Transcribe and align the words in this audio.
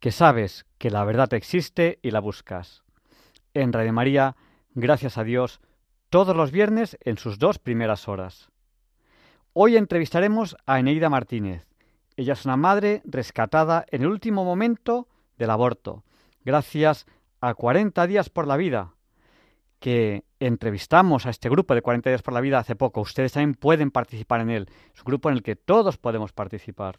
que 0.00 0.12
sabes 0.12 0.66
que 0.78 0.90
la 0.90 1.04
verdad 1.04 1.32
existe 1.34 1.98
y 2.02 2.10
la 2.10 2.20
buscas. 2.20 2.84
En 3.54 3.72
Radio 3.72 3.92
María, 3.92 4.36
gracias 4.74 5.18
a 5.18 5.24
Dios, 5.24 5.60
todos 6.10 6.36
los 6.36 6.50
viernes 6.50 6.96
en 7.00 7.16
sus 7.18 7.38
dos 7.38 7.58
primeras 7.58 8.08
horas. 8.08 8.50
Hoy 9.52 9.76
entrevistaremos 9.76 10.56
a 10.66 10.78
Eneida 10.78 11.08
Martínez. 11.08 11.66
Ella 12.16 12.34
es 12.34 12.44
una 12.44 12.56
madre 12.56 13.02
rescatada 13.04 13.86
en 13.90 14.02
el 14.02 14.08
último 14.08 14.44
momento 14.44 15.08
del 15.38 15.50
aborto, 15.50 16.04
gracias 16.44 17.06
a 17.40 17.54
40 17.54 18.06
días 18.06 18.30
por 18.30 18.46
la 18.46 18.56
vida, 18.56 18.94
que 19.80 20.24
entrevistamos 20.40 21.26
a 21.26 21.30
este 21.30 21.48
grupo 21.48 21.74
de 21.74 21.82
40 21.82 22.10
días 22.10 22.22
por 22.22 22.34
la 22.34 22.40
vida 22.40 22.58
hace 22.58 22.76
poco. 22.76 23.00
Ustedes 23.00 23.32
también 23.32 23.54
pueden 23.54 23.90
participar 23.90 24.40
en 24.40 24.50
él. 24.50 24.68
Es 24.94 25.00
un 25.00 25.04
grupo 25.04 25.28
en 25.28 25.36
el 25.36 25.42
que 25.42 25.56
todos 25.56 25.98
podemos 25.98 26.32
participar. 26.32 26.98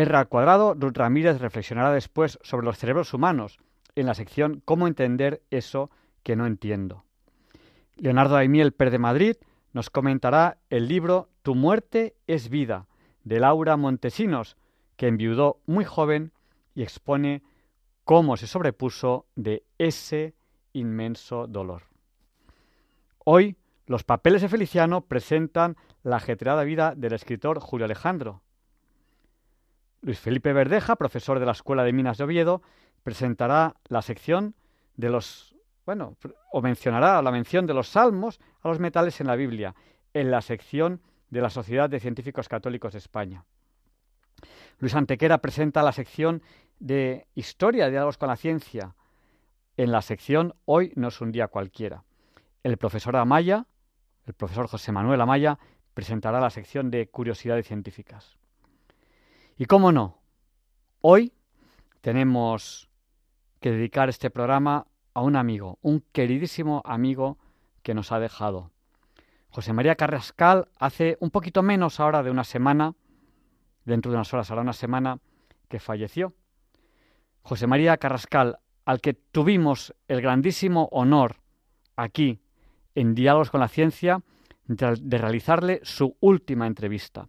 R 0.00 0.16
al 0.16 0.28
cuadrado, 0.28 0.74
Ruth 0.74 0.96
Ramírez 0.96 1.40
reflexionará 1.40 1.92
después 1.92 2.38
sobre 2.42 2.66
los 2.66 2.78
cerebros 2.78 3.14
humanos 3.14 3.58
en 3.94 4.06
la 4.06 4.14
sección 4.14 4.62
Cómo 4.64 4.86
entender 4.86 5.42
eso 5.50 5.90
que 6.22 6.36
no 6.36 6.46
entiendo. 6.46 7.04
Leonardo 7.96 8.34
Daimiel 8.34 8.72
Per 8.72 8.90
de 8.90 8.98
Madrid 8.98 9.36
nos 9.72 9.90
comentará 9.90 10.58
el 10.70 10.88
libro 10.88 11.28
Tu 11.42 11.54
muerte 11.54 12.14
es 12.26 12.48
vida 12.48 12.86
de 13.24 13.40
Laura 13.40 13.76
Montesinos, 13.76 14.56
que 14.96 15.06
enviudó 15.06 15.60
muy 15.66 15.84
joven 15.84 16.32
y 16.74 16.82
expone 16.82 17.42
cómo 18.04 18.36
se 18.36 18.46
sobrepuso 18.46 19.26
de 19.36 19.64
ese 19.78 20.34
inmenso 20.72 21.46
dolor. 21.46 21.84
Hoy, 23.24 23.56
los 23.86 24.04
papeles 24.04 24.42
de 24.42 24.48
Feliciano 24.48 25.02
presentan 25.02 25.76
la 26.02 26.16
ajetreada 26.16 26.64
vida 26.64 26.94
del 26.96 27.12
escritor 27.12 27.60
Julio 27.60 27.84
Alejandro. 27.84 28.42
Luis 30.02 30.18
Felipe 30.18 30.52
Verdeja, 30.52 30.96
profesor 30.96 31.38
de 31.38 31.46
la 31.46 31.52
Escuela 31.52 31.84
de 31.84 31.92
Minas 31.92 32.18
de 32.18 32.24
Oviedo, 32.24 32.62
presentará 33.02 33.76
la 33.88 34.00
sección 34.00 34.54
de 34.96 35.10
los, 35.10 35.54
bueno, 35.84 36.16
o 36.52 36.62
mencionará 36.62 37.20
la 37.20 37.30
mención 37.30 37.66
de 37.66 37.74
los 37.74 37.88
salmos 37.88 38.40
a 38.62 38.68
los 38.68 38.78
metales 38.78 39.20
en 39.20 39.26
la 39.26 39.36
Biblia, 39.36 39.74
en 40.14 40.30
la 40.30 40.40
sección 40.40 41.02
de 41.28 41.42
la 41.42 41.50
Sociedad 41.50 41.90
de 41.90 42.00
Científicos 42.00 42.48
Católicos 42.48 42.92
de 42.92 42.98
España. 42.98 43.44
Luis 44.78 44.94
Antequera 44.94 45.38
presenta 45.38 45.82
la 45.82 45.92
sección 45.92 46.42
de 46.78 47.26
Historia 47.34 47.84
de 47.84 47.90
Diálogos 47.90 48.16
con 48.16 48.28
la 48.28 48.36
Ciencia, 48.36 48.94
en 49.76 49.92
la 49.92 50.02
sección 50.02 50.54
Hoy 50.64 50.92
no 50.96 51.08
es 51.08 51.20
un 51.20 51.30
día 51.30 51.48
cualquiera. 51.48 52.04
El 52.62 52.76
profesor 52.78 53.16
Amaya, 53.16 53.66
el 54.26 54.34
profesor 54.34 54.66
José 54.66 54.92
Manuel 54.92 55.20
Amaya, 55.20 55.58
presentará 55.92 56.40
la 56.40 56.50
sección 56.50 56.90
de 56.90 57.08
Curiosidades 57.08 57.66
Científicas. 57.66 58.39
Y 59.60 59.66
cómo 59.66 59.92
no, 59.92 60.22
hoy 61.02 61.34
tenemos 62.00 62.88
que 63.60 63.70
dedicar 63.70 64.08
este 64.08 64.30
programa 64.30 64.86
a 65.12 65.20
un 65.20 65.36
amigo, 65.36 65.78
un 65.82 66.02
queridísimo 66.12 66.80
amigo 66.86 67.36
que 67.82 67.92
nos 67.92 68.10
ha 68.10 68.18
dejado. 68.18 68.70
José 69.50 69.74
María 69.74 69.96
Carrascal 69.96 70.68
hace 70.78 71.18
un 71.20 71.28
poquito 71.28 71.62
menos 71.62 72.00
ahora 72.00 72.22
de 72.22 72.30
una 72.30 72.44
semana, 72.44 72.94
dentro 73.84 74.10
de 74.10 74.16
unas 74.16 74.32
horas 74.32 74.48
ahora 74.50 74.62
una 74.62 74.72
semana, 74.72 75.18
que 75.68 75.78
falleció. 75.78 76.32
José 77.42 77.66
María 77.66 77.98
Carrascal 77.98 78.60
al 78.86 79.02
que 79.02 79.12
tuvimos 79.12 79.94
el 80.08 80.22
grandísimo 80.22 80.88
honor 80.90 81.36
aquí 81.96 82.40
en 82.94 83.14
Diálogos 83.14 83.50
con 83.50 83.60
la 83.60 83.68
Ciencia 83.68 84.22
de 84.64 85.18
realizarle 85.18 85.80
su 85.82 86.16
última 86.20 86.66
entrevista. 86.66 87.28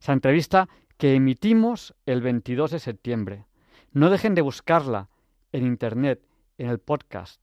Esa 0.00 0.12
entrevista 0.12 0.68
que 1.02 1.16
emitimos 1.16 1.96
el 2.06 2.20
22 2.20 2.70
de 2.70 2.78
septiembre. 2.78 3.44
No 3.90 4.08
dejen 4.08 4.36
de 4.36 4.40
buscarla 4.40 5.08
en 5.50 5.66
Internet, 5.66 6.24
en 6.58 6.68
el 6.68 6.78
podcast, 6.78 7.42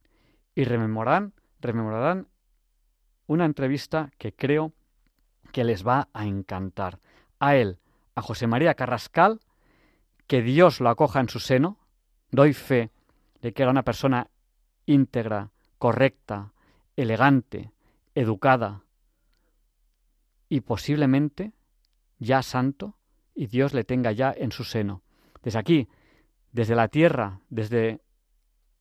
y 0.56 0.64
rememorarán, 0.64 1.34
rememorarán 1.59 2.30
una 3.28 3.44
entrevista 3.44 4.12
que 4.18 4.34
creo 4.34 4.72
que 5.52 5.66
les 5.66 5.86
va 5.86 6.08
a 6.14 6.25
encantar. 6.25 7.02
A 7.38 7.58
él, 7.58 7.80
a 8.16 8.22
José 8.22 8.47
María 8.47 8.75
Carrascal, 8.75 9.42
que 10.26 10.41
Dios 10.41 10.80
lo 10.80 10.88
acoja 10.88 11.20
en 11.20 11.28
su 11.28 11.41
seno, 11.41 11.80
doy 12.31 12.53
fe 12.53 12.91
de 13.41 13.52
que 13.52 13.64
era 13.64 13.72
una 13.72 13.84
persona 13.84 14.30
íntegra, 14.86 15.52
correcta, 15.80 16.53
elegante, 16.96 17.74
educada 18.16 18.86
y 20.47 20.62
posiblemente 20.62 21.52
ya 22.20 22.41
santo 22.41 22.96
y 23.40 23.48
Dios 23.48 23.74
le 23.74 23.86
tenga 23.86 24.12
ya 24.12 24.34
en 24.36 24.52
su 24.52 24.66
seno. 24.66 25.02
Desde 25.42 25.60
aquí, 25.60 25.88
desde 26.52 26.76
la 26.76 26.90
tierra, 26.90 27.40
desde 27.50 28.02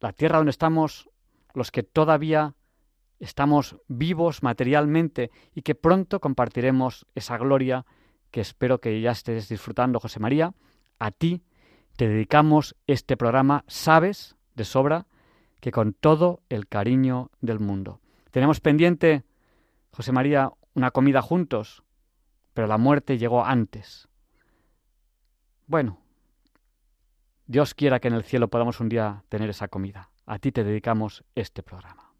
la 0.01 0.13
tierra 0.13 0.39
donde 0.39 0.51
estamos 0.51 1.09
los 1.55 1.71
que 1.71 1.85
todavía 1.85 2.57
estamos 3.21 3.77
vivos 3.87 4.43
materialmente 4.43 5.31
y 5.55 5.63
que 5.63 5.77
pronto 5.77 6.19
compartiremos 6.19 7.07
esa 7.15 7.39
gloria 7.39 7.87
que 8.33 8.41
espero 8.41 8.81
que 8.81 9.01
ya 9.01 9.13
estés 9.13 9.49
disfrutando, 9.49 10.01
José 10.01 10.19
María, 10.19 10.53
a 10.99 11.13
ti 11.13 11.45
te 11.97 12.09
dedicamos 12.09 12.75
este 12.89 13.17
programa, 13.17 13.63
sabes 13.69 14.35
de 14.57 14.65
sobra 14.65 15.07
que 15.61 15.71
con 15.71 15.93
todo 15.93 16.41
el 16.49 16.67
cariño 16.67 17.31
del 17.41 17.61
mundo. 17.61 18.01
Tenemos 18.33 18.59
pendiente, 18.59 19.23
José 19.93 20.11
María, 20.11 20.51
una 20.75 20.91
comida 20.91 21.23
juntos, 21.23 21.85
pero 22.55 22.67
la 22.67 22.77
muerte 22.77 23.19
llegó 23.19 23.45
antes. 23.45 24.08
Bueno, 25.69 26.01
Dios 27.47 27.75
quiera 27.75 28.01
que 28.01 28.09
en 28.09 28.15
el 28.15 28.25
cielo 28.25 28.49
podamos 28.49 28.81
un 28.81 28.89
día 28.89 29.23
tener 29.29 29.51
esa 29.51 29.69
comida. 29.69 30.11
A 30.25 30.39
ti 30.39 30.51
te 30.51 30.65
dedicamos 30.65 31.25
este 31.35 31.63
programa. 31.63 32.11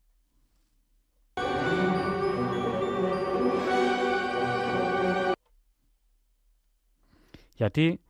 Y 7.57 7.65
a 7.65 7.71
ti 7.71 8.01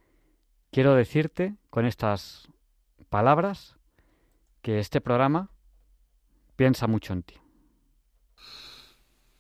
quiero 0.72 0.96
decirte 0.96 1.54
con 1.70 1.86
estas 1.86 2.48
palabras 3.08 3.76
que 4.60 4.80
este 4.80 5.00
programa 5.00 5.50
piensa 6.56 6.88
mucho 6.88 7.12
en 7.12 7.22
ti. 7.22 7.34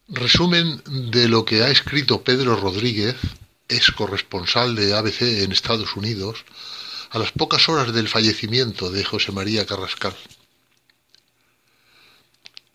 Resumen 0.06 0.80
de 1.10 1.28
lo 1.28 1.44
que 1.44 1.64
ha 1.64 1.70
escrito 1.70 2.22
Pedro 2.22 2.54
Rodríguez, 2.54 3.16
ex 3.68 3.90
corresponsal 3.92 4.74
de 4.74 4.94
ABC 4.94 5.42
en 5.44 5.52
Estados 5.52 5.96
Unidos, 5.96 6.44
a 7.10 7.18
las 7.18 7.32
pocas 7.32 7.68
horas 7.68 7.92
del 7.92 8.08
fallecimiento 8.08 8.90
de 8.90 9.04
José 9.04 9.32
María 9.32 9.66
Carrascal. 9.66 10.16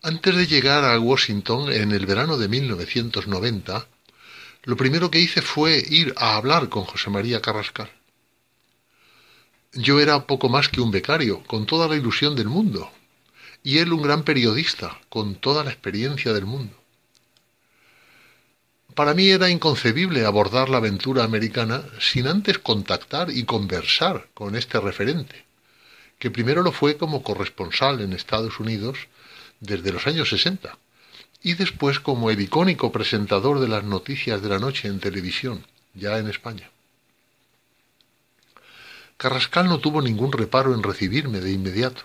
Antes 0.01 0.35
de 0.35 0.47
llegar 0.47 0.83
a 0.83 0.99
Washington 0.99 1.71
en 1.71 1.91
el 1.91 2.05
verano 2.05 2.37
de 2.37 2.47
1990, 2.49 3.87
lo 4.63 4.77
primero 4.77 5.09
que 5.09 5.19
hice 5.19 5.41
fue 5.41 5.83
ir 5.89 6.13
a 6.17 6.35
hablar 6.35 6.69
con 6.69 6.83
José 6.83 7.09
María 7.09 7.41
Carrascal. 7.41 7.89
Yo 9.73 9.99
era 9.99 10.27
poco 10.27 10.49
más 10.49 10.69
que 10.69 10.81
un 10.81 10.91
becario, 10.91 11.43
con 11.43 11.65
toda 11.65 11.87
la 11.87 11.95
ilusión 11.95 12.35
del 12.35 12.47
mundo, 12.47 12.91
y 13.63 13.77
él 13.77 13.93
un 13.93 14.01
gran 14.01 14.23
periodista, 14.23 14.99
con 15.09 15.35
toda 15.35 15.63
la 15.63 15.71
experiencia 15.71 16.33
del 16.33 16.45
mundo. 16.45 16.82
Para 18.95 19.15
mí 19.15 19.29
era 19.29 19.49
inconcebible 19.49 20.25
abordar 20.25 20.69
la 20.69 20.77
aventura 20.77 21.23
americana 21.23 21.83
sin 21.99 22.27
antes 22.27 22.59
contactar 22.59 23.31
y 23.31 23.43
conversar 23.43 24.27
con 24.35 24.55
este 24.55 24.79
referente, 24.79 25.45
que 26.19 26.29
primero 26.29 26.61
lo 26.61 26.71
fue 26.71 26.95
como 26.97 27.23
corresponsal 27.23 28.01
en 28.01 28.13
Estados 28.13 28.59
Unidos 28.59 29.07
desde 29.59 29.91
los 29.91 30.05
años 30.05 30.29
60 30.29 30.77
y 31.41 31.55
después 31.55 31.99
como 31.99 32.29
el 32.29 32.39
icónico 32.39 32.91
presentador 32.91 33.59
de 33.59 33.67
las 33.67 33.83
noticias 33.83 34.41
de 34.41 34.49
la 34.49 34.59
noche 34.59 34.87
en 34.87 34.99
televisión, 34.99 35.65
ya 35.95 36.19
en 36.19 36.29
España. 36.29 36.69
Carrascal 39.17 39.67
no 39.67 39.79
tuvo 39.79 40.01
ningún 40.01 40.31
reparo 40.31 40.73
en 40.73 40.83
recibirme 40.83 41.39
de 41.39 41.51
inmediato. 41.51 42.03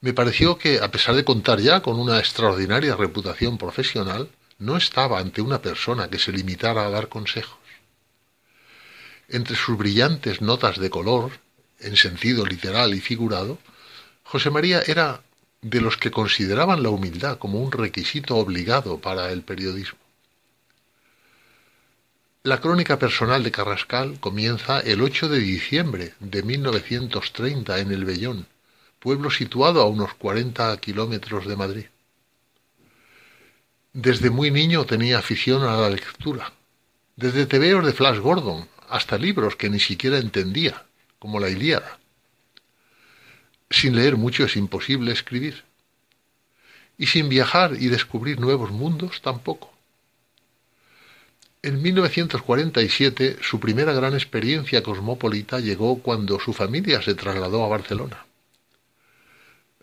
Me 0.00 0.14
pareció 0.14 0.56
que, 0.58 0.80
a 0.80 0.90
pesar 0.90 1.14
de 1.14 1.24
contar 1.24 1.60
ya 1.60 1.80
con 1.80 1.98
una 1.98 2.18
extraordinaria 2.18 2.96
reputación 2.96 3.58
profesional, 3.58 4.28
no 4.58 4.76
estaba 4.76 5.18
ante 5.18 5.42
una 5.42 5.60
persona 5.60 6.08
que 6.08 6.18
se 6.18 6.32
limitara 6.32 6.86
a 6.86 6.90
dar 6.90 7.08
consejos. 7.08 7.58
Entre 9.28 9.56
sus 9.56 9.76
brillantes 9.78 10.40
notas 10.40 10.78
de 10.78 10.90
color, 10.90 11.32
en 11.80 11.96
sentido 11.96 12.44
literal 12.44 12.94
y 12.94 13.00
figurado, 13.00 13.58
José 14.24 14.50
María 14.50 14.82
era 14.86 15.22
de 15.62 15.80
los 15.80 15.96
que 15.96 16.10
consideraban 16.10 16.82
la 16.82 16.90
humildad 16.90 17.38
como 17.38 17.60
un 17.60 17.72
requisito 17.72 18.36
obligado 18.36 18.98
para 18.98 19.30
el 19.30 19.42
periodismo. 19.42 19.98
La 22.44 22.60
crónica 22.60 22.98
personal 22.98 23.44
de 23.44 23.52
Carrascal 23.52 24.18
comienza 24.18 24.80
el 24.80 25.00
8 25.00 25.28
de 25.28 25.38
diciembre 25.38 26.14
de 26.18 26.42
1930 26.42 27.78
en 27.78 27.92
El 27.92 28.04
Bellón, 28.04 28.46
pueblo 28.98 29.30
situado 29.30 29.80
a 29.80 29.86
unos 29.86 30.14
40 30.14 30.76
kilómetros 30.78 31.46
de 31.46 31.56
Madrid. 31.56 31.86
Desde 33.94 34.30
muy 34.30 34.50
niño 34.50 34.86
tenía 34.86 35.18
afición 35.18 35.64
a 35.64 35.76
la 35.76 35.90
lectura, 35.90 36.54
desde 37.14 37.44
tebeos 37.44 37.84
de 37.84 37.92
Flash 37.92 38.20
Gordon 38.20 38.66
hasta 38.88 39.18
libros 39.18 39.54
que 39.54 39.68
ni 39.68 39.80
siquiera 39.80 40.16
entendía, 40.16 40.86
como 41.18 41.38
la 41.38 41.50
Ilíada. 41.50 41.98
Sin 43.68 43.94
leer 43.94 44.16
mucho 44.16 44.44
es 44.44 44.56
imposible 44.56 45.12
escribir. 45.12 45.64
Y 46.96 47.06
sin 47.06 47.28
viajar 47.28 47.74
y 47.78 47.88
descubrir 47.88 48.40
nuevos 48.40 48.70
mundos 48.70 49.20
tampoco. 49.20 49.70
En 51.60 51.82
1947 51.82 53.38
su 53.42 53.60
primera 53.60 53.92
gran 53.92 54.14
experiencia 54.14 54.82
cosmopolita 54.82 55.60
llegó 55.60 55.98
cuando 55.98 56.40
su 56.40 56.54
familia 56.54 57.02
se 57.02 57.14
trasladó 57.14 57.62
a 57.62 57.68
Barcelona. 57.68 58.24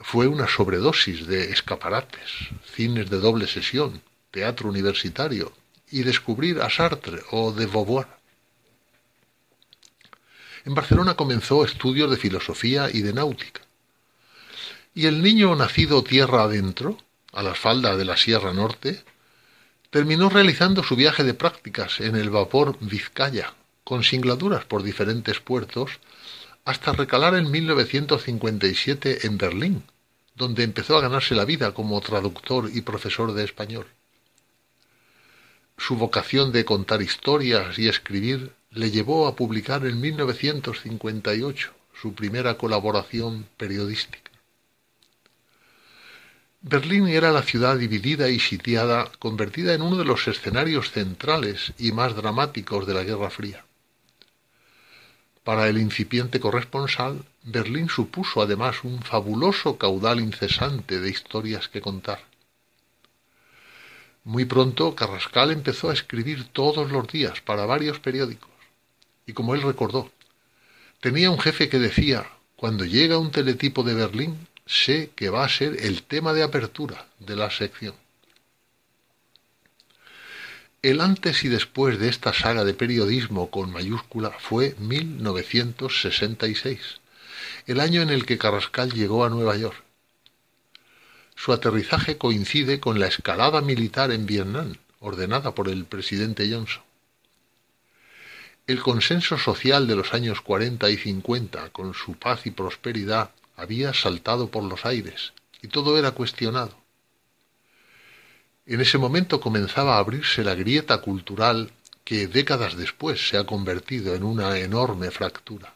Fue 0.01 0.27
una 0.27 0.47
sobredosis 0.47 1.27
de 1.27 1.51
escaparates, 1.51 2.49
cines 2.73 3.09
de 3.09 3.19
doble 3.19 3.47
sesión, 3.47 4.01
teatro 4.31 4.69
universitario 4.69 5.51
y 5.91 6.03
descubrir 6.03 6.61
a 6.61 6.69
Sartre 6.69 7.21
o 7.31 7.51
de 7.51 7.65
Beauvoir. 7.65 8.07
En 10.65 10.73
Barcelona 10.73 11.15
comenzó 11.15 11.65
estudios 11.65 12.09
de 12.11 12.17
filosofía 12.17 12.89
y 12.91 13.01
de 13.01 13.13
náutica. 13.13 13.61
Y 14.93 15.05
el 15.05 15.21
niño 15.21 15.55
nacido 15.55 16.03
tierra 16.03 16.43
adentro, 16.43 16.97
a 17.33 17.43
la 17.43 17.55
falda 17.55 17.95
de 17.95 18.05
la 18.05 18.17
Sierra 18.17 18.53
Norte, 18.53 19.03
terminó 19.89 20.29
realizando 20.29 20.83
su 20.83 20.95
viaje 20.95 21.23
de 21.23 21.33
prácticas 21.33 21.99
en 21.99 22.15
el 22.15 22.29
vapor 22.29 22.77
Vizcaya, 22.81 23.53
con 23.83 24.03
singladuras 24.03 24.65
por 24.65 24.83
diferentes 24.83 25.39
puertos, 25.39 25.91
hasta 26.65 26.93
recalar 26.93 27.35
en 27.35 27.49
1957 27.49 29.25
en 29.27 29.37
Berlín, 29.37 29.83
donde 30.35 30.63
empezó 30.63 30.97
a 30.97 31.01
ganarse 31.01 31.35
la 31.35 31.45
vida 31.45 31.73
como 31.73 31.99
traductor 32.01 32.69
y 32.73 32.81
profesor 32.81 33.33
de 33.33 33.43
español. 33.43 33.87
Su 35.77 35.95
vocación 35.95 36.51
de 36.51 36.65
contar 36.65 37.01
historias 37.01 37.79
y 37.79 37.87
escribir 37.87 38.53
le 38.71 38.91
llevó 38.91 39.27
a 39.27 39.35
publicar 39.35 39.85
en 39.85 39.99
1958 39.99 41.73
su 42.01 42.13
primera 42.13 42.57
colaboración 42.57 43.47
periodística. 43.57 44.29
Berlín 46.61 47.07
era 47.07 47.31
la 47.31 47.41
ciudad 47.41 47.77
dividida 47.77 48.27
y 48.29 48.39
sitiada, 48.39 49.09
convertida 49.17 49.73
en 49.73 49.81
uno 49.81 49.95
de 49.95 50.03
los 50.03 50.27
escenarios 50.27 50.91
centrales 50.91 51.73
y 51.77 51.93
más 51.93 52.15
dramáticos 52.15 52.85
de 52.85 52.93
la 52.93 53.03
Guerra 53.03 53.29
Fría. 53.29 53.65
Para 55.49 55.67
el 55.67 55.79
incipiente 55.79 56.39
corresponsal, 56.39 57.25
Berlín 57.41 57.89
supuso 57.89 58.39
además 58.39 58.83
un 58.83 59.01
fabuloso 59.01 59.79
caudal 59.79 60.19
incesante 60.19 60.99
de 60.99 61.09
historias 61.09 61.67
que 61.67 61.81
contar. 61.81 62.19
Muy 64.23 64.45
pronto 64.45 64.93
Carrascal 64.93 65.49
empezó 65.49 65.89
a 65.89 65.93
escribir 65.93 66.49
todos 66.53 66.91
los 66.91 67.07
días 67.07 67.41
para 67.41 67.65
varios 67.65 67.99
periódicos. 67.99 68.51
Y 69.25 69.33
como 69.33 69.55
él 69.55 69.63
recordó, 69.63 70.11
tenía 70.99 71.31
un 71.31 71.39
jefe 71.39 71.67
que 71.67 71.79
decía, 71.79 72.29
cuando 72.55 72.85
llega 72.85 73.17
un 73.17 73.31
teletipo 73.31 73.81
de 73.81 73.95
Berlín, 73.95 74.47
sé 74.67 75.09
que 75.15 75.31
va 75.31 75.45
a 75.45 75.49
ser 75.49 75.83
el 75.83 76.03
tema 76.03 76.33
de 76.33 76.43
apertura 76.43 77.07
de 77.17 77.35
la 77.35 77.49
sección. 77.49 77.95
El 80.81 81.01
antes 81.01 81.43
y 81.43 81.49
después 81.49 81.99
de 81.99 82.07
esta 82.07 82.31
saga 82.31 82.63
de 82.63 82.73
periodismo 82.73 83.51
con 83.51 83.69
mayúscula 83.69 84.31
fue 84.39 84.77
1966, 84.79 87.01
el 87.67 87.81
año 87.81 88.01
en 88.01 88.09
el 88.09 88.25
que 88.25 88.37
Carrascal 88.37 88.93
llegó 88.93 89.25
a 89.25 89.29
Nueva 89.29 89.57
York. 89.57 89.75
Su 91.35 91.51
aterrizaje 91.51 92.17
coincide 92.17 92.79
con 92.79 92.97
la 92.97 93.07
escalada 93.07 93.59
militar 93.59 94.11
en 94.11 94.25
Vietnam, 94.25 94.75
ordenada 95.01 95.53
por 95.53 95.67
el 95.67 95.83
presidente 95.83 96.49
Johnson. 96.49 96.83
El 98.65 98.81
consenso 98.81 99.37
social 99.37 99.85
de 99.85 99.97
los 99.97 100.13
años 100.13 100.39
40 100.39 100.89
y 100.89 100.95
50, 100.95 101.71
con 101.71 101.93
su 101.93 102.13
paz 102.13 102.45
y 102.45 102.51
prosperidad, 102.51 103.31
había 103.57 103.93
saltado 103.93 104.49
por 104.49 104.63
los 104.63 104.85
aires 104.85 105.33
y 105.61 105.67
todo 105.67 105.99
era 105.99 106.11
cuestionado. 106.11 106.79
En 108.69 108.81
ese 108.81 108.99
momento 108.99 109.41
comenzaba 109.41 109.95
a 109.95 109.97
abrirse 109.97 110.43
la 110.43 110.53
grieta 110.53 110.99
cultural 110.99 111.71
que 112.03 112.27
décadas 112.27 112.77
después 112.77 113.27
se 113.27 113.35
ha 113.35 113.43
convertido 113.43 114.13
en 114.13 114.21
una 114.21 114.59
enorme 114.59 115.09
fractura. 115.09 115.73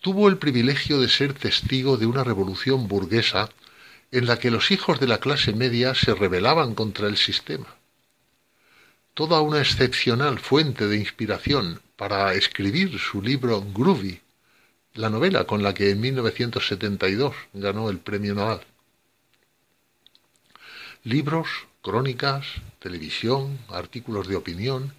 Tuvo 0.00 0.30
el 0.30 0.38
privilegio 0.38 0.98
de 0.98 1.10
ser 1.10 1.34
testigo 1.34 1.98
de 1.98 2.06
una 2.06 2.24
revolución 2.24 2.88
burguesa 2.88 3.50
en 4.12 4.26
la 4.26 4.38
que 4.38 4.50
los 4.50 4.70
hijos 4.70 4.98
de 4.98 5.08
la 5.08 5.18
clase 5.18 5.52
media 5.52 5.94
se 5.94 6.14
rebelaban 6.14 6.74
contra 6.74 7.06
el 7.06 7.18
sistema. 7.18 7.66
Toda 9.12 9.42
una 9.42 9.58
excepcional 9.58 10.38
fuente 10.38 10.86
de 10.86 10.96
inspiración 10.96 11.82
para 11.96 12.32
escribir 12.32 12.98
su 12.98 13.20
libro 13.20 13.62
Groovy, 13.74 14.22
la 14.94 15.10
novela 15.10 15.44
con 15.44 15.62
la 15.62 15.74
que 15.74 15.90
en 15.90 16.00
1972 16.00 17.34
ganó 17.52 17.90
el 17.90 17.98
premio 17.98 18.34
Nobel. 18.34 18.60
Libros, 21.08 21.48
crónicas, 21.80 22.44
televisión, 22.80 23.58
artículos 23.70 24.28
de 24.28 24.36
opinión. 24.36 24.92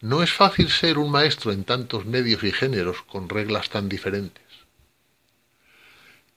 No 0.00 0.22
es 0.22 0.30
fácil 0.32 0.70
ser 0.70 0.98
un 0.98 1.10
maestro 1.10 1.50
en 1.50 1.64
tantos 1.64 2.06
medios 2.06 2.44
y 2.44 2.52
géneros 2.52 3.02
con 3.10 3.28
reglas 3.28 3.70
tan 3.70 3.88
diferentes. 3.88 4.44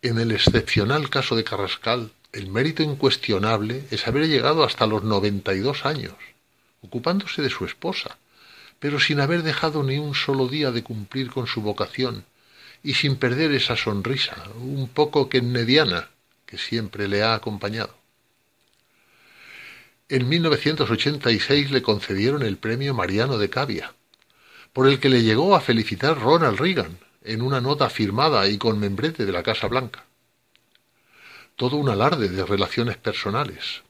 En 0.01 0.17
el 0.17 0.31
excepcional 0.31 1.11
caso 1.11 1.35
de 1.35 1.43
Carrascal, 1.43 2.13
el 2.31 2.47
mérito 2.47 2.81
incuestionable 2.81 3.85
es 3.91 4.07
haber 4.07 4.27
llegado 4.27 4.63
hasta 4.63 4.87
los 4.87 5.03
92 5.03 5.85
años, 5.85 6.15
ocupándose 6.81 7.43
de 7.43 7.51
su 7.51 7.65
esposa, 7.65 8.17
pero 8.79 8.99
sin 8.99 9.19
haber 9.19 9.43
dejado 9.43 9.83
ni 9.83 9.99
un 9.99 10.15
solo 10.15 10.47
día 10.47 10.71
de 10.71 10.81
cumplir 10.81 11.29
con 11.29 11.45
su 11.45 11.61
vocación 11.61 12.25
y 12.81 12.95
sin 12.95 13.17
perder 13.17 13.51
esa 13.51 13.77
sonrisa, 13.77 14.35
un 14.55 14.89
poco 14.89 15.29
kennediana, 15.29 16.09
que 16.47 16.57
siempre 16.57 17.07
le 17.07 17.21
ha 17.21 17.35
acompañado. 17.35 18.02
En 20.13 20.29
1986 20.29 21.71
le 21.71 21.81
concedieron 21.81 22.43
el 22.43 22.57
premio 22.57 22.93
Mariano 22.93 23.39
de 23.39 23.49
Cavia, 23.49 23.95
por 24.71 24.87
el 24.87 24.99
que 24.99 25.09
le 25.09 25.23
llegó 25.23 25.55
a 25.55 25.59
felicitar 25.59 26.21
Ronald 26.21 26.59
Reagan 26.59 26.99
en 27.23 27.41
una 27.41 27.59
nota 27.59 27.89
firmada 27.89 28.47
y 28.47 28.59
con 28.59 28.77
membrete 28.77 29.25
de 29.25 29.31
la 29.31 29.41
Casa 29.41 29.65
Blanca. 29.67 30.05
Todo 31.55 31.77
un 31.77 31.89
alarde 31.89 32.29
de 32.29 32.45
relaciones 32.45 32.95
personales, 32.97 33.81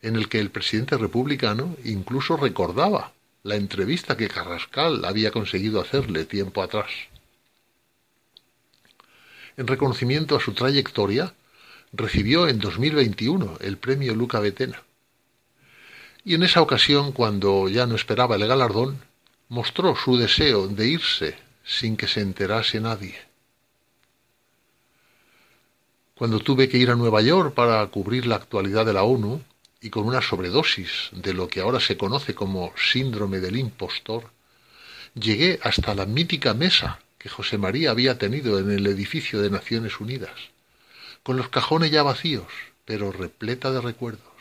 en 0.00 0.14
el 0.14 0.28
que 0.28 0.38
el 0.38 0.50
presidente 0.50 0.96
republicano 0.96 1.76
incluso 1.82 2.36
recordaba 2.36 3.12
la 3.42 3.56
entrevista 3.56 4.16
que 4.16 4.28
Carrascal 4.28 5.04
había 5.04 5.32
conseguido 5.32 5.80
hacerle 5.80 6.24
tiempo 6.24 6.62
atrás. 6.62 6.92
En 9.56 9.66
reconocimiento 9.66 10.36
a 10.36 10.40
su 10.40 10.52
trayectoria, 10.52 11.34
recibió 11.92 12.46
en 12.46 12.60
2021 12.60 13.58
el 13.60 13.76
premio 13.76 14.14
Luca 14.14 14.38
Betena. 14.38 14.80
Y 16.24 16.34
en 16.34 16.42
esa 16.42 16.62
ocasión, 16.62 17.12
cuando 17.12 17.68
ya 17.68 17.86
no 17.86 17.96
esperaba 17.96 18.36
el 18.36 18.46
galardón, 18.46 18.98
mostró 19.48 19.94
su 19.94 20.16
deseo 20.16 20.68
de 20.68 20.88
irse 20.88 21.36
sin 21.64 21.96
que 21.96 22.08
se 22.08 22.20
enterase 22.20 22.80
nadie. 22.80 23.14
Cuando 26.14 26.38
tuve 26.40 26.68
que 26.68 26.78
ir 26.78 26.90
a 26.90 26.94
Nueva 26.94 27.20
York 27.20 27.54
para 27.54 27.86
cubrir 27.88 28.26
la 28.26 28.36
actualidad 28.36 28.86
de 28.86 28.92
la 28.92 29.02
ONU, 29.02 29.42
y 29.84 29.90
con 29.90 30.06
una 30.06 30.22
sobredosis 30.22 31.10
de 31.12 31.34
lo 31.34 31.46
que 31.46 31.60
ahora 31.60 31.78
se 31.78 31.98
conoce 31.98 32.34
como 32.34 32.72
síndrome 32.74 33.40
del 33.40 33.58
impostor, 33.58 34.30
llegué 35.14 35.60
hasta 35.62 35.94
la 35.94 36.06
mítica 36.06 36.54
mesa 36.54 37.00
que 37.18 37.28
José 37.28 37.58
María 37.58 37.90
había 37.90 38.16
tenido 38.16 38.58
en 38.58 38.70
el 38.70 38.86
edificio 38.86 39.42
de 39.42 39.50
Naciones 39.50 40.00
Unidas, 40.00 40.32
con 41.22 41.36
los 41.36 41.50
cajones 41.50 41.90
ya 41.90 42.02
vacíos, 42.02 42.46
pero 42.86 43.12
repleta 43.12 43.72
de 43.72 43.82
recuerdos. 43.82 44.33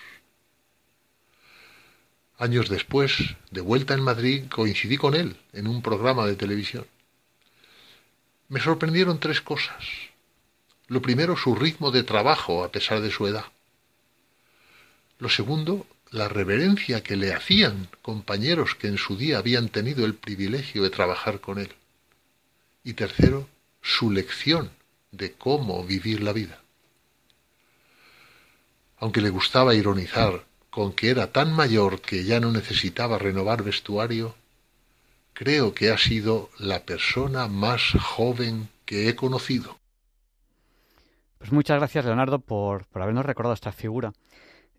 Años 2.38 2.70
después, 2.70 3.36
de 3.52 3.62
vuelta 3.62 3.94
en 3.94 4.02
Madrid, 4.02 4.46
coincidí 4.50 4.98
con 4.98 5.13
él 5.13 5.38
en 5.54 5.68
un 5.68 5.82
programa 5.82 6.25
de 6.25 6.36
televisión. 6.36 6.86
Me 8.50 8.60
sorprendieron 8.60 9.20
tres 9.20 9.42
cosas. 9.42 9.84
Lo 10.88 11.02
primero, 11.02 11.38
su 11.38 11.56
ritmo 11.56 11.92
de 11.92 12.04
trabajo 12.04 12.63
a 12.63 12.72
pesar 12.72 13.02
de 13.02 13.12
su 13.12 13.28
edad. 13.28 13.46
Lo 15.20 15.30
segundo, 15.30 15.88
la 16.12 16.28
reverencia 16.28 17.02
que 17.02 17.16
le 17.16 17.34
hacían 17.34 17.88
compañeros 18.02 18.75
que 18.75 18.88
en 18.88 18.98
su 18.98 19.16
día 19.16 19.38
habían 19.38 19.70
tenido 19.70 20.06
el 20.06 20.13
privilegio 20.16 20.84
de 20.84 20.90
trabajar 20.90 21.40
con 21.40 21.60
él. 21.60 21.74
Y 22.84 22.94
tercero, 22.94 23.48
su 23.82 24.12
lección 24.12 24.72
de 25.12 25.34
cómo 25.34 25.84
vivir 25.84 26.22
la 26.22 26.34
vida. 26.34 26.60
Aunque 28.98 29.22
le 29.22 29.30
gustaba 29.30 29.75
ironizar 29.75 30.46
con 30.74 30.92
que 30.92 31.12
era 31.12 31.32
tan 31.32 31.53
mayor 31.53 32.01
que 32.01 32.24
ya 32.24 32.39
no 32.39 32.51
necesitaba 32.51 33.20
renovar 33.20 33.62
vestuario, 33.62 34.34
creo 35.34 35.75
que 35.75 35.92
ha 35.92 36.00
sido 36.00 36.50
la 36.58 36.80
persona 36.80 37.48
más 37.48 37.92
joven 38.01 38.70
que 38.84 39.08
he 39.08 39.15
conocido. 39.15 39.77
Pues 41.38 41.51
muchas 41.51 41.77
gracias, 41.77 42.06
Leonardo, 42.06 42.39
por, 42.39 42.88
por 42.88 43.03
habernos 43.03 43.24
recordado 43.24 43.53
esta 43.53 43.72
figura. 43.72 44.13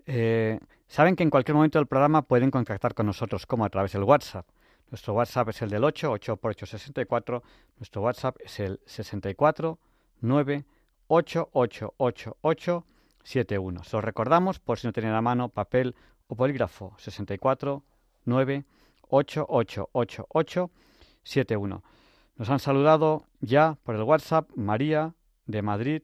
Eh, 0.06 0.58
saben 0.88 1.14
que 1.14 1.22
en 1.22 1.30
cualquier 1.30 1.54
momento 1.54 1.78
del 1.78 1.86
programa 1.86 2.22
pueden 2.22 2.50
contactar 2.50 2.94
con 2.94 3.06
nosotros, 3.06 3.46
como 3.46 3.64
a 3.64 3.70
través 3.70 3.92
del 3.92 4.02
WhatsApp. 4.02 4.48
Nuestro 4.90 5.14
WhatsApp 5.14 5.50
es 5.50 5.62
el 5.62 5.70
del 5.70 5.84
8, 5.84 6.10
8 6.10 6.36
por 6.38 6.50
8, 6.50 6.66
64. 6.66 7.42
Nuestro 7.78 8.02
WhatsApp 8.02 8.36
es 8.40 8.58
el 8.58 8.80
64 8.84 9.78
9 10.22 10.64
8 11.06 11.50
8 11.52 11.94
8 11.98 12.36
8 12.40 12.84
7 13.24 13.58
1. 13.58 13.84
Se 13.84 13.96
lo 13.96 14.00
recordamos 14.00 14.60
por 14.60 14.78
si 14.78 14.86
no 14.86 14.92
tienen 14.92 15.12
a 15.12 15.22
mano 15.22 15.48
papel 15.48 15.96
o 16.28 16.36
polígrafo. 16.36 16.94
64 16.98 17.82
9 18.24 18.64
8 19.08 19.46
8 19.48 19.88
8 19.92 20.26
8 20.28 20.70
7 21.24 21.56
1. 21.56 21.82
Nos 22.36 22.50
han 22.50 22.58
saludado 22.58 23.24
ya 23.40 23.78
por 23.82 23.96
el 23.96 24.02
WhatsApp 24.02 24.50
María 24.54 25.14
de 25.46 25.62
Madrid, 25.62 26.02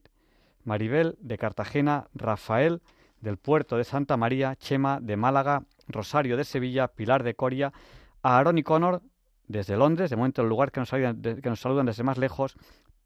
Maribel 0.65 1.17
de 1.21 1.39
Cartagena, 1.39 2.09
Rafael 2.15 2.83
del 3.21 3.37
puerto 3.37 3.77
de 3.77 3.85
Santa 3.85 4.17
María, 4.17 4.57
Chema 4.57 5.01
de 5.01 5.17
Málaga, 5.17 5.65
Rosario 5.89 6.37
de 6.37 6.45
Sevilla, 6.45 6.89
Pilar 6.89 7.23
de 7.23 7.35
Coria, 7.35 7.73
Aaron 8.23 8.59
y 8.59 8.63
Connor 8.63 9.03
desde 9.49 9.77
Londres, 9.77 10.11
de 10.11 10.17
momento 10.17 10.43
el 10.43 10.49
lugar 10.49 10.71
que 10.71 10.81
nos, 10.81 10.91
que 10.91 11.49
nos 11.49 11.61
saludan 11.61 11.87
desde 11.87 12.05
más 12.05 12.19
lejos, 12.19 12.57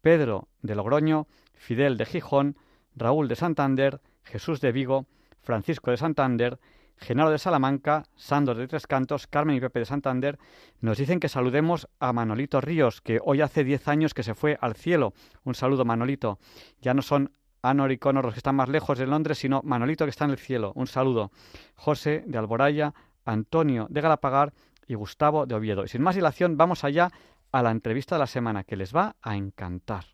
Pedro 0.01 0.47
de 0.61 0.75
Logroño, 0.75 1.27
Fidel 1.53 1.97
de 1.97 2.05
Gijón, 2.05 2.55
Raúl 2.95 3.27
de 3.27 3.35
Santander, 3.35 4.01
Jesús 4.23 4.61
de 4.61 4.71
Vigo, 4.71 5.05
Francisco 5.41 5.91
de 5.91 5.97
Santander, 5.97 6.59
Genaro 6.97 7.29
de 7.29 7.37
Salamanca, 7.37 8.03
Sandor 8.15 8.57
de 8.57 8.67
Tres 8.67 8.87
Cantos, 8.87 9.27
Carmen 9.27 9.57
y 9.57 9.59
Pepe 9.59 9.79
de 9.79 9.85
Santander, 9.85 10.39
nos 10.79 10.97
dicen 10.97 11.19
que 11.19 11.29
saludemos 11.29 11.89
a 11.99 12.13
Manolito 12.13 12.61
Ríos, 12.61 13.01
que 13.01 13.19
hoy 13.23 13.41
hace 13.41 13.63
diez 13.63 13.87
años 13.87 14.13
que 14.13 14.23
se 14.23 14.33
fue 14.33 14.57
al 14.61 14.75
cielo. 14.75 15.13
Un 15.43 15.55
saludo, 15.55 15.85
Manolito. 15.85 16.39
Ya 16.81 16.93
no 16.93 17.01
son 17.01 17.31
Anor 17.61 17.91
y 17.91 17.97
Conor 17.97 18.25
los 18.25 18.33
que 18.33 18.39
están 18.39 18.55
más 18.55 18.69
lejos 18.69 18.97
de 18.97 19.07
Londres, 19.07 19.39
sino 19.39 19.61
Manolito 19.63 20.05
que 20.05 20.11
está 20.11 20.25
en 20.25 20.31
el 20.31 20.37
cielo. 20.37 20.71
Un 20.75 20.87
saludo. 20.87 21.31
José 21.75 22.23
de 22.27 22.37
Alboraya, 22.37 22.93
Antonio 23.25 23.87
de 23.89 24.01
Galapagar 24.01 24.53
y 24.87 24.93
Gustavo 24.93 25.45
de 25.45 25.55
Oviedo. 25.55 25.83
Y 25.83 25.87
sin 25.87 26.01
más 26.01 26.15
dilación, 26.15 26.57
vamos 26.57 26.83
allá 26.83 27.11
a 27.51 27.63
la 27.63 27.71
entrevista 27.71 28.15
de 28.15 28.19
la 28.19 28.27
semana, 28.27 28.63
que 28.63 28.75
les 28.75 28.95
va 28.95 29.15
a 29.21 29.35
encantar. 29.35 30.05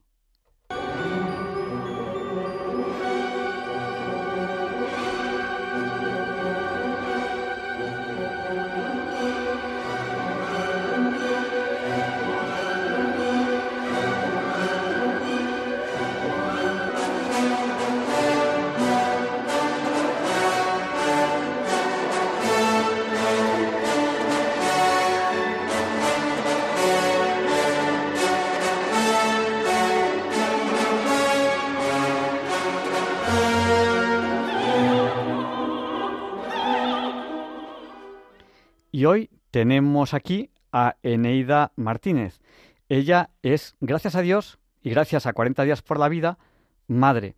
Y 39.02 39.06
hoy 39.06 39.32
tenemos 39.50 40.14
aquí 40.14 40.52
a 40.72 40.96
Eneida 41.02 41.72
Martínez. 41.76 42.40
Ella 42.88 43.32
es, 43.42 43.76
gracias 43.80 44.14
a 44.14 44.22
Dios 44.22 44.60
y 44.80 44.92
gracias 44.92 45.26
a 45.26 45.34
40 45.34 45.64
días 45.64 45.82
por 45.82 45.98
la 45.98 46.08
vida, 46.08 46.38
madre. 46.86 47.34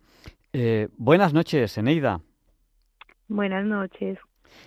Eh, 0.52 0.88
buenas 0.98 1.32
noches, 1.32 1.78
Eneida. 1.78 2.20
Buenas 3.28 3.64
noches. 3.64 4.18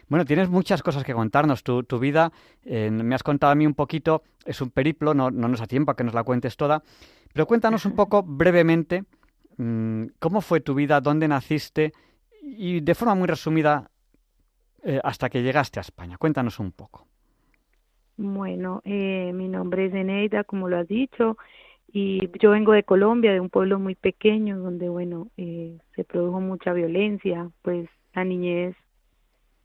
Bueno, 0.08 0.26
tienes 0.26 0.50
muchas 0.50 0.82
cosas 0.82 1.04
que 1.04 1.14
contarnos. 1.14 1.64
Tu, 1.64 1.84
tu 1.84 2.00
vida, 2.00 2.32
eh, 2.64 2.90
me 2.90 3.14
has 3.14 3.22
contado 3.22 3.52
a 3.52 3.56
mí 3.56 3.68
un 3.68 3.76
poquito, 3.76 4.24
es 4.44 4.60
un 4.62 4.72
periplo, 4.72 5.14
no, 5.14 5.30
no 5.30 5.48
nos 5.48 5.60
da 5.60 5.68
tiempo 5.68 5.92
a 5.92 5.96
que 5.96 6.04
nos 6.04 6.16
la 6.16 6.24
cuentes 6.24 6.58
toda, 6.58 6.82
pero 7.32 7.46
cuéntanos 7.46 7.86
un 7.86 7.92
poco 7.96 8.24
brevemente 8.24 9.04
mm, 9.58 10.06
cómo 10.18 10.42
fue 10.42 10.62
tu 10.62 10.74
vida, 10.74 11.00
dónde 11.00 11.28
naciste 11.28 11.94
y 12.42 12.80
de 12.80 12.96
forma 12.96 13.14
muy 13.14 13.28
resumida 13.28 13.92
eh, 14.88 15.02
hasta 15.04 15.30
que 15.30 15.44
llegaste 15.44 15.80
a 15.80 15.82
España. 15.82 16.18
Cuéntanos 16.18 16.60
un 16.60 16.72
poco. 16.72 17.06
Bueno, 18.16 18.82
eh, 18.86 19.32
mi 19.34 19.50
nombre 19.50 19.88
es 19.88 19.94
Eneida, 19.94 20.46
como 20.46 20.70
lo 20.70 20.78
has 20.78 20.88
dicho, 20.88 21.38
y 21.92 22.30
yo 22.40 22.52
vengo 22.52 22.72
de 22.72 22.84
Colombia, 22.84 23.34
de 23.34 23.42
un 23.42 23.50
pueblo 23.50 23.80
muy 23.80 23.96
pequeño 23.96 24.58
donde, 24.58 24.88
bueno, 24.88 25.28
eh, 25.36 25.78
se 25.94 26.06
produjo 26.06 26.40
mucha 26.40 26.72
violencia, 26.72 27.50
pues 27.64 27.90
la 28.14 28.24
niñez 28.24 28.78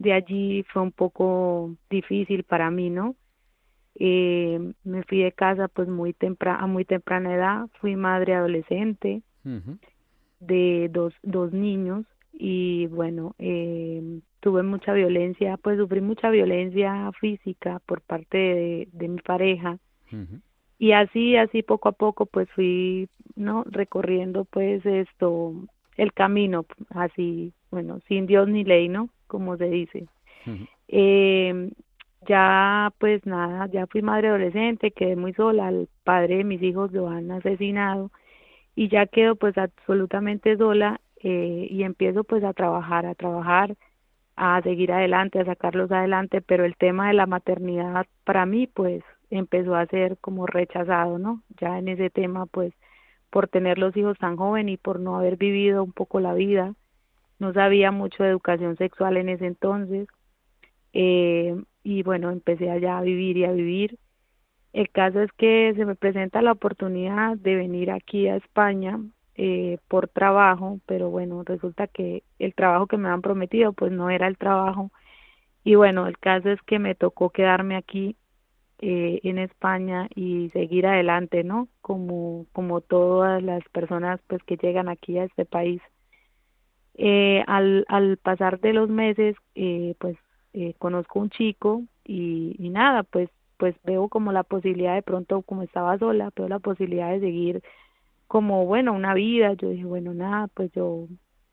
de 0.00 0.12
allí 0.12 0.64
fue 0.72 0.82
un 0.82 0.90
poco 0.90 1.76
difícil 1.88 2.42
para 2.42 2.70
mí, 2.72 2.90
¿no? 2.90 3.14
Eh, 3.94 4.72
me 4.82 5.04
fui 5.04 5.22
de 5.22 5.30
casa 5.30 5.68
pues 5.68 5.86
muy 5.86 6.14
temprana, 6.14 6.64
a 6.64 6.66
muy 6.66 6.84
temprana 6.84 7.32
edad, 7.32 7.68
fui 7.80 7.94
madre 7.94 8.34
adolescente 8.34 9.22
de 10.40 10.88
dos, 10.90 11.14
dos 11.22 11.52
niños 11.52 12.06
y 12.32 12.86
bueno, 12.86 13.34
eh, 13.38 14.20
tuve 14.40 14.62
mucha 14.62 14.92
violencia, 14.92 15.56
pues 15.56 15.78
sufrí 15.78 16.00
mucha 16.00 16.30
violencia 16.30 17.10
física 17.20 17.80
por 17.86 18.00
parte 18.00 18.36
de, 18.38 18.88
de 18.92 19.08
mi 19.08 19.20
pareja. 19.20 19.78
Y 20.78 20.92
así, 20.92 21.36
así 21.36 21.62
poco 21.62 21.88
a 21.88 21.92
poco, 21.92 22.26
pues 22.26 22.50
fui, 22.50 23.08
¿no? 23.34 23.64
Recorriendo, 23.66 24.44
pues, 24.44 24.84
esto, 24.84 25.54
el 25.96 26.12
camino, 26.12 26.66
así, 26.90 27.52
bueno, 27.70 28.00
sin 28.08 28.26
Dios 28.26 28.48
ni 28.48 28.64
ley, 28.64 28.88
¿no? 28.88 29.08
Como 29.26 29.56
se 29.56 29.70
dice. 29.70 30.06
eh, 30.88 31.70
ya, 32.28 32.92
pues 32.98 33.24
nada, 33.26 33.66
ya 33.68 33.86
fui 33.86 34.02
madre 34.02 34.28
adolescente, 34.28 34.90
quedé 34.90 35.16
muy 35.16 35.32
sola, 35.34 35.68
el 35.68 35.88
padre 36.04 36.38
de 36.38 36.44
mis 36.44 36.62
hijos 36.62 36.92
lo 36.92 37.08
han 37.08 37.30
asesinado 37.30 38.10
y 38.74 38.88
ya 38.88 39.06
quedo 39.06 39.36
pues 39.36 39.56
absolutamente 39.58 40.56
sola 40.56 41.00
eh, 41.22 41.68
y 41.70 41.82
empiezo 41.84 42.24
pues 42.24 42.44
a 42.44 42.52
trabajar, 42.52 43.06
a 43.06 43.14
trabajar 43.14 43.76
a 44.36 44.60
seguir 44.62 44.92
adelante, 44.92 45.40
a 45.40 45.44
sacarlos 45.44 45.90
adelante, 45.92 46.40
pero 46.40 46.64
el 46.64 46.76
tema 46.76 47.08
de 47.08 47.14
la 47.14 47.26
maternidad 47.26 48.06
para 48.24 48.46
mí 48.46 48.66
pues 48.66 49.02
empezó 49.30 49.74
a 49.74 49.86
ser 49.86 50.18
como 50.18 50.46
rechazado, 50.46 51.18
¿no? 51.18 51.42
Ya 51.60 51.78
en 51.78 51.88
ese 51.88 52.10
tema 52.10 52.46
pues 52.46 52.72
por 53.30 53.48
tener 53.48 53.78
los 53.78 53.96
hijos 53.96 54.18
tan 54.18 54.36
joven 54.36 54.68
y 54.68 54.76
por 54.76 55.00
no 55.00 55.16
haber 55.16 55.36
vivido 55.36 55.82
un 55.84 55.92
poco 55.92 56.20
la 56.20 56.34
vida, 56.34 56.74
no 57.38 57.52
sabía 57.52 57.90
mucho 57.90 58.22
de 58.22 58.30
educación 58.30 58.76
sexual 58.76 59.16
en 59.16 59.28
ese 59.28 59.46
entonces, 59.46 60.08
eh, 60.92 61.56
y 61.82 62.02
bueno, 62.02 62.30
empecé 62.30 62.70
allá 62.70 62.98
a 62.98 63.02
vivir 63.02 63.36
y 63.38 63.44
a 63.44 63.52
vivir. 63.52 63.98
El 64.72 64.90
caso 64.90 65.20
es 65.20 65.32
que 65.32 65.72
se 65.76 65.84
me 65.84 65.96
presenta 65.96 66.42
la 66.42 66.52
oportunidad 66.52 67.36
de 67.36 67.56
venir 67.56 67.90
aquí 67.90 68.28
a 68.28 68.36
España 68.36 68.98
eh, 69.36 69.78
por 69.88 70.08
trabajo, 70.08 70.80
pero 70.86 71.10
bueno, 71.10 71.42
resulta 71.44 71.86
que 71.86 72.22
el 72.38 72.54
trabajo 72.54 72.86
que 72.86 72.98
me 72.98 73.08
han 73.08 73.22
prometido 73.22 73.72
pues 73.72 73.92
no 73.92 74.10
era 74.10 74.26
el 74.28 74.36
trabajo 74.38 74.90
y 75.64 75.74
bueno, 75.76 76.06
el 76.06 76.18
caso 76.18 76.50
es 76.50 76.60
que 76.62 76.78
me 76.78 76.94
tocó 76.94 77.30
quedarme 77.30 77.76
aquí 77.76 78.16
eh, 78.80 79.20
en 79.22 79.38
España 79.38 80.08
y 80.14 80.50
seguir 80.50 80.86
adelante, 80.86 81.44
¿no? 81.44 81.68
Como, 81.80 82.46
como 82.52 82.80
todas 82.80 83.42
las 83.42 83.62
personas 83.70 84.20
pues 84.26 84.42
que 84.44 84.56
llegan 84.56 84.88
aquí 84.88 85.18
a 85.18 85.24
este 85.24 85.44
país. 85.44 85.80
Eh, 86.94 87.42
al, 87.46 87.84
al 87.88 88.16
pasar 88.18 88.60
de 88.60 88.72
los 88.72 88.88
meses, 88.90 89.36
eh, 89.54 89.94
pues 89.98 90.16
eh, 90.52 90.74
conozco 90.78 91.20
un 91.20 91.30
chico 91.30 91.82
y, 92.04 92.56
y 92.58 92.70
nada, 92.70 93.02
pues 93.04 93.30
pues 93.58 93.76
veo 93.84 94.08
como 94.08 94.32
la 94.32 94.42
posibilidad 94.42 94.94
de 94.96 95.02
pronto, 95.02 95.42
como 95.42 95.62
estaba 95.62 95.96
sola, 95.96 96.32
veo 96.34 96.48
la 96.48 96.58
posibilidad 96.58 97.12
de 97.12 97.20
seguir 97.20 97.62
como, 98.32 98.64
bueno, 98.64 98.94
una 98.94 99.12
vida. 99.12 99.52
Yo 99.52 99.68
dije, 99.68 99.84
bueno, 99.84 100.14
nada, 100.14 100.48
pues 100.54 100.72
yo 100.72 101.06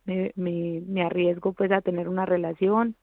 me, 0.05 0.31
me, 0.38 0.81
me 0.88 1.01
arriesgo 1.01 1.51
pues 1.51 1.69
a 1.74 1.81
tener 1.81 2.07
una 2.07 2.25
relación. 2.25 2.95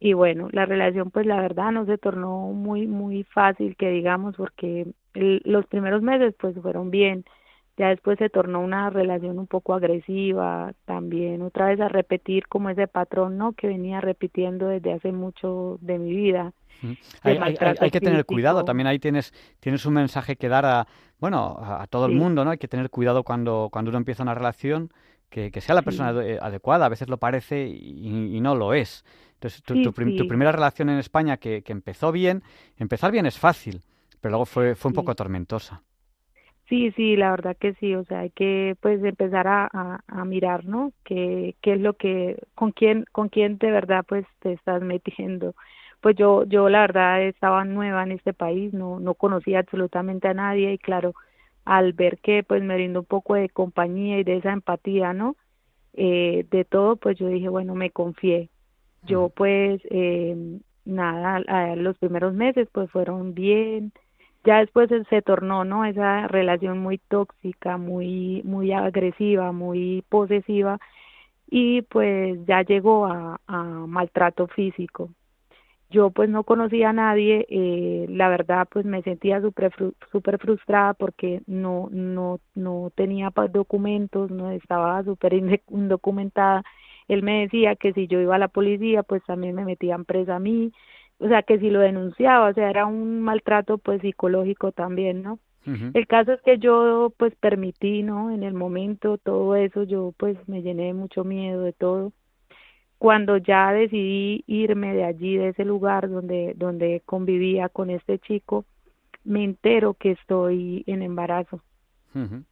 Y 0.00 0.12
bueno, 0.14 0.48
la 0.50 0.66
relación 0.66 1.12
pues 1.12 1.24
la 1.24 1.40
verdad 1.40 1.70
no 1.70 1.86
se 1.86 1.98
tornó 1.98 2.48
muy, 2.48 2.88
muy 2.88 3.22
fácil 3.22 3.76
que 3.76 3.90
digamos 3.90 4.34
porque 4.34 4.88
los 5.14 5.66
primeros 5.66 6.02
meses 6.02 6.34
pues 6.38 6.56
fueron 6.60 6.90
bien 6.90 7.24
ya 7.76 7.88
después 7.88 8.18
se 8.18 8.30
tornó 8.30 8.60
una 8.60 8.90
relación 8.90 9.38
un 9.38 9.46
poco 9.46 9.74
agresiva, 9.74 10.72
también 10.84 11.42
otra 11.42 11.66
vez 11.66 11.80
a 11.80 11.88
repetir 11.88 12.46
como 12.46 12.70
ese 12.70 12.86
patrón, 12.86 13.36
¿no? 13.36 13.52
Que 13.52 13.66
venía 13.66 14.00
repitiendo 14.00 14.68
desde 14.68 14.92
hace 14.92 15.12
mucho 15.12 15.78
de 15.80 15.98
mi 15.98 16.14
vida. 16.14 16.52
Hay, 17.22 17.38
hay, 17.80 17.90
que 17.90 18.00
tener 18.00 18.24
cuidado, 18.26 18.64
también 18.64 18.86
ahí 18.86 18.98
tienes, 18.98 19.32
tienes 19.60 19.86
un 19.86 19.94
mensaje 19.94 20.36
que 20.36 20.48
dar 20.48 20.66
a, 20.66 20.86
bueno, 21.18 21.58
a, 21.60 21.86
todo 21.88 22.06
el 22.06 22.12
mundo, 22.12 22.44
¿no? 22.44 22.50
Hay 22.50 22.58
que 22.58 22.68
tener 22.68 22.90
cuidado 22.90 23.22
cuando, 23.24 23.68
cuando 23.72 23.88
uno 23.90 23.98
empieza 23.98 24.22
una 24.22 24.34
relación, 24.34 24.90
que, 25.30 25.50
que 25.50 25.60
sea 25.60 25.74
la 25.74 25.82
persona 25.82 26.10
adecuada, 26.10 26.86
a 26.86 26.88
veces 26.88 27.08
lo 27.08 27.16
parece 27.16 27.66
y, 27.66 28.40
no 28.40 28.54
lo 28.54 28.72
es. 28.72 29.04
Entonces, 29.34 29.62
tu, 29.62 29.82
tu, 29.82 29.92
tu, 29.92 30.28
primera 30.28 30.52
relación 30.52 30.90
en 30.90 30.98
España 30.98 31.38
que, 31.38 31.62
que 31.62 31.72
empezó 31.72 32.12
bien, 32.12 32.42
empezar 32.76 33.10
bien 33.10 33.26
es 33.26 33.36
fácil, 33.36 33.82
pero 34.20 34.32
luego 34.32 34.46
fue, 34.46 34.76
fue 34.76 34.90
un 34.90 34.94
poco 34.94 35.14
tormentosa. 35.14 35.82
Sí, 36.68 36.92
sí, 36.92 37.16
la 37.16 37.30
verdad 37.30 37.56
que 37.58 37.74
sí, 37.74 37.94
o 37.94 38.04
sea, 38.04 38.20
hay 38.20 38.30
que 38.30 38.74
pues 38.80 39.02
empezar 39.04 39.46
a, 39.46 39.68
a, 40.06 40.24
mirar, 40.24 40.64
¿no? 40.64 40.92
¿Qué, 41.04 41.56
qué 41.60 41.74
es 41.74 41.80
lo 41.80 41.94
que, 41.94 42.42
con 42.54 42.72
quién, 42.72 43.04
con 43.12 43.28
quién 43.28 43.58
de 43.58 43.70
verdad 43.70 44.04
pues 44.08 44.26
te 44.40 44.52
estás 44.52 44.82
metiendo. 44.82 45.54
Pues 46.00 46.16
yo, 46.16 46.44
yo 46.44 46.68
la 46.70 46.80
verdad 46.80 47.22
estaba 47.22 47.64
nueva 47.64 48.02
en 48.02 48.12
este 48.12 48.32
país, 48.32 48.72
no, 48.72 48.98
no 48.98 49.14
conocía 49.14 49.60
absolutamente 49.60 50.28
a 50.28 50.34
nadie 50.34 50.72
y 50.72 50.78
claro, 50.78 51.14
al 51.64 51.92
ver 51.92 52.18
que 52.18 52.42
pues 52.42 52.62
me 52.62 52.74
brindó 52.74 53.00
un 53.00 53.06
poco 53.06 53.34
de 53.34 53.48
compañía 53.50 54.18
y 54.18 54.24
de 54.24 54.36
esa 54.38 54.52
empatía, 54.52 55.12
¿no? 55.12 55.36
Eh, 55.94 56.46
de 56.50 56.64
todo, 56.64 56.96
pues 56.96 57.18
yo 57.18 57.28
dije, 57.28 57.48
bueno, 57.48 57.74
me 57.74 57.90
confié. 57.90 58.50
Yo 59.06 59.28
pues, 59.28 59.80
eh, 59.90 60.58
nada, 60.84 61.36
a 61.46 61.76
los 61.76 61.98
primeros 61.98 62.34
meses 62.34 62.68
pues 62.72 62.90
fueron 62.90 63.34
bien, 63.34 63.92
ya 64.44 64.58
después 64.58 64.90
se 65.08 65.22
tornó 65.22 65.64
no 65.64 65.84
esa 65.84 66.28
relación 66.28 66.78
muy 66.78 66.98
tóxica 66.98 67.76
muy 67.76 68.42
muy 68.44 68.72
agresiva 68.72 69.52
muy 69.52 70.04
posesiva 70.08 70.78
y 71.48 71.82
pues 71.82 72.38
ya 72.46 72.62
llegó 72.62 73.06
a, 73.06 73.38
maltrato 73.86 74.48
físico. 74.48 75.10
Yo 75.90 76.10
pues 76.10 76.28
no 76.28 76.44
conocía 76.44 76.90
a 76.90 76.92
nadie 76.92 77.46
eh, 77.48 78.06
la 78.08 78.28
verdad 78.28 78.66
pues 78.70 78.84
me 78.84 79.02
sentía 79.02 79.40
súper 79.40 79.72
super 80.10 80.38
frustrada 80.38 80.94
porque 80.94 81.42
no 81.46 81.88
no 81.92 82.40
no 82.54 82.90
tenía 82.96 83.32
documentos 83.52 84.30
no 84.30 84.50
estaba 84.50 85.02
súper 85.04 85.34
indocumentada. 85.34 86.64
Él 87.08 87.22
me 87.22 87.42
decía 87.42 87.76
que 87.76 87.92
si 87.92 88.08
yo 88.08 88.20
iba 88.20 88.36
a 88.36 88.38
la 88.38 88.48
policía 88.48 89.02
pues 89.02 89.22
también 89.24 89.54
me 89.54 89.64
metían 89.64 90.04
presa 90.04 90.36
a 90.36 90.40
mí 90.40 90.72
o 91.24 91.28
sea, 91.28 91.42
que 91.42 91.58
si 91.58 91.70
lo 91.70 91.80
denunciaba, 91.80 92.50
o 92.50 92.52
sea, 92.52 92.68
era 92.68 92.84
un 92.84 93.22
maltrato 93.22 93.78
pues 93.78 94.02
psicológico 94.02 94.72
también, 94.72 95.22
¿no? 95.22 95.38
El 95.94 96.06
caso 96.06 96.34
es 96.34 96.42
que 96.42 96.58
yo 96.58 97.10
pues 97.16 97.34
permití, 97.36 98.02
¿no? 98.02 98.30
En 98.30 98.42
el 98.42 98.52
momento 98.52 99.16
todo 99.16 99.56
eso, 99.56 99.84
yo 99.84 100.12
pues 100.18 100.36
me 100.46 100.60
llené 100.60 100.88
de 100.88 100.92
mucho 100.92 101.24
miedo 101.24 101.62
de 101.62 101.72
todo. 101.72 102.12
Cuando 102.98 103.38
ya 103.38 103.72
decidí 103.72 104.44
irme 104.46 104.92
de 104.92 105.04
allí, 105.04 105.38
de 105.38 105.48
ese 105.48 105.64
lugar 105.64 106.10
donde, 106.10 106.52
donde 106.56 107.00
convivía 107.06 107.70
con 107.70 107.88
este 107.88 108.18
chico, 108.18 108.66
me 109.24 109.42
entero 109.42 109.94
que 109.94 110.10
estoy 110.10 110.84
en 110.86 111.00
embarazo. 111.00 111.62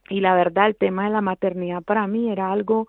Y 0.09 0.19
la 0.19 0.33
verdad, 0.33 0.65
el 0.65 0.75
tema 0.75 1.05
de 1.05 1.11
la 1.11 1.21
maternidad 1.21 1.83
para 1.83 2.07
mí 2.07 2.31
era 2.31 2.51
algo 2.51 2.87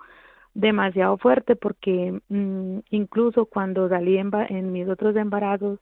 demasiado 0.55 1.19
fuerte 1.19 1.57
porque 1.57 2.21
mm, 2.29 2.79
incluso 2.91 3.47
cuando 3.47 3.89
salí 3.89 4.19
en, 4.19 4.31
en 4.49 4.73
mis 4.73 4.89
otros 4.89 5.17
embarazos, 5.17 5.81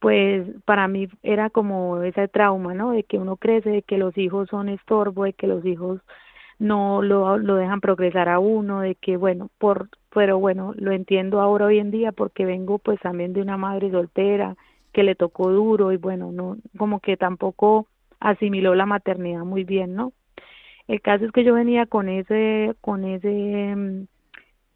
pues 0.00 0.46
para 0.64 0.88
mí 0.88 1.08
era 1.22 1.50
como 1.50 2.02
ese 2.02 2.28
trauma, 2.28 2.74
¿no? 2.74 2.92
De 2.92 3.04
que 3.04 3.18
uno 3.18 3.36
crece, 3.36 3.70
de 3.70 3.82
que 3.82 3.98
los 3.98 4.16
hijos 4.18 4.48
son 4.50 4.68
estorbo, 4.68 5.24
de 5.24 5.32
que 5.34 5.46
los 5.46 5.64
hijos 5.66 6.00
no 6.58 7.02
lo, 7.02 7.38
lo 7.38 7.56
dejan 7.56 7.80
progresar 7.80 8.28
a 8.28 8.38
uno, 8.38 8.80
de 8.80 8.94
que 8.96 9.16
bueno, 9.16 9.50
por, 9.58 9.88
pero 10.10 10.38
bueno, 10.38 10.72
lo 10.76 10.92
entiendo 10.92 11.40
ahora 11.40 11.66
hoy 11.66 11.78
en 11.78 11.90
día 11.90 12.12
porque 12.12 12.44
vengo 12.46 12.78
pues 12.78 13.00
también 13.00 13.32
de 13.32 13.42
una 13.42 13.56
madre 13.56 13.90
soltera 13.90 14.56
que 14.92 15.02
le 15.02 15.16
tocó 15.16 15.50
duro 15.50 15.92
y 15.92 15.96
bueno, 15.96 16.32
no, 16.32 16.56
como 16.78 17.00
que 17.00 17.16
tampoco 17.16 17.88
asimiló 18.20 18.74
la 18.74 18.86
maternidad 18.86 19.44
muy 19.44 19.64
bien, 19.64 19.94
¿no? 19.94 20.12
El 20.88 21.00
caso 21.00 21.24
es 21.24 21.32
que 21.32 21.44
yo 21.44 21.54
venía 21.54 21.86
con 21.86 22.08
ese, 22.08 22.74
con 22.80 23.04
ese, 23.04 23.74
mm, 23.76 24.06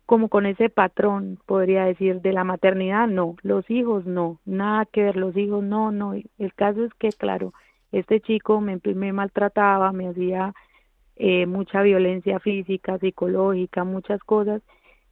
como 0.06 0.28
con 0.28 0.46
ese 0.46 0.70
patrón, 0.70 1.38
podría 1.46 1.84
decir, 1.84 2.22
de 2.22 2.32
la 2.32 2.44
maternidad, 2.44 3.06
no, 3.08 3.36
los 3.42 3.68
hijos 3.70 4.06
no, 4.06 4.40
nada 4.46 4.86
que 4.86 5.02
ver, 5.02 5.16
los 5.16 5.36
hijos 5.36 5.62
no, 5.62 5.92
no. 5.92 6.14
El 6.14 6.54
caso 6.54 6.84
es 6.84 6.94
que, 6.94 7.10
claro, 7.10 7.52
este 7.92 8.20
chico 8.20 8.60
me, 8.60 8.80
maltrataba, 9.12 9.92
me 9.92 10.08
hacía 10.08 10.54
eh, 11.16 11.46
mucha 11.46 11.82
violencia 11.82 12.38
física, 12.40 12.98
psicológica, 12.98 13.84
muchas 13.84 14.20
cosas. 14.22 14.62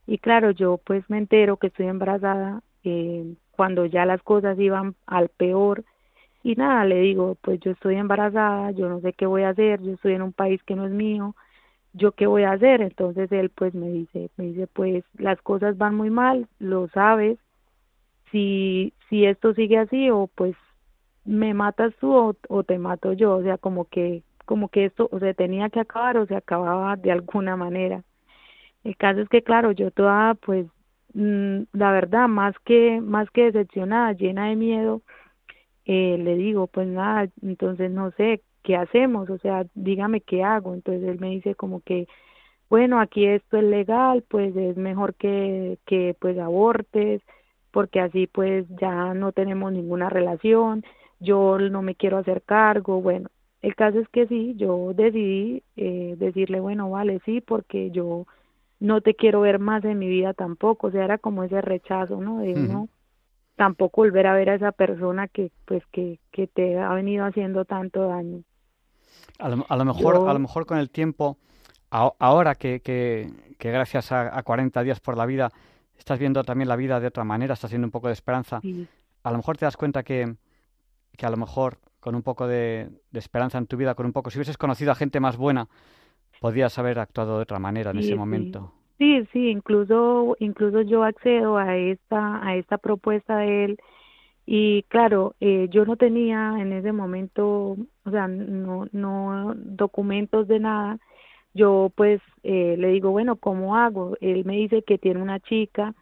Y 0.07 0.19
claro, 0.19 0.51
yo 0.51 0.79
pues 0.85 1.03
me 1.09 1.17
entero 1.17 1.57
que 1.57 1.67
estoy 1.67 1.87
embarazada 1.87 2.61
eh, 2.83 3.35
cuando 3.51 3.85
ya 3.85 4.05
las 4.05 4.21
cosas 4.23 4.57
iban 4.59 4.95
al 5.05 5.29
peor 5.29 5.83
y 6.43 6.55
nada, 6.55 6.85
le 6.85 6.99
digo, 7.01 7.35
pues 7.41 7.59
yo 7.59 7.71
estoy 7.71 7.95
embarazada, 7.95 8.71
yo 8.71 8.89
no 8.89 9.01
sé 9.01 9.13
qué 9.13 9.25
voy 9.25 9.43
a 9.43 9.49
hacer, 9.49 9.81
yo 9.81 9.93
estoy 9.93 10.13
en 10.13 10.21
un 10.21 10.33
país 10.33 10.61
que 10.63 10.75
no 10.75 10.85
es 10.85 10.91
mío, 10.91 11.35
yo 11.93 12.13
qué 12.13 12.27
voy 12.27 12.43
a 12.43 12.51
hacer. 12.53 12.81
Entonces 12.81 13.31
él 13.31 13.49
pues 13.49 13.73
me 13.73 13.89
dice, 13.89 14.29
me 14.37 14.45
dice, 14.45 14.67
pues 14.67 15.03
las 15.17 15.41
cosas 15.41 15.77
van 15.77 15.95
muy 15.95 16.09
mal, 16.09 16.47
lo 16.59 16.87
sabes, 16.89 17.37
si, 18.31 18.93
si 19.09 19.25
esto 19.25 19.53
sigue 19.53 19.77
así 19.77 20.09
o 20.09 20.27
pues 20.35 20.55
me 21.25 21.53
matas 21.53 21.93
tú 21.99 22.13
o, 22.13 22.35
o 22.49 22.63
te 22.63 22.77
mato 22.79 23.13
yo, 23.13 23.35
o 23.37 23.43
sea, 23.43 23.57
como 23.57 23.85
que, 23.85 24.23
como 24.45 24.69
que 24.69 24.85
esto, 24.85 25.09
o 25.11 25.19
sea, 25.19 25.33
tenía 25.33 25.69
que 25.69 25.79
acabar 25.81 26.17
o 26.17 26.25
se 26.25 26.35
acababa 26.35 26.95
de 26.95 27.11
alguna 27.11 27.55
manera. 27.57 28.03
El 28.83 28.95
caso 28.97 29.21
es 29.21 29.29
que 29.29 29.43
claro, 29.43 29.71
yo 29.71 29.91
toda 29.91 30.35
pues 30.35 30.67
mm, 31.13 31.63
la 31.73 31.91
verdad 31.91 32.27
más 32.27 32.55
que 32.65 33.01
más 33.01 33.29
que 33.31 33.51
decepcionada, 33.51 34.13
llena 34.13 34.47
de 34.49 34.55
miedo, 34.55 35.01
eh, 35.87 36.17
le 36.19 36.35
digo, 36.35 36.67
pues 36.67 36.87
nada, 36.87 37.29
entonces 37.41 37.89
no 37.91 38.11
sé, 38.11 38.41
¿qué 38.63 38.75
hacemos? 38.75 39.29
O 39.29 39.37
sea, 39.39 39.65
dígame 39.73 40.19
qué 40.21 40.43
hago. 40.43 40.73
Entonces 40.73 41.03
él 41.07 41.19
me 41.19 41.29
dice 41.29 41.55
como 41.55 41.79
que, 41.81 42.07
bueno, 42.69 42.99
aquí 42.99 43.25
esto 43.25 43.57
es 43.57 43.63
legal, 43.63 44.23
pues 44.29 44.55
es 44.57 44.75
mejor 44.77 45.15
que, 45.15 45.79
que 45.85 46.15
pues 46.19 46.37
abortes, 46.39 47.21
porque 47.71 48.01
así 48.01 48.27
pues 48.27 48.65
ya 48.81 49.13
no 49.13 49.31
tenemos 49.31 49.71
ninguna 49.71 50.09
relación, 50.09 50.83
yo 51.21 51.57
no 51.57 51.81
me 51.81 51.95
quiero 51.95 52.17
hacer 52.17 52.41
cargo, 52.43 53.01
bueno, 53.01 53.29
el 53.61 53.75
caso 53.75 53.99
es 53.99 54.09
que 54.09 54.27
sí, 54.27 54.55
yo 54.57 54.93
decidí 54.93 55.63
eh, 55.77 56.15
decirle, 56.17 56.59
bueno, 56.59 56.89
vale, 56.91 57.21
sí, 57.25 57.41
porque 57.41 57.91
yo 57.91 58.25
no 58.79 59.01
te 59.01 59.15
quiero 59.15 59.41
ver 59.41 59.59
más 59.59 59.85
en 59.85 59.99
mi 59.99 60.07
vida 60.09 60.33
tampoco, 60.33 60.87
o 60.87 60.91
sea, 60.91 61.05
era 61.05 61.17
como 61.17 61.43
ese 61.43 61.61
rechazo, 61.61 62.17
¿no? 62.21 62.39
De 62.39 62.53
uno 62.53 62.89
tampoco 63.57 64.01
volver 64.01 64.27
a 64.27 64.33
ver 64.33 64.51
a 64.51 64.55
esa 64.55 64.71
persona 64.71 65.27
que 65.27 65.51
pues 65.65 65.83
que, 65.91 66.19
que 66.31 66.47
te 66.47 66.79
ha 66.79 66.93
venido 66.93 67.25
haciendo 67.25 67.65
tanto 67.65 68.07
daño. 68.07 68.43
A 69.39 69.49
lo, 69.49 69.65
a 69.67 69.75
lo 69.75 69.83
mejor 69.83 70.29
a 70.29 70.33
lo 70.33 70.39
mejor 70.39 70.65
con 70.65 70.77
el 70.77 70.89
tiempo 70.89 71.37
ahora 71.89 72.55
que, 72.55 72.79
que, 72.81 73.29
que 73.57 73.71
gracias 73.71 74.11
a, 74.11 74.37
a, 74.37 74.43
40 74.43 74.83
días 74.83 74.99
por 74.99 75.17
la 75.17 75.25
vida 75.25 75.51
estás 75.97 76.19
viendo 76.19 76.43
también 76.43 76.67
la 76.69 76.75
vida 76.75 76.99
de 76.99 77.07
otra 77.07 77.23
manera, 77.23 77.53
estás 77.53 77.69
haciendo 77.69 77.87
un 77.87 77.91
poco 77.91 78.07
de 78.07 78.13
esperanza, 78.13 78.61
a 79.23 79.31
lo 79.31 79.37
mejor 79.37 79.57
te 79.57 79.65
das 79.65 79.77
cuenta 79.77 80.03
que, 80.03 80.35
que 81.17 81.25
a 81.25 81.29
lo 81.29 81.37
mejor 81.37 81.79
con 81.99 82.13
un 82.13 82.21
poco 82.21 82.45
de, 82.47 82.89
de, 83.09 83.19
esperanza 83.19 83.57
en 83.57 83.67
tu 83.67 83.77
vida, 83.77 83.95
con 83.95 84.05
un 84.05 84.13
poco, 84.13 84.29
si 84.29 84.37
hubieses 84.37 84.57
conocido 84.57 84.91
a 84.91 84.95
gente 84.95 85.19
más 85.19 85.37
buena, 85.37 85.67
podías 86.39 86.77
haber 86.77 86.99
actuado 86.99 87.37
de 87.37 87.43
otra 87.43 87.59
manera 87.59 87.91
en 87.91 87.99
ese 87.99 88.15
momento. 88.15 88.73
Sí, 88.97 89.25
sí, 89.31 89.49
incluso, 89.49 90.35
incluso 90.39 90.81
yo 90.81 91.03
accedo 91.03 91.57
a 91.57 91.77
esta, 91.77 92.43
a 92.45 92.55
esta 92.55 92.79
propuesta 92.79 93.37
de 93.37 93.65
él 93.65 93.77
y 94.45 94.83
claro, 94.83 95.35
eh, 95.41 95.67
yo 95.71 95.85
no 95.85 95.97
tenía 95.97 96.55
en 96.59 96.73
ese 96.73 96.91
momento, 96.93 97.77
o 98.05 98.11
sea, 98.11 98.27
no, 98.27 98.87
no 98.93 99.53
documentos 99.57 100.47
de 100.47 100.59
nada. 100.59 100.99
Yo 101.53 101.91
pues 101.95 102.21
eh, 102.43 102.75
le 102.79 102.89
digo, 102.89 103.11
bueno, 103.11 103.37
¿cómo 103.37 103.77
hago? 103.77 104.17
Él 104.21 104.45
me 104.45 104.55
dice 104.57 104.83
que 104.83 104.97
tiene 104.99 105.21
una 105.23 105.39
chica 105.41 105.95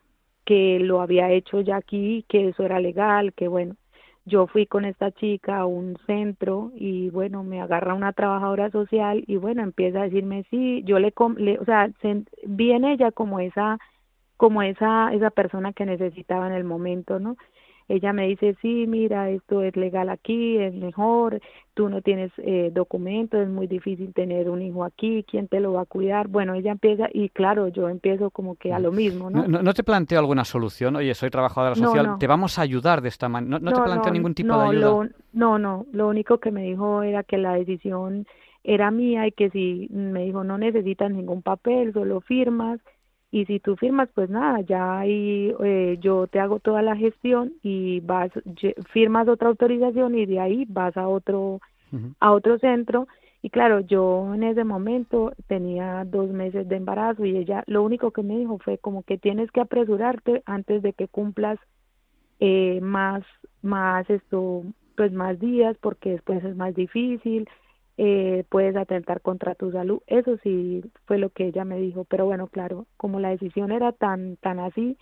que 0.46 0.80
lo 0.80 1.02
había 1.02 1.32
hecho 1.32 1.62
ya 1.62 1.78
aquí, 1.78 2.26
que 2.30 2.50
eso 2.50 2.64
era 2.64 2.80
legal, 2.82 3.34
que 3.34 3.48
bueno, 3.50 3.76
yo 4.26 4.48
fui 4.48 4.66
con 4.66 4.86
esta 4.86 5.12
chica 5.12 5.60
a 5.60 5.66
un 5.66 5.98
centro 6.08 6.72
y 6.76 7.10
bueno, 7.12 7.44
me 7.44 7.62
agarra 7.62 7.94
una 7.94 8.14
trabajadora 8.14 8.72
social 8.72 9.24
y 9.28 9.38
bueno, 9.38 9.62
empieza 9.64 10.02
a 10.02 10.04
decirme 10.06 10.46
sí, 10.50 10.84
yo 10.86 11.00
le, 11.00 11.14
le 11.38 11.60
o 11.60 11.66
sea, 11.66 11.90
vi 12.46 12.72
en 12.72 12.86
ella 12.86 13.12
como 13.12 13.40
esa 13.40 13.78
como 14.38 14.62
esa 14.64 15.14
esa 15.14 15.30
persona 15.30 15.74
que 15.74 15.86
necesitaba 15.86 16.48
en 16.48 16.54
el 16.54 16.64
momento, 16.64 17.20
¿no? 17.20 17.38
Ella 17.88 18.14
me 18.14 18.28
dice, 18.28 18.56
sí, 18.62 18.86
mira, 18.88 19.30
esto 19.30 19.62
es 19.62 19.76
legal 19.76 20.10
aquí, 20.10 20.58
es 20.58 20.74
mejor, 20.74 21.40
tú 21.76 21.90
no 21.90 22.02
tienes 22.02 22.32
eh, 22.38 22.72
documentos, 22.74 23.42
es 23.42 23.50
muy 23.50 23.68
difícil 23.68 24.14
tener 24.14 24.50
un 24.50 24.62
hijo 24.62 24.84
aquí, 24.84 25.24
¿quién 25.30 25.48
te 25.48 25.60
lo 25.60 25.74
va 25.74 25.82
a 25.82 25.86
cuidar? 25.86 26.28
Bueno, 26.28 26.56
ella 26.56 26.72
empieza, 26.72 27.08
y 27.14 27.30
claro, 27.30 27.68
yo 27.68 27.88
empiezo 27.90 28.32
como 28.32 28.56
que 28.56 28.74
a 28.74 28.80
lo 28.80 28.92
mismo, 28.92 29.30
¿no? 29.30 29.48
¿No, 29.48 29.74
te 29.74 29.84
planteo 29.84 30.20
alguna 30.20 30.46
solución? 30.46 30.96
Oye, 30.96 31.14
soy 31.14 31.30
trabajadora 31.30 31.76
social, 31.76 32.18
te 32.18 32.28
vamos 32.28 32.58
a 32.58 32.64
ayudar 32.64 33.02
de 33.02 33.10
esta 33.10 33.30
manera. 33.30 33.60
¿No, 33.60 33.72
te 33.72 33.82
planteo 33.82 34.12
ningún 34.12 34.34
tipo 34.34 34.58
de 34.58 34.66
ayuda? 34.70 35.10
no, 35.34 35.60
no, 35.60 35.86
lo 35.92 36.08
único 36.08 36.40
que 36.40 36.50
me 36.52 36.64
dijo 36.64 37.04
era 37.04 37.24
que 37.24 37.38
la 37.38 37.54
decisión 37.54 38.26
era 38.64 38.90
mía 38.90 39.28
y 39.28 39.32
que 39.32 39.50
si 39.52 39.88
me 39.92 40.24
dijo 40.26 40.44
no 40.44 40.58
necesitas 40.58 41.12
ningún 41.12 41.44
papel, 41.44 41.94
solo 41.94 42.22
firmas 42.22 42.80
y 43.36 43.46
si 43.48 43.60
tú 43.60 43.76
firmas 43.76 44.08
pues 44.16 44.30
nada, 44.30 44.62
ya 44.62 45.00
ahí 45.00 45.54
eh, 45.62 45.98
yo 46.00 46.26
te 46.26 46.40
hago 46.40 46.62
toda 46.62 46.82
la 46.82 46.96
gestión 46.96 47.52
y 47.62 48.00
vas 48.00 48.32
firmas 48.94 49.28
otra 49.28 49.50
autorización 49.50 50.18
y 50.18 50.26
de 50.26 50.40
ahí 50.40 50.64
vas 50.70 50.96
a 50.96 51.10
otro 51.10 51.60
a 52.22 52.32
otro 52.32 52.58
centro. 52.60 53.10
Y 53.42 53.50
claro, 53.50 53.82
yo 53.82 54.34
en 54.34 54.44
ese 54.44 54.64
momento 54.64 55.34
tenía 55.48 56.06
dos 56.06 56.30
meses 56.30 56.70
de 56.70 56.78
embarazo 56.78 57.26
y 57.26 57.36
ella 57.36 57.66
lo 57.68 57.84
único 57.84 58.12
que 58.12 58.24
me 58.24 58.38
dijo 58.38 58.58
fue 58.60 58.78
como 58.78 59.04
que 59.04 59.18
tienes 59.18 59.52
que 59.52 59.60
apresurarte 59.60 60.42
antes 60.46 60.82
de 60.82 60.94
que 60.94 61.10
cumplas 61.10 61.60
eh, 62.40 62.80
más 62.82 63.22
más 63.62 64.10
esto 64.10 64.64
pues 64.96 65.12
más 65.12 65.42
días 65.42 65.76
porque 65.82 66.12
después 66.12 66.42
es 66.46 66.56
más 66.56 66.74
difícil 66.74 67.50
eh, 67.98 68.44
puedes 68.50 68.76
atentar 68.76 69.22
contra 69.22 69.56
tu 69.56 69.72
salud. 69.72 70.02
Eso 70.08 70.38
sí 70.44 70.84
fue 71.06 71.18
lo 71.18 71.30
que 71.30 71.48
ella 71.48 71.66
me 71.66 71.78
dijo, 71.78 72.04
pero 72.06 72.26
bueno, 72.26 72.48
claro, 72.48 72.88
como 72.98 73.20
la 73.20 73.30
decisión 73.30 73.72
era 73.72 73.92
tan, 73.92 74.38
tan 74.38 74.60
así 74.60 74.98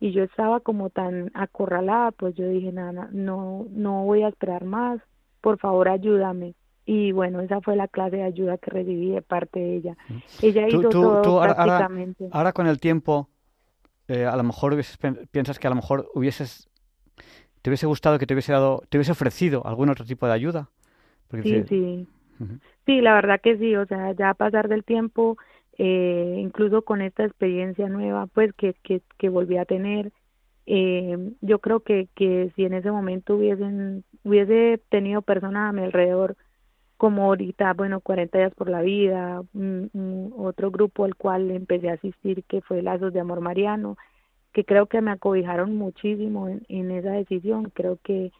y 0.00 0.12
yo 0.12 0.24
estaba 0.24 0.60
como 0.60 0.90
tan 0.90 1.30
acorralada, 1.34 2.10
pues 2.10 2.34
yo 2.34 2.46
dije, 2.48 2.72
nada, 2.72 3.08
no, 3.12 3.66
no 3.70 4.04
voy 4.04 4.22
a 4.22 4.28
esperar 4.28 4.64
más, 4.64 5.00
por 5.40 5.58
favor 5.58 5.88
ayúdame. 5.88 6.54
Y 6.86 7.12
bueno, 7.12 7.40
esa 7.40 7.62
fue 7.62 7.76
la 7.76 7.88
clase 7.88 8.16
de 8.16 8.24
ayuda 8.24 8.58
que 8.58 8.70
recibí 8.70 9.10
de 9.10 9.22
parte 9.22 9.58
de 9.58 9.76
ella. 9.76 9.96
Ella 10.42 10.68
hizo 10.68 10.90
todo 10.90 11.40
prácticamente. 11.40 12.28
Ahora, 12.30 12.52
con 12.52 12.66
el 12.66 12.78
tiempo, 12.78 13.30
eh, 14.08 14.26
a 14.26 14.36
lo 14.36 14.42
mejor 14.42 14.76
piensas 15.30 15.58
que 15.58 15.66
a 15.66 15.70
lo 15.70 15.76
mejor 15.76 16.10
hubieses, 16.14 16.68
te 17.62 17.70
hubiese 17.70 17.86
gustado 17.86 18.18
que 18.18 18.26
te 18.26 18.34
hubiese 18.34 18.52
dado, 18.52 18.82
te 18.90 18.98
hubiese 18.98 19.12
ofrecido 19.12 19.66
algún 19.66 19.88
otro 19.88 20.04
tipo 20.04 20.26
de 20.26 20.34
ayuda. 20.34 20.68
sí, 21.42 21.62
sí. 21.66 22.06
Sí, 22.86 23.00
la 23.00 23.14
verdad 23.14 23.40
que 23.40 23.56
sí, 23.58 23.74
o 23.76 23.86
sea, 23.86 24.12
ya 24.12 24.30
a 24.30 24.34
pasar 24.34 24.68
del 24.68 24.84
tiempo, 24.84 25.36
eh, 25.78 26.36
incluso 26.38 26.82
con 26.82 27.00
esta 27.00 27.24
experiencia 27.24 27.88
nueva, 27.88 28.26
pues 28.26 28.52
que, 28.54 28.74
que, 28.82 29.02
que 29.18 29.28
volví 29.28 29.56
a 29.56 29.64
tener, 29.64 30.12
eh, 30.66 31.16
yo 31.40 31.58
creo 31.58 31.80
que, 31.80 32.08
que 32.14 32.52
si 32.56 32.64
en 32.64 32.74
ese 32.74 32.90
momento 32.90 33.36
hubiesen, 33.36 34.04
hubiese 34.22 34.80
tenido 34.90 35.22
personas 35.22 35.70
a 35.70 35.72
mi 35.72 35.82
alrededor, 35.82 36.36
como 36.96 37.24
ahorita, 37.24 37.72
bueno, 37.74 38.00
40 38.00 38.38
días 38.38 38.54
por 38.54 38.70
la 38.70 38.80
vida, 38.80 39.42
otro 40.36 40.70
grupo 40.70 41.04
al 41.04 41.16
cual 41.16 41.50
empecé 41.50 41.90
a 41.90 41.94
asistir 41.94 42.44
que 42.44 42.60
fue 42.60 42.82
Lazos 42.82 43.12
de 43.12 43.20
Amor 43.20 43.40
Mariano, 43.40 43.96
que 44.52 44.64
creo 44.64 44.86
que 44.86 45.00
me 45.00 45.10
acobijaron 45.10 45.76
muchísimo 45.76 46.48
en, 46.48 46.64
en 46.68 46.90
esa 46.92 47.10
decisión, 47.10 47.70
creo 47.74 47.98
que 48.02 48.30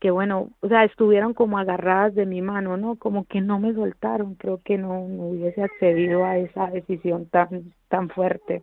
que 0.00 0.10
bueno, 0.10 0.50
o 0.60 0.68
sea, 0.68 0.84
estuvieron 0.84 1.34
como 1.34 1.58
agarradas 1.58 2.14
de 2.14 2.26
mi 2.26 2.42
mano, 2.42 2.76
¿no? 2.76 2.96
Como 2.96 3.24
que 3.24 3.40
no 3.40 3.58
me 3.58 3.72
soltaron, 3.74 4.34
creo 4.34 4.60
que 4.62 4.76
no, 4.78 5.00
hubiese 5.00 5.62
accedido 5.62 6.24
a 6.24 6.36
esa 6.36 6.66
decisión 6.68 7.26
tan, 7.26 7.72
tan 7.88 8.08
fuerte. 8.10 8.62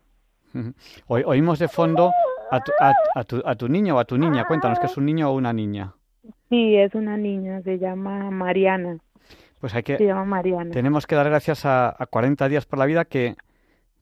oímos 1.08 1.58
de 1.58 1.68
fondo 1.68 2.10
a 2.50 2.60
tu, 2.60 2.72
a, 2.80 3.24
tu, 3.24 3.42
a 3.44 3.54
tu 3.56 3.68
niño 3.68 3.96
o 3.96 3.98
a 3.98 4.04
tu 4.04 4.16
niña, 4.16 4.44
cuéntanos 4.46 4.78
que 4.78 4.86
es 4.86 4.96
un 4.96 5.06
niño 5.06 5.30
o 5.30 5.34
una 5.34 5.52
niña. 5.52 5.94
Sí, 6.48 6.76
es 6.76 6.94
una 6.94 7.16
niña, 7.16 7.62
se 7.62 7.78
llama 7.78 8.30
Mariana. 8.30 8.98
Pues 9.58 9.74
hay 9.74 9.82
que... 9.82 9.96
Se 9.96 10.06
llama 10.06 10.24
Mariana. 10.24 10.70
Tenemos 10.70 11.06
que 11.06 11.16
dar 11.16 11.28
gracias 11.28 11.64
a, 11.66 11.88
a 11.88 12.06
40 12.06 12.48
días 12.48 12.66
por 12.66 12.78
la 12.78 12.86
vida 12.86 13.04
que, 13.04 13.34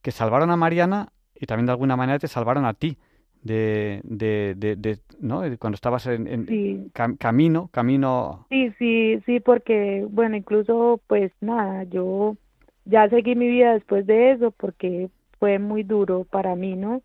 que 0.02 0.10
salvaron 0.10 0.50
a 0.50 0.56
Mariana 0.56 1.08
y 1.34 1.46
también 1.46 1.66
de 1.66 1.72
alguna 1.72 1.96
manera 1.96 2.18
te 2.18 2.28
salvaron 2.28 2.66
a 2.66 2.74
ti 2.74 2.98
de, 3.42 4.00
de, 4.04 4.54
de, 4.76 4.98
¿no? 5.20 5.42
cuando 5.58 5.74
estabas 5.74 6.06
en, 6.06 6.90
camino, 7.18 7.68
camino. 7.72 8.46
Sí, 8.48 8.72
sí, 8.78 9.20
sí, 9.26 9.40
porque, 9.40 10.06
bueno, 10.08 10.36
incluso, 10.36 11.00
pues 11.06 11.32
nada, 11.40 11.84
yo 11.84 12.36
ya 12.84 13.08
seguí 13.08 13.34
mi 13.34 13.48
vida 13.48 13.74
después 13.74 14.06
de 14.06 14.32
eso 14.32 14.50
porque 14.52 15.10
fue 15.38 15.58
muy 15.58 15.82
duro 15.82 16.24
para 16.24 16.54
mí, 16.54 16.76
¿no? 16.76 17.02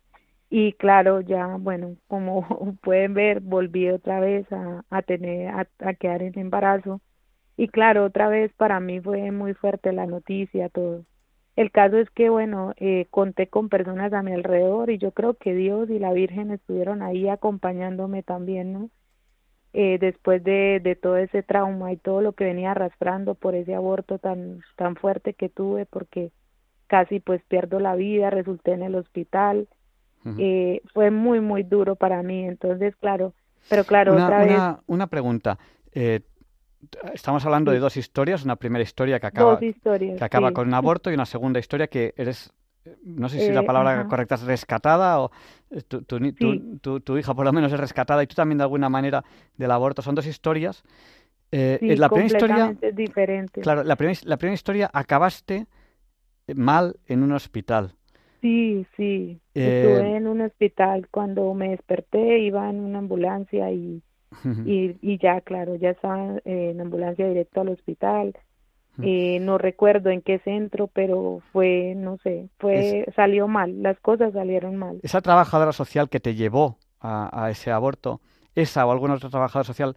Y 0.50 0.72
claro, 0.74 1.20
ya, 1.20 1.56
bueno, 1.58 1.96
como 2.06 2.76
pueden 2.82 3.14
ver, 3.14 3.40
volví 3.40 3.90
otra 3.90 4.20
vez 4.20 4.50
a, 4.52 4.84
a 4.90 5.02
tener, 5.02 5.48
a, 5.48 5.68
a 5.80 5.94
quedar 5.94 6.22
en 6.22 6.38
embarazo. 6.38 7.00
Y 7.56 7.68
claro, 7.68 8.04
otra 8.04 8.28
vez 8.28 8.52
para 8.54 8.80
mí 8.80 9.00
fue 9.00 9.30
muy 9.32 9.54
fuerte 9.54 9.92
la 9.92 10.06
noticia, 10.06 10.68
todo. 10.68 11.04
El 11.58 11.72
caso 11.72 11.98
es 11.98 12.08
que, 12.10 12.30
bueno, 12.30 12.72
eh, 12.76 13.08
conté 13.10 13.48
con 13.48 13.68
personas 13.68 14.12
a 14.12 14.22
mi 14.22 14.32
alrededor 14.32 14.90
y 14.90 14.98
yo 14.98 15.10
creo 15.10 15.34
que 15.34 15.54
Dios 15.54 15.90
y 15.90 15.98
la 15.98 16.12
Virgen 16.12 16.52
estuvieron 16.52 17.02
ahí 17.02 17.28
acompañándome 17.28 18.22
también, 18.22 18.72
¿no? 18.72 18.90
Eh, 19.72 19.98
después 19.98 20.44
de, 20.44 20.78
de 20.80 20.94
todo 20.94 21.16
ese 21.16 21.42
trauma 21.42 21.92
y 21.92 21.96
todo 21.96 22.22
lo 22.22 22.34
que 22.34 22.44
venía 22.44 22.70
arrastrando 22.70 23.34
por 23.34 23.56
ese 23.56 23.74
aborto 23.74 24.20
tan, 24.20 24.60
tan 24.76 24.94
fuerte 24.94 25.34
que 25.34 25.48
tuve, 25.48 25.84
porque 25.84 26.30
casi 26.86 27.18
pues 27.18 27.42
pierdo 27.48 27.80
la 27.80 27.96
vida, 27.96 28.30
resulté 28.30 28.74
en 28.74 28.84
el 28.84 28.94
hospital, 28.94 29.66
eh, 30.38 30.80
fue 30.94 31.10
muy, 31.10 31.40
muy 31.40 31.64
duro 31.64 31.96
para 31.96 32.22
mí. 32.22 32.44
Entonces, 32.44 32.94
claro, 33.00 33.32
pero 33.68 33.82
claro, 33.82 34.12
otra 34.12 34.44
vez... 34.44 34.60
Una 34.86 35.08
pregunta. 35.08 35.58
Eh, 35.92 36.20
estamos 37.12 37.44
hablando 37.44 37.72
de 37.72 37.78
dos 37.78 37.96
historias, 37.96 38.44
una 38.44 38.56
primera 38.56 38.82
historia 38.82 39.18
que 39.18 39.26
acaba, 39.26 39.58
que 39.58 40.16
acaba 40.20 40.52
con 40.52 40.68
un 40.68 40.74
aborto 40.74 41.10
y 41.10 41.14
una 41.14 41.26
segunda 41.26 41.58
historia 41.58 41.88
que 41.88 42.14
eres, 42.16 42.52
no 43.04 43.28
sé 43.28 43.40
si 43.40 43.52
la 43.52 43.60
eh, 43.60 43.64
palabra 43.64 44.06
correcta 44.06 44.36
es 44.36 44.42
rescatada 44.42 45.20
o 45.20 45.30
eh, 45.70 45.82
tu, 45.82 46.02
tu, 46.02 47.00
tu, 47.00 47.18
hija 47.18 47.34
por 47.34 47.44
lo 47.44 47.52
menos 47.52 47.72
es 47.72 47.80
rescatada 47.80 48.22
y 48.22 48.26
tú 48.26 48.34
también 48.34 48.58
de 48.58 48.64
alguna 48.64 48.88
manera 48.88 49.24
del 49.56 49.70
aborto. 49.70 50.02
Son 50.02 50.14
dos 50.14 50.26
historias. 50.26 50.84
Eh, 51.50 51.96
la 51.98 52.08
primera 52.08 52.26
historia, 52.26 52.76
diferente. 52.92 53.60
Claro, 53.62 53.82
la 53.82 53.96
primera, 53.96 54.18
la 54.24 54.36
primera 54.36 54.54
historia 54.54 54.90
acabaste 54.92 55.66
mal 56.54 56.96
en 57.06 57.22
un 57.22 57.32
hospital. 57.32 57.94
Sí, 58.40 58.86
sí. 58.96 59.40
Estuve 59.54 60.16
en 60.16 60.28
un 60.28 60.42
hospital 60.42 61.08
cuando 61.10 61.52
me 61.54 61.70
desperté, 61.70 62.38
iba 62.38 62.70
en 62.70 62.80
una 62.80 62.98
ambulancia 63.00 63.70
y 63.72 64.02
y, 64.66 64.96
y 65.00 65.18
ya, 65.18 65.40
claro, 65.40 65.76
ya 65.76 65.90
estaba 65.90 66.38
en 66.44 66.80
ambulancia 66.80 67.26
directo 67.28 67.60
al 67.60 67.68
hospital. 67.70 68.34
Eh, 69.00 69.38
no 69.40 69.58
recuerdo 69.58 70.10
en 70.10 70.22
qué 70.22 70.40
centro, 70.40 70.88
pero 70.88 71.40
fue, 71.52 71.94
no 71.96 72.18
sé, 72.18 72.48
fue 72.58 73.06
salió 73.14 73.46
mal, 73.46 73.80
las 73.80 74.00
cosas 74.00 74.32
salieron 74.32 74.74
mal. 74.74 74.98
Esa 75.04 75.20
trabajadora 75.20 75.70
social 75.70 76.08
que 76.08 76.18
te 76.18 76.34
llevó 76.34 76.78
a, 77.00 77.44
a 77.44 77.48
ese 77.50 77.70
aborto, 77.70 78.20
esa 78.56 78.84
o 78.84 78.90
alguna 78.90 79.14
otra 79.14 79.30
trabajadora 79.30 79.64
social, 79.64 79.94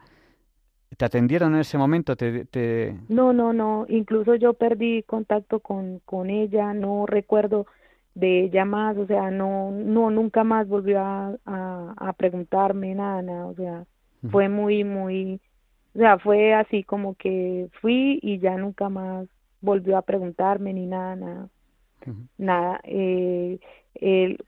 ¿te 0.95 1.03
atendieron 1.03 1.55
en 1.55 1.61
ese 1.61 1.79
momento? 1.79 2.15
Te, 2.15 2.45
te... 2.45 2.95
No, 3.09 3.33
no, 3.33 3.53
no, 3.53 3.87
incluso 3.89 4.35
yo 4.35 4.53
perdí 4.53 5.01
contacto 5.01 5.61
con, 5.61 5.99
con 6.05 6.29
ella, 6.29 6.75
no 6.75 7.07
recuerdo 7.07 7.65
de 8.13 8.43
ella 8.43 8.65
más, 8.65 8.97
o 8.97 9.07
sea, 9.07 9.31
no, 9.31 9.71
no, 9.71 10.11
nunca 10.11 10.43
más 10.43 10.67
volvió 10.67 10.99
a, 10.99 11.33
a, 11.45 11.93
a 11.97 12.13
preguntarme 12.13 12.93
nada, 12.93 13.23
nada, 13.23 13.45
o 13.47 13.55
sea, 13.55 13.85
fue 14.29 14.49
muy, 14.49 14.83
muy, 14.83 15.41
o 15.95 15.99
sea, 15.99 16.19
fue 16.19 16.53
así 16.53 16.83
como 16.83 17.15
que 17.15 17.69
fui 17.81 18.19
y 18.21 18.39
ya 18.39 18.57
nunca 18.57 18.89
más 18.89 19.27
volvió 19.61 19.97
a 19.97 20.03
preguntarme 20.03 20.73
ni 20.73 20.85
nada, 20.85 21.15
nada. 21.15 21.49
Nada, 22.37 22.81
eh, 22.83 23.59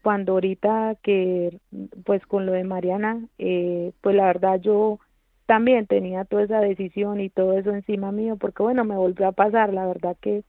cuando 0.01 0.33
ahorita 0.33 0.95
que, 1.03 1.59
pues 2.05 2.25
con 2.25 2.45
lo 2.45 2.53
de 2.53 2.63
Mariana, 2.63 3.27
eh, 3.37 3.91
pues 4.01 4.15
la 4.15 4.25
verdad 4.25 4.59
yo 4.59 4.99
también 5.45 5.85
tenía 5.85 6.25
toda 6.25 6.43
esa 6.43 6.59
decisión 6.59 7.19
y 7.19 7.29
todo 7.29 7.57
eso 7.57 7.71
encima 7.71 8.11
mío, 8.11 8.37
porque 8.37 8.63
bueno, 8.63 8.83
me 8.85 8.95
volvió 8.95 9.27
a 9.27 9.33
pasar, 9.33 9.73
la 9.73 9.85
verdad 9.85 10.17
que 10.21 10.43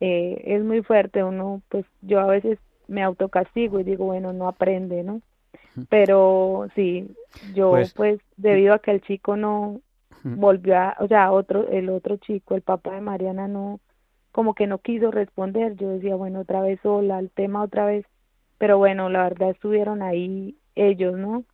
eh, 0.00 0.42
es 0.44 0.64
muy 0.64 0.82
fuerte, 0.82 1.24
uno, 1.24 1.62
pues 1.68 1.86
yo 2.02 2.20
a 2.20 2.26
veces 2.26 2.58
me 2.88 3.02
autocastigo 3.02 3.80
y 3.80 3.84
digo, 3.84 4.06
bueno, 4.06 4.32
no 4.32 4.48
aprende, 4.48 5.02
¿no? 5.02 5.22
Pero 5.88 6.68
sí, 6.74 7.14
yo 7.54 7.70
pues, 7.70 7.92
pues, 7.94 8.20
debido 8.36 8.74
a 8.74 8.78
que 8.78 8.92
el 8.92 9.00
chico 9.02 9.36
no 9.36 9.80
volvió 10.22 10.78
a, 10.78 10.96
o 11.00 11.08
sea, 11.08 11.32
otro, 11.32 11.68
el 11.68 11.90
otro 11.90 12.16
chico, 12.16 12.54
el 12.54 12.62
papá 12.62 12.94
de 12.94 13.00
Mariana 13.00 13.48
no, 13.48 13.80
como 14.32 14.54
que 14.54 14.66
no 14.66 14.78
quiso 14.78 15.10
responder, 15.10 15.76
yo 15.76 15.90
decía, 15.90 16.16
bueno, 16.16 16.40
otra 16.40 16.60
vez 16.60 16.80
sola, 16.82 17.18
el 17.18 17.30
tema 17.30 17.62
otra 17.62 17.84
vez, 17.84 18.06
pero 18.58 18.78
bueno, 18.78 19.08
la 19.08 19.24
verdad 19.24 19.50
estuvieron 19.50 20.02
ahí 20.02 20.56
ellos, 20.74 21.18
¿no? 21.18 21.44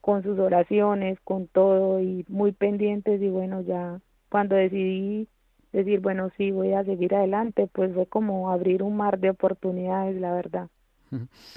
Con 0.00 0.22
sus 0.22 0.38
oraciones, 0.38 1.18
con 1.20 1.46
todo 1.46 2.00
y 2.00 2.24
muy 2.28 2.52
pendientes 2.52 3.20
y 3.20 3.28
bueno, 3.28 3.60
ya 3.62 4.00
cuando 4.28 4.54
decidí 4.54 5.28
decir, 5.72 6.00
bueno, 6.00 6.30
sí, 6.36 6.50
voy 6.50 6.72
a 6.72 6.84
seguir 6.84 7.14
adelante, 7.14 7.68
pues 7.72 7.92
fue 7.92 8.06
como 8.06 8.50
abrir 8.50 8.82
un 8.82 8.96
mar 8.96 9.18
de 9.18 9.30
oportunidades, 9.30 10.18
la 10.20 10.32
verdad, 10.32 10.68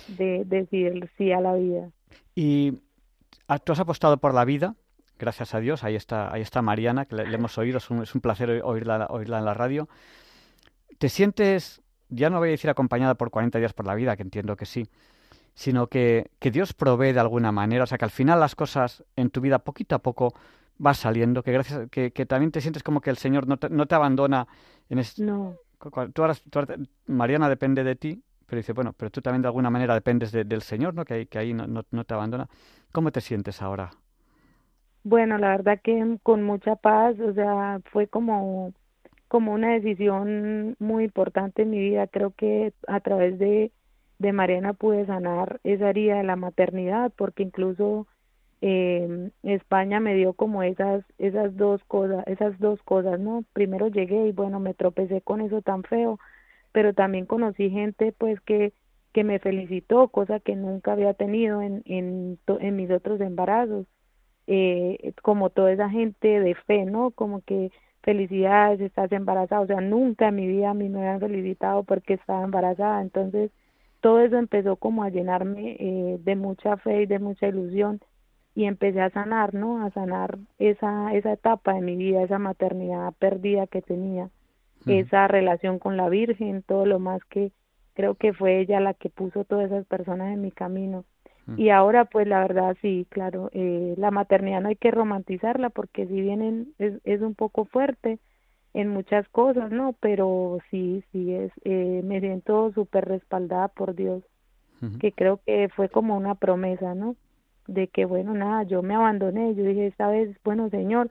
de 0.07 0.43
decir 0.45 1.09
sí 1.17 1.31
a 1.31 1.39
la 1.39 1.53
vida. 1.55 1.89
Y 2.35 2.81
tú 3.63 3.71
has 3.71 3.79
apostado 3.79 4.17
por 4.17 4.33
la 4.33 4.45
vida, 4.45 4.75
gracias 5.17 5.53
a 5.53 5.59
Dios, 5.59 5.83
ahí 5.83 5.95
está, 5.95 6.33
ahí 6.33 6.41
está 6.41 6.61
Mariana, 6.61 7.05
que 7.05 7.15
le, 7.15 7.23
hemos 7.33 7.57
oído, 7.57 7.77
es 7.77 7.89
un, 7.89 8.03
es 8.03 8.15
un 8.15 8.21
placer 8.21 8.61
oírla, 8.63 9.07
oírla 9.09 9.39
en 9.39 9.45
la 9.45 9.53
radio. 9.53 9.89
¿Te 10.97 11.09
sientes, 11.09 11.81
ya 12.09 12.29
no 12.29 12.39
voy 12.39 12.49
a 12.49 12.51
decir 12.51 12.69
acompañada 12.69 13.15
por 13.15 13.29
40 13.29 13.59
días 13.59 13.73
por 13.73 13.85
la 13.85 13.95
vida, 13.95 14.15
que 14.15 14.23
entiendo 14.23 14.55
que 14.55 14.65
sí, 14.65 14.89
sino 15.53 15.87
que, 15.87 16.31
que 16.39 16.51
Dios 16.51 16.73
provee 16.73 17.11
de 17.11 17.19
alguna 17.19 17.51
manera, 17.51 17.83
o 17.83 17.87
sea, 17.87 17.97
que 17.97 18.05
al 18.05 18.11
final 18.11 18.39
las 18.39 18.55
cosas 18.55 19.03
en 19.15 19.29
tu 19.29 19.41
vida 19.41 19.59
poquito 19.59 19.95
a 19.95 19.99
poco 19.99 20.33
vas 20.77 20.97
saliendo, 20.97 21.43
que 21.43 21.51
gracias, 21.51 21.89
que, 21.89 22.11
que 22.11 22.25
también 22.25 22.51
te 22.51 22.61
sientes 22.61 22.83
como 22.83 23.01
que 23.01 23.09
el 23.09 23.17
Señor 23.17 23.47
no 23.47 23.57
te, 23.57 23.69
no 23.69 23.85
te 23.85 23.95
abandona 23.95 24.47
en 24.89 24.99
este... 24.99 25.23
No. 25.23 25.57
Tú 26.13 26.23
ahora, 26.23 26.35
Mariana 27.07 27.47
depende 27.47 27.85
de 27.85 27.95
ti, 27.95 28.21
pero 28.49 28.59
dice, 28.59 28.73
bueno, 28.73 28.93
pero 28.97 29.11
tú 29.11 29.21
también 29.21 29.41
de 29.43 29.47
alguna 29.47 29.69
manera 29.69 29.93
dependes 29.93 30.31
del 30.31 30.61
Señor, 30.63 30.93
¿no? 30.95 31.05
Que 31.05 31.27
ahí, 31.35 31.53
no, 31.53 31.67
no, 31.67 31.85
no 31.91 32.03
te 32.05 32.13
abandona. 32.15 32.49
¿Cómo 32.91 33.11
te 33.11 33.21
sientes 33.21 33.61
ahora? 33.61 33.91
Bueno, 35.03 35.37
la 35.37 35.49
verdad 35.51 35.79
que 35.81 36.17
con 36.23 36.43
mucha 36.43 36.75
paz, 36.75 37.19
o 37.19 37.33
sea, 37.33 37.81
fue 37.91 38.07
como, 38.07 38.73
como 39.27 39.53
una 39.53 39.73
decisión 39.73 40.75
muy 40.79 41.05
importante 41.05 41.63
en 41.63 41.71
mi 41.71 41.79
vida. 41.79 42.07
Creo 42.07 42.31
que 42.35 42.73
a 42.87 42.99
través 43.01 43.39
de, 43.39 43.71
de 44.19 44.33
Mariana 44.33 44.73
pude 44.73 45.05
sanar 45.05 45.59
esa 45.63 45.89
herida 45.91 46.17
de 46.17 46.23
la 46.23 46.35
maternidad, 46.35 47.11
porque 47.17 47.43
incluso 47.43 48.07
eh, 48.61 49.31
España 49.43 49.99
me 49.99 50.15
dio 50.15 50.33
como 50.33 50.63
esas, 50.63 51.03
esas 51.17 51.55
dos 51.57 51.83
cosas, 51.85 52.25
esas 52.27 52.59
dos 52.59 52.81
cosas, 52.83 53.19
¿no? 53.19 53.45
Primero 53.53 53.87
llegué 53.87 54.27
y 54.27 54.31
bueno, 54.33 54.59
me 54.59 54.73
tropecé 54.73 55.21
con 55.21 55.41
eso 55.41 55.61
tan 55.61 55.83
feo, 55.83 56.19
pero 56.71 56.93
también 56.93 57.25
conocí 57.25 57.69
gente 57.69 58.13
pues 58.17 58.39
que, 58.41 58.73
que 59.13 59.23
me 59.23 59.39
felicitó, 59.39 60.09
cosa 60.09 60.39
que 60.39 60.55
nunca 60.55 60.93
había 60.93 61.13
tenido 61.13 61.61
en, 61.61 61.81
en, 61.85 62.39
en 62.47 62.75
mis 62.75 62.91
otros 62.91 63.21
embarazos 63.21 63.87
eh, 64.51 65.13
como 65.21 65.51
toda 65.51 65.71
esa 65.71 65.89
gente 65.89 66.39
de 66.39 66.55
fe, 66.55 66.85
¿no? 66.85 67.11
Como 67.11 67.41
que 67.41 67.71
felicidades, 68.01 68.81
estás 68.81 69.11
embarazada, 69.11 69.61
o 69.61 69.67
sea, 69.67 69.81
nunca 69.81 70.29
en 70.29 70.35
mi 70.35 70.47
vida 70.47 70.71
a 70.71 70.73
mí 70.73 70.89
me 70.89 70.99
habían 70.99 71.19
felicitado 71.19 71.83
porque 71.83 72.15
estaba 72.15 72.43
embarazada, 72.43 73.01
entonces 73.01 73.51
todo 74.01 74.21
eso 74.21 74.37
empezó 74.37 74.77
como 74.77 75.03
a 75.03 75.09
llenarme 75.09 75.75
eh, 75.79 76.17
de 76.23 76.35
mucha 76.35 76.77
fe 76.77 77.03
y 77.03 77.05
de 77.05 77.19
mucha 77.19 77.47
ilusión 77.47 77.99
y 78.55 78.65
empecé 78.65 79.01
a 79.01 79.11
sanar, 79.11 79.53
¿no? 79.53 79.85
A 79.85 79.91
sanar 79.91 80.39
esa, 80.57 81.13
esa 81.13 81.33
etapa 81.33 81.73
de 81.73 81.81
mi 81.81 81.95
vida, 81.95 82.23
esa 82.23 82.39
maternidad 82.39 83.13
perdida 83.19 83.67
que 83.67 83.81
tenía, 83.83 84.29
esa 84.85 85.27
relación 85.27 85.79
con 85.79 85.97
la 85.97 86.09
Virgen, 86.09 86.63
todo 86.63 86.85
lo 86.85 86.99
más 86.99 87.23
que 87.25 87.51
creo 87.93 88.15
que 88.15 88.33
fue 88.33 88.59
ella 88.59 88.79
la 88.79 88.93
que 88.93 89.09
puso 89.09 89.43
todas 89.43 89.65
esas 89.65 89.85
personas 89.85 90.33
en 90.33 90.41
mi 90.41 90.51
camino. 90.51 91.03
Y 91.57 91.69
ahora, 91.69 92.05
pues 92.05 92.27
la 92.27 92.41
verdad, 92.41 92.77
sí, 92.79 93.07
claro, 93.09 93.49
eh, 93.53 93.95
la 93.97 94.11
maternidad 94.11 94.61
no 94.61 94.69
hay 94.69 94.75
que 94.75 94.91
romantizarla 94.91 95.71
porque 95.71 96.05
si 96.05 96.21
bien 96.21 96.73
es, 96.77 96.93
es 97.03 97.21
un 97.21 97.33
poco 97.33 97.65
fuerte 97.65 98.19
en 98.73 98.89
muchas 98.89 99.27
cosas, 99.29 99.71
¿no? 99.71 99.95
Pero 99.99 100.59
sí, 100.69 101.03
sí, 101.11 101.33
es, 101.33 101.51
eh, 101.63 102.01
me 102.03 102.19
siento 102.19 102.71
súper 102.73 103.05
respaldada 103.05 103.67
por 103.69 103.95
Dios, 103.95 104.23
que 105.01 105.11
creo 105.11 105.41
que 105.45 105.67
fue 105.75 105.89
como 105.89 106.15
una 106.15 106.35
promesa, 106.35 106.95
¿no? 106.95 107.15
De 107.67 107.87
que, 107.87 108.05
bueno, 108.05 108.33
nada, 108.33 108.63
yo 108.63 108.81
me 108.81 108.95
abandoné, 108.95 109.55
yo 109.55 109.63
dije, 109.63 109.87
esta 109.87 110.07
vez, 110.07 110.37
bueno, 110.43 110.69
Señor, 110.69 111.09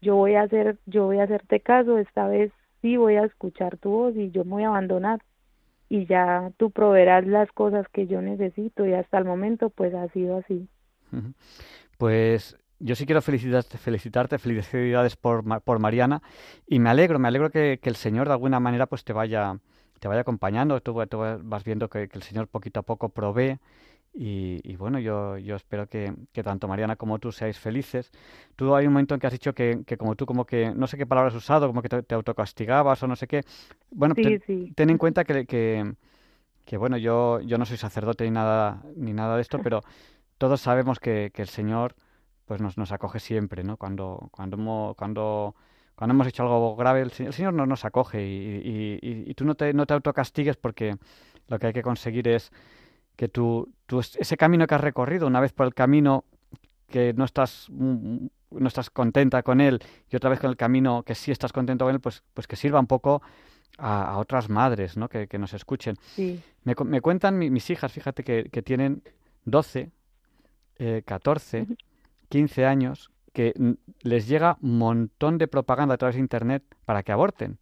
yo 0.00 0.16
voy 0.16 0.36
a 0.36 0.42
hacer, 0.42 0.78
yo 0.86 1.04
voy 1.04 1.18
a 1.18 1.24
hacerte 1.24 1.60
caso, 1.60 1.98
esta 1.98 2.28
vez 2.28 2.50
sí 2.82 2.96
voy 2.96 3.16
a 3.16 3.24
escuchar 3.24 3.76
tu 3.78 3.90
voz 3.90 4.16
y 4.16 4.30
yo 4.30 4.44
me 4.44 4.52
voy 4.52 4.62
a 4.64 4.68
abandonar. 4.68 5.22
Y 5.88 6.06
ya 6.06 6.52
tú 6.56 6.70
proveerás 6.70 7.26
las 7.26 7.50
cosas 7.52 7.86
que 7.88 8.06
yo 8.06 8.22
necesito 8.22 8.86
y 8.86 8.94
hasta 8.94 9.18
el 9.18 9.24
momento 9.24 9.70
pues 9.70 9.92
ha 9.94 10.08
sido 10.08 10.36
así. 10.38 10.68
Pues 11.98 12.56
yo 12.78 12.94
sí 12.94 13.06
quiero 13.06 13.22
felicitarte, 13.22 13.76
felicitarte 13.76 14.38
felicidades 14.38 15.16
por, 15.16 15.44
por 15.62 15.78
Mariana. 15.80 16.22
Y 16.66 16.78
me 16.78 16.90
alegro, 16.90 17.18
me 17.18 17.28
alegro 17.28 17.50
que, 17.50 17.80
el 17.82 17.96
Señor 17.96 18.28
de 18.28 18.34
alguna 18.34 18.60
manera 18.60 18.86
pues 18.86 19.04
te 19.04 19.12
vaya 19.12 19.58
te 19.98 20.08
vaya 20.08 20.22
acompañando, 20.22 20.80
tú, 20.80 20.94
vas 20.94 21.64
viendo 21.64 21.90
que, 21.90 22.08
que, 22.08 22.16
el 22.16 22.22
Señor 22.22 22.48
poquito 22.48 22.80
a 22.80 22.82
poco 22.82 23.10
provee 23.10 23.58
y, 24.12 24.74
bueno, 24.76 24.98
yo, 24.98 25.38
yo 25.38 25.54
espero 25.54 25.86
que, 25.86 26.12
tanto 26.42 26.66
Mariana 26.66 26.96
como 26.96 27.18
tú 27.18 27.30
seáis 27.30 27.58
felices. 27.58 28.10
Tú 28.56 28.74
hay 28.74 28.86
un 28.86 28.92
momento 28.92 29.14
en 29.14 29.20
que 29.20 29.26
has 29.28 29.32
dicho 29.32 29.54
que, 29.54 29.84
como 29.98 30.16
tú, 30.16 30.26
como 30.26 30.44
que, 30.44 30.74
no 30.74 30.86
sé 30.86 30.96
qué 30.96 31.06
palabras 31.06 31.34
has 31.34 31.42
usado, 31.42 31.68
como 31.68 31.80
que 31.80 31.88
te, 31.88 32.14
autocastigabas 32.14 33.02
o 33.02 33.06
no 33.06 33.14
sé 33.14 33.28
qué. 33.28 33.42
Bueno, 33.90 34.14
ten 34.14 34.90
en 34.90 34.98
cuenta 34.98 35.24
que, 35.24 35.46
que, 35.46 36.76
bueno, 36.76 36.96
yo, 36.96 37.40
yo 37.40 37.56
no 37.56 37.64
soy 37.64 37.76
sacerdote 37.76 38.24
ni 38.24 38.30
nada, 38.30 38.82
ni 38.96 39.12
nada 39.12 39.36
de 39.36 39.42
esto, 39.42 39.58
pero 39.62 39.82
todos 40.38 40.60
sabemos 40.60 40.98
que, 40.98 41.32
el 41.34 41.48
Señor 41.48 41.94
pues 42.46 42.60
nos, 42.60 42.76
nos 42.76 42.90
acoge 42.90 43.20
siempre, 43.20 43.62
¿no? 43.62 43.76
Cuando, 43.76 44.28
cuando, 44.32 44.56
hemos, 44.56 44.96
cuando, 44.96 45.54
cuando 45.94 46.14
hemos 46.14 46.26
hecho 46.26 46.42
algo 46.42 46.74
grave, 46.74 47.02
el, 47.02 47.12
Señor 47.12 47.54
nos, 47.54 47.68
nos 47.68 47.84
acoge 47.84 48.26
y, 48.26 48.98
y, 49.02 49.30
y, 49.30 49.34
tú 49.34 49.44
no 49.44 49.54
te, 49.54 49.72
no 49.72 49.86
te 49.86 49.94
autocastigues 49.94 50.56
porque 50.56 50.96
lo 51.46 51.60
que 51.60 51.68
hay 51.68 51.72
que 51.72 51.82
conseguir 51.82 52.26
es 52.26 52.50
que 53.16 53.28
tú, 53.28 53.72
ese 54.18 54.36
camino 54.36 54.66
que 54.66 54.74
has 54.74 54.80
recorrido, 54.80 55.26
una 55.26 55.40
vez 55.40 55.52
por 55.52 55.66
el 55.66 55.74
camino 55.74 56.24
que 56.88 57.12
no 57.12 57.24
estás 57.24 57.68
no 57.70 58.66
estás 58.66 58.90
contenta 58.90 59.42
con 59.42 59.60
él 59.60 59.80
y 60.10 60.16
otra 60.16 60.30
vez 60.30 60.40
con 60.40 60.50
el 60.50 60.56
camino 60.56 61.02
que 61.02 61.14
sí 61.14 61.30
estás 61.30 61.52
contento 61.52 61.84
con 61.84 61.94
él, 61.94 62.00
pues, 62.00 62.22
pues 62.34 62.46
que 62.46 62.56
sirva 62.56 62.80
un 62.80 62.86
poco 62.86 63.22
a, 63.78 64.18
otras 64.18 64.48
madres, 64.48 64.96
¿no? 64.96 65.08
Que, 65.08 65.28
nos 65.38 65.54
escuchen. 65.54 65.96
Me, 66.16 66.74
me, 66.84 67.00
cuentan 67.00 67.38
mis 67.38 67.70
hijas, 67.70 67.92
fíjate, 67.92 68.24
que, 68.24 68.50
que 68.50 68.62
tienen 68.62 69.02
12, 69.44 69.90
eh, 70.78 71.02
14, 71.04 71.66
15 72.28 72.66
años, 72.66 73.10
que 73.32 73.54
les 74.02 74.26
llega 74.26 74.58
un 74.60 74.78
montón 74.78 75.38
de 75.38 75.48
propaganda 75.48 75.94
a 75.94 75.98
través 75.98 76.16
de 76.16 76.20
Internet 76.20 76.64
para 76.84 77.02
que 77.02 77.12
aborten. 77.12 77.58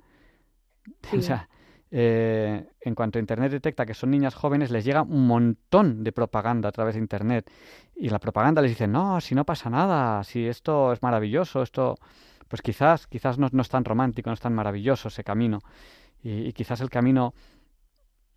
O 1.17 1.21
sea, 1.21 1.49
eh, 1.91 2.67
en 2.81 2.95
cuanto 2.95 3.19
Internet 3.19 3.51
detecta 3.51 3.87
que 3.87 3.95
son 3.95 4.11
niñas 4.11 4.35
jóvenes, 4.35 4.71
les 4.71 4.85
llega 4.85 5.03
un 5.03 5.27
montón 5.27 6.05
de 6.05 6.13
propaganda 6.13 6.69
a 6.69 6.73
través 6.73 6.95
de 6.95 7.01
Internet. 7.01 7.51
Y 7.97 8.11
la 8.11 8.19
propaganda 8.19 8.61
les 8.63 8.73
dice, 8.73 8.87
no, 8.87 9.21
si 9.21 9.35
no 9.35 9.45
pasa 9.45 9.71
nada, 9.71 10.23
si 10.25 10.47
esto 10.47 10.93
es 10.93 11.03
maravilloso, 11.03 11.63
esto, 11.63 11.97
pues 12.49 12.63
quizás, 12.63 13.07
quizás 13.07 13.39
no, 13.39 13.47
es 13.47 13.69
tan 13.69 13.85
romántico, 13.85 14.31
no 14.31 14.35
es 14.35 14.41
tan 14.41 14.55
maravilloso 14.55 15.09
ese 15.09 15.25
camino. 15.25 15.61
Y, 16.23 16.53
quizás 16.53 16.81
el 16.81 16.91
camino, 16.91 17.33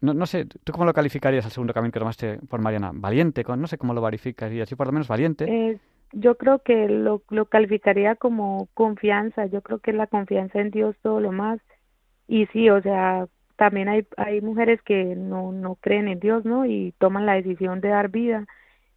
no, 0.02 0.14
no, 0.14 0.26
sé, 0.26 0.46
¿tú 0.46 0.72
cómo 0.72 0.86
lo 0.86 0.94
calificarías 0.94 1.46
el 1.46 1.52
segundo 1.52 1.74
camino 1.74 1.92
que 1.92 2.00
tomaste 2.00 2.40
por 2.48 2.62
Mariana? 2.62 2.92
¿Valiente? 2.94 3.44
No 3.44 3.68
sé 3.68 3.78
cómo 3.78 3.94
lo 3.94 4.02
verificarías, 4.02 4.70
yo 4.70 4.78
por 4.78 4.88
lo 4.88 4.94
menos 4.94 5.08
valiente. 5.08 5.46
Eh, 5.46 5.80
yo 6.14 6.38
creo 6.38 6.60
que 6.60 6.88
lo, 6.88 7.24
lo 7.30 7.46
calificaría 7.46 8.16
como 8.16 8.68
confianza, 8.74 9.46
yo 9.48 9.62
creo 9.62 9.80
que 9.80 9.94
la 9.94 10.08
confianza 10.08 10.60
en 10.60 10.72
Dios 10.72 10.96
todo 11.02 11.20
lo 11.20 11.32
más. 11.32 11.60
Y 12.28 12.46
sí, 12.48 12.70
o 12.70 12.82
sea, 12.82 13.28
también 13.62 13.90
hay, 13.90 14.08
hay 14.18 14.42
mujeres 14.42 14.82
que 14.82 15.16
no, 15.16 15.52
no 15.52 15.76
creen 15.76 16.08
en 16.08 16.20
Dios, 16.20 16.44
¿no? 16.46 16.66
Y 16.66 16.96
toman 16.98 17.28
la 17.28 17.36
decisión 17.36 17.80
de 17.80 17.90
dar 17.90 18.10
vida. 18.10 18.48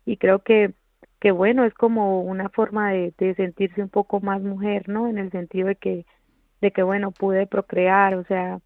Y 0.06 0.16
creo 0.16 0.38
que, 0.38 0.72
que 1.20 1.32
bueno, 1.32 1.66
es 1.66 1.74
como 1.74 2.22
una 2.22 2.48
forma 2.48 2.90
de, 2.90 3.12
sentirse 3.36 3.82
un 3.82 3.90
poco 3.90 4.20
más 4.20 4.40
mujer, 4.40 4.88
¿no? 4.88 5.06
En 5.06 5.18
el 5.18 5.30
sentido 5.32 5.68
de 5.68 5.76
que, 5.76 6.06
de 6.62 6.70
que 6.70 6.82
bueno, 6.82 7.10
pude 7.10 7.46
procrear, 7.46 8.14
o 8.14 8.24
sea, 8.24 8.60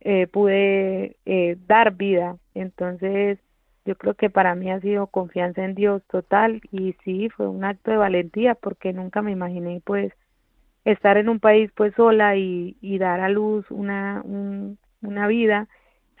eh, 0.00 0.26
pude 0.26 1.18
eh, 1.26 1.58
dar 1.66 1.96
vida. 1.96 2.38
Entonces, 2.54 3.38
yo 3.84 3.94
creo 3.96 4.14
que 4.14 4.30
para 4.30 4.54
mí 4.54 4.70
ha 4.70 4.80
sido 4.80 5.08
confianza 5.08 5.66
en 5.66 5.74
Dios 5.74 6.02
total 6.10 6.62
y 6.72 6.94
sí, 7.04 7.28
fue 7.28 7.46
un 7.46 7.62
acto 7.62 7.90
de 7.90 7.98
valentía 7.98 8.54
porque 8.54 8.94
nunca 8.94 9.20
me 9.20 9.32
imaginé 9.32 9.82
pues 9.84 10.14
estar 10.86 11.18
en 11.18 11.28
un 11.28 11.40
país 11.40 11.70
pues 11.74 11.92
sola 11.94 12.36
y, 12.36 12.78
y 12.80 12.96
dar 12.96 13.20
a 13.20 13.28
luz 13.28 13.70
una, 13.70 14.22
un, 14.24 14.78
una 15.06 15.26
vida 15.26 15.68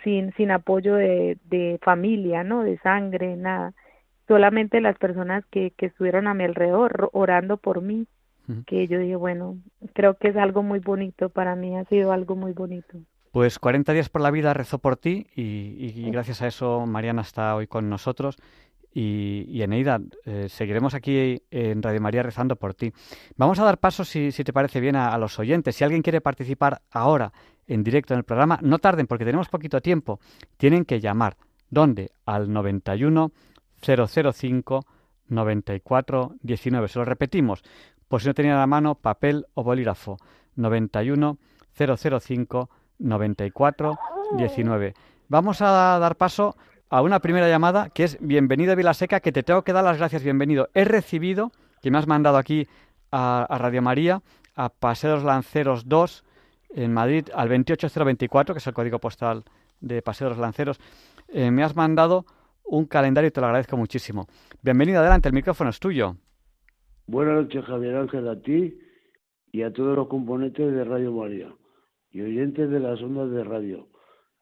sin, 0.02 0.32
sin 0.34 0.50
apoyo 0.50 0.94
de, 0.94 1.38
de 1.44 1.78
familia, 1.82 2.44
¿no? 2.44 2.62
De 2.62 2.78
sangre, 2.78 3.36
nada. 3.36 3.72
Solamente 4.28 4.80
las 4.80 4.98
personas 4.98 5.44
que, 5.50 5.72
que 5.72 5.86
estuvieron 5.86 6.26
a 6.26 6.34
mi 6.34 6.44
alrededor 6.44 7.10
orando 7.12 7.56
por 7.56 7.82
mí, 7.82 8.06
que 8.66 8.86
yo 8.86 9.00
dije, 9.00 9.16
bueno, 9.16 9.56
creo 9.92 10.14
que 10.14 10.28
es 10.28 10.36
algo 10.36 10.62
muy 10.62 10.78
bonito, 10.78 11.30
para 11.30 11.56
mí 11.56 11.76
ha 11.76 11.84
sido 11.86 12.12
algo 12.12 12.36
muy 12.36 12.52
bonito. 12.52 12.98
Pues 13.32 13.58
40 13.58 13.92
días 13.92 14.08
por 14.08 14.22
la 14.22 14.30
vida 14.30 14.54
rezó 14.54 14.78
por 14.78 14.96
ti 14.96 15.26
y, 15.34 15.92
y 15.96 16.10
gracias 16.12 16.42
a 16.42 16.46
eso 16.46 16.86
Mariana 16.86 17.22
está 17.22 17.56
hoy 17.56 17.66
con 17.66 17.90
nosotros 17.90 18.36
y, 18.98 19.44
y 19.50 19.60
Eneida, 19.60 20.00
eh, 20.24 20.46
seguiremos 20.48 20.94
aquí 20.94 21.42
en 21.50 21.82
Radio 21.82 22.00
María 22.00 22.22
rezando 22.22 22.56
por 22.56 22.72
ti. 22.72 22.90
Vamos 23.36 23.58
a 23.58 23.64
dar 23.64 23.76
paso, 23.76 24.06
si, 24.06 24.32
si 24.32 24.42
te 24.42 24.54
parece 24.54 24.80
bien, 24.80 24.96
a, 24.96 25.18
los 25.18 25.38
oyentes. 25.38 25.76
Si 25.76 25.84
alguien 25.84 26.00
quiere 26.00 26.22
participar 26.22 26.80
ahora 26.90 27.30
en 27.66 27.84
directo 27.84 28.14
en 28.14 28.18
el 28.18 28.24
programa, 28.24 28.58
no 28.62 28.78
tarden 28.78 29.06
porque 29.06 29.26
tenemos 29.26 29.50
poquito 29.50 29.82
tiempo. 29.82 30.18
Tienen 30.56 30.86
que 30.86 30.98
llamar. 30.98 31.36
¿Dónde? 31.68 32.12
Al 32.24 32.50
91 32.50 33.32
005 33.82 34.86
94 35.28 36.36
19. 36.40 36.88
Se 36.88 36.98
lo 36.98 37.04
repetimos, 37.04 37.62
por 38.08 38.22
si 38.22 38.28
no 38.28 38.34
tenía 38.34 38.54
a 38.56 38.60
la 38.60 38.66
mano 38.66 38.94
papel 38.94 39.44
o 39.52 39.62
bolígrafo. 39.62 40.16
91 40.54 41.36
005 41.76 42.70
94 42.98 43.98
19. 44.38 44.94
Vamos 45.28 45.60
a 45.60 45.98
dar 45.98 46.16
paso 46.16 46.56
a 46.88 47.02
una 47.02 47.20
primera 47.20 47.48
llamada 47.48 47.90
que 47.90 48.04
es 48.04 48.18
bienvenido 48.20 48.76
Vilaseca, 48.76 49.20
que 49.20 49.32
te 49.32 49.42
tengo 49.42 49.62
que 49.62 49.72
dar 49.72 49.84
las 49.84 49.98
gracias, 49.98 50.22
bienvenido. 50.22 50.68
He 50.74 50.84
recibido, 50.84 51.50
que 51.82 51.90
me 51.90 51.98
has 51.98 52.06
mandado 52.06 52.36
aquí 52.36 52.66
a, 53.10 53.46
Radio 53.58 53.82
María, 53.82 54.22
a 54.54 54.68
Paseo 54.68 55.10
de 55.10 55.16
los 55.16 55.24
Lanceros 55.24 55.88
2, 55.88 56.24
en 56.70 56.92
Madrid, 56.92 57.28
al 57.34 57.48
28024, 57.48 58.54
que 58.54 58.58
es 58.58 58.66
el 58.66 58.74
código 58.74 58.98
postal 58.98 59.44
de 59.80 60.02
Paseo 60.02 60.26
de 60.26 60.30
los 60.30 60.40
Lanceros, 60.40 60.78
eh, 61.28 61.50
me 61.50 61.62
has 61.62 61.74
mandado 61.74 62.24
un 62.64 62.86
calendario 62.86 63.28
y 63.28 63.30
te 63.30 63.40
lo 63.40 63.46
agradezco 63.46 63.76
muchísimo. 63.76 64.26
Bienvenido, 64.62 65.00
adelante, 65.00 65.28
el 65.28 65.34
micrófono 65.34 65.70
es 65.70 65.80
tuyo. 65.80 66.16
Buenas 67.06 67.34
noches, 67.34 67.64
Javier 67.64 67.96
Ángel, 67.96 68.28
a 68.28 68.40
ti 68.40 68.78
y 69.52 69.62
a 69.62 69.72
todos 69.72 69.96
los 69.96 70.08
componentes 70.08 70.72
de 70.72 70.84
Radio 70.84 71.12
María 71.12 71.54
y 72.10 72.20
oyentes 72.20 72.70
de 72.70 72.80
las 72.80 73.00
ondas 73.00 73.30
de 73.30 73.44
radio. 73.44 73.88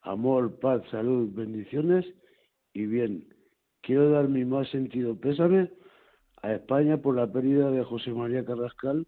Amor, 0.03 0.59
paz, 0.61 0.83
salud, 0.91 1.31
bendiciones 1.33 2.07
y 2.75 2.87
bien. 2.87 3.27
Quiero 3.81 4.11
dar 4.11 4.29
mi 4.29 4.45
más 4.45 4.69
sentido 4.69 5.15
pésame 5.17 5.71
a 6.43 6.53
España 6.53 6.99
por 6.99 7.17
la 7.17 7.31
pérdida 7.33 7.71
de 7.71 7.83
José 7.85 8.11
María 8.11 8.45
Carrascal, 8.45 9.07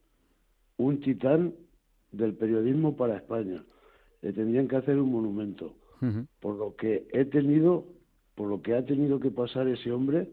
un 0.78 1.00
titán 1.00 1.54
del 2.12 2.34
periodismo 2.34 2.96
para 2.96 3.16
España. 3.16 3.62
Le 4.22 4.32
tendrían 4.32 4.68
que 4.68 4.76
hacer 4.76 4.98
un 4.98 5.12
monumento. 5.12 5.74
Por 6.40 6.56
lo 6.56 6.76
que 6.76 7.08
he 7.12 7.24
tenido, 7.24 7.84
por 8.34 8.48
lo 8.48 8.62
que 8.62 8.74
ha 8.74 8.84
tenido 8.84 9.18
que 9.18 9.30
pasar 9.30 9.66
ese 9.66 9.90
hombre, 9.90 10.28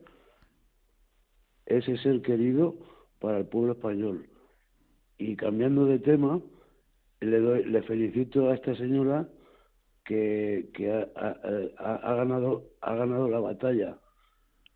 ese 1.65 1.98
ser 1.98 2.22
querido 2.22 2.76
para 3.19 3.39
el 3.39 3.46
pueblo 3.46 3.74
español. 3.74 4.28
Y 5.17 5.36
cambiando 5.36 5.86
de 5.86 6.00
tema, 6.00 6.41
le, 7.22 7.39
doy, 7.39 7.63
le 7.63 7.82
felicito 7.84 8.50
a 8.50 8.56
esta 8.56 8.76
señora 8.76 9.28
que, 10.04 10.70
que 10.74 10.92
ha, 10.92 12.13
ganado, 12.16 12.72
ha 12.82 12.96
ganado 12.96 13.30
la 13.30 13.39
batalla. 13.39 13.98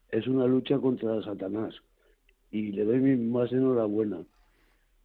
Es 0.09 0.27
una 0.27 0.45
lucha 0.47 0.79
contra 0.79 1.21
Satanás 1.21 1.75
y 2.51 2.71
le 2.71 2.85
doy 2.85 2.99
mi 2.99 3.15
más 3.17 3.51
enhorabuena. 3.51 4.23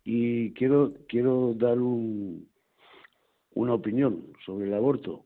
Y 0.04 0.52
quiero, 0.52 0.94
quiero 1.08 1.54
dar 1.54 1.78
un, 1.78 2.48
una 3.54 3.74
opinión 3.74 4.32
sobre 4.44 4.66
el 4.66 4.74
aborto. 4.74 5.24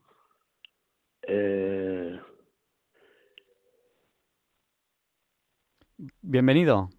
Eh, 1.22 2.18
Bienvenido. 6.20 6.90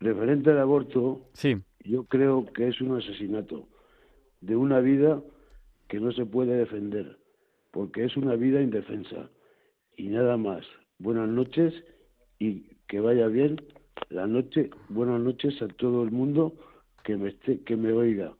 Referente 0.00 0.50
al 0.50 0.58
aborto, 0.58 1.30
sí. 1.32 1.56
yo 1.80 2.04
creo 2.04 2.44
que 2.52 2.68
es 2.68 2.80
un 2.82 2.98
asesinato 2.98 3.68
de 4.42 4.54
una 4.54 4.80
vida 4.80 5.22
que 5.88 5.98
no 5.98 6.12
se 6.12 6.26
puede 6.26 6.54
defender, 6.56 7.18
porque 7.74 8.04
es 8.04 8.16
una 8.16 8.36
vida 8.36 8.62
indefensa. 8.62 9.28
Y 9.96 10.08
nada 10.08 10.36
más. 10.36 10.64
Buenas 10.98 11.28
noches 11.28 11.74
y 12.38 12.60
que 12.86 13.00
vaya 13.00 13.26
bien 13.26 13.60
la 14.10 14.28
noche. 14.28 14.70
Buenas 14.88 15.20
noches 15.20 15.60
a 15.60 15.66
todo 15.66 16.04
el 16.04 16.12
mundo 16.12 16.54
que 17.02 17.16
me 17.16 17.30
esté, 17.30 17.60
que 17.62 17.76
me 17.76 17.92
oiga. 17.92 18.32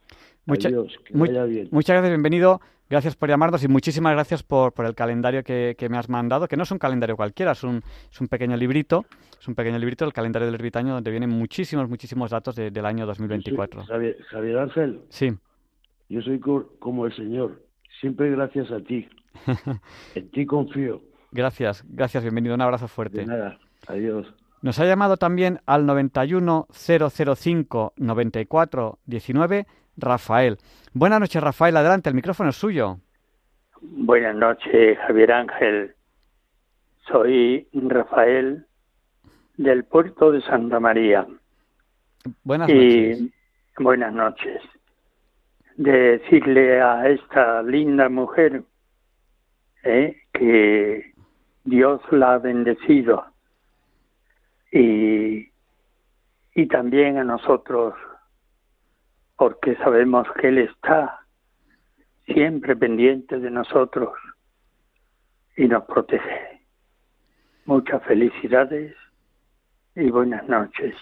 Adiós, 0.46 0.96
que 1.04 1.18
vaya 1.18 1.44
bien. 1.44 1.68
Muchas 1.72 1.94
gracias, 1.94 2.10
bienvenido. 2.10 2.60
Gracias 2.88 3.16
por 3.16 3.28
llamarnos 3.28 3.64
y 3.64 3.68
muchísimas 3.68 4.12
gracias 4.12 4.44
por, 4.44 4.72
por 4.72 4.86
el 4.86 4.94
calendario 4.94 5.42
que, 5.42 5.74
que, 5.76 5.88
me 5.88 5.96
has 5.96 6.08
mandado, 6.08 6.46
que 6.46 6.56
no 6.56 6.62
es 6.62 6.70
un 6.70 6.78
calendario 6.78 7.16
cualquiera, 7.16 7.52
es 7.52 7.64
un, 7.64 7.80
es 8.12 8.20
un 8.20 8.28
pequeño 8.28 8.56
librito, 8.56 9.04
es 9.40 9.48
un 9.48 9.54
pequeño 9.54 9.78
librito, 9.78 10.04
el 10.04 10.12
calendario 10.12 10.46
del 10.46 10.54
ermitaño, 10.54 10.92
donde 10.92 11.10
vienen 11.10 11.30
muchísimos, 11.30 11.88
muchísimos 11.88 12.30
datos 12.30 12.54
del 12.54 12.86
año 12.86 13.06
2024. 13.06 13.84
Javier, 13.86 14.22
Javier 14.28 14.58
Ángel. 14.58 15.00
Sí. 15.08 15.32
Yo 16.10 16.20
soy 16.20 16.38
como 16.38 17.06
el 17.06 17.16
Señor, 17.16 17.62
siempre 18.00 18.30
gracias 18.30 18.70
a 18.70 18.80
ti. 18.80 19.08
en 20.14 20.30
ti 20.30 20.46
confío. 20.46 21.02
Gracias, 21.32 21.84
gracias, 21.88 22.22
bienvenido, 22.22 22.54
un 22.54 22.60
abrazo 22.60 22.86
fuerte. 22.88 23.18
De 23.18 23.26
nada, 23.26 23.58
adiós. 23.86 24.32
Nos 24.62 24.78
ha 24.78 24.86
llamado 24.86 25.16
también 25.16 25.60
al 25.66 25.84
91005 25.86 27.94
9419 27.96 29.66
Rafael. 29.96 30.58
Buenas 30.92 31.20
noches, 31.20 31.42
Rafael, 31.42 31.76
adelante, 31.76 32.08
el 32.08 32.14
micrófono 32.14 32.50
es 32.50 32.56
suyo. 32.56 32.98
Buenas 33.80 34.36
noches, 34.36 34.98
Javier 35.06 35.32
Ángel. 35.32 35.94
Soy 37.06 37.68
Rafael 37.72 38.66
del 39.56 39.84
puerto 39.84 40.32
de 40.32 40.40
Santa 40.42 40.80
María. 40.80 41.26
Buenas 42.42 42.68
noches. 42.68 43.22
buenas 43.76 44.14
noches 44.14 44.62
decirle 45.76 46.80
a 46.80 47.08
esta 47.08 47.62
linda 47.62 48.08
mujer 48.08 48.62
eh, 49.84 50.22
que 50.32 51.12
Dios 51.64 52.00
la 52.10 52.34
ha 52.34 52.38
bendecido 52.38 53.24
y, 54.72 55.48
y 56.54 56.66
también 56.66 57.18
a 57.18 57.24
nosotros 57.24 57.94
porque 59.36 59.76
sabemos 59.76 60.26
que 60.40 60.48
Él 60.48 60.58
está 60.58 61.20
siempre 62.26 62.76
pendiente 62.76 63.38
de 63.38 63.50
nosotros 63.50 64.14
y 65.56 65.66
nos 65.66 65.84
protege. 65.84 66.60
Muchas 67.66 68.02
felicidades 68.04 68.94
y 69.94 70.10
buenas 70.10 70.48
noches. 70.48 70.94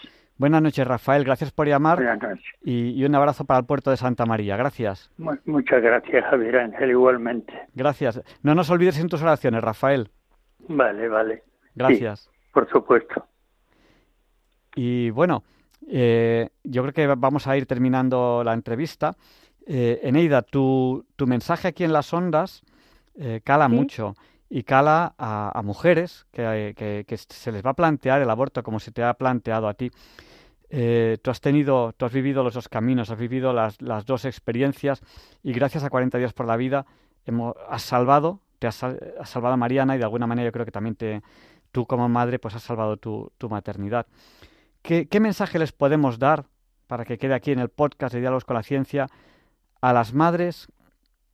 Buenas 0.43 0.61
noches, 0.61 0.85
Rafael. 0.85 1.23
Gracias 1.23 1.53
por 1.53 1.69
llamar. 1.69 1.99
Buenas 1.99 2.21
noches. 2.21 2.45
Y, 2.65 3.05
un 3.05 3.15
abrazo 3.15 3.45
para 3.45 3.61
el 3.61 3.65
puerto 3.65 3.93
de 3.93 3.97
Santa 3.97 4.27
María. 4.27 4.57
Gracias. 4.57 5.09
Muchas 5.17 5.81
gracias, 5.81 6.25
Javier 6.25 6.57
Ángel, 6.57 6.91
igualmente. 6.91 7.53
Gracias. 7.77 8.21
No 8.43 8.53
nos 8.57 8.69
olvides 8.69 8.99
en 8.99 9.07
tus 9.07 9.23
oraciones, 9.23 9.63
Rafael. 9.63 10.11
Vale, 10.67 11.09
vale. 11.09 11.45
Gracias. 11.77 12.29
por 12.53 12.69
supuesto. 12.69 13.25
Y 14.75 15.11
bueno, 15.11 15.45
eh, 15.89 16.49
yo 16.65 16.83
creo 16.83 16.93
que 16.93 17.07
vamos 17.07 17.47
a 17.47 17.57
ir 17.57 17.67
terminando 17.67 18.43
la 18.43 18.53
entrevista. 18.53 19.15
Eh, 19.65 20.01
Eneida, 20.03 20.43
tu, 20.43 21.07
tu 21.15 21.29
mensaje 21.29 21.69
aquí 21.69 21.85
en 21.85 21.93
las 21.93 22.13
ondas 22.13 22.65
eh, 23.15 23.43
cala 23.45 23.69
mucho 23.69 24.17
y 24.55 24.65
cala 24.65 25.15
a, 25.17 25.63
mujeres 25.65 26.27
que, 26.31 26.75
que, 26.77 27.17
se 27.17 27.53
les 27.53 27.65
va 27.65 27.71
a 27.71 27.75
plantear 27.75 28.21
el 28.21 28.29
aborto 28.29 28.63
como 28.63 28.81
se 28.81 28.93
te 28.93 29.03
ha 29.03 29.15
planteado 29.15 29.67
a 29.67 29.73
ti. 29.73 29.91
Eh, 30.69 31.17
tú 31.23 31.31
has 31.31 31.41
tenido, 31.41 31.95
tú 31.95 32.05
has 32.05 32.13
vivido 32.13 32.45
los 32.45 32.53
dos 32.53 32.69
caminos, 32.69 33.09
has 33.09 33.19
vivido 33.19 33.55
las, 33.55 33.81
las 33.81 34.05
dos 34.05 34.27
experiencias 34.27 35.01
y 35.43 35.55
gracias 35.55 35.85
a 35.85 35.89
40 35.89 36.19
días 36.19 36.35
por 36.35 36.47
la 36.47 36.59
vida 36.59 36.85
hemos, 37.25 37.55
has 37.67 37.81
salvado, 37.81 38.41
te 38.59 38.67
has, 38.67 38.77
salvado 38.77 39.55
a 39.55 39.57
Mariana 39.57 39.95
y 39.95 39.99
de 39.99 40.05
alguna 40.05 40.27
manera 40.27 40.49
yo 40.49 40.53
creo 40.53 40.67
que 40.67 40.71
también 40.71 40.97
te, 40.97 41.23
tú 41.71 41.87
como 41.87 42.07
madre 42.11 42.39
pues 42.39 42.55
has 42.55 42.63
salvado 42.63 42.99
tu, 42.99 43.33
tu 43.39 43.49
maternidad. 43.49 44.07
¿Qué, 44.83 45.09
¿Qué 45.09 45.19
mensaje 45.19 45.59
les 45.59 45.73
podemos 45.73 46.19
dar 46.19 46.45
para 46.89 47.07
que 47.07 47.17
quede 47.17 47.33
aquí 47.33 47.53
en 47.53 47.59
el 47.59 47.71
podcast 47.71 48.13
de 48.13 48.21
Diálogos 48.21 48.45
con 48.45 48.57
la 48.57 48.63
Ciencia 48.63 49.07
a 49.81 49.95
las 49.95 50.13
madres 50.13 50.69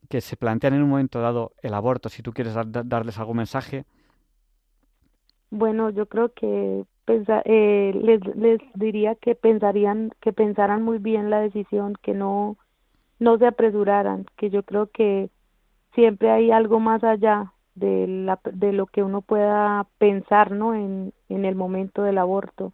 que 0.09 0.21
se 0.21 0.37
plantean 0.37 0.75
en 0.75 0.83
un 0.83 0.91
momento 0.91 1.21
dado 1.21 1.53
el 1.63 1.75
aborto? 1.75 2.09
Si 2.09 2.23
tú 2.23 2.33
quieres 2.33 2.55
darles 2.55 3.19
algún 3.19 3.39
mensaje. 3.39 3.85
Bueno, 5.51 5.91
yo 5.91 6.07
creo 6.07 6.33
que 6.35 6.85
eh, 7.07 7.93
les, 8.03 8.61
diría 8.75 9.15
que 9.15 9.35
pensarían, 9.35 10.11
que 10.21 10.33
pensaran 10.33 10.83
muy 10.83 10.99
bien 10.99 11.31
la 11.31 11.41
decisión, 11.41 11.95
que 12.03 12.13
no, 12.13 12.57
no 13.19 13.39
se 13.39 13.47
apresuraran, 13.47 14.27
que 14.37 14.51
yo 14.51 14.63
creo 14.63 14.89
que 14.89 15.31
siempre 15.95 16.31
hay 16.31 16.51
algo 16.51 16.81
más 16.81 17.03
allá 17.05 17.53
de, 17.75 18.07
la, 18.07 18.41
de 18.53 18.73
lo 18.73 18.87
que 18.87 19.03
uno 19.03 19.23
pueda 19.23 19.87
pensar, 19.99 20.53
¿no? 20.53 20.75
En, 20.75 21.13
en 21.29 21.45
el 21.45 21.55
momento 21.55 22.03
del 22.03 22.19
aborto, 22.19 22.73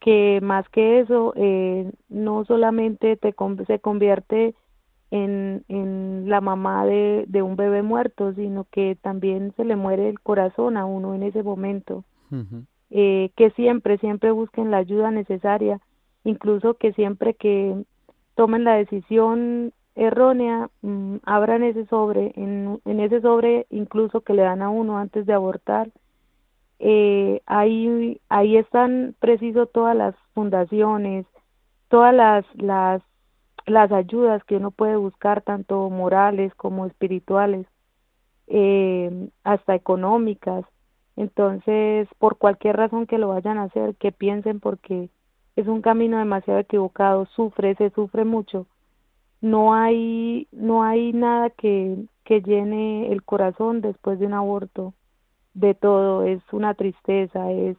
que 0.00 0.40
más 0.42 0.68
que 0.68 1.00
eso, 1.00 1.32
eh, 1.36 1.90
no 2.08 2.44
solamente 2.44 3.16
te, 3.16 3.34
se 3.66 3.78
convierte 3.80 4.54
en, 5.10 5.64
en 5.68 6.28
la 6.28 6.40
mamá 6.40 6.86
de, 6.86 7.24
de 7.28 7.42
un 7.42 7.56
bebé 7.56 7.82
muerto, 7.82 8.32
sino 8.34 8.64
que 8.70 8.96
también 9.00 9.52
se 9.56 9.64
le 9.64 9.76
muere 9.76 10.08
el 10.08 10.20
corazón 10.20 10.76
a 10.76 10.84
uno 10.84 11.14
en 11.14 11.22
ese 11.22 11.42
momento. 11.42 12.04
Eh, 12.90 13.30
que 13.36 13.50
siempre, 13.50 13.98
siempre 13.98 14.30
busquen 14.30 14.70
la 14.70 14.78
ayuda 14.78 15.10
necesaria, 15.10 15.80
incluso 16.24 16.74
que 16.74 16.92
siempre 16.92 17.34
que 17.34 17.84
tomen 18.34 18.64
la 18.64 18.74
decisión 18.74 19.72
errónea, 19.96 20.70
mm, 20.82 21.16
abran 21.24 21.62
ese 21.62 21.86
sobre, 21.86 22.32
en, 22.36 22.80
en 22.84 23.00
ese 23.00 23.20
sobre 23.20 23.66
incluso 23.70 24.20
que 24.20 24.34
le 24.34 24.42
dan 24.42 24.62
a 24.62 24.70
uno 24.70 24.98
antes 24.98 25.26
de 25.26 25.32
abortar, 25.32 25.90
eh, 26.78 27.42
ahí, 27.46 28.20
ahí 28.28 28.56
están 28.56 29.14
preciso 29.18 29.66
todas 29.66 29.94
las 29.96 30.14
fundaciones, 30.34 31.26
todas 31.88 32.14
las, 32.14 32.44
las, 32.54 33.02
las 33.70 33.92
ayudas 33.92 34.44
que 34.44 34.56
uno 34.56 34.70
puede 34.70 34.96
buscar, 34.96 35.42
tanto 35.42 35.88
morales 35.90 36.54
como 36.54 36.86
espirituales, 36.86 37.66
eh, 38.46 39.28
hasta 39.44 39.74
económicas, 39.74 40.64
entonces, 41.20 42.08
por 42.18 42.38
cualquier 42.38 42.76
razón 42.76 43.06
que 43.06 43.18
lo 43.18 43.28
vayan 43.28 43.58
a 43.58 43.64
hacer, 43.64 43.94
que 43.96 44.10
piensen 44.12 44.58
porque 44.58 45.10
es 45.54 45.66
un 45.66 45.82
camino 45.82 46.18
demasiado 46.18 46.60
equivocado, 46.60 47.26
sufre, 47.26 47.74
se 47.74 47.90
sufre 47.90 48.24
mucho. 48.24 48.66
No 49.42 49.74
hay 49.74 50.48
no 50.52 50.82
hay 50.82 51.12
nada 51.12 51.50
que 51.50 51.96
que 52.24 52.40
llene 52.42 53.12
el 53.12 53.22
corazón 53.22 53.80
después 53.82 54.18
de 54.18 54.26
un 54.26 54.34
aborto. 54.34 54.94
de 55.54 55.74
todo, 55.74 56.24
es 56.24 56.40
una 56.52 56.74
tristeza, 56.74 57.50
es 57.52 57.76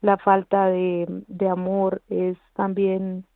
la 0.00 0.16
falta 0.18 0.66
de, 0.66 1.06
de 1.28 1.48
amor, 1.48 2.02
es 2.08 2.38
también 2.54 3.26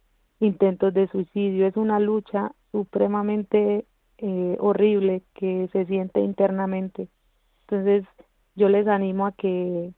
intentos 0.41 0.93
de 0.95 1.09
suicidio, 1.09 1.67
es 1.67 1.77
una 1.77 1.99
lucha 1.99 2.53
supremamente 2.73 3.87
eh, 4.19 4.57
horrible 4.61 5.23
que 5.35 5.69
se 5.73 5.87
siente 5.87 6.21
internamente. 6.21 7.09
Entonces 7.63 8.05
yo 8.55 8.69
les 8.69 8.87
animo 8.87 9.27
a 9.27 9.33
que 9.33 9.93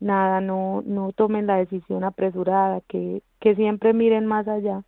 nada, 0.00 0.40
no, 0.40 0.82
no 0.84 1.12
tomen 1.12 1.46
la 1.46 1.56
decisión 1.56 2.04
apresurada, 2.04 2.80
que, 2.88 3.22
que 3.38 3.54
siempre 3.54 3.92
miren 3.92 4.26
más 4.26 4.48
allá 4.48 4.82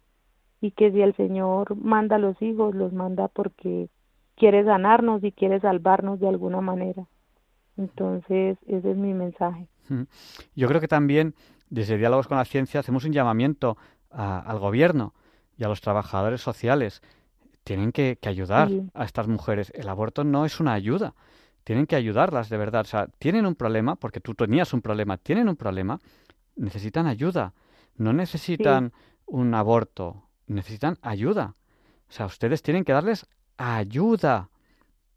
y 0.61 0.71
que 0.71 0.91
si 0.93 1.03
el 1.03 1.15
Señor 1.17 1.77
manda 1.77 2.17
a 2.17 2.19
los 2.21 2.41
hijos, 2.41 2.75
los 2.75 2.93
manda 2.93 3.29
porque 3.29 3.89
quiere 4.37 4.65
sanarnos 4.65 5.23
y 5.23 5.33
quiere 5.33 5.61
salvarnos 5.61 6.21
de 6.21 6.29
alguna 6.29 6.61
manera. 6.61 7.07
Entonces, 7.77 8.57
ese 8.67 8.91
es 8.91 8.97
mi 8.97 9.13
mensaje. 9.15 9.67
Yo 10.55 10.69
creo 10.69 10.81
que 10.81 10.89
también 10.89 11.35
desde 11.69 11.99
Diálogos 11.99 12.29
con 12.29 12.39
la 12.39 12.45
Ciencia 12.45 12.81
hacemos 12.81 13.05
un 13.05 13.13
llamamiento 13.13 13.77
al 14.13 14.59
gobierno 14.59 15.15
y 15.57 15.65
a 15.65 15.69
los 15.69 15.81
trabajadores 15.81 16.41
sociales. 16.41 17.03
Tienen 17.65 17.93
que, 17.93 18.19
ayudar 18.25 18.71
a 18.95 19.05
estas 19.05 19.29
mujeres. 19.29 19.73
El 19.75 19.89
aborto 19.89 20.25
no 20.25 20.45
es 20.45 20.59
una 20.61 20.73
ayuda. 20.73 21.15
Tienen 21.65 21.87
que 21.87 21.97
ayudarlas 21.97 22.49
de 22.49 22.57
verdad. 22.57 22.83
O 22.83 22.89
sea, 22.89 23.07
tienen 23.19 23.47
un 23.47 23.55
problema, 23.55 23.97
porque 23.97 24.21
tú 24.21 24.35
tenías 24.35 24.73
un 24.73 24.83
problema, 24.83 25.17
tienen 25.17 25.49
un 25.49 25.57
problema, 25.57 26.01
necesitan 26.57 27.07
ayuda. 27.07 27.55
No 27.97 28.13
necesitan 28.13 28.93
un 29.27 29.55
aborto, 29.55 30.25
necesitan 30.47 30.99
ayuda. 31.03 31.55
O 32.09 32.13
sea, 32.13 32.27
ustedes 32.27 32.63
tienen 32.63 32.85
que 32.85 32.93
darles 32.93 33.27
ayuda. 33.57 34.49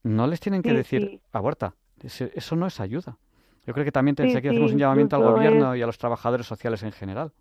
No 0.04 0.28
les 0.28 0.40
tienen 0.40 0.62
que 0.62 0.74
decir 0.74 1.22
aborta. 1.32 1.74
Eso 2.04 2.56
no 2.56 2.68
es 2.68 2.80
ayuda. 2.80 3.18
Yo 3.66 3.74
creo 3.74 3.84
que 3.84 3.92
también 3.92 4.16
sí, 4.16 4.42
que 4.42 4.50
hacemos 4.50 4.72
un 4.72 4.78
llamamiento 4.78 5.16
al 5.16 5.24
gobierno 5.24 5.76
y 5.76 5.82
a 5.82 5.88
los 5.88 5.98
trabajadores 5.98 6.46
sociales 6.46 6.84
en 6.84 6.92
general. 6.92 7.32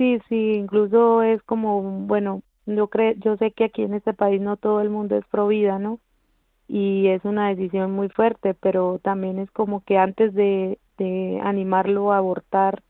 Sí, 0.00 0.18
sí, 0.30 0.54
incluso 0.54 1.20
es 1.22 1.42
como, 1.42 1.82
bueno, 1.82 2.40
yo, 2.64 2.88
creo, 2.88 3.12
yo 3.16 3.36
sé 3.36 3.50
que 3.50 3.64
aquí 3.64 3.82
en 3.82 3.92
este 3.92 4.14
país 4.14 4.40
no 4.40 4.56
todo 4.56 4.80
el 4.80 4.88
mundo 4.88 5.14
es 5.14 5.26
pro 5.26 5.46
vida, 5.46 5.78
¿no? 5.78 6.00
Y 6.66 7.08
es 7.08 7.22
una 7.26 7.50
decisión 7.50 7.92
muy 7.92 8.08
fuerte, 8.08 8.54
pero 8.54 8.98
también 9.02 9.38
es 9.38 9.50
como 9.50 9.84
que 9.84 9.98
antes 9.98 10.32
de, 10.32 10.78
de 10.96 11.38
animarlo 11.44 12.12
a 12.12 12.16
abortar, 12.16 12.82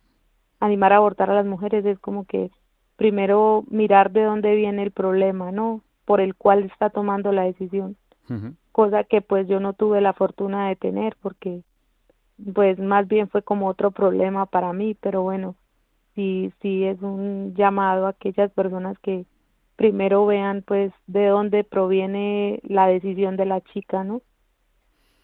animar 0.61 0.93
a 0.93 0.99
abortar 0.99 1.33
a 1.33 1.35
las 1.35 1.47
mujeres, 1.47 1.85
es 1.85 1.99
como 1.99 2.27
que 2.27 2.53
primero 2.95 3.65
mirar 3.69 4.13
de 4.13 4.23
dónde 4.23 4.55
viene 4.55 4.85
el 4.85 4.93
problema, 4.93 5.51
¿no? 5.51 5.81
Por 6.05 6.21
el 6.21 6.37
cual 6.37 6.63
está 6.63 6.91
tomando 6.91 7.33
la 7.33 7.43
decisión. 7.43 7.97
Cosa 8.71 9.03
que 9.03 9.21
pues 9.21 9.49
yo 9.49 9.59
no 9.59 9.73
tuve 9.73 10.01
la 10.01 10.13
fortuna 10.13 10.69
de 10.69 10.77
tener 10.77 11.17
porque 11.21 11.63
pues 12.55 12.79
más 12.79 13.09
bien 13.09 13.29
fue 13.29 13.43
como 13.43 13.67
otro 13.67 13.91
problema 13.91 14.47
para 14.47 14.73
mí, 14.73 14.95
pero 14.95 15.23
bueno, 15.23 15.57
sí, 16.21 16.53
sí 16.61 16.85
es 16.85 17.01
un 17.01 17.55
llamado 17.57 18.07
a 18.07 18.11
aquellas 18.11 18.53
personas 18.53 18.99
que 18.99 19.25
primero 19.77 20.27
vean 20.27 20.63
pues 20.67 20.93
de 21.07 21.27
dónde 21.29 21.65
proviene 21.65 22.61
la 22.65 22.87
decisión 22.87 23.39
de 23.39 23.47
la 23.47 23.63
chica, 23.63 24.05
¿no? 24.05 24.21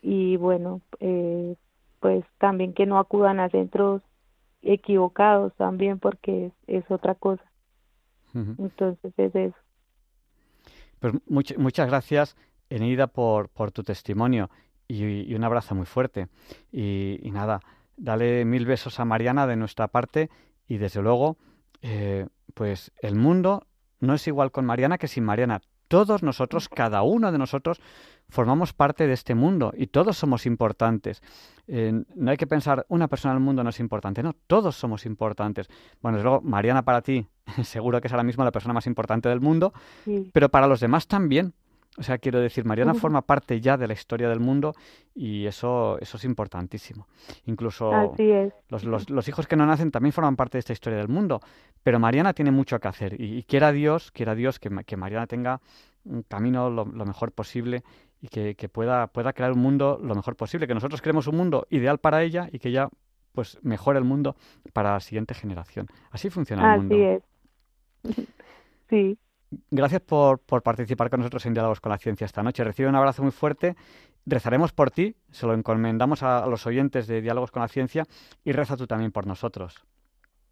Y 0.00 0.36
bueno, 0.38 0.80
eh, 1.00 1.56
pues 2.00 2.24
también 2.38 2.72
que 2.72 2.86
no 2.86 2.98
acudan 2.98 3.40
a 3.40 3.50
centros 3.50 4.00
equivocados 4.62 5.52
también 5.56 5.98
porque 5.98 6.52
es, 6.66 6.90
otra 6.90 7.14
cosa. 7.14 7.44
Entonces 8.34 9.12
es 9.16 9.34
eso. 9.34 9.56
Pues 11.00 11.14
muchas 11.26 11.88
gracias, 11.88 12.36
Enida, 12.68 13.06
por, 13.06 13.48
por 13.48 13.72
tu 13.72 13.82
testimonio 13.82 14.50
y, 14.88 15.34
un 15.34 15.44
abrazo 15.44 15.74
muy 15.74 15.86
fuerte. 15.86 16.28
Y, 16.72 17.30
nada, 17.32 17.60
dale 17.96 18.44
mil 18.44 18.66
besos 18.66 19.00
a 19.00 19.04
Mariana 19.04 19.46
de 19.46 19.56
nuestra 19.56 19.88
parte 19.88 20.30
y 20.68 20.78
desde 20.78 21.02
luego, 21.02 21.36
eh, 21.82 22.26
pues 22.54 22.92
el 23.00 23.14
mundo 23.14 23.66
no 24.00 24.14
es 24.14 24.26
igual 24.26 24.50
con 24.50 24.64
Mariana 24.64 24.98
que 24.98 25.08
sin 25.08 25.24
Mariana. 25.24 25.60
Todos 25.88 26.22
nosotros, 26.22 26.68
cada 26.68 27.02
uno 27.02 27.30
de 27.30 27.38
nosotros, 27.38 27.80
formamos 28.28 28.72
parte 28.72 29.06
de 29.06 29.12
este 29.12 29.34
mundo 29.34 29.72
y 29.76 29.86
todos 29.86 30.16
somos 30.16 30.46
importantes. 30.46 31.22
Eh, 31.68 31.92
no 32.14 32.30
hay 32.30 32.36
que 32.36 32.46
pensar, 32.46 32.84
una 32.88 33.06
persona 33.06 33.34
del 33.34 33.42
mundo 33.42 33.62
no 33.62 33.70
es 33.70 33.78
importante, 33.78 34.22
no, 34.22 34.34
todos 34.46 34.74
somos 34.74 35.06
importantes. 35.06 35.68
Bueno, 36.00 36.18
desde 36.18 36.28
luego, 36.28 36.42
Mariana 36.42 36.84
para 36.84 37.02
ti 37.02 37.28
seguro 37.62 38.00
que 38.00 38.08
es 38.08 38.12
ahora 38.12 38.24
mismo 38.24 38.44
la 38.44 38.52
persona 38.52 38.74
más 38.74 38.86
importante 38.86 39.28
del 39.28 39.40
mundo, 39.40 39.72
pero 40.32 40.48
para 40.48 40.66
los 40.66 40.80
demás 40.80 41.06
también. 41.06 41.54
O 41.98 42.02
sea, 42.02 42.18
quiero 42.18 42.40
decir, 42.40 42.64
Mariana 42.64 42.94
forma 42.94 43.22
parte 43.22 43.60
ya 43.60 43.76
de 43.76 43.86
la 43.86 43.94
historia 43.94 44.28
del 44.28 44.40
mundo 44.40 44.74
y 45.14 45.46
eso, 45.46 45.98
eso 46.00 46.16
es 46.16 46.24
importantísimo. 46.24 47.06
Incluso 47.46 47.90
Los, 48.68 49.10
los, 49.10 49.28
hijos 49.28 49.46
que 49.46 49.56
no 49.56 49.66
nacen 49.66 49.90
también 49.90 50.12
forman 50.12 50.36
parte 50.36 50.58
de 50.58 50.60
esta 50.60 50.72
historia 50.72 50.98
del 50.98 51.08
mundo. 51.08 51.40
Pero 51.82 51.98
Mariana 51.98 52.34
tiene 52.34 52.50
mucho 52.50 52.78
que 52.78 52.88
hacer 52.88 53.20
y, 53.20 53.42
quiera 53.44 53.72
Dios, 53.72 54.10
quiera 54.12 54.34
Dios 54.34 54.58
que, 54.58 54.70
que 54.84 54.96
Mariana 54.96 55.26
tenga 55.26 55.60
un 56.04 56.22
camino 56.22 56.68
lo, 56.70 56.84
mejor 56.84 57.32
posible 57.32 57.82
y 58.20 58.28
que, 58.28 58.54
que, 58.54 58.68
pueda, 58.68 59.06
pueda 59.06 59.32
crear 59.32 59.52
un 59.52 59.60
mundo 59.60 59.98
lo 60.02 60.14
mejor 60.14 60.36
posible. 60.36 60.66
Que 60.66 60.74
nosotros 60.74 61.00
creemos 61.00 61.26
un 61.26 61.36
mundo 61.36 61.66
ideal 61.70 61.98
para 61.98 62.22
ella 62.22 62.48
y 62.52 62.58
que 62.58 62.68
ella 62.68 62.88
pues 63.32 63.58
mejore 63.62 63.98
el 63.98 64.04
mundo 64.04 64.34
para 64.72 64.92
la 64.92 65.00
siguiente 65.00 65.34
generación. 65.34 65.86
Así 66.10 66.30
funciona 66.30 66.74
el 66.74 66.80
mundo. 66.80 66.94
Así 66.94 67.04
es. 67.04 68.28
Sí. 68.88 69.18
Gracias 69.70 70.00
por, 70.00 70.40
participar 70.62 71.10
con 71.10 71.20
nosotros 71.20 71.46
en 71.46 71.54
Diálogos 71.54 71.80
con 71.80 71.90
la 71.90 71.98
Ciencia 71.98 72.24
esta 72.24 72.42
noche. 72.42 72.64
Recibe 72.64 72.88
un 72.88 72.94
abrazo 72.94 73.22
muy 73.22 73.32
fuerte. 73.32 73.76
Rezaremos 74.24 74.72
por 74.72 74.90
ti, 74.90 75.14
se 75.30 75.46
lo 75.46 75.54
encomendamos 75.54 76.22
a, 76.22 76.46
los 76.46 76.66
oyentes 76.66 77.06
de 77.06 77.20
Diálogos 77.20 77.50
con 77.50 77.62
la 77.62 77.68
Ciencia 77.68 78.04
y 78.44 78.52
reza 78.52 78.76
tú 78.76 78.86
también 78.86 79.12
por 79.12 79.26
nosotros. 79.26 79.84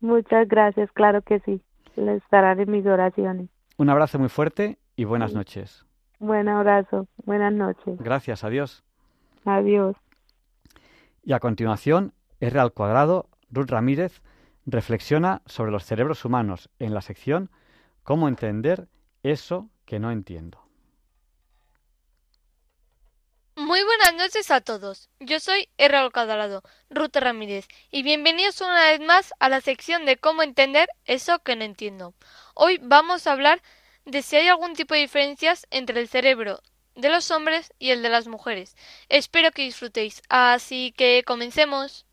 Muchas 0.00 0.48
gracias, 0.48 0.90
claro 0.92 1.22
que 1.22 1.40
sí. 1.40 1.60
Les 1.96 2.22
estarán 2.22 2.60
en 2.60 2.70
mis 2.70 2.86
oraciones. 2.86 3.48
Un 3.76 3.90
abrazo 3.90 4.18
muy 4.18 4.28
fuerte 4.28 4.78
y 4.96 5.04
buenas 5.04 5.34
noches. 5.34 5.84
Buen 6.18 6.48
abrazo, 6.48 7.06
buenas 7.24 7.52
noches. 7.52 7.98
Gracias, 7.98 8.44
adiós. 8.44 8.84
Adiós. 9.44 9.96
Y 11.22 11.32
a 11.32 11.40
continuación, 11.40 12.12
R 12.40 12.58
al 12.60 12.72
cuadrado, 12.72 13.28
Ruth 13.50 13.70
Ramírez 13.70 14.22
reflexiona 14.66 15.42
sobre 15.46 15.72
los 15.72 15.84
cerebros 15.84 16.24
humanos 16.24 16.70
en 16.78 16.94
la 16.94 17.00
sección 17.00 17.50
¿Cómo 18.04 18.28
entender 18.28 18.86
eso 19.24 19.70
que 19.86 19.98
no 19.98 20.12
entiendo? 20.12 20.60
Muy 23.56 23.82
buenas 23.82 24.14
noches 24.14 24.50
a 24.50 24.60
todos. 24.60 25.08
Yo 25.20 25.40
soy 25.40 25.68
R. 25.78 26.10
Cuadrado, 26.12 26.62
Ruth 26.90 27.16
Ramírez, 27.16 27.66
y 27.90 28.02
bienvenidos 28.02 28.60
una 28.60 28.90
vez 28.90 29.00
más 29.00 29.32
a 29.40 29.48
la 29.48 29.60
sección 29.60 30.04
de 30.04 30.18
cómo 30.18 30.42
entender 30.42 30.88
eso 31.06 31.38
que 31.38 31.56
no 31.56 31.64
entiendo. 31.64 32.14
Hoy 32.54 32.78
vamos 32.82 33.26
a 33.26 33.32
hablar 33.32 33.62
de 34.04 34.22
si 34.22 34.36
hay 34.36 34.48
algún 34.48 34.74
tipo 34.74 34.94
de 34.94 35.00
diferencias 35.00 35.66
entre 35.70 36.00
el 36.00 36.08
cerebro 36.08 36.60
de 36.94 37.08
los 37.08 37.30
hombres 37.30 37.72
y 37.78 37.90
el 37.90 38.02
de 38.02 38.10
las 38.10 38.26
mujeres. 38.26 38.76
Espero 39.08 39.50
que 39.52 39.62
disfrutéis. 39.62 40.22
Así 40.28 40.92
que 40.96 41.22
comencemos. 41.24 42.06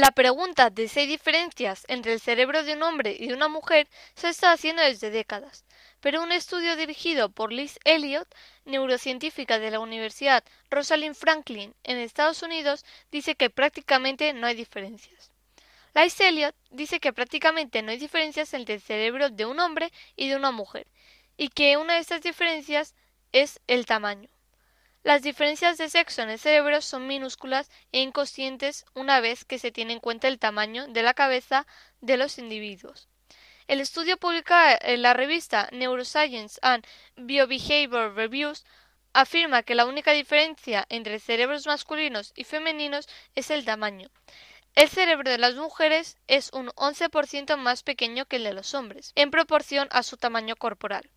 La 0.00 0.12
pregunta 0.12 0.70
de 0.70 0.88
si 0.88 1.00
hay 1.00 1.06
diferencias 1.06 1.84
entre 1.88 2.14
el 2.14 2.20
cerebro 2.20 2.62
de 2.62 2.72
un 2.72 2.82
hombre 2.84 3.14
y 3.18 3.28
de 3.28 3.34
una 3.34 3.48
mujer 3.48 3.86
se 4.14 4.30
está 4.30 4.52
haciendo 4.52 4.82
desde 4.82 5.10
décadas, 5.10 5.64
pero 6.00 6.22
un 6.22 6.32
estudio 6.32 6.76
dirigido 6.76 7.30
por 7.30 7.52
Liz 7.52 7.78
Elliott, 7.84 8.28
neurocientífica 8.64 9.58
de 9.58 9.70
la 9.70 9.80
Universidad 9.80 10.44
Rosalind 10.70 11.14
Franklin 11.14 11.74
en 11.84 11.98
Estados 11.98 12.42
Unidos, 12.42 12.84
dice 13.10 13.34
que 13.34 13.50
prácticamente 13.50 14.32
no 14.32 14.46
hay 14.46 14.54
diferencias. 14.54 15.30
Liz 15.94 16.20
Elliott 16.20 16.54
dice 16.70 17.00
que 17.00 17.12
prácticamente 17.12 17.82
no 17.82 17.90
hay 17.90 17.98
diferencias 17.98 18.54
entre 18.54 18.74
el 18.76 18.80
cerebro 18.80 19.28
de 19.28 19.44
un 19.44 19.60
hombre 19.60 19.92
y 20.16 20.28
de 20.28 20.36
una 20.36 20.50
mujer, 20.50 20.86
y 21.36 21.48
que 21.48 21.76
una 21.76 21.94
de 21.94 22.00
estas 22.00 22.22
diferencias 22.22 22.94
es 23.32 23.60
el 23.66 23.86
tamaño. 23.86 24.28
Las 25.02 25.22
diferencias 25.22 25.78
de 25.78 25.88
sexo 25.88 26.20
en 26.22 26.30
el 26.30 26.38
cerebro 26.38 26.82
son 26.82 27.06
minúsculas 27.06 27.70
e 27.90 28.00
inconscientes 28.00 28.84
una 28.94 29.20
vez 29.20 29.44
que 29.44 29.58
se 29.58 29.72
tiene 29.72 29.94
en 29.94 30.00
cuenta 30.00 30.28
el 30.28 30.38
tamaño 30.38 30.86
de 30.88 31.02
la 31.02 31.14
cabeza 31.14 31.66
de 32.02 32.18
los 32.18 32.38
individuos. 32.38 33.08
El 33.70 33.80
estudio 33.80 34.16
publicado 34.16 34.78
en 34.80 35.00
la 35.00 35.14
revista 35.14 35.68
Neuroscience 35.70 36.58
and 36.60 36.84
Biobehavior 37.14 38.16
Reviews 38.16 38.64
afirma 39.12 39.62
que 39.62 39.76
la 39.76 39.86
única 39.86 40.10
diferencia 40.10 40.86
entre 40.88 41.20
cerebros 41.20 41.68
masculinos 41.68 42.32
y 42.34 42.42
femeninos 42.42 43.08
es 43.36 43.48
el 43.48 43.64
tamaño. 43.64 44.10
El 44.74 44.88
cerebro 44.88 45.30
de 45.30 45.38
las 45.38 45.54
mujeres 45.54 46.18
es 46.26 46.52
un 46.52 46.70
11% 46.70 47.56
más 47.58 47.84
pequeño 47.84 48.26
que 48.26 48.36
el 48.38 48.42
de 48.42 48.54
los 48.54 48.74
hombres, 48.74 49.12
en 49.14 49.30
proporción 49.30 49.86
a 49.92 50.02
su 50.02 50.16
tamaño 50.16 50.56
corporal. 50.56 51.08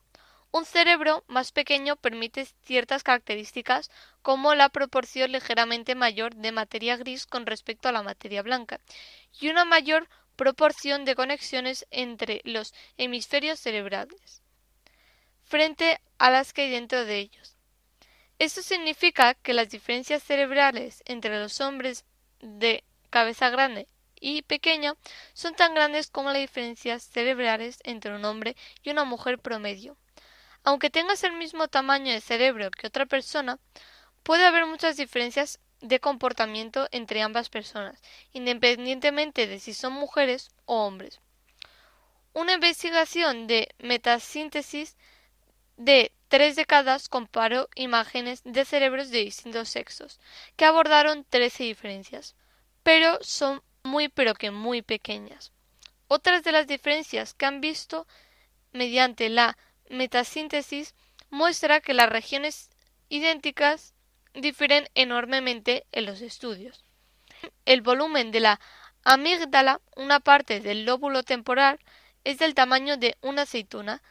Un 0.51 0.65
cerebro 0.65 1.23
más 1.25 1.51
pequeño 1.51 1.95
permite 1.95 2.45
ciertas 2.61 3.01
características 3.01 3.89
como 4.21 4.53
la 4.53 4.69
proporción 4.69 5.31
ligeramente 5.31 5.95
mayor 5.95 6.35
de 6.35 6.51
materia 6.51 6.97
gris 6.97 7.25
con 7.25 7.47
respecto 7.47 7.89
a 7.89 7.91
la 7.91 8.03
materia 8.03 8.43
blanca 8.43 8.79
y 9.41 9.49
una 9.49 9.65
mayor 9.65 10.07
proporción 10.35 11.05
de 11.05 11.15
conexiones 11.15 11.85
entre 11.91 12.41
los 12.43 12.73
hemisferios 12.97 13.59
cerebrales 13.59 14.41
frente 15.43 16.01
a 16.17 16.29
las 16.29 16.53
que 16.53 16.63
hay 16.63 16.71
dentro 16.71 17.05
de 17.05 17.19
ellos. 17.19 17.57
Esto 18.39 18.61
significa 18.61 19.35
que 19.35 19.53
las 19.53 19.69
diferencias 19.69 20.23
cerebrales 20.23 21.03
entre 21.05 21.39
los 21.39 21.61
hombres 21.61 22.05
de 22.39 22.83
cabeza 23.09 23.49
grande 23.49 23.87
y 24.19 24.41
pequeña 24.41 24.95
son 25.33 25.53
tan 25.53 25.75
grandes 25.75 26.09
como 26.09 26.31
las 26.31 26.41
diferencias 26.41 27.03
cerebrales 27.03 27.79
entre 27.83 28.15
un 28.15 28.25
hombre 28.25 28.55
y 28.81 28.89
una 28.89 29.03
mujer 29.03 29.37
promedio. 29.37 29.97
Aunque 30.63 30.89
tengas 30.89 31.23
el 31.23 31.33
mismo 31.33 31.67
tamaño 31.67 32.11
de 32.11 32.21
cerebro 32.21 32.71
que 32.71 32.87
otra 32.87 33.05
persona, 33.05 33.59
puede 34.23 34.45
haber 34.45 34.65
muchas 34.65 34.97
diferencias 34.97 35.59
de 35.83 35.99
comportamiento 35.99 36.87
entre 36.91 37.21
ambas 37.21 37.49
personas, 37.49 38.01
independientemente 38.31 39.45
de 39.45 39.59
si 39.59 39.75
son 39.75 39.93
mujeres 39.93 40.49
o 40.65 40.85
hombres. 40.87 41.19
Una 42.33 42.53
investigación 42.53 43.45
de 43.45 43.69
metasíntesis 43.77 44.97
de 45.77 46.11
tres 46.29 46.55
décadas 46.55 47.09
comparó 47.09 47.69
imágenes 47.75 48.41
de 48.43 48.65
cerebros 48.65 49.11
de 49.11 49.19
distintos 49.19 49.69
sexos, 49.69 50.19
que 50.55 50.65
abordaron 50.65 51.25
trece 51.29 51.63
diferencias 51.65 52.35
pero 52.83 53.17
son 53.21 53.63
muy 53.83 54.09
pero 54.09 54.35
que 54.35 54.51
muy 54.51 54.81
pequeñas. 54.81 55.51
Otras 56.07 56.43
de 56.43 56.51
las 56.51 56.67
diferencias 56.67 57.33
que 57.33 57.45
han 57.45 57.61
visto 57.61 58.05
mediante 58.71 59.29
la 59.29 59.57
metasíntesis 59.89 60.93
muestra 61.29 61.79
que 61.79 61.93
las 61.93 62.09
regiones 62.09 62.69
idénticas 63.09 63.92
difieren 64.33 64.87
enormemente 64.95 65.85
en 65.91 66.05
los 66.05 66.21
estudios. 66.21 66.83
El 67.65 67.81
volumen 67.81 68.31
de 68.31 68.39
la 68.39 68.59
amígdala, 69.03 69.81
una 69.95 70.19
parte 70.19 70.59
del 70.59 70.85
lóbulo 70.85 71.23
temporal, 71.23 71.79
es 72.23 72.37
del 72.39 72.55
tamaño 72.55 72.97
de 72.97 73.17
una 73.21 73.43
aceituna, 73.43 74.01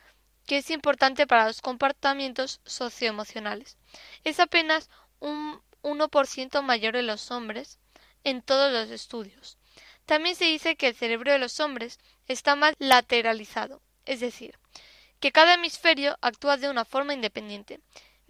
que 0.46 0.58
es 0.58 0.70
importante 0.70 1.26
para 1.26 1.46
los 1.46 1.60
comportamientos 1.60 2.60
socioemocionales. 2.64 3.78
Es 4.24 4.40
apenas 4.40 4.90
un 5.20 5.62
1% 5.82 6.62
mayor 6.62 6.96
en 6.96 7.06
los 7.06 7.30
hombres 7.30 7.78
en 8.24 8.42
todos 8.42 8.72
los 8.72 8.90
estudios. 8.90 9.58
También 10.06 10.36
se 10.36 10.44
dice 10.46 10.76
que 10.76 10.88
el 10.88 10.94
cerebro 10.94 11.32
de 11.32 11.38
los 11.38 11.60
hombres 11.60 11.98
está 12.26 12.56
más 12.56 12.74
lateralizado, 12.78 13.82
es 14.04 14.20
decir, 14.20 14.58
que 15.20 15.32
cada 15.32 15.54
hemisferio 15.54 16.18
actúa 16.20 16.56
de 16.56 16.68
una 16.68 16.84
forma 16.84 17.14
independiente, 17.14 17.80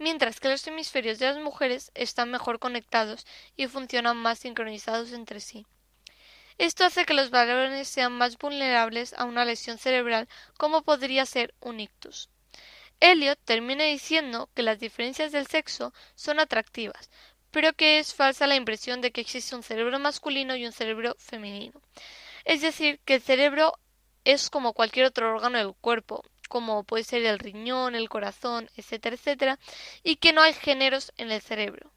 mientras 0.03 0.39
que 0.39 0.49
los 0.49 0.67
hemisferios 0.67 1.17
de 1.17 1.27
las 1.27 1.37
mujeres 1.37 1.91
están 1.95 2.29
mejor 2.29 2.59
conectados 2.59 3.25
y 3.55 3.67
funcionan 3.67 4.17
más 4.17 4.39
sincronizados 4.39 5.13
entre 5.13 5.39
sí. 5.39 5.65
Esto 6.57 6.85
hace 6.85 7.05
que 7.05 7.15
los 7.15 7.31
varones 7.31 7.87
sean 7.87 8.11
más 8.13 8.37
vulnerables 8.37 9.13
a 9.13 9.23
una 9.25 9.45
lesión 9.45 9.77
cerebral 9.77 10.27
como 10.57 10.83
podría 10.83 11.25
ser 11.25 11.55
un 11.61 11.79
ictus. 11.79 12.29
Elliot 12.99 13.39
termina 13.43 13.85
diciendo 13.85 14.49
que 14.53 14.61
las 14.61 14.79
diferencias 14.79 15.31
del 15.31 15.47
sexo 15.47 15.93
son 16.15 16.39
atractivas, 16.39 17.09
pero 17.49 17.73
que 17.73 17.99
es 17.99 18.13
falsa 18.13 18.45
la 18.45 18.55
impresión 18.55 19.01
de 19.01 19.11
que 19.11 19.21
existe 19.21 19.55
un 19.55 19.63
cerebro 19.63 19.99
masculino 19.99 20.55
y 20.55 20.65
un 20.65 20.71
cerebro 20.71 21.15
femenino. 21.17 21.81
Es 22.45 22.61
decir, 22.61 22.99
que 23.05 23.15
el 23.15 23.21
cerebro 23.21 23.73
es 24.25 24.49
como 24.49 24.73
cualquier 24.73 25.05
otro 25.07 25.33
órgano 25.33 25.57
del 25.57 25.73
cuerpo, 25.73 26.23
como 26.53 26.83
puede 26.83 27.03
ser 27.03 27.25
el 27.25 27.39
riñón, 27.39 27.95
el 27.95 28.09
corazón, 28.09 28.69
etcétera, 28.77 29.15
etcétera, 29.15 29.59
y 30.03 30.17
que 30.17 30.33
no 30.33 30.41
hay 30.43 30.53
géneros 30.53 31.11
en 31.17 31.31
el 31.31 31.41
cerebro. 31.41 31.91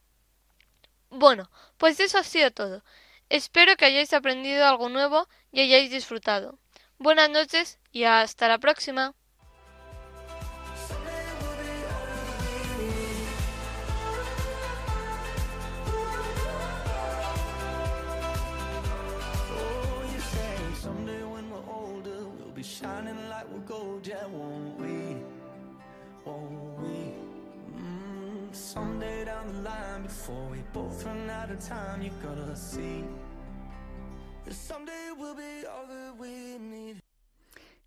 Bueno, 1.11 1.51
pues 1.77 2.01
eso 2.01 2.17
ha 2.17 2.25
sido 2.25 2.51
todo. 2.51 2.83
Espero 3.29 3.77
que 3.77 3.85
hayáis 3.85 4.15
aprendido 4.15 4.65
algo 4.65 4.89
nuevo 4.89 5.29
y 5.53 5.61
hayáis 5.61 5.91
disfrutado. 5.91 6.59
Buenas 6.97 7.29
noches 7.29 7.79
y 7.93 8.05
hasta 8.05 8.49
la 8.49 8.59
próxima. 8.59 9.15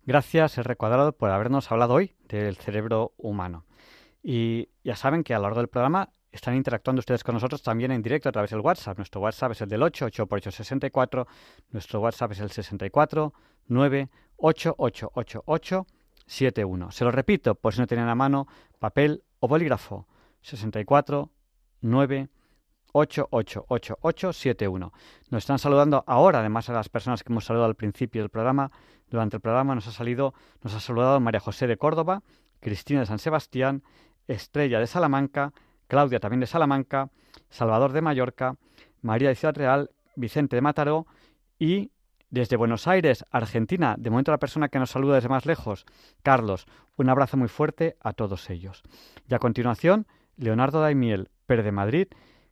Gracias, 0.04 0.58
el 0.58 0.64
recuadrado, 0.64 1.12
por 1.12 1.30
habernos 1.30 1.72
hablado 1.72 1.94
hoy 1.94 2.12
del 2.28 2.56
cerebro 2.56 3.14
humano. 3.16 3.64
Y 4.22 4.68
ya 4.84 4.96
saben 4.96 5.24
que 5.24 5.32
a 5.32 5.38
lo 5.38 5.44
largo 5.44 5.60
del 5.60 5.68
programa 5.68 6.12
están 6.32 6.54
interactuando 6.54 7.00
ustedes 7.00 7.24
con 7.24 7.34
nosotros 7.34 7.62
también 7.62 7.92
en 7.92 8.02
directo 8.02 8.28
a 8.28 8.32
través 8.32 8.50
del 8.50 8.60
WhatsApp. 8.60 8.98
Nuestro 8.98 9.22
WhatsApp 9.22 9.52
es 9.52 9.62
el 9.62 9.70
del 9.70 9.82
8, 9.82 10.04
8 10.04 10.26
por 10.26 10.36
8, 10.36 10.50
64. 10.50 11.26
Nuestro 11.70 12.00
WhatsApp 12.00 12.32
es 12.32 12.40
el 12.40 12.50
64 12.50 13.32
9 13.68 14.10
8 16.30 16.48
8 16.52 16.62
8 16.62 16.62
8 16.62 16.62
7 16.62 16.64
1. 16.64 16.90
Se 16.92 17.04
lo 17.04 17.10
repito, 17.10 17.54
por 17.56 17.74
si 17.74 17.80
no 17.80 17.86
tienen 17.86 18.08
a 18.08 18.14
mano 18.14 18.46
papel 18.78 19.24
o 19.40 19.48
bolígrafo. 19.48 20.06
64 20.42 21.28
9 21.82 22.28
8 22.92 23.28
8 23.30 23.64
8 23.68 23.98
8 24.00 24.32
7 24.32 24.68
1. 24.68 24.92
Nos 25.30 25.42
están 25.42 25.58
saludando 25.58 26.04
ahora, 26.06 26.38
además 26.38 26.68
de 26.68 26.72
las 26.72 26.88
personas 26.88 27.22
que 27.22 27.32
hemos 27.32 27.44
saludado 27.44 27.66
al 27.66 27.74
principio 27.74 28.22
del 28.22 28.30
programa. 28.30 28.70
Durante 29.08 29.36
el 29.36 29.40
programa 29.42 29.74
nos 29.74 29.88
ha 29.88 29.92
salido, 29.92 30.34
nos 30.62 30.74
ha 30.74 30.80
saludado 30.80 31.18
María 31.18 31.40
José 31.40 31.66
de 31.66 31.76
Córdoba, 31.76 32.22
Cristina 32.60 33.00
de 33.00 33.06
San 33.06 33.18
Sebastián, 33.18 33.82
Estrella 34.28 34.78
de 34.78 34.86
Salamanca, 34.86 35.52
Claudia 35.88 36.20
también 36.20 36.40
de 36.40 36.46
Salamanca, 36.46 37.10
Salvador 37.48 37.90
de 37.92 38.02
Mallorca, 38.02 38.54
María 39.02 39.30
de 39.30 39.34
Ciudad 39.34 39.56
Real, 39.56 39.90
Vicente 40.14 40.54
de 40.54 40.62
Mataró 40.62 41.06
y 41.58 41.90
desde 42.30 42.56
Buenos 42.56 42.86
Aires, 42.86 43.24
Argentina, 43.30 43.96
de 43.98 44.10
momento 44.10 44.30
la 44.30 44.38
persona 44.38 44.68
que 44.68 44.78
nos 44.78 44.90
saluda 44.90 45.16
desde 45.16 45.28
más 45.28 45.46
lejos, 45.46 45.84
Carlos. 46.22 46.66
Un 46.96 47.08
abrazo 47.08 47.36
muy 47.36 47.48
fuerte 47.48 47.96
a 48.00 48.12
todos 48.12 48.48
ellos. 48.50 48.82
Y 49.28 49.34
a 49.34 49.38
continuación, 49.38 50.06
Leonardo 50.36 50.80
Daimiel, 50.80 51.28
Per 51.46 51.62
de 51.62 51.72
Madrid, 51.72 52.06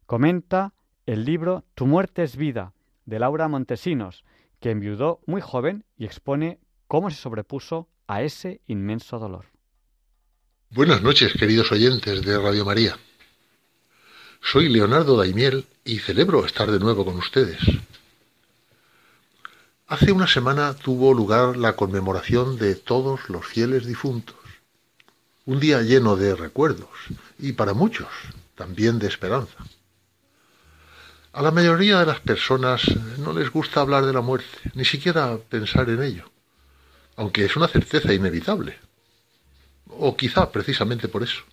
comenta 0.06 0.74
el 1.06 1.24
libro 1.24 1.64
Tu 1.74 1.86
muerte 1.86 2.22
es 2.22 2.36
vida, 2.36 2.74
de 3.06 3.18
Laura 3.18 3.48
Montesinos, 3.48 4.24
que 4.60 4.70
enviudó 4.70 5.20
muy 5.26 5.40
joven 5.40 5.84
y 5.96 6.04
expone 6.04 6.58
cómo 6.86 7.10
se 7.10 7.16
sobrepuso 7.16 7.88
a 8.06 8.22
ese 8.22 8.60
inmenso 8.66 9.18
dolor. 9.18 9.46
Buenas 10.70 11.02
noches, 11.02 11.32
queridos 11.32 11.72
oyentes 11.72 12.22
de 12.22 12.38
Radio 12.38 12.64
María. 12.64 12.98
Soy 14.42 14.68
Leonardo 14.68 15.16
Daimiel 15.16 15.64
y 15.84 15.98
celebro 15.98 16.44
estar 16.44 16.70
de 16.70 16.78
nuevo 16.78 17.04
con 17.04 17.16
ustedes. 17.16 17.58
Hace 19.90 20.12
una 20.12 20.26
semana 20.26 20.74
tuvo 20.74 21.14
lugar 21.14 21.56
la 21.56 21.74
conmemoración 21.74 22.58
de 22.58 22.74
todos 22.74 23.30
los 23.30 23.46
fieles 23.46 23.86
difuntos. 23.86 24.36
Un 25.46 25.60
día 25.60 25.80
lleno 25.80 26.14
de 26.14 26.36
recuerdos 26.36 26.90
y 27.38 27.52
para 27.52 27.72
muchos 27.72 28.08
también 28.54 28.98
de 28.98 29.06
esperanza. 29.06 29.56
A 31.32 31.40
la 31.40 31.52
mayoría 31.52 32.00
de 32.00 32.04
las 32.04 32.20
personas 32.20 32.82
no 33.16 33.32
les 33.32 33.50
gusta 33.50 33.80
hablar 33.80 34.04
de 34.04 34.12
la 34.12 34.20
muerte, 34.20 34.58
ni 34.74 34.84
siquiera 34.84 35.38
pensar 35.38 35.88
en 35.88 36.02
ello, 36.02 36.30
aunque 37.16 37.46
es 37.46 37.56
una 37.56 37.66
certeza 37.66 38.12
inevitable. 38.12 38.78
O 39.88 40.14
quizá 40.14 40.52
precisamente 40.52 41.08
por 41.08 41.22
eso. 41.22 41.44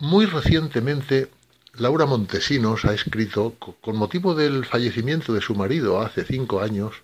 Muy 0.00 0.26
recientemente, 0.26 1.30
Laura 1.78 2.06
Montesinos 2.06 2.84
ha 2.84 2.92
escrito, 2.92 3.54
con 3.80 3.96
motivo 3.96 4.34
del 4.34 4.64
fallecimiento 4.64 5.32
de 5.32 5.40
su 5.40 5.54
marido 5.54 6.00
hace 6.00 6.24
cinco 6.24 6.60
años, 6.60 6.96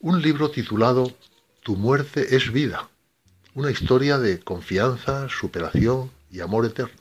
un 0.00 0.20
libro 0.20 0.50
titulado 0.50 1.10
Tu 1.62 1.76
muerte 1.76 2.36
es 2.36 2.52
vida, 2.52 2.90
una 3.54 3.70
historia 3.70 4.18
de 4.18 4.40
confianza, 4.40 5.30
superación 5.30 6.10
y 6.30 6.40
amor 6.40 6.66
eterno. 6.66 7.00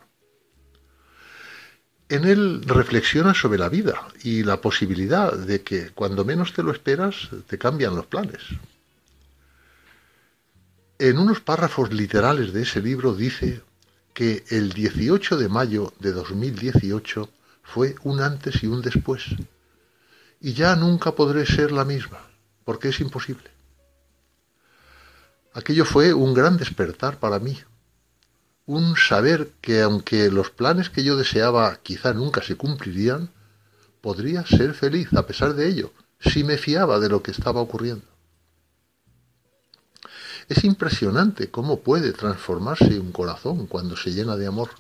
En 2.08 2.24
él 2.24 2.62
reflexiona 2.66 3.34
sobre 3.34 3.60
la 3.60 3.68
vida 3.68 4.08
y 4.24 4.44
la 4.44 4.62
posibilidad 4.62 5.34
de 5.34 5.62
que 5.62 5.90
cuando 5.90 6.24
menos 6.24 6.54
te 6.54 6.64
lo 6.64 6.72
esperas 6.72 7.30
te 7.48 7.58
cambian 7.58 7.96
los 7.96 8.06
planes. 8.06 8.42
En 10.98 11.18
unos 11.18 11.42
párrafos 11.42 11.92
literales 11.92 12.54
de 12.54 12.62
ese 12.62 12.82
libro 12.82 13.14
dice 13.14 13.64
que 14.14 14.44
el 14.50 14.74
18 14.74 15.38
de 15.38 15.50
mayo 15.50 15.94
de 16.00 16.12
2018 16.12 17.30
fue 17.64 17.96
un 18.04 18.22
antes 18.22 18.64
y 18.64 18.68
un 18.68 18.82
después. 18.82 19.24
Y 20.42 20.54
ya 20.54 20.76
nunca 20.76 21.14
podré 21.14 21.46
ser 21.46 21.72
la 21.72 21.86
misma, 21.86 22.20
porque 22.66 22.90
es 22.90 23.00
imposible. 23.00 23.50
Aquello 25.54 25.86
fue 25.86 26.14
un 26.14 26.34
gran 26.34 26.58
despertar 26.58 27.20
para 27.20 27.40
mí, 27.40 27.58
un 28.66 28.96
saber 28.96 29.52
que 29.62 29.82
aunque 29.82 30.30
los 30.30 30.52
planes 30.52 30.90
que 30.90 31.04
yo 31.04 31.18
deseaba 31.18 31.78
quizá 31.82 32.14
nunca 32.14 32.44
se 32.44 32.56
cumplirían, 32.56 33.32
podría 34.02 34.46
ser 34.46 34.74
feliz 34.74 35.12
a 35.14 35.26
pesar 35.26 35.56
de 35.56 35.68
ello, 35.68 35.92
si 36.20 36.44
me 36.44 36.58
fiaba 36.58 37.00
de 37.00 37.10
lo 37.10 37.24
que 37.24 37.32
estaba 37.32 37.62
ocurriendo. 37.62 38.06
Es 40.50 40.64
impresionante 40.64 41.52
cómo 41.52 41.82
puede 41.82 42.12
transformarse 42.12 43.00
un 43.00 43.12
corazón 43.12 43.68
cuando 43.68 43.96
se 43.96 44.12
llena 44.12 44.36
de 44.36 44.48
amor. 44.48 44.72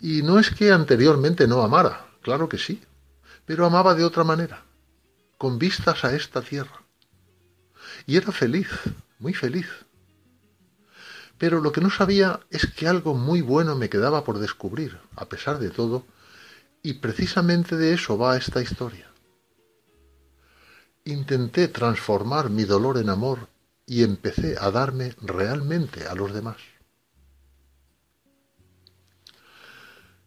Y 0.00 0.22
no 0.22 0.40
es 0.40 0.50
que 0.50 0.72
anteriormente 0.72 1.46
no 1.46 1.62
amara, 1.62 2.08
claro 2.20 2.48
que 2.48 2.58
sí, 2.58 2.82
pero 3.46 3.64
amaba 3.64 3.94
de 3.94 4.04
otra 4.04 4.24
manera, 4.24 4.64
con 5.38 5.60
vistas 5.60 6.04
a 6.04 6.16
esta 6.16 6.42
tierra. 6.42 6.82
Y 8.06 8.16
era 8.16 8.32
feliz, 8.32 8.68
muy 9.20 9.34
feliz. 9.34 9.68
Pero 11.38 11.60
lo 11.60 11.70
que 11.70 11.80
no 11.80 11.90
sabía 11.90 12.40
es 12.50 12.66
que 12.66 12.88
algo 12.88 13.14
muy 13.14 13.40
bueno 13.40 13.76
me 13.76 13.88
quedaba 13.88 14.24
por 14.24 14.40
descubrir, 14.40 14.98
a 15.14 15.26
pesar 15.26 15.60
de 15.60 15.70
todo, 15.70 16.06
y 16.82 16.94
precisamente 16.94 17.76
de 17.76 17.94
eso 17.94 18.18
va 18.18 18.36
esta 18.36 18.60
historia. 18.60 19.08
Intenté 21.04 21.68
transformar 21.68 22.50
mi 22.50 22.64
dolor 22.64 22.98
en 22.98 23.10
amor 23.10 23.53
y 23.86 24.02
empecé 24.02 24.56
a 24.58 24.70
darme 24.70 25.14
realmente 25.20 26.06
a 26.06 26.14
los 26.14 26.32
demás. 26.32 26.56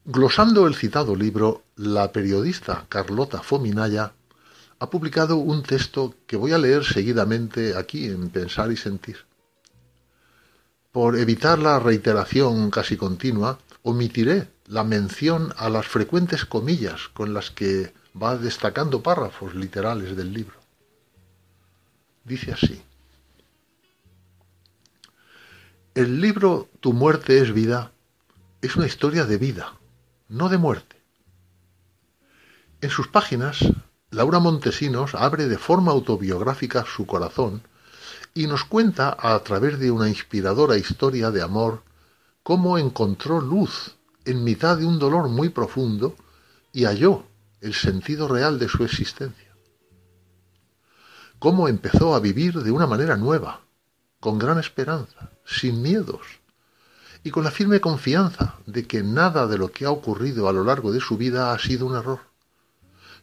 Glosando 0.06 0.68
el 0.68 0.76
citado 0.76 1.16
libro, 1.16 1.64
la 1.76 2.12
periodista 2.12 2.86
Carlota 2.88 3.42
Fominaya 3.42 4.14
ha 4.80 4.90
publicado 4.90 5.38
un 5.38 5.64
texto 5.64 6.16
que 6.26 6.38
voy 6.38 6.54
a 6.54 6.58
leer 6.58 6.86
seguidamente 6.86 7.76
aquí 7.76 8.06
en 8.06 8.30
Pensar 8.30 8.72
y 8.72 8.78
Sentir. 8.78 9.18
Por 10.92 11.18
evitar 11.18 11.60
la 11.60 11.80
reiteración 11.80 12.72
casi 12.72 12.96
continua, 12.96 13.60
omitiré 13.84 14.48
la 14.68 14.84
mención 14.84 15.54
a 15.58 15.70
las 15.70 15.88
frecuentes 15.88 16.46
comillas 16.46 17.10
con 17.14 17.34
las 17.34 17.52
que 17.52 17.94
va 18.22 18.38
destacando 18.38 19.04
párrafos 19.04 19.56
literales 19.56 20.16
del 20.16 20.34
libro. 20.34 20.58
Dice 22.24 22.54
así. 22.54 22.82
El 25.98 26.22
libro 26.22 26.70
Tu 26.80 26.94
muerte 26.94 27.40
es 27.40 27.52
vida 27.52 27.92
es 28.62 28.76
una 28.76 28.86
historia 28.86 29.26
de 29.26 29.40
vida, 29.40 29.80
no 30.30 30.48
de 30.48 30.60
muerte. 30.60 31.02
En 32.82 32.92
sus 32.92 33.08
páginas, 33.08 33.66
Laura 34.12 34.38
Montesinos 34.38 35.16
abre 35.16 35.48
de 35.48 35.58
forma 35.58 35.92
autobiográfica 35.92 36.86
su 36.86 37.08
corazón 37.08 37.64
y 38.36 38.46
nos 38.46 38.64
cuenta 38.64 39.18
a 39.20 39.40
través 39.40 39.80
de 39.80 39.90
una 39.90 40.08
inspiradora 40.08 40.78
historia 40.78 41.32
de 41.32 41.42
amor 41.42 41.82
cómo 42.44 42.78
encontró 42.78 43.42
luz 43.42 43.96
en 44.24 44.44
mitad 44.44 44.78
de 44.78 44.86
un 44.86 45.00
dolor 45.00 45.30
muy 45.30 45.50
profundo 45.50 46.16
y 46.74 46.84
halló 46.84 47.24
el 47.60 47.74
sentido 47.74 48.28
real 48.28 48.60
de 48.60 48.70
su 48.70 48.84
existencia. 48.84 49.52
Cómo 51.40 51.68
empezó 51.68 52.14
a 52.14 52.20
vivir 52.20 52.62
de 52.62 52.70
una 52.70 52.86
manera 52.86 53.18
nueva, 53.18 53.62
con 54.28 54.40
gran 54.40 54.60
esperanza, 54.60 55.30
sin 55.46 55.82
miedos, 55.82 56.20
y 57.24 57.32
con 57.32 57.46
la 57.46 57.50
firme 57.50 57.80
confianza 57.80 58.56
de 58.66 58.86
que 58.86 59.02
nada 59.02 59.48
de 59.48 59.58
lo 59.58 59.72
que 59.72 59.86
ha 59.86 59.90
ocurrido 59.90 60.50
a 60.50 60.52
lo 60.52 60.66
largo 60.66 60.92
de 60.92 61.00
su 61.00 61.16
vida 61.16 61.54
ha 61.54 61.60
sido 61.60 61.86
un 61.86 61.96
error, 61.96 62.20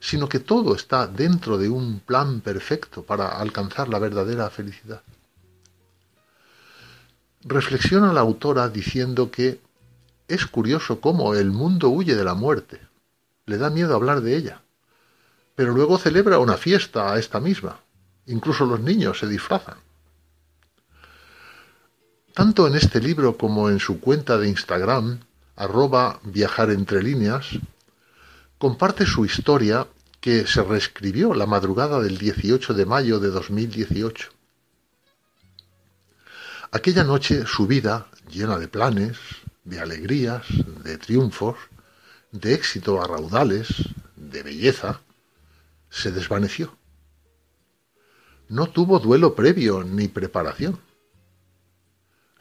sino 0.00 0.30
que 0.30 0.40
todo 0.40 0.74
está 0.74 1.06
dentro 1.06 1.58
de 1.58 1.68
un 1.68 2.00
plan 2.00 2.40
perfecto 2.40 3.02
para 3.02 3.38
alcanzar 3.38 3.90
la 3.90 3.98
verdadera 3.98 4.48
felicidad. 4.48 5.02
Reflexiona 7.42 8.10
la 8.14 8.22
autora 8.22 8.70
diciendo 8.70 9.30
que 9.30 9.60
es 10.26 10.46
curioso 10.46 11.02
cómo 11.02 11.34
el 11.34 11.50
mundo 11.50 11.90
huye 11.90 12.16
de 12.16 12.24
la 12.24 12.32
muerte, 12.32 12.80
le 13.44 13.58
da 13.58 13.68
miedo 13.68 13.94
hablar 13.94 14.22
de 14.22 14.38
ella, 14.38 14.62
pero 15.54 15.74
luego 15.74 15.98
celebra 15.98 16.38
una 16.38 16.56
fiesta 16.56 17.12
a 17.12 17.18
esta 17.18 17.40
misma, 17.40 17.78
incluso 18.24 18.64
los 18.64 18.80
niños 18.80 19.18
se 19.18 19.26
disfrazan. 19.26 19.83
Tanto 22.34 22.66
en 22.66 22.74
este 22.74 23.00
libro 23.00 23.36
como 23.38 23.70
en 23.70 23.78
su 23.78 24.00
cuenta 24.00 24.36
de 24.38 24.48
Instagram, 24.48 25.20
arroba 25.54 26.18
viajar 26.24 26.72
entre 26.72 27.00
líneas, 27.00 27.46
comparte 28.58 29.06
su 29.06 29.24
historia 29.24 29.86
que 30.20 30.44
se 30.44 30.64
reescribió 30.64 31.32
la 31.32 31.46
madrugada 31.46 32.00
del 32.00 32.18
18 32.18 32.74
de 32.74 32.86
mayo 32.86 33.20
de 33.20 33.28
2018. 33.28 34.30
Aquella 36.72 37.04
noche 37.04 37.46
su 37.46 37.68
vida, 37.68 38.08
llena 38.28 38.58
de 38.58 38.66
planes, 38.66 39.16
de 39.62 39.78
alegrías, 39.78 40.42
de 40.82 40.98
triunfos, 40.98 41.56
de 42.32 42.54
éxito 42.54 43.00
a 43.00 43.06
raudales, 43.06 43.68
de 44.16 44.42
belleza, 44.42 45.02
se 45.88 46.10
desvaneció. 46.10 46.76
No 48.48 48.66
tuvo 48.66 48.98
duelo 48.98 49.36
previo 49.36 49.84
ni 49.84 50.08
preparación 50.08 50.80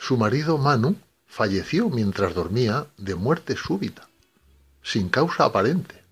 su 0.06 0.18
marido 0.18 0.58
Manu 0.58 0.97
falleció 1.28 1.89
mientras 1.89 2.34
dormía 2.34 2.88
de 2.97 3.16
muerte 3.16 3.56
súbita, 3.56 4.10
sin 4.82 5.08
causa 5.08 5.45
aparente, 5.45 6.04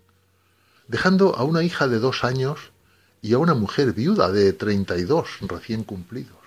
dejando 0.87 1.35
a 1.35 1.43
una 1.43 1.61
hija 1.61 1.89
de 1.89 1.99
dos 1.99 2.23
años 2.23 2.71
y 3.21 3.33
a 3.33 3.37
una 3.37 3.53
mujer 3.53 3.91
viuda 3.91 4.31
de 4.31 4.53
treinta 4.53 4.97
y 4.97 5.03
dos 5.03 5.27
recién 5.41 5.83
cumplidos. 5.83 6.39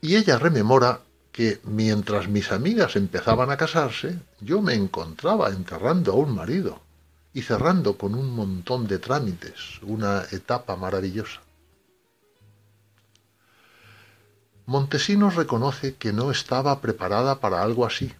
Y 0.00 0.14
ella 0.14 0.38
rememora 0.38 1.00
que 1.32 1.60
mientras 1.64 2.28
mis 2.28 2.52
amigas 2.52 2.94
empezaban 2.94 3.50
a 3.50 3.56
casarse, 3.56 4.20
yo 4.40 4.62
me 4.62 4.74
encontraba 4.74 5.50
enterrando 5.50 6.12
a 6.12 6.14
un 6.14 6.32
marido 6.32 6.80
y 7.34 7.42
cerrando 7.42 7.98
con 7.98 8.14
un 8.14 8.30
montón 8.30 8.86
de 8.86 9.00
trámites 9.00 9.80
una 9.82 10.22
etapa 10.30 10.76
maravillosa. 10.76 11.40
Montesinos 14.68 15.34
reconoce 15.34 15.94
que 15.94 16.12
no 16.12 16.30
estaba 16.30 16.78
preparada 16.82 17.40
para 17.40 17.62
algo 17.62 17.86
así. 17.86 18.12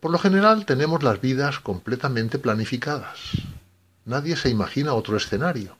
Por 0.00 0.10
lo 0.10 0.18
general 0.18 0.66
tenemos 0.66 1.02
las 1.02 1.18
vidas 1.18 1.60
completamente 1.60 2.38
planificadas. 2.38 3.20
Nadie 4.04 4.36
se 4.36 4.50
imagina 4.50 4.92
otro 4.92 5.16
escenario. 5.16 5.78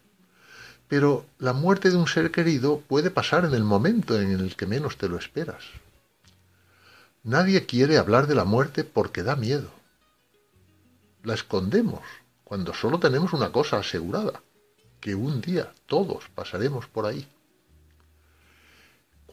Pero 0.88 1.26
la 1.38 1.52
muerte 1.52 1.90
de 1.90 1.98
un 1.98 2.08
ser 2.08 2.30
querido 2.30 2.80
puede 2.80 3.10
pasar 3.10 3.44
en 3.44 3.52
el 3.52 3.64
momento 3.64 4.18
en 4.18 4.32
el 4.32 4.56
que 4.56 4.64
menos 4.64 4.96
te 4.96 5.10
lo 5.10 5.18
esperas. 5.18 5.62
Nadie 7.22 7.66
quiere 7.66 7.98
hablar 7.98 8.26
de 8.26 8.34
la 8.34 8.46
muerte 8.46 8.82
porque 8.82 9.22
da 9.22 9.36
miedo. 9.36 9.68
La 11.22 11.34
escondemos 11.34 12.00
cuando 12.44 12.72
solo 12.72 12.98
tenemos 12.98 13.34
una 13.34 13.52
cosa 13.52 13.76
asegurada, 13.76 14.40
que 15.00 15.14
un 15.14 15.42
día 15.42 15.70
todos 15.86 16.24
pasaremos 16.34 16.86
por 16.86 17.04
ahí. 17.04 17.28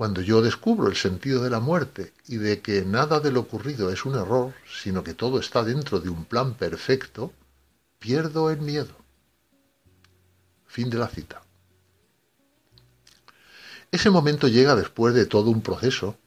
Cuando 0.02 0.22
yo 0.22 0.42
descubro 0.42 0.88
el 0.88 0.96
sentido 0.96 1.44
de 1.44 1.52
la 1.52 1.60
muerte 1.60 2.12
y 2.28 2.38
de 2.38 2.60
que 2.60 2.84
nada 2.84 3.20
de 3.20 3.32
lo 3.32 3.42
ocurrido 3.42 3.92
es 3.92 4.04
un 4.04 4.16
error, 4.16 4.52
sino 4.82 5.04
que 5.04 5.14
todo 5.14 5.40
está 5.40 5.64
dentro 5.64 6.00
de 6.00 6.10
un 6.10 6.26
plan 6.26 6.56
perfecto, 6.56 7.32
pierdo 8.00 8.50
el 8.50 8.62
miedo. 8.62 8.96
Fin 10.66 10.90
de 10.90 10.98
la 10.98 11.08
cita. 11.08 11.44
Ese 13.92 14.10
momento 14.10 14.48
llega 14.48 14.76
después 14.76 15.14
de 15.14 15.28
todo 15.28 15.52
un 15.52 15.62
proceso 15.62 16.18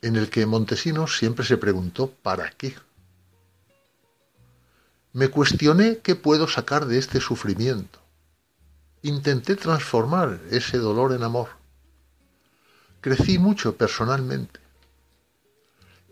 en 0.00 0.16
el 0.16 0.30
que 0.30 0.46
Montesinos 0.46 1.18
siempre 1.18 1.44
se 1.44 1.58
preguntó 1.58 2.10
¿para 2.10 2.50
qué? 2.52 2.74
Me 5.12 5.28
cuestioné 5.28 5.98
qué 5.98 6.14
puedo 6.14 6.48
sacar 6.48 6.86
de 6.86 6.96
este 6.96 7.20
sufrimiento. 7.20 7.98
Intenté 9.02 9.54
transformar 9.54 10.40
ese 10.50 10.78
dolor 10.78 11.12
en 11.12 11.24
amor 11.24 11.61
crecí 13.02 13.38
mucho 13.38 13.76
personalmente. 13.76 14.60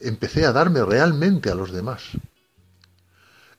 Empecé 0.01 0.45
a 0.45 0.53
darme 0.53 0.85
realmente 0.85 1.51
a 1.51 1.55
los 1.55 1.71
demás. 1.71 2.03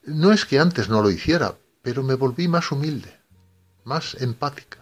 No 0.04 0.32
es 0.32 0.44
que 0.44 0.60
antes 0.60 0.88
no 0.88 1.02
lo 1.02 1.10
hiciera, 1.10 1.56
pero 1.80 2.02
me 2.02 2.14
volví 2.14 2.46
más 2.46 2.70
humilde, 2.70 3.18
más 3.84 4.14
empática. 4.20 4.78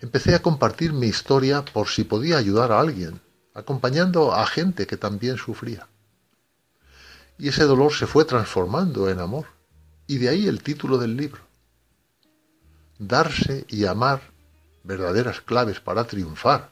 Empecé 0.00 0.34
a 0.34 0.42
compartir 0.42 0.94
mi 0.94 1.06
historia 1.06 1.64
por 1.64 1.88
si 1.88 2.04
podía 2.04 2.38
ayudar 2.38 2.72
a 2.72 2.80
alguien, 2.80 3.20
acompañando 3.52 4.32
a 4.32 4.46
gente 4.46 4.86
que 4.86 4.96
también 4.96 5.36
sufría. 5.36 5.86
Y 7.36 7.48
ese 7.48 7.64
dolor 7.64 7.92
se 7.92 8.06
fue 8.06 8.24
transformando 8.24 9.10
en 9.10 9.20
amor, 9.20 9.46
y 10.06 10.16
de 10.16 10.30
ahí 10.30 10.48
el 10.48 10.62
título 10.62 10.96
del 10.96 11.16
libro. 11.16 11.42
Darse 12.98 13.66
y 13.68 13.84
amar 13.84 14.22
verdaderas 14.82 15.40
claves 15.40 15.80
para 15.80 16.04
triunfar, 16.04 16.70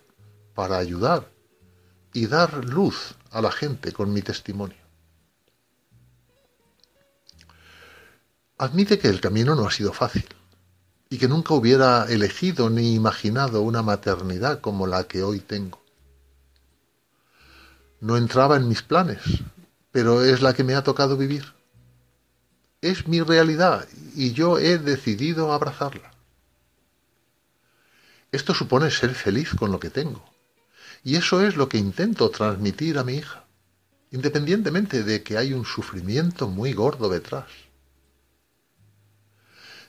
para 0.54 0.78
ayudar 0.78 1.28
y 2.12 2.26
dar 2.26 2.64
luz 2.64 3.14
a 3.30 3.40
la 3.42 3.52
gente 3.52 3.92
con 3.92 4.12
mi 4.12 4.22
testimonio. 4.22 4.78
Admite 8.56 8.98
que 8.98 9.08
el 9.08 9.20
camino 9.20 9.54
no 9.54 9.66
ha 9.66 9.70
sido 9.70 9.92
fácil 9.92 10.26
y 11.10 11.18
que 11.18 11.28
nunca 11.28 11.54
hubiera 11.54 12.06
elegido 12.08 12.70
ni 12.70 12.94
imaginado 12.94 13.62
una 13.62 13.82
maternidad 13.82 14.60
como 14.60 14.86
la 14.86 15.04
que 15.04 15.22
hoy 15.22 15.40
tengo. 15.40 15.80
No 18.00 18.16
entraba 18.16 18.56
en 18.56 18.68
mis 18.68 18.82
planes, 18.82 19.20
pero 19.92 20.24
es 20.24 20.42
la 20.42 20.54
que 20.54 20.64
me 20.64 20.74
ha 20.74 20.82
tocado 20.82 21.16
vivir. 21.16 21.54
Es 22.80 23.08
mi 23.08 23.20
realidad 23.20 23.86
y 24.14 24.32
yo 24.32 24.58
he 24.58 24.78
decidido 24.78 25.52
abrazarla. 25.52 26.17
Esto 28.30 28.52
supone 28.54 28.90
ser 28.90 29.14
feliz 29.14 29.54
con 29.54 29.72
lo 29.72 29.80
que 29.80 29.90
tengo. 29.90 30.22
Y 31.02 31.16
eso 31.16 31.42
es 31.42 31.56
lo 31.56 31.68
que 31.68 31.78
intento 31.78 32.28
transmitir 32.30 32.98
a 32.98 33.04
mi 33.04 33.14
hija, 33.14 33.44
independientemente 34.10 35.02
de 35.02 35.22
que 35.22 35.38
hay 35.38 35.52
un 35.52 35.64
sufrimiento 35.64 36.48
muy 36.48 36.72
gordo 36.72 37.08
detrás. 37.08 37.46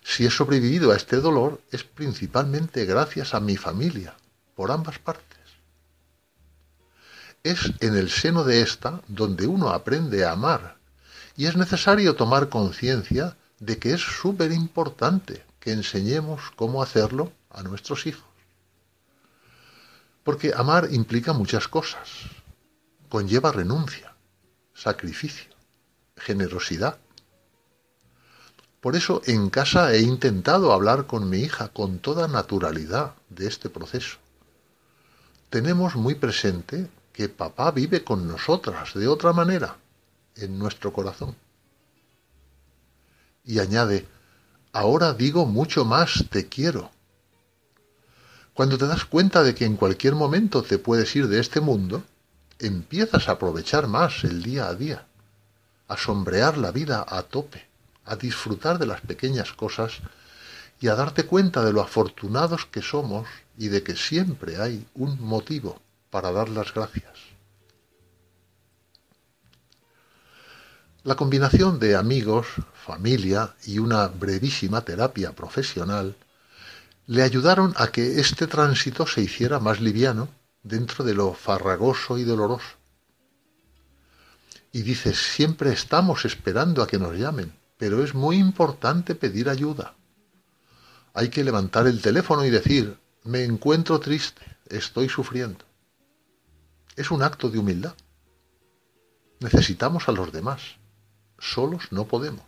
Si 0.04 0.26
he 0.26 0.32
sobrevivido 0.32 0.92
a 0.92 0.96
este 0.96 1.18
dolor 1.18 1.62
es 1.72 1.84
principalmente 1.84 2.86
gracias 2.86 3.34
a 3.34 3.40
mi 3.40 3.58
familia, 3.58 4.16
por 4.56 4.72
ambas 4.72 5.00
partes. 5.00 5.40
Es 7.44 7.72
en 7.80 7.96
el 7.96 8.10
seno 8.10 8.44
de 8.44 8.62
esta 8.62 9.02
donde 9.08 9.48
uno 9.48 9.70
aprende 9.70 10.26
a 10.26 10.32
amar 10.32 10.78
y 11.36 11.46
es 11.46 11.56
necesario 11.56 12.16
tomar 12.16 12.50
conciencia 12.50 13.38
de 13.60 13.78
que 13.78 13.94
es 13.94 14.02
súper 14.02 14.52
importante 14.52 15.46
que 15.60 15.72
enseñemos 15.72 16.52
cómo 16.56 16.82
hacerlo 16.82 17.32
a 17.50 17.64
nuestros 17.64 18.06
hijos. 18.08 18.28
Porque 20.30 20.53
amar 20.53 20.89
implica 20.91 21.34
muchas 21.34 21.67
cosas. 21.67 22.07
Conlleva 23.09 23.51
renuncia, 23.51 24.13
sacrificio, 24.75 25.49
generosidad. 26.15 26.99
Por 28.80 28.95
eso 28.95 29.23
en 29.25 29.49
casa 29.49 29.91
he 29.91 30.01
intentado 30.01 30.71
hablar 30.71 31.07
con 31.07 31.32
mi 31.32 31.39
hija 31.39 31.69
con 31.69 31.97
toda 31.97 32.27
naturalidad 32.27 33.15
de 33.30 33.47
este 33.47 33.71
proceso. 33.71 34.19
Tenemos 35.49 35.95
muy 35.95 36.13
presente 36.13 36.91
que 37.11 37.27
papá 37.27 37.71
vive 37.71 38.03
con 38.03 38.27
nosotras 38.27 38.93
de 38.93 39.07
otra 39.07 39.34
manera 39.34 39.77
en 40.36 40.59
nuestro 40.59 40.93
corazón. 40.93 41.36
Y 43.43 43.57
añade, 43.57 44.07
ahora 44.73 45.15
digo 45.15 45.47
mucho 45.47 45.86
más 45.86 46.25
te 46.30 46.47
quiero 46.47 46.91
cuando 48.60 48.78
te 48.78 48.88
das 48.88 49.05
cuenta 49.05 49.41
de 49.41 49.55
que 49.55 49.64
en 49.64 49.78
cualquier 49.78 50.16
momento 50.16 50.64
te 50.64 50.80
puedes 50.80 51.16
ir 51.16 51.30
de 51.30 51.39
este 51.39 51.62
mundo, 51.62 52.03
empiezas 52.60 53.30
a 53.30 53.32
aprovechar 53.32 53.88
más 53.88 54.26
el 54.26 54.43
día 54.43 54.68
a 54.68 54.76
día, 54.76 55.05
a 55.88 55.95
sombrear 55.95 56.57
la 56.57 56.72
vida 56.72 57.05
a 57.07 57.24
tope, 57.24 57.66
a 58.03 58.18
disfrutar 58.18 58.78
de 58.78 58.86
las 58.86 58.99
pequeñas 58.99 59.53
cosas 59.53 59.99
y 60.82 60.89
a 60.89 60.95
darte 60.95 61.24
cuenta 61.26 61.64
de 61.64 61.72
lo 61.72 61.80
afortunados 61.80 62.66
que 62.66 62.82
somos 62.82 63.30
y 63.57 63.70
de 63.70 63.82
que 63.82 63.95
siempre 63.95 64.57
hay 64.62 64.86
un 64.93 65.22
motivo 65.22 65.80
para 66.10 66.34
dar 66.34 66.49
las 66.49 66.74
gracias. 66.74 67.14
La 71.03 71.16
combinación 71.16 71.80
de 71.80 71.95
amigos, 71.95 72.47
familia 72.86 73.55
y 73.66 73.80
una 73.80 74.10
brevísima 74.10 74.82
terapia 74.82 75.32
profesional 75.32 76.18
le 77.10 77.24
ayudaron 77.24 77.74
a 77.76 77.88
que 77.88 78.20
este 78.20 78.45
tránsito 78.45 79.07
se 79.07 79.22
hiciera 79.22 79.60
más 79.60 79.82
liviano 79.82 80.30
dentro 80.62 81.03
de 81.03 81.16
lo 81.16 81.34
farragoso 81.34 82.20
y 82.20 82.24
doloroso. 82.24 82.78
Y 84.72 84.84
dices, 84.84 85.18
siempre 85.18 85.72
estamos 85.74 86.26
esperando 86.26 86.84
a 86.84 86.88
que 86.88 86.99
nos 86.99 87.18
llamen, 87.18 87.51
pero 87.80 88.03
es 88.03 88.14
muy 88.14 88.38
importante 88.38 89.16
pedir 89.16 89.49
ayuda. 89.49 89.95
Hay 91.16 91.30
que 91.30 91.43
levantar 91.43 91.88
el 91.88 91.99
teléfono 91.99 92.45
y 92.45 92.51
decir, 92.51 92.99
me 93.24 93.43
encuentro 93.43 93.99
triste, 93.99 94.45
estoy 94.68 95.10
sufriendo. 95.10 95.66
Es 96.95 97.10
un 97.10 97.24
acto 97.24 97.49
de 97.49 97.57
humildad. 97.57 97.95
Necesitamos 99.39 100.07
a 100.10 100.12
los 100.12 100.32
demás. 100.32 100.62
Solos 101.39 101.88
no 101.89 102.05
podemos. 102.05 102.45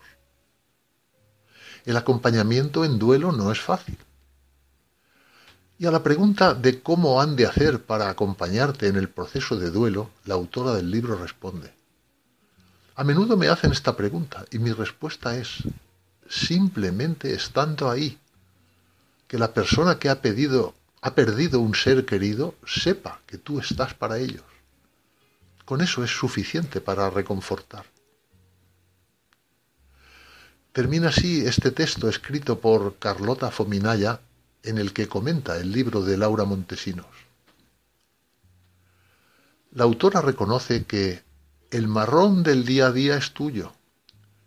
El 1.83 1.97
acompañamiento 1.97 2.85
en 2.85 2.99
duelo 2.99 3.31
no 3.31 3.51
es 3.51 3.59
fácil. 3.59 3.97
Y 5.81 5.87
a 5.87 5.91
la 5.91 6.03
pregunta 6.03 6.53
de 6.53 6.79
cómo 6.79 7.19
han 7.19 7.35
de 7.35 7.47
hacer 7.47 7.81
para 7.81 8.07
acompañarte 8.07 8.85
en 8.85 8.97
el 8.97 9.09
proceso 9.09 9.57
de 9.57 9.71
duelo, 9.71 10.11
la 10.25 10.35
autora 10.35 10.73
del 10.73 10.91
libro 10.91 11.15
responde. 11.17 11.73
A 12.93 13.03
menudo 13.03 13.35
me 13.35 13.47
hacen 13.47 13.71
esta 13.71 13.97
pregunta 13.97 14.45
y 14.51 14.59
mi 14.59 14.73
respuesta 14.73 15.35
es 15.35 15.63
simplemente 16.29 17.33
estando 17.33 17.89
ahí, 17.89 18.19
que 19.27 19.39
la 19.39 19.55
persona 19.55 19.97
que 19.97 20.09
ha 20.09 20.21
pedido 20.21 20.75
ha 21.01 21.15
perdido 21.15 21.59
un 21.59 21.73
ser 21.73 22.05
querido 22.05 22.53
sepa 22.63 23.19
que 23.25 23.39
tú 23.39 23.59
estás 23.59 23.95
para 23.95 24.19
ellos. 24.19 24.45
Con 25.65 25.81
eso 25.81 26.03
es 26.03 26.11
suficiente 26.11 26.79
para 26.79 27.09
reconfortar. 27.09 27.85
Termina 30.73 31.09
así 31.09 31.43
este 31.43 31.71
texto 31.71 32.07
escrito 32.07 32.59
por 32.59 32.99
Carlota 32.99 33.49
Fominaya 33.49 34.19
en 34.63 34.77
el 34.77 34.93
que 34.93 35.07
comenta 35.07 35.57
el 35.57 35.71
libro 35.71 36.03
de 36.03 36.17
Laura 36.17 36.45
Montesinos. 36.45 37.07
La 39.71 39.85
autora 39.85 40.21
reconoce 40.21 40.85
que 40.85 41.23
el 41.71 41.87
marrón 41.87 42.43
del 42.43 42.65
día 42.65 42.87
a 42.87 42.91
día 42.91 43.15
es 43.15 43.31
tuyo, 43.31 43.71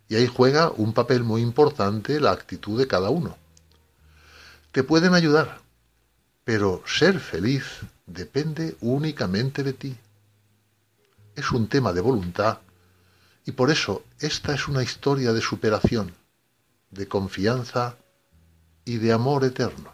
y 0.09 0.17
ahí 0.17 0.27
juega 0.27 0.71
un 0.71 0.93
papel 0.93 1.25
muy 1.25 1.41
importante 1.41 2.21
la 2.21 2.33
actitud 2.33 2.79
de 2.79 2.87
cada 2.87 3.11
uno. 3.11 3.37
Te 4.71 4.83
pueden 4.83 5.15
ayudar, 5.15 5.61
pero 6.45 6.83
ser 6.87 7.21
feliz 7.21 7.65
depende 8.07 8.77
únicamente 8.81 9.63
de 9.63 9.73
ti. 9.73 9.97
Es 11.35 11.51
un 11.53 11.69
tema 11.69 11.93
de 11.93 12.01
voluntad 12.01 12.59
y 13.47 13.53
por 13.53 13.71
eso 13.71 14.05
esta 14.21 14.55
es 14.55 14.69
una 14.69 14.83
historia 14.83 15.33
de 15.33 15.41
superación, 15.41 16.15
de 16.91 17.09
confianza 17.09 17.97
y 18.85 18.99
de 18.99 19.13
amor 19.13 19.45
eterno. 19.45 19.94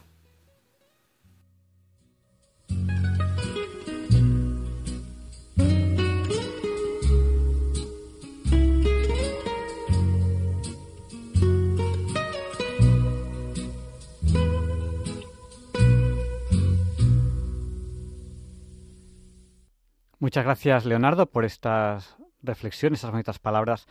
Muchas 20.30 20.44
gracias, 20.44 20.84
Leonardo, 20.84 21.26
por 21.26 21.44
estas 21.44 22.16
reflexiones, 22.40 22.98
estas 22.98 23.10
bonitas 23.10 23.40
palabras 23.40 23.88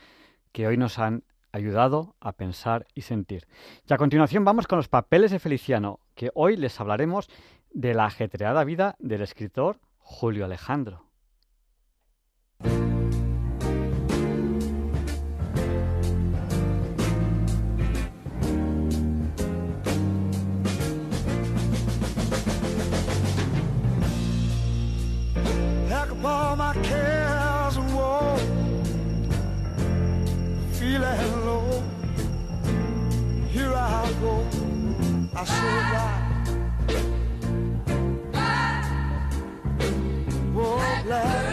que 0.52 0.66
hoy 0.66 0.78
nos 0.78 0.98
han 0.98 1.22
ayudado 1.52 2.14
a 2.18 2.32
pensar 2.32 2.86
y 2.94 3.02
sentir. 3.02 3.46
Y 3.86 3.92
a 3.92 3.98
continuación 3.98 4.42
vamos 4.44 4.66
con 4.66 4.78
los 4.78 4.88
papeles 4.88 5.32
de 5.32 5.38
Feliciano, 5.38 6.00
que 6.14 6.30
hoy 6.34 6.56
les 6.56 6.80
hablaremos 6.80 7.28
de 7.72 7.94
la 7.94 8.06
ajetreada 8.06 8.64
vida 8.64 8.96
del 8.98 9.22
escritor 9.22 9.80
Julio 9.98 10.44
Alejandro. 10.44 11.10
I 41.08 41.49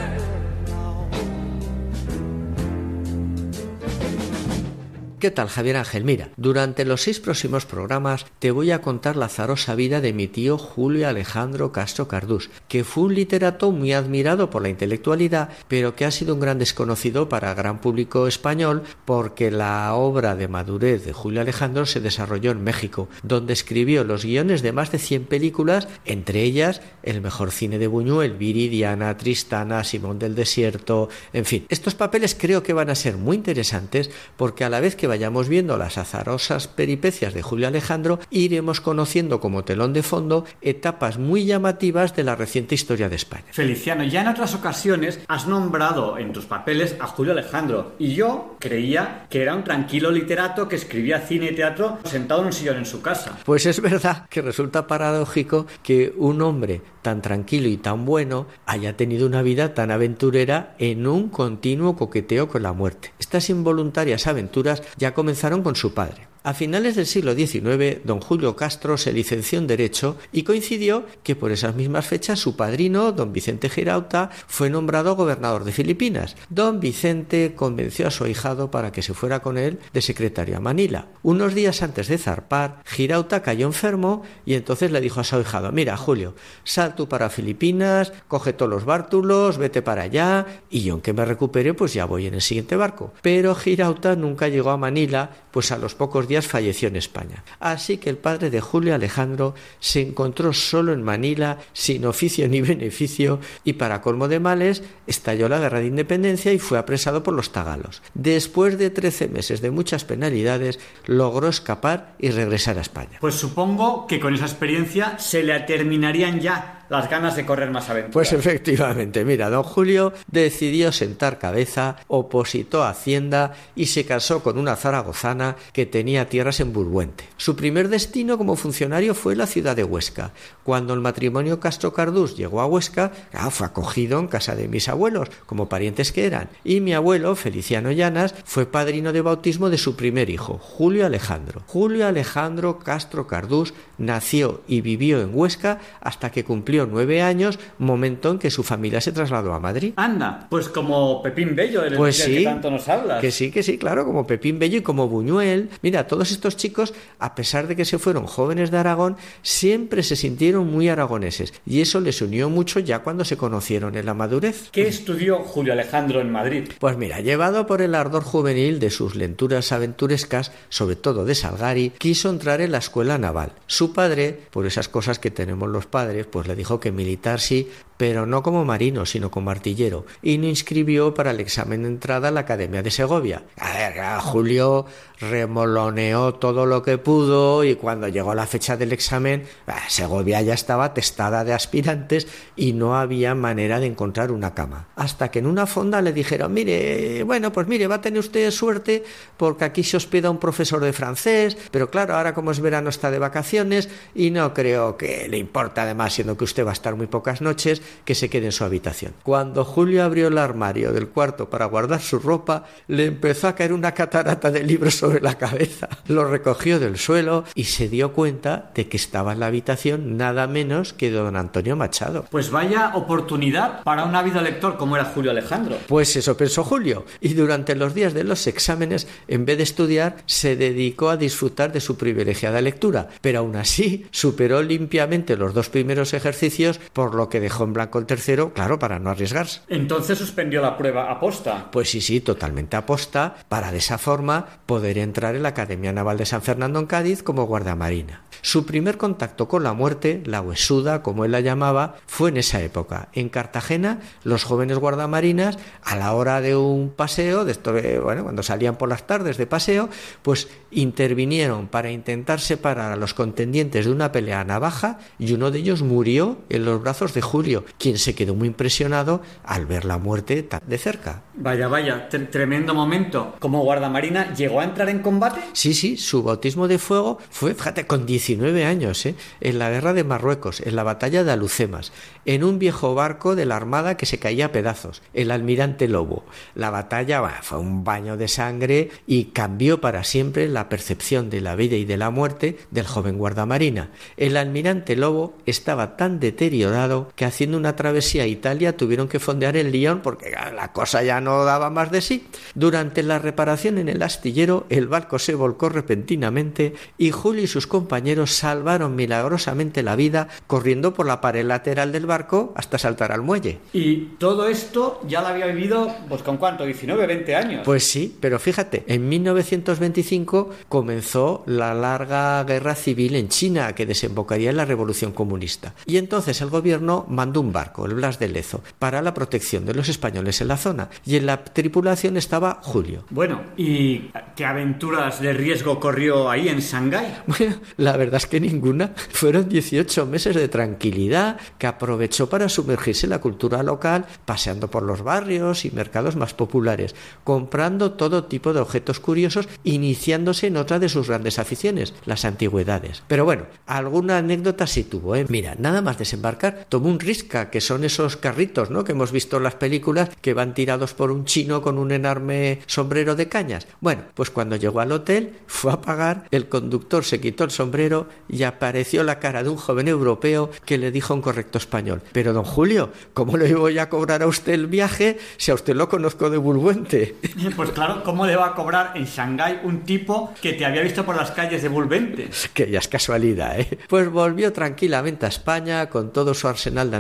¿Qué 5.20 5.32
tal, 5.32 5.49
Javier 5.49 5.78
Ángel? 5.78 6.03
Mira, 6.03 6.30
durante 6.38 6.86
los 6.86 7.01
seis 7.01 7.20
próximos 7.20 7.65
programas 7.65 8.28
te 8.38 8.51
voy 8.51 8.70
a 8.70 8.82
contar 8.82 9.15
la 9.15 9.26
azarosa 9.26 9.74
vida 9.74 9.99
de 9.99 10.13
mi 10.13 10.28
tío 10.28 10.59
Julio 10.59 11.07
Alejandro 11.07 11.72
Castro 11.72 12.07
Cardús, 12.07 12.51
que 12.68 12.84
fue 12.84 13.05
un 13.05 13.15
literato 13.15 13.72
muy 13.72 13.93
admirado 13.93 14.51
por 14.51 14.61
la 14.61 14.70
intelectualidad, 14.70 15.49
pero 15.68 15.95
que 15.95 16.05
ha 16.05 16.11
sido 16.11 16.36
un 16.36 16.39
gran 16.39 16.59
desconocido 16.59 17.30
para 17.30 17.55
gran 17.55 17.82
público 17.82 18.28
español 18.28 18.84
porque 19.05 19.49
la 19.49 19.91
obra 19.95 20.36
de 20.36 20.47
madurez 20.47 21.03
de 21.03 21.13
Julio 21.13 21.41
Alejandro 21.41 21.88
se 21.88 21.99
desarrolló 21.99 22.51
en 22.51 22.63
México, 22.63 23.09
donde 23.24 23.53
escribió 23.53 24.03
los 24.03 24.24
guiones 24.24 24.61
de 24.61 24.72
más 24.72 24.91
de 24.91 24.99
100 24.99 25.26
películas, 25.26 25.88
entre 26.05 26.43
ellas 26.43 26.82
El 27.01 27.22
mejor 27.22 27.49
cine 27.49 27.80
de 27.80 27.88
Buñuel, 27.88 28.34
Viridiana, 28.38 29.18
Tristana, 29.18 29.84
Simón 29.84 30.20
del 30.20 30.36
Desierto, 30.36 31.09
en 31.34 31.45
fin. 31.45 31.65
Estos 31.70 31.95
papeles 31.95 32.38
creo 32.39 32.61
que 32.61 32.74
van 32.74 32.91
a 32.91 32.95
ser 32.95 33.18
muy 33.18 33.36
interesantes 33.36 34.11
porque 34.36 34.63
a 34.63 34.70
la 34.70 34.80
vez 34.80 34.95
que 34.95 35.07
vayamos 35.08 35.49
viendo 35.49 35.78
las 35.78 35.97
azarosas 35.97 36.68
peripecias 36.68 37.34
de 37.34 37.41
Julio 37.41 37.68
Alejandro, 37.68 38.20
iremos 38.30 38.82
conociendo 38.82 39.39
como 39.39 39.64
telón 39.64 39.93
de 39.93 40.03
fondo 40.03 40.45
etapas 40.62 41.18
muy 41.18 41.45
llamativas 41.45 42.16
de 42.16 42.24
la 42.24 42.36
reciente 42.36 42.76
historia 42.76 43.10
de 43.10 43.16
España. 43.16 43.45
Feliciano, 43.51 44.03
ya 44.03 44.22
en 44.22 44.28
otras 44.28 44.53
ocasiones 44.55 45.20
has 45.28 45.47
nombrado 45.47 46.18
en 46.18 46.34
tus 46.34 46.45
papeles 46.45 46.95
a 46.99 47.08
Julio 47.08 47.34
Alejandro 47.34 47.93
y 47.99 48.14
yo 48.14 48.55
creía 48.60 49.26
que 49.30 49.41
era 49.41 49.55
un 49.55 49.64
tranquilo 49.64 50.12
literato 50.12 50.68
que 50.68 50.76
escribía 50.76 51.22
cine 51.22 51.49
y 51.51 51.55
teatro 51.55 51.99
sentado 52.03 52.41
en 52.41 52.47
un 52.47 52.53
sillón 52.53 52.78
en 52.78 52.86
su 52.86 53.01
casa. 53.01 53.38
Pues 53.45 53.66
es 53.66 53.82
verdad 53.82 54.28
que 54.30 54.41
resulta 54.41 54.88
paradójico 54.88 55.68
que 55.84 56.14
un 56.18 56.41
hombre 56.41 56.82
tan 57.01 57.22
tranquilo 57.22 57.70
y 57.70 57.78
tan 57.78 58.05
bueno 58.05 58.47
haya 58.66 58.97
tenido 58.97 59.28
una 59.28 59.41
vida 59.41 59.74
tan 59.74 59.91
aventurera 59.91 60.76
en 60.78 61.08
un 61.08 61.30
continuo 61.30 61.95
coqueteo 61.95 62.49
con 62.49 62.64
la 62.64 62.74
muerte. 62.74 63.14
Estas 63.18 63.49
involuntarias 63.49 64.28
aventuras 64.28 64.84
ya 64.97 65.13
comenzaron 65.13 65.63
con 65.63 65.75
su 65.75 65.93
padre. 65.93 66.27
A 66.47 66.53
finales 66.53 66.95
del 66.95 67.07
siglo 67.07 67.35
XIX, 67.35 68.05
don 68.05 68.21
Julio 68.21 68.55
Castro 68.55 68.97
se 68.97 69.11
licenció 69.11 69.59
en 69.59 69.67
Derecho 69.67 70.15
y 70.31 70.43
coincidió 70.43 71.05
que 71.21 71.35
por 71.35 71.51
esas 71.51 71.75
mismas 71.75 72.07
fechas 72.07 72.39
su 72.39 72.55
padrino, 72.55 73.11
don 73.11 73.33
Vicente 73.33 73.67
Girauta, 73.67 74.29
fue 74.47 74.69
nombrado 74.69 75.17
gobernador 75.17 75.65
de 75.65 75.73
Filipinas. 75.73 76.37
Don 76.49 76.79
Vicente 76.79 77.53
convenció 77.53 78.07
a 78.07 78.11
su 78.11 78.23
ahijado 78.23 78.71
para 78.71 78.93
que 78.93 79.01
se 79.01 79.13
fuera 79.13 79.41
con 79.41 79.57
él 79.57 79.79
de 79.91 80.01
secretario 80.01 80.55
a 80.55 80.61
Manila. 80.61 81.07
Unos 81.21 81.53
días 81.53 81.83
antes 81.83 82.07
de 82.07 82.17
zarpar, 82.17 82.81
Girauta 82.85 83.41
cayó 83.41 83.67
enfermo 83.67 84.23
y 84.45 84.53
entonces 84.53 84.89
le 84.89 85.01
dijo 85.01 85.19
a 85.19 85.25
su 85.25 85.35
ahijado, 85.35 85.73
mira 85.73 85.97
Julio, 85.97 86.33
sal 86.63 86.95
tú 86.95 87.09
para 87.09 87.29
Filipinas, 87.29 88.13
coge 88.29 88.53
todos 88.53 88.71
los 88.71 88.85
bártulos, 88.85 89.57
vete 89.57 89.81
para 89.81 90.03
allá 90.03 90.45
y 90.69 90.83
yo 90.83 90.93
aunque 90.93 91.11
me 91.11 91.25
recupere 91.25 91.73
pues 91.73 91.93
ya 91.93 92.05
voy 92.05 92.25
en 92.25 92.35
el 92.35 92.41
siguiente 92.41 92.77
barco. 92.77 93.11
Pero 93.21 93.53
Girauta 93.53 94.15
nunca 94.15 94.47
llegó 94.47 94.69
a 94.69 94.77
Manila, 94.77 95.29
pues 95.51 95.73
a 95.73 95.77
los 95.77 95.93
pocos 95.93 96.25
días 96.29 96.36
falleció 96.45 96.88
en 96.88 96.95
España. 96.95 97.43
Así 97.59 97.97
que 97.97 98.09
el 98.09 98.17
padre 98.17 98.49
de 98.49 98.61
Julio 98.61 98.93
Alejandro 98.93 99.55
se 99.79 100.01
encontró 100.01 100.53
solo 100.53 100.93
en 100.93 101.03
Manila, 101.03 101.57
sin 101.73 102.05
oficio 102.05 102.47
ni 102.47 102.61
beneficio, 102.61 103.39
y 103.63 103.73
para 103.73 104.01
colmo 104.01 104.27
de 104.27 104.39
males, 104.39 104.83
estalló 105.07 105.49
la 105.49 105.59
guerra 105.59 105.79
de 105.79 105.88
independencia 105.88 106.53
y 106.53 106.59
fue 106.59 106.77
apresado 106.77 107.23
por 107.23 107.33
los 107.33 107.51
tagalos. 107.51 108.01
Después 108.13 108.77
de 108.77 108.89
13 108.89 109.29
meses 109.29 109.61
de 109.61 109.71
muchas 109.71 110.05
penalidades, 110.05 110.79
logró 111.05 111.47
escapar 111.47 112.15
y 112.19 112.29
regresar 112.29 112.77
a 112.77 112.81
España. 112.81 113.17
Pues 113.19 113.35
supongo 113.35 114.07
que 114.07 114.19
con 114.19 114.33
esa 114.33 114.45
experiencia 114.45 115.17
se 115.19 115.43
le 115.43 115.59
terminarían 115.61 116.39
ya 116.39 116.76
las 116.89 117.09
ganas 117.09 117.35
de 117.35 117.45
correr 117.45 117.71
más 117.71 117.89
aventuras. 117.89 118.13
Pues 118.13 118.33
efectivamente, 118.33 119.25
mira, 119.25 119.49
don 119.49 119.63
Julio 119.63 120.13
decidió 120.27 120.91
sentar 120.91 121.39
cabeza, 121.39 121.97
opositó 122.07 122.83
a 122.83 122.89
Hacienda 122.89 123.53
y 123.75 123.88
se 123.88 124.05
casó 124.05 124.43
con 124.43 124.57
una 124.57 124.75
zaragozana 124.75 125.55
que 125.73 125.85
tenía 125.85 126.29
tierras 126.29 126.59
en 126.59 126.73
Burbuente. 126.73 127.25
Su 127.38 127.55
primer 127.55 127.89
destino 127.89 128.38
como 128.38 128.55
funcionario 128.55 129.13
fue 129.13 129.35
la 129.35 129.47
ciudad 129.47 129.75
de 129.75 129.83
Huesca. 129.83 130.31
Cuando 130.63 130.93
el 130.93 131.01
matrimonio 131.01 131.59
Castro 131.59 131.93
Cardús 131.93 132.35
llegó 132.35 132.61
a 132.61 132.65
Huesca, 132.65 133.11
ah, 133.33 133.49
fue 133.49 133.67
acogido 133.67 134.19
en 134.19 134.27
casa 134.27 134.55
de 134.55 134.67
mis 134.67 134.89
abuelos, 134.89 135.29
como 135.45 135.69
parientes 135.69 136.11
que 136.11 136.25
eran, 136.25 136.49
y 136.63 136.81
mi 136.81 136.93
abuelo, 136.93 137.35
Feliciano 137.35 137.91
Llanas, 137.91 138.35
fue 138.45 138.65
padrino 138.65 139.13
de 139.13 139.21
bautismo 139.21 139.69
de 139.69 139.77
su 139.77 139.95
primer 139.95 140.29
hijo, 140.29 140.57
Julio 140.57 141.05
Alejandro. 141.05 141.61
Julio 141.67 142.07
Alejandro 142.07 142.79
Castro 142.79 143.27
Cardús 143.27 143.73
nació 143.97 144.61
y 144.67 144.81
vivió 144.81 145.21
en 145.21 145.31
Huesca 145.33 145.79
hasta 146.01 146.31
que 146.31 146.43
cumplió 146.43 146.76
nueve 146.86 147.21
años, 147.21 147.59
momento 147.80 148.32
en 148.32 148.39
que 148.39 148.51
su 148.51 148.63
familia 148.63 149.01
se 149.01 149.11
trasladó 149.11 149.53
a 149.53 149.59
Madrid. 149.59 149.93
Anda, 149.95 150.47
pues 150.49 150.69
como 150.69 151.21
Pepín 151.23 151.55
Bello, 151.55 151.82
del, 151.82 151.95
Pues 151.95 152.17
sí, 152.17 152.38
que 152.38 152.43
tanto 152.43 152.69
nos 152.69 152.88
hablas. 152.88 153.21
Que 153.21 153.32
sí, 153.32 153.51
que 153.51 153.63
sí, 153.63 153.78
claro, 153.78 154.05
como 154.05 154.28
Pepín 154.28 154.59
Bello 154.59 154.78
y 154.78 154.82
como 154.82 155.07
Buñuel. 155.07 155.69
Mira, 155.82 156.07
todos 156.07 156.32
estos 156.32 156.57
chicos, 156.57 156.93
a 157.19 157.36
pesar 157.36 157.67
de 157.67 157.75
que 157.75 157.86
se 157.86 157.97
fueron 157.97 158.25
jóvenes 158.25 158.71
de 158.71 158.78
Aragón, 158.78 159.17
siempre 159.41 160.03
se 160.03 160.15
sintieron 160.15 160.67
muy 160.69 160.89
aragoneses 160.89 161.53
y 161.65 161.82
eso 161.82 161.99
les 162.01 162.21
unió 162.21 162.49
mucho 162.49 162.80
ya 162.80 162.99
cuando 162.99 163.25
se 163.25 163.38
conocieron 163.38 163.95
en 163.95 164.05
la 164.05 164.13
madurez. 164.13 164.69
¿Qué 164.71 164.88
estudió 164.88 165.39
Julio 165.39 165.73
Alejandro 165.73 166.21
en 166.21 166.32
Madrid? 166.32 166.69
Pues 166.80 166.97
mira, 166.97 167.21
llevado 167.21 167.65
por 167.67 167.82
el 167.82 167.95
ardor 167.95 168.23
juvenil 168.23 168.80
de 168.80 168.89
sus 168.89 169.15
lenturas 169.15 169.71
aventurescas, 169.71 170.51
sobre 170.69 170.95
todo 170.95 171.25
de 171.25 171.36
Salgari, 171.36 171.91
quiso 171.97 172.30
entrar 172.30 172.61
en 172.61 172.71
la 172.71 172.80
escuela 172.80 173.17
naval. 173.17 173.53
Su 173.67 173.93
padre, 173.93 174.39
por 174.51 174.65
esas 174.65 174.89
cosas 174.89 175.19
que 175.19 175.32
tenemos 175.32 175.69
los 175.69 175.86
padres, 175.86 176.25
pues 176.25 176.47
le 176.47 176.55
dijo 176.55 176.66
que 176.80 176.91
militar 176.91 177.39
sí, 177.39 177.70
pero 177.97 178.25
no 178.25 178.43
como 178.43 178.63
marino, 178.63 179.05
sino 179.05 179.31
como 179.31 179.51
artillero, 179.51 180.05
y 180.21 180.37
no 180.37 180.47
inscribió 180.47 181.13
para 181.13 181.31
el 181.31 181.39
examen 181.39 181.83
de 181.83 181.89
entrada 181.89 182.29
a 182.29 182.31
la 182.31 182.41
Academia 182.41 182.83
de 182.83 182.91
Segovia. 182.91 183.43
A 183.59 183.73
ver, 183.73 183.99
a 183.99 184.19
Julio 184.21 184.85
remoloneó 185.19 186.35
todo 186.35 186.65
lo 186.65 186.83
que 186.83 186.97
pudo 186.97 187.63
y 187.63 187.75
cuando 187.75 188.07
llegó 188.07 188.35
la 188.35 188.45
fecha 188.45 188.77
del 188.77 188.93
examen, 188.93 189.45
Segovia 189.87 190.41
ya 190.41 190.53
estaba 190.53 190.93
testada 190.93 191.43
de 191.43 191.53
aspirantes 191.53 192.27
y 192.55 192.73
no 192.73 192.97
había 192.97 193.33
manera 193.33 193.79
de 193.79 193.87
encontrar 193.87 194.31
una 194.31 194.53
cama. 194.53 194.87
Hasta 194.95 195.31
que 195.31 195.39
en 195.39 195.47
una 195.47 195.65
fonda 195.65 196.01
le 196.01 196.13
dijeron, 196.13 196.53
mire, 196.53 197.23
bueno, 197.23 197.51
pues 197.51 197.67
mire, 197.67 197.87
va 197.87 197.95
a 197.95 198.01
tener 198.01 198.19
usted 198.19 198.51
suerte 198.51 199.03
porque 199.37 199.65
aquí 199.65 199.83
se 199.83 199.97
hospeda 199.97 200.29
un 200.29 200.37
profesor 200.37 200.81
de 200.81 200.93
francés, 200.93 201.57
pero 201.71 201.89
claro, 201.89 202.15
ahora 202.15 202.33
como 202.33 202.51
es 202.51 202.59
verano 202.59 202.89
está 202.89 203.09
de 203.09 203.19
vacaciones 203.19 203.89
y 204.13 204.29
no 204.29 204.53
creo 204.53 204.97
que 204.97 205.27
le 205.27 205.37
importa 205.37 205.83
además, 205.83 206.13
siendo 206.13 206.37
que 206.37 206.43
usted 206.43 206.65
va 206.65 206.71
a 206.71 206.73
estar 206.73 206.95
muy 206.95 207.07
pocas 207.07 207.41
noches, 207.41 207.81
que 208.05 208.15
se 208.15 208.29
quede 208.29 208.47
en 208.47 208.51
su 208.51 208.63
habitación. 208.63 209.13
Cuando 209.23 209.65
Julio 209.65 210.03
abrió 210.03 210.27
el 210.27 210.38
armario 210.38 210.91
del 210.91 211.09
cuarto 211.09 211.49
para 211.49 211.65
guardar 211.65 212.01
su 212.01 212.19
ropa, 212.19 212.65
le 212.88 213.05
empezó 213.05 213.47
a 213.47 213.55
caer 213.55 213.73
una 213.73 213.93
catarata 213.93 214.51
de 214.51 214.63
libros 214.63 214.95
sobre 214.95 215.21
la 215.21 215.35
cabeza. 215.35 215.89
Lo 216.07 216.25
recogió 216.25 216.79
del 216.79 216.97
suelo 216.97 217.43
y 217.55 217.65
se 217.65 217.89
dio 217.89 218.13
cuenta 218.13 218.71
de 218.73 218.88
que 218.88 218.97
estaba 218.97 219.33
en 219.33 219.39
la 219.39 219.47
habitación 219.47 220.17
nada 220.17 220.47
menos 220.47 220.93
que 220.93 221.11
don 221.11 221.35
Antonio 221.35 221.75
Machado. 221.75 222.25
Pues 222.29 222.49
vaya 222.49 222.91
oportunidad 222.95 223.83
para 223.83 224.05
un 224.05 224.15
ávido 224.15 224.41
lector 224.41 224.77
como 224.77 224.95
era 224.95 225.05
Julio 225.05 225.31
Alejandro. 225.31 225.77
Pues 225.88 226.15
eso 226.15 226.38
pensó 226.38 226.63
Julio, 226.63 227.05
y 227.21 227.33
durante 227.33 227.75
los 227.75 227.93
días 227.93 228.13
de 228.13 228.23
los 228.23 228.47
exámenes, 228.47 229.07
en 229.27 229.45
vez 229.45 229.57
de 229.57 229.63
estudiar, 229.63 230.17
se 230.25 230.55
dedicó 230.55 231.09
a 231.09 231.17
disfrutar 231.17 231.71
de 231.71 231.81
su 231.81 231.97
privilegiada 231.97 232.61
lectura, 232.61 233.09
pero 233.21 233.39
aún 233.39 233.55
así 233.55 234.05
superó 234.11 234.61
limpiamente 234.61 235.38
los 235.38 235.53
dos 235.53 235.69
primeros 235.69 236.13
ejercicios, 236.13 236.79
por 236.93 237.15
lo 237.15 237.29
que 237.29 237.39
dejó 237.39 237.63
en 237.63 237.73
blanco 237.78 237.99
el 237.99 238.05
tercero, 238.05 238.53
claro, 238.53 238.80
para 238.80 238.99
no 238.99 239.09
arriesgarse. 239.09 239.61
Entonces 239.67 240.17
suspendió 240.17 240.61
la 240.61 240.78
prueba 240.78 241.11
aposta. 241.11 241.69
Pues 241.71 241.89
sí, 241.89 242.01
sí, 242.01 242.19
totalmente 242.19 242.75
aposta, 242.75 243.36
para 243.47 243.71
de 243.71 243.78
esa 243.78 243.97
forma 243.97 244.45
poder 244.65 244.97
entrar 244.97 245.36
en 245.36 245.43
la 245.43 245.49
Academia 245.49 245.93
Naval 245.93 246.17
de 246.17 246.25
San 246.25 246.41
Fernando 246.41 246.80
en 246.80 246.88
Cádiz 246.88 247.23
como 247.23 247.45
guardamarina. 247.45 248.23
Su 248.41 248.65
primer 248.65 248.97
contacto 248.97 249.47
con 249.47 249.63
la 249.63 249.73
muerte, 249.73 250.21
la 250.25 250.41
huesuda, 250.41 251.01
como 251.01 251.25
él 251.25 251.32
la 251.32 251.39
llamaba, 251.39 251.95
fue 252.05 252.30
en 252.30 252.38
esa 252.38 252.61
época. 252.61 253.09
En 253.13 253.30
Cartagena, 253.30 253.99
los 254.23 254.43
jóvenes 254.43 254.78
guardamarinas, 254.78 255.57
a 255.84 255.95
la 255.95 256.13
hora 256.13 256.41
de 256.41 256.55
un 256.55 256.89
paseo, 256.89 257.45
de 257.45 257.51
esto, 257.51 257.73
bueno, 258.03 258.23
cuando 258.23 258.43
salían 258.43 258.75
por 258.75 258.89
las 258.89 259.07
tardes 259.07 259.38
de 259.38 259.47
paseo, 259.47 259.89
pues 260.21 260.47
intervinieron 260.71 261.67
para 261.67 261.91
intentar 261.91 262.39
separar 262.39 262.91
a 262.91 262.95
los 262.95 263.13
contendientes 263.13 263.86
de 263.86 263.91
una 263.91 264.11
pelea 264.11 264.41
a 264.41 264.45
navaja 264.45 264.99
y 265.19 265.34
uno 265.34 265.51
de 265.51 265.59
ellos 265.59 265.82
murió 265.82 266.38
en 266.49 266.65
los 266.65 266.82
brazos 266.82 267.13
de 267.13 267.21
Julio, 267.21 267.65
quien 267.78 267.97
se 267.97 268.15
quedó 268.15 268.36
muy 268.36 268.47
impresionado 268.47 269.22
al 269.43 269.65
ver 269.65 269.86
la 269.86 269.97
muerte 269.97 270.43
tan 270.43 270.61
de 270.68 270.78
cerca. 270.78 271.22
Vaya, 271.36 271.68
vaya, 271.68 272.09
tre- 272.09 272.30
tremendo 272.30 272.74
momento. 272.74 273.36
Como 273.39 273.61
guardamarina, 273.63 274.34
¿llegó 274.34 274.59
a 274.59 274.63
entrar 274.63 274.89
en 274.89 274.99
combate? 274.99 275.39
Sí, 275.53 275.74
sí, 275.74 275.97
su 275.97 276.24
bautismo 276.24 276.68
de 276.68 276.80
fuego 276.80 277.20
fue, 277.30 277.53
fíjate, 277.53 277.86
con 277.88 278.05
19 278.05 278.65
años, 278.65 279.05
¿eh? 279.05 279.15
en 279.41 279.59
la 279.59 279.70
guerra 279.70 279.93
de 279.93 280.03
Marruecos, 280.03 280.61
en 280.61 280.76
la 280.76 280.84
batalla 280.84 281.24
de 281.24 281.32
Alucemas, 281.32 281.91
en 282.26 282.43
un 282.43 282.59
viejo 282.59 282.95
barco 282.95 283.36
de 283.36 283.45
la 283.45 283.55
Armada 283.55 283.97
que 283.97 284.05
se 284.05 284.20
caía 284.20 284.47
a 284.47 284.51
pedazos, 284.51 285.01
el 285.13 285.32
almirante 285.32 285.88
Lobo. 285.88 286.26
La 286.55 286.70
batalla 286.70 287.22
fue 287.41 287.59
un 287.59 287.84
baño 287.84 288.18
de 288.18 288.28
sangre 288.28 288.89
y 289.05 289.26
cambió 289.26 289.80
para 289.82 290.03
siempre 290.03 290.47
la 290.47 290.70
percepción 290.70 291.30
de 291.30 291.41
la 291.41 291.55
vida 291.55 291.76
y 291.76 291.86
de 291.86 291.97
la 291.97 292.09
muerte 292.09 292.57
del 292.72 292.86
joven 292.88 293.18
guardamarina. 293.18 293.91
El 294.18 294.38
almirante 294.38 294.95
Lobo 294.95 295.38
estaba 295.45 295.97
tan 295.97 296.20
deteriorado 296.20 297.11
que 297.15 297.26
haciendo 297.26 297.57
haciendo 297.58 297.68
una 297.68 297.76
travesía 297.76 298.24
a 298.24 298.28
Italia 298.28 298.78
tuvieron 298.78 299.08
que 299.08 299.20
fondear 299.20 299.58
en 299.58 299.72
Lyon 299.72 300.01
porque 300.01 300.32
la 300.32 300.72
cosa 300.72 301.03
ya 301.03 301.20
no 301.22 301.43
daba 301.43 301.70
más 301.70 301.91
de 301.91 302.01
sí. 302.01 302.26
Durante 302.55 303.03
la 303.03 303.20
reparación 303.20 303.78
en 303.78 303.89
el 303.89 304.01
astillero, 304.03 304.66
el 304.70 304.88
barco 304.88 305.20
se 305.20 305.36
volcó 305.36 305.70
repentinamente 305.70 306.74
y 306.97 307.12
Julio 307.12 307.43
y 307.43 307.47
sus 307.47 307.68
compañeros 307.68 308.32
salvaron 308.32 308.95
milagrosamente 308.95 309.84
la 309.84 309.95
vida 309.95 310.28
corriendo 310.45 310.93
por 310.93 311.05
la 311.05 311.20
pared 311.20 311.45
lateral 311.45 311.91
del 311.91 312.05
barco 312.05 312.53
hasta 312.55 312.78
saltar 312.78 313.12
al 313.12 313.22
muelle. 313.22 313.60
Y 313.74 314.18
todo 314.20 314.47
esto 314.47 315.01
ya 315.08 315.22
lo 315.22 315.28
había 315.28 315.47
vivido, 315.47 315.93
pues 316.08 316.22
con 316.22 316.38
cuánto, 316.38 316.66
19, 316.66 317.08
20 317.08 317.36
años. 317.36 317.62
Pues 317.66 317.88
sí, 317.88 318.16
pero 318.20 318.39
fíjate, 318.39 318.84
en 318.88 319.10
1925 319.10 320.49
comenzó 320.70 321.43
la 321.47 321.74
larga 321.74 322.43
guerra 322.43 322.76
civil 322.76 323.16
en 323.16 323.30
China 323.30 323.74
que 323.74 323.86
desembocaría 323.86 324.49
en 324.49 324.58
la 324.58 324.66
revolución 324.66 325.12
comunista. 325.12 325.74
Y 325.86 325.97
entonces 325.97 326.41
el 326.41 326.49
gobierno 326.49 327.05
mandó 327.10 327.41
un 327.41 327.46
barco, 327.51 327.85
el 327.85 327.95
Blas 327.95 328.19
de 328.19 328.27
Lezo, 328.27 328.63
para 328.79 329.01
la 329.01 329.13
protección 329.13 329.65
de 329.65 329.73
los 329.73 329.89
españoles 329.89 330.41
en 330.41 330.47
la 330.47 330.57
zona. 330.57 330.89
Y 331.05 331.15
en 331.15 331.25
la 331.25 331.43
tripulación 331.43 332.17
estaba 332.17 332.59
Julio. 332.63 333.05
Bueno, 333.09 333.41
¿y 333.57 334.11
qué 334.35 334.45
aventuras 334.45 335.21
de 335.21 335.33
riesgo 335.33 335.79
corrió 335.79 336.29
ahí 336.29 336.49
en 336.49 336.59
Shanghái? 336.59 337.17
Bueno, 337.37 337.57
la 337.77 337.95
verdad 337.97 338.17
es 338.17 338.25
que 338.25 338.39
ninguna. 338.39 338.93
Fueron 339.11 339.47
18 339.47 340.05
meses 340.07 340.35
de 340.35 340.47
tranquilidad 340.47 341.37
que 341.57 341.67
aprovechó 341.67 342.29
para 342.29 342.49
sumergirse 342.49 343.05
en 343.05 343.11
la 343.11 343.21
cultura 343.21 343.61
local, 343.63 344.05
paseando 344.25 344.69
por 344.69 344.83
los 344.83 345.03
barrios 345.03 345.65
y 345.65 345.71
mercados 345.71 346.15
más 346.15 346.33
populares, 346.33 346.95
comprando 347.23 347.91
todo 347.91 348.25
tipo 348.25 348.53
de 348.53 348.61
objetos 348.61 348.99
curiosos, 348.99 349.47
iniciándose 349.63 350.47
en 350.47 350.57
otra 350.57 350.79
de 350.79 350.89
sus 350.89 351.07
grandes 351.07 351.39
aficiones, 351.39 351.93
las 352.05 352.25
antigüedades. 352.25 353.03
Pero 353.07 353.25
bueno, 353.25 353.45
alguna 353.65 354.17
anécdota 354.17 354.67
sí 354.67 354.83
tuvo, 354.83 355.15
¿eh? 355.15 355.25
Mira, 355.29 355.55
nada 355.59 355.81
más 355.81 355.97
desembarcar, 355.97 356.65
tomó 356.69 356.89
un 356.89 356.99
que 357.28 357.61
son 357.61 357.84
esos 357.84 358.17
carritos, 358.17 358.69
¿no? 358.69 358.84
Que 358.84 358.93
hemos 358.93 359.11
visto 359.11 359.38
en 359.38 359.43
las 359.43 359.55
películas 359.55 360.09
que 360.21 360.34
van 360.34 360.53
tirados 360.53 360.93
por 360.93 361.11
un 361.11 361.25
chino 361.25 361.61
con 361.61 361.78
un 361.78 361.91
enorme 361.91 362.59
sombrero 362.65 363.15
de 363.15 363.28
cañas. 363.28 363.67
Bueno, 363.82 364.03
pues 364.13 364.30
cuando 364.30 364.55
llegó 364.55 364.80
al 364.80 364.91
hotel, 364.91 365.34
fue 365.47 365.71
a 365.71 365.82
pagar, 365.82 366.25
el 366.32 366.47
conductor 366.47 367.03
se 367.03 367.19
quitó 367.19 367.43
el 367.43 367.51
sombrero 367.51 368.07
y 368.30 368.43
apareció 368.43 369.03
la 369.03 369.19
cara 369.19 369.43
de 369.43 369.49
un 369.49 369.57
joven 369.57 369.88
europeo 369.88 370.49
que 370.65 370.78
le 370.78 370.91
dijo 370.91 371.13
en 371.13 371.21
correcto 371.21 371.57
español, 371.57 372.01
pero 372.11 372.34
don 372.34 372.43
Julio, 372.43 372.91
¿cómo 373.13 373.38
le 373.38 373.53
voy 373.55 373.80
a 373.80 373.89
cobrar 373.89 374.23
a 374.23 374.28
usted 374.28 374.53
el 374.53 374.67
viaje 374.67 375.17
si 375.38 375.51
a 375.51 375.53
usted 375.53 375.75
lo 375.75 375.89
conozco 375.89 376.30
de 376.30 376.38
Bulbuente? 376.38 377.15
Pues 377.55 377.71
claro, 377.71 378.03
¿cómo 378.03 378.25
le 378.25 378.36
va 378.36 378.47
a 378.47 378.55
cobrar 378.55 378.91
en 378.95 379.05
Shanghái 379.05 379.61
un 379.63 379.82
tipo 379.82 380.34
que 380.41 380.53
te 380.53 380.65
había 380.65 380.82
visto 380.82 381.05
por 381.05 381.15
las 381.15 381.32
calles 381.32 381.63
de 381.63 381.69
Bulbente? 381.69 382.30
Que 382.53 382.69
ya 382.69 382.80
es 382.80 382.88
casualidad, 382.88 383.59
¿eh? 383.59 383.80
Pues 383.88 384.09
volvió 384.11 384.53
tranquilamente 384.53 385.25
a 385.25 385.30
España 385.30 385.89
con 385.89 386.11
todo 386.11 386.34
su 386.34 386.47
arsenal 386.47 386.91
de 386.91 386.97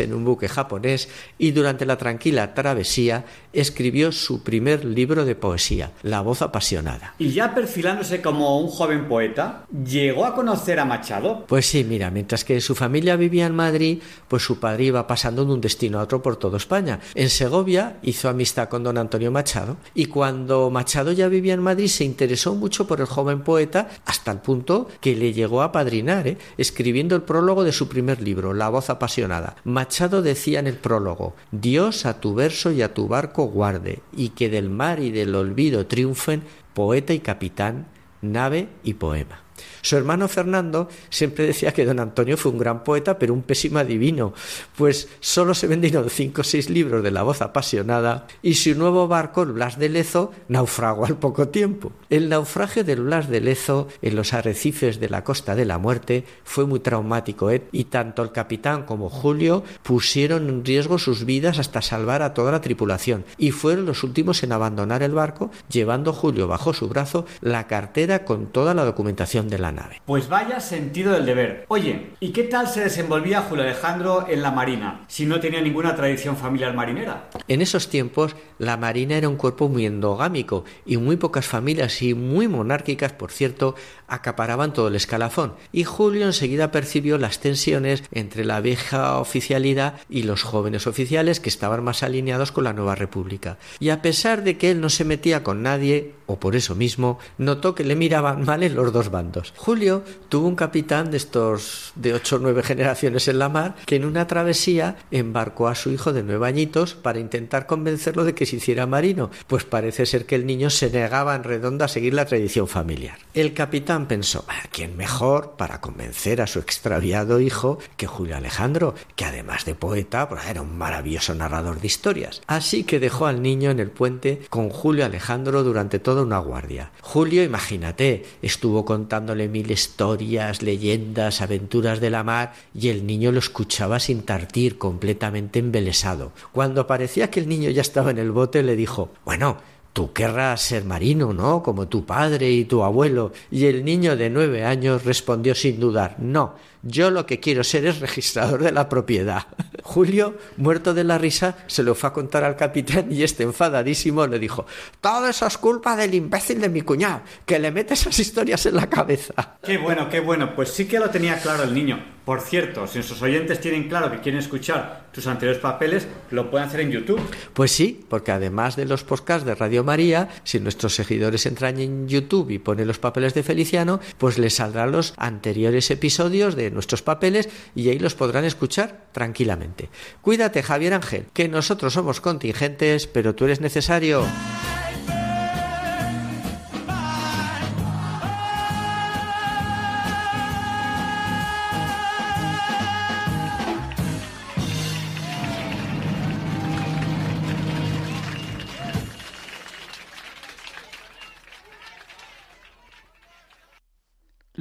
en 0.00 0.14
un 0.14 0.24
buque 0.24 0.48
japonés 0.48 1.08
y 1.38 1.52
durante 1.52 1.86
la 1.86 1.98
tranquila 1.98 2.54
travesía 2.54 3.24
escribió 3.52 4.12
su 4.12 4.42
primer 4.42 4.84
libro 4.84 5.24
de 5.24 5.34
poesía, 5.34 5.92
La 6.02 6.20
voz 6.20 6.42
apasionada. 6.42 7.14
Y 7.18 7.30
ya 7.30 7.54
perfilándose 7.54 8.20
como 8.20 8.60
un 8.60 8.68
joven 8.68 9.08
poeta, 9.08 9.64
¿llegó 9.84 10.24
a 10.24 10.34
conocer 10.34 10.80
a 10.80 10.84
Machado? 10.84 11.44
Pues 11.46 11.66
sí, 11.66 11.84
mira, 11.84 12.10
mientras 12.10 12.44
que 12.44 12.60
su 12.60 12.74
familia 12.74 13.16
vivía 13.16 13.46
en 13.46 13.54
Madrid, 13.54 14.00
pues 14.28 14.42
su 14.42 14.60
padre 14.60 14.84
iba 14.84 15.06
pasando 15.06 15.44
de 15.44 15.52
un 15.52 15.60
destino 15.60 15.98
a 15.98 16.02
otro 16.02 16.22
por 16.22 16.36
toda 16.36 16.56
España. 16.56 17.00
En 17.14 17.30
Segovia 17.30 17.98
hizo 18.02 18.28
amistad 18.28 18.68
con 18.68 18.84
don 18.84 18.98
Antonio 18.98 19.30
Machado 19.30 19.76
y 19.94 20.06
cuando 20.06 20.70
Machado 20.70 21.12
ya 21.12 21.28
vivía 21.28 21.54
en 21.54 21.62
Madrid 21.62 21.88
se 21.88 22.04
interesó 22.04 22.54
mucho 22.54 22.86
por 22.86 23.00
el 23.00 23.06
joven 23.06 23.42
poeta 23.42 23.88
hasta 24.04 24.32
el 24.32 24.38
punto 24.38 24.88
que 25.00 25.16
le 25.16 25.32
llegó 25.32 25.62
a 25.62 25.72
padrinar, 25.72 26.26
¿eh? 26.28 26.38
escribiendo 26.56 27.16
el 27.16 27.22
prólogo 27.22 27.64
de 27.64 27.72
su 27.72 27.88
primer 27.88 28.20
libro, 28.22 28.54
La 28.54 28.68
voz 28.68 28.90
apasionada. 28.90 29.56
Machado 29.64 30.22
decía 30.22 30.60
en 30.60 30.66
el 30.66 30.76
prólogo, 30.76 31.34
Dios 31.50 32.06
a 32.06 32.20
tu 32.20 32.34
verso 32.34 32.72
y 32.72 32.82
a 32.82 32.94
tu 32.94 33.08
barco 33.08 33.47
guarde, 33.48 34.00
y 34.16 34.30
que 34.30 34.48
del 34.48 34.70
mar 34.70 35.00
y 35.00 35.10
del 35.10 35.34
olvido 35.34 35.86
triunfen 35.86 36.42
poeta 36.74 37.12
y 37.12 37.18
capitán, 37.20 37.88
nave 38.22 38.68
y 38.84 38.94
poema. 38.94 39.42
Su 39.82 39.96
hermano 39.96 40.28
Fernando 40.28 40.88
siempre 41.10 41.46
decía 41.46 41.72
que 41.72 41.84
don 41.84 42.00
Antonio 42.00 42.36
fue 42.36 42.52
un 42.52 42.58
gran 42.58 42.84
poeta, 42.84 43.18
pero 43.18 43.34
un 43.34 43.42
pésimo 43.42 43.78
adivino, 43.78 44.32
pues 44.76 45.08
solo 45.20 45.54
se 45.54 45.66
vendieron 45.66 46.10
cinco 46.10 46.42
o 46.42 46.44
seis 46.44 46.70
libros 46.70 47.02
de 47.02 47.10
la 47.10 47.22
voz 47.22 47.42
apasionada 47.42 48.26
y 48.42 48.54
su 48.54 48.74
nuevo 48.74 49.08
barco, 49.08 49.42
el 49.42 49.52
Blas 49.52 49.78
de 49.78 49.88
Lezo, 49.88 50.32
naufragó 50.48 51.06
al 51.06 51.18
poco 51.18 51.48
tiempo. 51.48 51.92
El 52.10 52.28
naufragio 52.28 52.84
del 52.84 53.02
Blas 53.02 53.28
de 53.28 53.40
Lezo 53.40 53.88
en 54.02 54.16
los 54.16 54.34
arrecifes 54.34 55.00
de 55.00 55.08
la 55.08 55.24
Costa 55.24 55.54
de 55.54 55.64
la 55.64 55.78
Muerte 55.78 56.24
fue 56.44 56.66
muy 56.66 56.80
traumático 56.80 57.50
¿eh? 57.50 57.62
y 57.72 57.84
tanto 57.84 58.22
el 58.22 58.32
capitán 58.32 58.84
como 58.84 59.08
Julio 59.08 59.62
pusieron 59.82 60.48
en 60.48 60.64
riesgo 60.64 60.98
sus 60.98 61.24
vidas 61.24 61.58
hasta 61.58 61.82
salvar 61.82 62.22
a 62.22 62.34
toda 62.34 62.52
la 62.52 62.60
tripulación 62.60 63.24
y 63.36 63.50
fueron 63.50 63.86
los 63.86 64.02
últimos 64.04 64.42
en 64.42 64.52
abandonar 64.52 65.02
el 65.02 65.12
barco, 65.12 65.50
llevando 65.68 66.12
Julio 66.12 66.48
bajo 66.48 66.72
su 66.72 66.88
brazo 66.88 67.26
la 67.40 67.66
cartera 67.66 68.24
con 68.24 68.46
toda 68.46 68.74
la 68.74 68.84
documentación 68.84 69.48
de 69.48 69.58
la 69.58 69.67
nave. 69.72 70.00
Pues 70.04 70.28
vaya 70.28 70.60
sentido 70.60 71.12
del 71.12 71.26
deber. 71.26 71.64
Oye, 71.68 72.10
¿y 72.20 72.30
qué 72.30 72.44
tal 72.44 72.68
se 72.68 72.80
desenvolvía 72.80 73.42
Julio 73.42 73.64
Alejandro 73.64 74.26
en 74.28 74.42
la 74.42 74.50
Marina 74.50 75.04
si 75.08 75.26
no 75.26 75.40
tenía 75.40 75.60
ninguna 75.60 75.94
tradición 75.94 76.36
familiar 76.36 76.74
marinera? 76.74 77.30
En 77.48 77.62
esos 77.62 77.88
tiempos, 77.88 78.36
la 78.58 78.76
Marina 78.76 79.16
era 79.16 79.28
un 79.28 79.36
cuerpo 79.36 79.68
muy 79.68 79.86
endogámico 79.86 80.64
y 80.84 80.96
muy 80.96 81.16
pocas 81.16 81.46
familias 81.46 82.02
y 82.02 82.14
muy 82.14 82.48
monárquicas, 82.48 83.12
por 83.12 83.30
cierto, 83.30 83.74
acaparaban 84.08 84.72
todo 84.72 84.88
el 84.88 84.96
escalafón. 84.96 85.54
Y 85.72 85.84
Julio 85.84 86.26
enseguida 86.26 86.70
percibió 86.70 87.18
las 87.18 87.40
tensiones 87.40 88.02
entre 88.10 88.44
la 88.44 88.60
vieja 88.60 89.18
oficialidad 89.18 89.94
y 90.08 90.22
los 90.22 90.42
jóvenes 90.42 90.86
oficiales 90.86 91.40
que 91.40 91.48
estaban 91.48 91.84
más 91.84 92.02
alineados 92.02 92.52
con 92.52 92.64
la 92.64 92.72
nueva 92.72 92.94
república. 92.94 93.58
Y 93.78 93.90
a 93.90 94.02
pesar 94.02 94.42
de 94.42 94.58
que 94.58 94.70
él 94.70 94.80
no 94.80 94.88
se 94.88 95.04
metía 95.04 95.42
con 95.42 95.62
nadie, 95.62 96.14
o 96.26 96.40
por 96.40 96.56
eso 96.56 96.74
mismo, 96.74 97.18
notó 97.38 97.74
que 97.74 97.84
le 97.84 97.96
miraban 97.96 98.44
mal 98.46 98.62
en 98.62 98.74
los 98.74 98.92
dos 98.92 99.10
bandos. 99.10 99.52
Julio 99.56 100.02
tuvo 100.28 100.48
un 100.48 100.56
capitán 100.56 101.10
de 101.10 101.16
estos 101.18 101.92
de 101.94 102.14
ocho 102.14 102.36
o 102.36 102.38
nueve 102.38 102.62
generaciones 102.62 103.28
en 103.28 103.38
la 103.38 103.48
mar 103.48 103.76
que 103.86 103.96
en 103.96 104.04
una 104.04 104.26
travesía 104.26 104.96
embarcó 105.10 105.68
a 105.68 105.74
su 105.74 105.90
hijo 105.90 106.12
de 106.12 106.22
nueve 106.22 106.46
añitos 106.46 106.94
para 106.94 107.18
intentar 107.18 107.66
convencerlo 107.66 108.24
de 108.24 108.34
que 108.34 108.46
se 108.46 108.56
hiciera 108.56 108.86
marino, 108.86 109.30
pues 109.46 109.64
parece 109.64 110.06
ser 110.06 110.26
que 110.26 110.34
el 110.34 110.46
niño 110.46 110.70
se 110.70 110.90
negaba 110.90 111.34
en 111.34 111.44
redondo 111.44 111.84
a 111.84 111.88
seguir 111.88 112.14
la 112.14 112.26
tradición 112.26 112.68
familiar. 112.68 113.18
El 113.34 113.54
capitán 113.54 113.97
pensó, 114.06 114.44
¿a 114.48 114.68
quién 114.68 114.96
mejor 114.96 115.56
para 115.56 115.80
convencer 115.80 116.40
a 116.40 116.46
su 116.46 116.58
extraviado 116.58 117.40
hijo 117.40 117.78
que 117.96 118.06
Julio 118.06 118.36
Alejandro, 118.36 118.94
que 119.16 119.24
además 119.24 119.64
de 119.64 119.74
poeta, 119.74 120.28
pues 120.28 120.46
era 120.46 120.62
un 120.62 120.78
maravilloso 120.78 121.34
narrador 121.34 121.80
de 121.80 121.86
historias? 121.86 122.42
Así 122.46 122.84
que 122.84 123.00
dejó 123.00 123.26
al 123.26 123.42
niño 123.42 123.70
en 123.70 123.80
el 123.80 123.90
puente 123.90 124.42
con 124.50 124.70
Julio 124.70 125.04
Alejandro 125.04 125.64
durante 125.64 125.98
toda 125.98 126.22
una 126.22 126.38
guardia. 126.38 126.92
Julio, 127.00 127.42
imagínate, 127.42 128.24
estuvo 128.42 128.84
contándole 128.84 129.48
mil 129.48 129.70
historias, 129.70 130.62
leyendas, 130.62 131.40
aventuras 131.40 132.00
de 132.00 132.10
la 132.10 132.22
mar, 132.22 132.52
y 132.74 132.88
el 132.88 133.06
niño 133.06 133.32
lo 133.32 133.38
escuchaba 133.38 133.98
sin 134.00 134.22
tartir, 134.22 134.78
completamente 134.78 135.58
embelesado. 135.58 136.32
Cuando 136.52 136.86
parecía 136.86 137.30
que 137.30 137.40
el 137.40 137.48
niño 137.48 137.70
ya 137.70 137.80
estaba 137.80 138.10
en 138.10 138.18
el 138.18 138.30
bote, 138.30 138.62
le 138.62 138.76
dijo 138.76 139.10
Bueno, 139.24 139.58
Tú 139.98 140.12
querrás 140.12 140.60
ser 140.60 140.84
marino, 140.84 141.32
¿no? 141.32 141.60
Como 141.60 141.88
tu 141.88 142.06
padre 142.06 142.48
y 142.52 142.66
tu 142.66 142.84
abuelo. 142.84 143.32
Y 143.50 143.64
el 143.64 143.84
niño 143.84 144.16
de 144.16 144.30
nueve 144.30 144.64
años 144.64 145.04
respondió 145.04 145.56
sin 145.56 145.80
dudar 145.80 146.14
No, 146.20 146.54
yo 146.82 147.10
lo 147.10 147.26
que 147.26 147.40
quiero 147.40 147.64
ser 147.64 147.86
es 147.86 148.00
registrador 148.00 148.62
de 148.62 148.72
la 148.72 148.88
propiedad. 148.88 149.46
Julio, 149.82 150.36
muerto 150.56 150.94
de 150.94 151.04
la 151.04 151.18
risa, 151.18 151.56
se 151.66 151.82
lo 151.82 151.94
fue 151.94 152.10
a 152.10 152.12
contar 152.12 152.44
al 152.44 152.56
capitán 152.56 153.10
y 153.10 153.22
este 153.22 153.42
enfadadísimo 153.42 154.26
le 154.26 154.38
dijo 154.38 154.66
Todo 155.00 155.28
eso 155.28 155.46
es 155.46 155.58
culpa 155.58 155.96
del 155.96 156.14
imbécil 156.14 156.60
de 156.60 156.68
mi 156.68 156.82
cuñado, 156.82 157.22
que 157.46 157.58
le 157.58 157.70
mete 157.70 157.94
esas 157.94 158.18
historias 158.18 158.66
en 158.66 158.76
la 158.76 158.88
cabeza. 158.88 159.58
Qué 159.62 159.78
bueno, 159.78 160.08
qué 160.08 160.20
bueno. 160.20 160.54
Pues 160.54 160.70
sí 160.70 160.86
que 160.86 160.98
lo 160.98 161.10
tenía 161.10 161.40
claro 161.40 161.62
el 161.62 161.74
niño. 161.74 162.18
Por 162.28 162.42
cierto, 162.42 162.86
si 162.86 162.96
nuestros 162.96 163.22
oyentes 163.22 163.58
tienen 163.58 163.88
claro 163.88 164.10
que 164.10 164.20
quieren 164.20 164.40
escuchar 164.40 165.06
tus 165.12 165.26
anteriores 165.26 165.62
papeles, 165.62 166.06
lo 166.30 166.50
pueden 166.50 166.68
hacer 166.68 166.80
en 166.80 166.90
YouTube. 166.90 167.22
Pues 167.54 167.70
sí, 167.72 168.04
porque 168.06 168.32
además 168.32 168.76
de 168.76 168.84
los 168.84 169.02
podcasts 169.02 169.46
de 169.46 169.54
Radio 169.54 169.82
María, 169.82 170.28
si 170.44 170.60
nuestros 170.60 170.94
seguidores 170.94 171.46
entran 171.46 171.80
en 171.80 172.06
YouTube 172.06 172.50
y 172.50 172.58
ponen 172.58 172.86
los 172.86 172.98
papeles 172.98 173.32
de 173.32 173.42
Feliciano, 173.42 173.98
pues 174.18 174.36
les 174.36 174.56
saldrán 174.56 174.92
los 174.92 175.14
anteriores 175.16 175.90
episodios 175.90 176.54
de 176.54 176.67
nuestros 176.70 177.02
papeles 177.02 177.48
y 177.74 177.88
ahí 177.88 177.98
los 177.98 178.14
podrán 178.14 178.44
escuchar 178.44 179.06
tranquilamente. 179.12 179.88
Cuídate, 180.22 180.62
Javier 180.62 180.94
Ángel, 180.94 181.26
que 181.32 181.48
nosotros 181.48 181.92
somos 181.92 182.20
contingentes, 182.20 183.06
pero 183.06 183.34
tú 183.34 183.44
eres 183.44 183.60
necesario. 183.60 184.24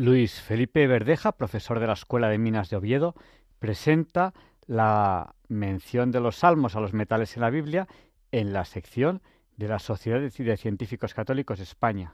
Luis 0.08 0.40
Felipe 0.40 0.88
Verdeja, 0.88 1.34
profesor 1.34 1.82
de 1.82 1.88
la 1.88 1.92
Escuela 1.92 2.30
de 2.30 2.38
Minas 2.38 2.70
de 2.70 2.78
Oviedo, 2.78 3.14
presenta 3.60 4.34
la 4.66 5.36
mención 5.50 6.12
de 6.12 6.22
los 6.22 6.38
salmos 6.38 6.78
a 6.78 6.80
los 6.80 6.94
metales 6.94 7.36
en 7.36 7.42
la 7.42 7.50
Biblia 7.50 7.90
en 8.32 8.54
la 8.54 8.64
sección 8.64 9.22
de 9.58 9.68
la 9.68 9.80
Sociedad 9.80 10.22
de 10.22 10.58
Científicos 10.58 11.14
Católicos 11.14 11.58
de 11.58 11.66
España. 11.66 12.14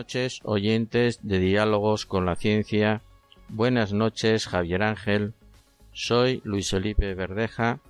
Noches, 0.00 0.40
oyentes 0.44 1.20
de 1.22 1.38
Diálogos 1.38 2.06
con 2.06 2.24
la 2.24 2.34
Ciencia. 2.34 3.02
Buenas 3.50 3.92
noches, 3.92 4.46
Javier 4.46 4.82
Ángel. 4.82 5.34
Soy 5.92 6.40
Luis 6.42 6.70
Felipe 6.70 7.14
Verdeja. 7.14 7.80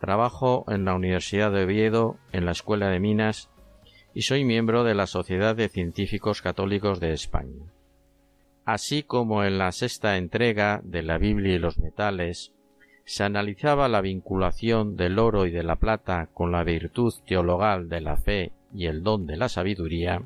Trabajo 0.00 0.64
en 0.66 0.84
la 0.84 0.96
Universidad 0.96 1.52
de 1.52 1.62
Oviedo, 1.62 2.16
en 2.32 2.46
la 2.46 2.50
Escuela 2.50 2.88
de 2.88 2.98
Minas, 2.98 3.48
y 4.12 4.22
soy 4.22 4.44
miembro 4.44 4.82
de 4.82 4.96
la 4.96 5.06
Sociedad 5.06 5.54
de 5.54 5.68
Científicos 5.68 6.42
Católicos 6.42 6.98
de 6.98 7.12
España. 7.12 7.72
Así 8.64 9.04
como 9.04 9.44
en 9.44 9.58
la 9.58 9.70
sexta 9.70 10.16
entrega 10.16 10.80
de 10.82 11.04
la 11.04 11.16
Biblia 11.16 11.54
y 11.54 11.60
los 11.60 11.78
metales, 11.78 12.50
se 13.04 13.22
analizaba 13.22 13.86
la 13.86 14.00
vinculación 14.00 14.96
del 14.96 15.20
oro 15.20 15.46
y 15.46 15.52
de 15.52 15.62
la 15.62 15.76
plata 15.76 16.28
con 16.34 16.50
la 16.50 16.64
virtud 16.64 17.14
teologal 17.24 17.88
de 17.88 18.00
la 18.00 18.16
fe 18.16 18.50
y 18.74 18.86
el 18.86 19.04
don 19.04 19.28
de 19.28 19.36
la 19.36 19.48
sabiduría, 19.48 20.22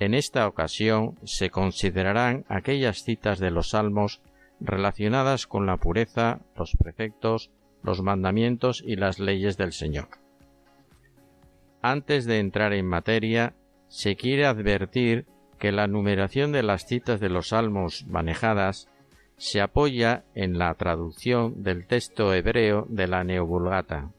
en 0.00 0.14
esta 0.14 0.48
ocasión 0.48 1.18
se 1.24 1.50
considerarán 1.50 2.44
aquellas 2.48 3.04
citas 3.04 3.38
de 3.38 3.50
los 3.50 3.70
salmos 3.70 4.22
relacionadas 4.58 5.46
con 5.46 5.66
la 5.66 5.76
pureza, 5.76 6.40
los 6.56 6.76
preceptos, 6.76 7.50
los 7.82 8.02
mandamientos 8.02 8.82
y 8.84 8.96
las 8.96 9.18
leyes 9.18 9.56
del 9.56 9.72
Señor. 9.72 10.08
Antes 11.82 12.24
de 12.24 12.38
entrar 12.38 12.72
en 12.72 12.86
materia, 12.86 13.54
se 13.88 14.16
quiere 14.16 14.46
advertir 14.46 15.26
que 15.58 15.70
la 15.70 15.86
numeración 15.86 16.50
de 16.52 16.62
las 16.62 16.86
citas 16.86 17.20
de 17.20 17.28
los 17.28 17.48
salmos 17.48 18.06
manejadas 18.06 18.88
se 19.36 19.60
apoya 19.60 20.24
en 20.34 20.58
la 20.58 20.74
traducción 20.74 21.62
del 21.62 21.86
texto 21.86 22.32
hebreo 22.32 22.86
de 22.88 23.06
la 23.06 23.24
Neovulgata. 23.24 24.10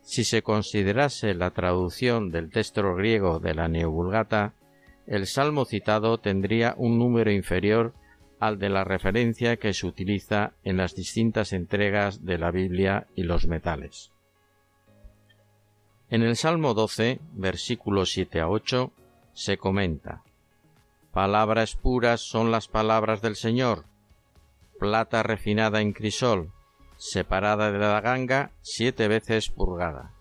Si 0.00 0.24
se 0.24 0.42
considerase 0.42 1.34
la 1.34 1.50
traducción 1.50 2.30
del 2.30 2.50
texto 2.50 2.94
griego 2.94 3.40
de 3.40 3.54
la 3.54 3.68
Neovulgata, 3.68 4.54
el 5.08 5.26
salmo 5.26 5.64
citado 5.64 6.18
tendría 6.18 6.74
un 6.76 6.98
número 6.98 7.32
inferior 7.32 7.94
al 8.38 8.58
de 8.58 8.68
la 8.68 8.84
referencia 8.84 9.56
que 9.56 9.72
se 9.72 9.86
utiliza 9.86 10.52
en 10.64 10.76
las 10.76 10.94
distintas 10.94 11.52
entregas 11.52 12.24
de 12.24 12.38
la 12.38 12.50
Biblia 12.50 13.06
y 13.16 13.22
los 13.22 13.46
metales. 13.46 14.12
En 16.10 16.22
el 16.22 16.36
Salmo 16.36 16.74
12, 16.74 17.20
versículos 17.32 18.12
7 18.12 18.40
a 18.40 18.48
8, 18.48 18.92
se 19.32 19.56
comenta 19.56 20.22
Palabras 21.12 21.74
puras 21.74 22.20
son 22.20 22.50
las 22.50 22.68
palabras 22.68 23.22
del 23.22 23.34
Señor, 23.34 23.86
plata 24.78 25.22
refinada 25.22 25.80
en 25.80 25.92
crisol, 25.92 26.52
separada 26.96 27.72
de 27.72 27.78
la 27.78 28.00
ganga 28.00 28.52
siete 28.60 29.08
veces 29.08 29.48
purgada. 29.48 30.12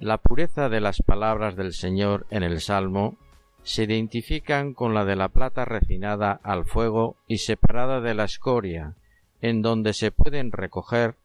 La 0.00 0.18
pureza 0.18 0.68
de 0.68 0.80
las 0.80 1.02
palabras 1.02 1.56
del 1.56 1.72
Señor 1.72 2.26
en 2.30 2.44
el 2.44 2.60
Salmo 2.60 3.18
se 3.64 3.82
identifican 3.82 4.72
con 4.72 4.94
la 4.94 5.04
de 5.04 5.16
la 5.16 5.28
plata 5.28 5.64
refinada 5.64 6.38
al 6.44 6.64
fuego 6.66 7.16
y 7.26 7.38
separada 7.38 8.00
de 8.00 8.14
la 8.14 8.24
escoria, 8.24 8.94
en 9.40 9.60
donde 9.60 9.94
se 9.94 10.12
pueden 10.12 10.52
recoger 10.52 11.16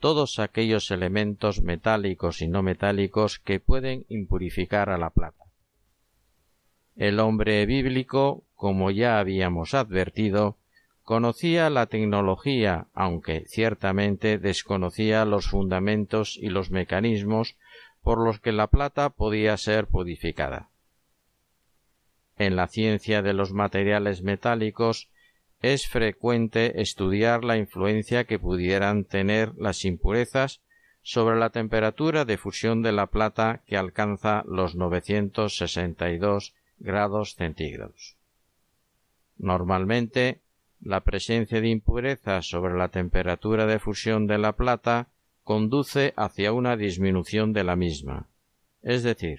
todos 0.00 0.38
aquellos 0.38 0.90
elementos 0.90 1.60
metálicos 1.60 2.40
y 2.40 2.48
no 2.48 2.62
metálicos 2.62 3.38
que 3.38 3.60
pueden 3.60 4.06
impurificar 4.08 4.88
a 4.88 4.96
la 4.96 5.10
plata. 5.10 5.44
El 6.96 7.20
hombre 7.20 7.66
bíblico, 7.66 8.44
como 8.54 8.90
ya 8.90 9.18
habíamos 9.18 9.74
advertido, 9.74 10.56
conocía 11.04 11.68
la 11.68 11.84
tecnología, 11.84 12.86
aunque 12.94 13.44
ciertamente 13.46 14.38
desconocía 14.38 15.26
los 15.26 15.48
fundamentos 15.48 16.38
y 16.40 16.48
los 16.48 16.70
mecanismos 16.70 17.56
por 18.06 18.24
los 18.24 18.38
que 18.38 18.52
la 18.52 18.68
plata 18.68 19.10
podía 19.10 19.56
ser 19.56 19.88
purificada. 19.88 20.70
En 22.36 22.54
la 22.54 22.68
ciencia 22.68 23.20
de 23.20 23.32
los 23.32 23.52
materiales 23.52 24.22
metálicos 24.22 25.10
es 25.60 25.88
frecuente 25.88 26.80
estudiar 26.80 27.42
la 27.42 27.56
influencia 27.56 28.22
que 28.22 28.38
pudieran 28.38 29.06
tener 29.06 29.56
las 29.56 29.84
impurezas 29.84 30.62
sobre 31.02 31.36
la 31.36 31.50
temperatura 31.50 32.24
de 32.24 32.38
fusión 32.38 32.80
de 32.80 32.92
la 32.92 33.08
plata 33.08 33.64
que 33.66 33.76
alcanza 33.76 34.44
los 34.46 34.76
962 34.76 36.54
grados 36.78 37.34
centígrados. 37.34 38.16
Normalmente, 39.36 40.42
la 40.80 41.00
presencia 41.00 41.60
de 41.60 41.70
impurezas 41.70 42.48
sobre 42.48 42.78
la 42.78 42.86
temperatura 42.86 43.66
de 43.66 43.80
fusión 43.80 44.28
de 44.28 44.38
la 44.38 44.52
plata 44.52 45.08
conduce 45.46 46.12
hacia 46.16 46.52
una 46.52 46.76
disminución 46.76 47.52
de 47.52 47.62
la 47.62 47.76
misma. 47.76 48.26
Es 48.82 49.04
decir, 49.04 49.38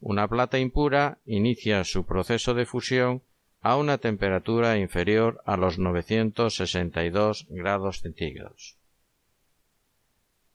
una 0.00 0.26
plata 0.26 0.58
impura 0.58 1.18
inicia 1.26 1.84
su 1.84 2.06
proceso 2.06 2.54
de 2.54 2.64
fusión 2.64 3.20
a 3.60 3.76
una 3.76 3.98
temperatura 3.98 4.78
inferior 4.78 5.42
a 5.44 5.58
los 5.58 5.78
962 5.78 7.46
grados 7.50 8.00
centígrados. 8.00 8.78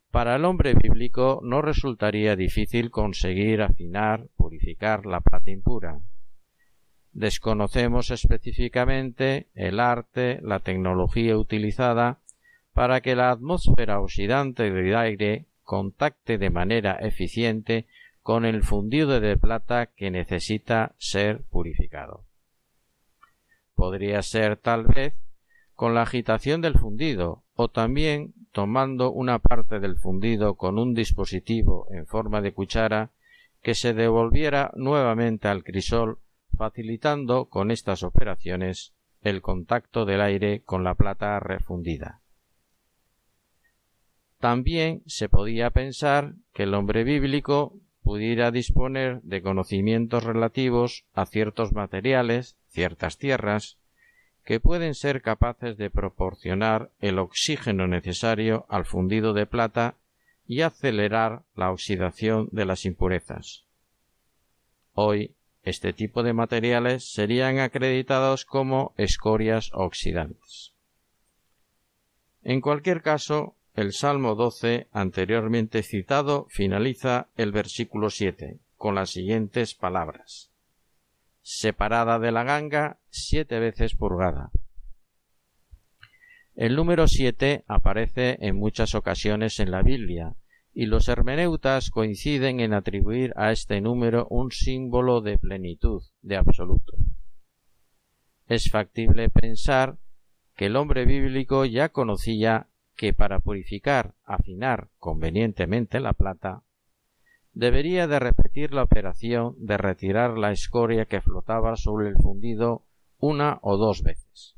Para 0.09 0.35
el 0.37 0.43
hombre 0.43 0.73
bíblico 0.73 1.39
no 1.43 1.61
resultaría 1.61 2.35
difícil 2.35 2.89
conseguir 2.89 3.61
afinar, 3.61 4.25
purificar 4.37 5.05
la 5.05 5.21
plata 5.21 5.51
impura. 5.51 5.99
Desconocemos 7.13 8.09
específicamente 8.09 9.49
el 9.53 9.79
arte, 9.79 10.39
la 10.41 10.61
tecnología 10.61 11.37
utilizada 11.37 12.21
para 12.77 13.01
que 13.01 13.15
la 13.15 13.31
atmósfera 13.31 13.99
oxidante 13.99 14.69
del 14.69 14.95
aire 14.95 15.47
contacte 15.63 16.37
de 16.37 16.51
manera 16.51 16.91
eficiente 17.01 17.87
con 18.21 18.45
el 18.45 18.61
fundido 18.61 19.19
de 19.19 19.35
plata 19.35 19.87
que 19.87 20.11
necesita 20.11 20.93
ser 20.99 21.41
purificado. 21.49 22.25
Podría 23.73 24.21
ser 24.21 24.57
tal 24.57 24.85
vez 24.85 25.15
con 25.73 25.95
la 25.95 26.03
agitación 26.03 26.61
del 26.61 26.77
fundido 26.77 27.41
o 27.55 27.67
también 27.67 28.35
tomando 28.51 29.11
una 29.11 29.39
parte 29.39 29.79
del 29.79 29.97
fundido 29.97 30.53
con 30.53 30.77
un 30.77 30.93
dispositivo 30.93 31.87
en 31.89 32.05
forma 32.05 32.41
de 32.41 32.53
cuchara 32.53 33.09
que 33.63 33.73
se 33.73 33.95
devolviera 33.95 34.69
nuevamente 34.75 35.47
al 35.47 35.63
crisol 35.63 36.19
facilitando 36.55 37.45
con 37.45 37.71
estas 37.71 38.03
operaciones 38.03 38.93
el 39.23 39.41
contacto 39.41 40.05
del 40.05 40.21
aire 40.21 40.61
con 40.61 40.83
la 40.83 40.93
plata 40.93 41.39
refundida. 41.39 42.21
También 44.39 45.01
se 45.07 45.29
podía 45.29 45.71
pensar 45.71 46.33
que 46.53 46.63
el 46.63 46.73
hombre 46.73 47.03
bíblico 47.03 47.73
pudiera 48.03 48.51
disponer 48.51 49.21
de 49.23 49.41
conocimientos 49.41 50.23
relativos 50.23 51.05
a 51.13 51.25
ciertos 51.25 51.73
materiales, 51.73 52.55
ciertas 52.69 53.17
tierras, 53.17 53.77
que 54.45 54.61
pueden 54.61 54.95
ser 54.95 55.21
capaces 55.21 55.75
de 55.77 55.89
proporcionar 55.89 56.89
el 57.01 57.19
oxígeno 57.19 57.85
necesario 57.87 58.65
al 58.69 58.85
fundido 58.85 59.33
de 59.33 59.45
plata 59.45 59.95
y 60.47 60.61
acelerar 60.61 61.41
la 61.53 61.71
oxidación 61.71 62.47
de 62.53 62.65
las 62.65 62.85
impurezas. 62.85 63.65
Hoy, 64.93 65.35
este 65.63 65.91
tipo 65.91 66.23
de 66.23 66.31
materiales 66.31 67.11
serían 67.11 67.59
acreditados 67.59 68.45
como 68.45 68.93
escorias 68.95 69.71
oxidantes. 69.73 70.71
En 72.41 72.61
cualquier 72.61 73.01
caso, 73.01 73.56
el 73.77 73.93
Salmo 73.93 74.33
12 74.33 74.87
anteriormente 74.91 75.83
citado 75.83 76.47
finaliza 76.49 77.29
el 77.37 77.51
versículo 77.51 78.09
7 78.09 78.57
con 78.75 78.95
las 78.95 79.11
siguientes 79.11 79.75
palabras. 79.75 80.49
Separada 81.43 82.17
de 82.17 82.31
la 82.31 82.43
ganga, 82.43 82.97
siete 83.11 83.59
veces 83.59 83.93
purgada. 83.93 84.49
El 86.55 86.75
número 86.75 87.07
7 87.07 87.65
aparece 87.67 88.39
en 88.41 88.55
muchas 88.55 88.95
ocasiones 88.95 89.59
en 89.59 89.69
la 89.69 89.83
Biblia, 89.83 90.33
y 90.73 90.87
los 90.87 91.07
hermeneutas 91.07 91.91
coinciden 91.91 92.61
en 92.61 92.73
atribuir 92.73 93.31
a 93.35 93.51
este 93.51 93.79
número 93.79 94.25
un 94.31 94.51
símbolo 94.51 95.21
de 95.21 95.37
plenitud, 95.37 96.01
de 96.23 96.35
absoluto. 96.35 96.93
es 98.47 98.71
factible 98.71 99.29
pensar 99.29 99.97
que 100.55 100.65
el 100.65 100.77
hombre 100.77 101.05
bíblico 101.05 101.63
ya 101.65 101.89
conocía 101.89 102.69
que 102.97 103.13
para 103.13 103.39
purificar, 103.39 104.15
afinar 104.25 104.89
convenientemente 104.97 105.99
la 105.99 106.13
plata, 106.13 106.63
debería 107.53 108.07
de 108.07 108.19
repetir 108.19 108.73
la 108.73 108.83
operación 108.83 109.55
de 109.59 109.77
retirar 109.77 110.37
la 110.37 110.51
escoria 110.51 111.05
que 111.05 111.21
flotaba 111.21 111.75
sobre 111.75 112.09
el 112.09 112.15
fundido 112.17 112.83
una 113.19 113.59
o 113.61 113.77
dos 113.77 114.01
veces. 114.01 114.55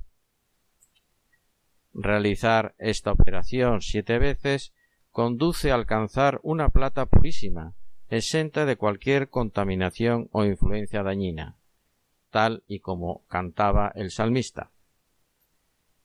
Realizar 1.94 2.76
esta 2.78 3.12
operación 3.12 3.82
siete 3.82 4.20
veces 4.20 4.74
conduce 5.12 5.72
a 5.72 5.76
alcanzar 5.76 6.40
una 6.42 6.70
plata 6.70 7.06
purísima, 7.08 7.74
exenta 8.10 8.66
de 8.66 8.78
cualquier 8.78 9.30
contaminación 9.30 10.30
o 10.32 10.46
influencia 10.46 11.04
dañina, 11.04 11.58
tal 12.30 12.64
y 12.68 12.80
como 12.80 13.26
cantaba 13.28 13.92
el 13.96 14.12
salmista. 14.12 14.72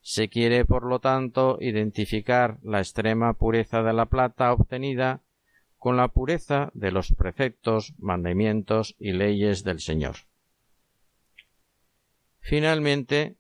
Se 0.07 0.29
quiere, 0.29 0.67
por 0.67 0.85
lo 0.85 0.99
tanto, 0.99 1.57
identificar 1.63 2.59
la 2.63 2.81
extrema 2.81 3.33
pureza 3.33 3.83
de 3.83 3.95
la 3.95 4.05
plata 4.05 4.53
obtenida 4.53 5.23
con 5.79 5.97
la 5.97 6.09
pureza 6.09 6.71
de 6.75 6.93
los 6.93 7.15
preceptos, 7.15 7.95
mandamientos 7.97 8.97
y 8.99 9.13
leyes 9.13 9.65
del 9.65 9.81
Señor. 9.81 10.17
Finalmente, 12.41 13.37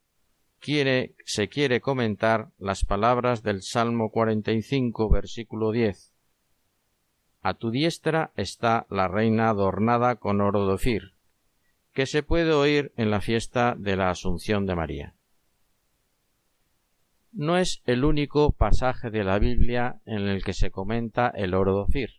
quiere, 0.58 1.14
se 1.26 1.48
quiere 1.48 1.82
comentar 1.82 2.48
las 2.58 2.86
palabras 2.86 3.42
del 3.42 3.60
Salmo 3.60 4.10
45, 4.10 5.10
versículo 5.10 5.70
10. 5.70 6.14
A 7.42 7.52
tu 7.52 7.72
diestra 7.72 8.32
está 8.36 8.86
la 8.88 9.06
reina 9.06 9.50
adornada 9.50 10.16
con 10.16 10.40
oro 10.40 10.66
de 10.66 10.72
Ofir, 10.72 11.12
que 11.92 12.06
se 12.06 12.22
puede 12.22 12.52
oír 12.52 12.90
en 12.96 13.10
la 13.10 13.20
fiesta 13.20 13.74
de 13.78 13.96
la 13.96 14.08
Asunción 14.08 14.64
de 14.64 14.74
María. 14.74 15.14
No 17.36 17.58
es 17.58 17.82
el 17.84 18.04
único 18.04 18.52
pasaje 18.52 19.10
de 19.10 19.24
la 19.24 19.40
Biblia 19.40 20.00
en 20.06 20.28
el 20.28 20.44
que 20.44 20.52
se 20.52 20.70
comenta 20.70 21.32
el 21.34 21.54
oro 21.54 21.74
de 21.74 21.80
Ofir. 21.80 22.10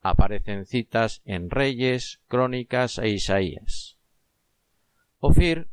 Aparecen 0.00 0.64
citas 0.64 1.22
en 1.24 1.50
Reyes, 1.50 2.20
Crónicas 2.28 2.98
e 2.98 3.08
Isaías. 3.08 3.98
Ofir 5.18 5.66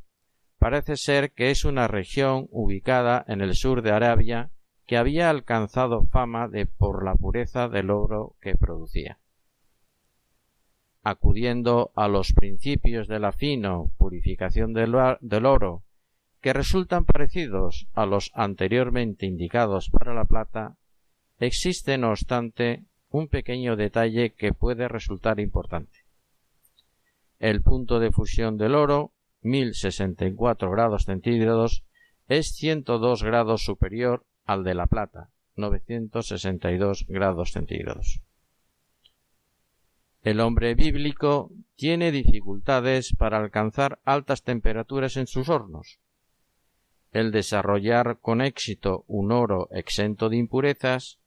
parece 0.58 0.98
ser 0.98 1.32
que 1.32 1.52
es 1.52 1.64
una 1.64 1.88
región 1.88 2.48
ubicada 2.50 3.24
en 3.28 3.42
el 3.42 3.54
sur 3.54 3.84
de 3.84 3.92
Arabia 3.92 4.50
que 4.88 4.98
había 4.98 5.30
alcanzado 5.30 6.06
fama 6.08 6.48
de 6.48 6.66
por 6.66 7.06
la 7.06 7.14
pureza 7.14 7.70
del 7.70 7.92
oro 7.92 8.36
que 8.42 8.56
producía. 8.56 9.20
Acudiendo 11.04 11.92
a 11.96 12.08
los 12.08 12.34
principios 12.34 13.08
de 13.08 13.20
la 13.20 13.32
fino 13.32 13.92
purificación 14.00 14.74
del 14.74 14.96
oro, 15.46 15.84
que 16.44 16.52
resultan 16.52 17.06
parecidos 17.06 17.88
a 17.94 18.06
los 18.06 18.30
anteriormente 18.34 19.26
indicados 19.26 19.90
para 19.90 20.14
la 20.14 20.26
plata, 20.26 20.76
existe 21.40 21.98
no 21.98 22.10
obstante 22.10 22.84
un 23.10 23.30
pequeño 23.30 23.78
detalle 23.78 24.34
que 24.34 24.52
puede 24.52 24.90
resultar 24.90 25.40
importante. 25.40 26.00
El 27.40 27.62
punto 27.62 28.02
de 28.02 28.12
fusión 28.12 28.58
del 28.58 28.76
oro 28.76 29.14
1064 29.42 30.70
grados 30.70 31.06
centígrados 31.06 31.86
es 32.28 32.54
102 32.56 33.24
grados 33.24 33.64
superior 33.64 34.26
al 34.44 34.66
de 34.66 34.76
la 34.76 34.88
plata, 34.88 35.30
962 35.56 37.06
grados 37.08 37.54
centígrados. 37.54 38.20
El 40.24 40.42
hombre 40.42 40.76
bíblico 40.76 41.52
tiene 41.76 42.12
dificultades 42.12 43.16
para 43.18 43.38
alcanzar 43.38 44.02
altas 44.04 44.44
temperaturas 44.44 45.16
en 45.16 45.28
sus 45.28 45.48
hornos. 45.48 46.03
El 47.14 47.32
desarrollar 47.32 48.18
con 48.20 48.42
éxito 48.42 49.06
un 49.08 49.32
oro 49.32 49.70
exento 49.72 50.30
de 50.30 50.38
impurezas 50.38 51.20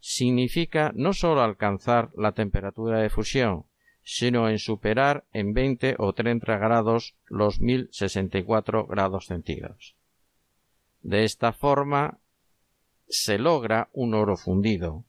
significa 0.00 0.90
no 0.96 1.12
sólo 1.12 1.42
alcanzar 1.42 2.10
la 2.16 2.32
temperatura 2.32 2.98
de 2.98 3.08
fusión, 3.08 3.64
sino 4.02 4.48
en 4.48 4.58
superar 4.58 5.26
en 5.32 5.52
20 5.54 5.94
o 5.98 6.12
30 6.12 6.58
grados 6.58 7.14
los 7.26 7.60
1064 7.60 8.86
grados 8.86 9.26
centígrados. 9.26 9.94
De 11.02 11.22
esta 11.22 11.52
forma 11.52 12.18
se 13.08 13.38
logra 13.38 13.90
un 13.92 14.14
oro 14.14 14.36
fundido, 14.36 15.04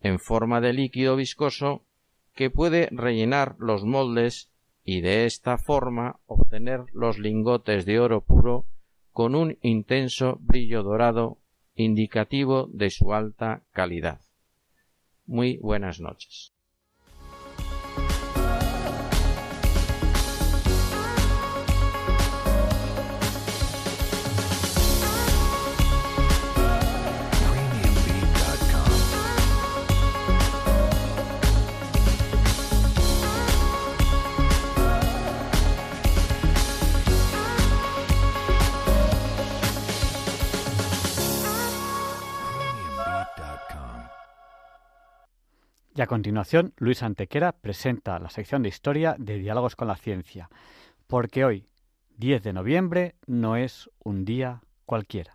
en 0.00 0.18
forma 0.18 0.60
de 0.60 0.74
líquido 0.74 1.16
viscoso 1.16 1.82
que 2.34 2.50
puede 2.50 2.88
rellenar 2.92 3.56
los 3.58 3.84
moldes 3.84 4.50
y 4.84 5.00
de 5.00 5.24
esta 5.24 5.56
forma 5.56 6.20
obtener 6.26 6.84
los 6.92 7.18
lingotes 7.18 7.86
de 7.86 8.00
oro 8.00 8.20
puro 8.20 8.66
con 9.16 9.34
un 9.34 9.56
intenso 9.62 10.36
brillo 10.42 10.82
dorado 10.82 11.38
indicativo 11.74 12.68
de 12.70 12.90
su 12.90 13.14
alta 13.14 13.62
calidad. 13.70 14.20
Muy 15.24 15.56
buenas 15.56 16.00
noches. 16.00 16.52
Y 45.96 46.02
a 46.02 46.06
continuación, 46.06 46.74
Luis 46.76 47.02
Antequera 47.02 47.52
presenta 47.52 48.18
la 48.18 48.28
sección 48.28 48.62
de 48.62 48.68
historia 48.68 49.16
de 49.18 49.38
Diálogos 49.38 49.76
con 49.76 49.88
la 49.88 49.96
Ciencia, 49.96 50.50
porque 51.06 51.46
hoy, 51.46 51.70
10 52.18 52.42
de 52.42 52.52
noviembre, 52.52 53.14
no 53.26 53.56
es 53.56 53.88
un 54.04 54.26
día 54.26 54.60
cualquiera. 54.84 55.34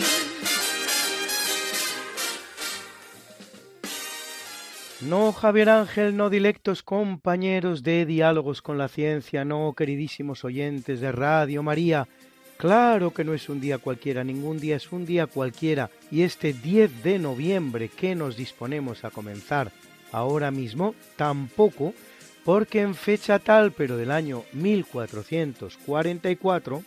No, 5.01 5.33
Javier 5.33 5.69
Ángel, 5.69 6.15
no 6.15 6.29
dilectos 6.29 6.83
compañeros 6.83 7.81
de 7.81 8.05
Diálogos 8.05 8.61
con 8.61 8.77
la 8.77 8.87
Ciencia, 8.87 9.43
no, 9.43 9.73
queridísimos 9.75 10.45
oyentes 10.45 11.01
de 11.01 11.11
Radio 11.11 11.63
María. 11.63 12.07
Claro 12.57 13.11
que 13.11 13.23
no 13.23 13.33
es 13.33 13.49
un 13.49 13.59
día 13.59 13.79
cualquiera, 13.79 14.23
ningún 14.23 14.59
día 14.59 14.75
es 14.75 14.91
un 14.91 15.07
día 15.07 15.25
cualquiera. 15.25 15.89
Y 16.11 16.21
este 16.21 16.53
10 16.53 17.01
de 17.01 17.17
noviembre 17.17 17.89
que 17.89 18.13
nos 18.13 18.37
disponemos 18.37 19.03
a 19.03 19.09
comenzar 19.09 19.71
ahora 20.11 20.51
mismo, 20.51 20.93
tampoco, 21.15 21.95
porque 22.45 22.81
en 22.81 22.93
fecha 22.93 23.39
tal, 23.39 23.71
pero 23.71 23.97
del 23.97 24.11
año 24.11 24.43
1444, 24.53 26.83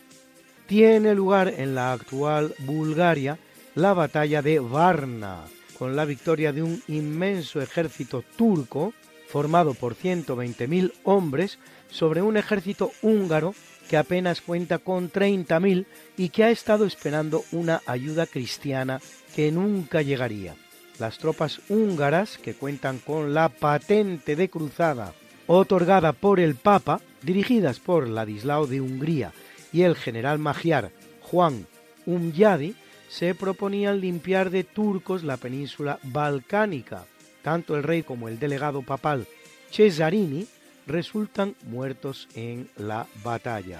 tiene 0.67 1.15
lugar 1.15 1.53
en 1.57 1.75
la 1.75 1.91
actual 1.91 2.55
Bulgaria 2.59 3.37
la 3.75 3.93
batalla 3.93 4.41
de 4.41 4.59
Varna 4.59 5.43
con 5.77 5.95
la 5.95 6.05
victoria 6.05 6.53
de 6.53 6.63
un 6.63 6.81
inmenso 6.87 7.61
ejército 7.61 8.23
turco 8.37 8.93
formado 9.27 9.73
por 9.73 9.95
120.000 9.95 10.93
hombres 11.03 11.59
sobre 11.89 12.21
un 12.21 12.37
ejército 12.37 12.91
húngaro 13.01 13.53
que 13.89 13.97
apenas 13.97 14.41
cuenta 14.41 14.79
con 14.79 15.11
30.000 15.11 15.85
y 16.17 16.29
que 16.29 16.43
ha 16.43 16.49
estado 16.49 16.85
esperando 16.85 17.43
una 17.51 17.81
ayuda 17.85 18.25
cristiana 18.25 19.01
que 19.35 19.51
nunca 19.51 20.01
llegaría. 20.01 20.55
Las 20.99 21.17
tropas 21.17 21.59
húngaras, 21.69 22.37
que 22.37 22.53
cuentan 22.53 22.99
con 22.99 23.33
la 23.33 23.49
patente 23.49 24.35
de 24.35 24.49
cruzada 24.49 25.13
otorgada 25.47 26.13
por 26.13 26.39
el 26.39 26.55
Papa, 26.55 27.01
dirigidas 27.21 27.79
por 27.79 28.07
Ladislao 28.07 28.67
de 28.67 28.81
Hungría 28.81 29.33
y 29.71 29.83
el 29.83 29.95
general 29.95 30.39
magiar 30.39 30.91
Juan 31.21 31.67
Umyadi, 32.05 32.75
se 33.15 33.33
proponían 33.33 34.01
limpiar 34.01 34.49
de 34.49 34.65
turcos 34.65 35.23
la 35.23 35.37
península 35.37 35.99
balcánica. 36.03 37.05
Tanto 37.43 37.77
el 37.77 37.83
rey 37.83 38.03
como 38.03 38.27
el 38.27 38.39
delegado 38.39 38.81
papal 38.81 39.25
Cesarini 39.71 40.45
resultan 40.85 41.55
muertos 41.63 42.27
en 42.35 42.69
la 42.75 43.07
batalla. 43.23 43.79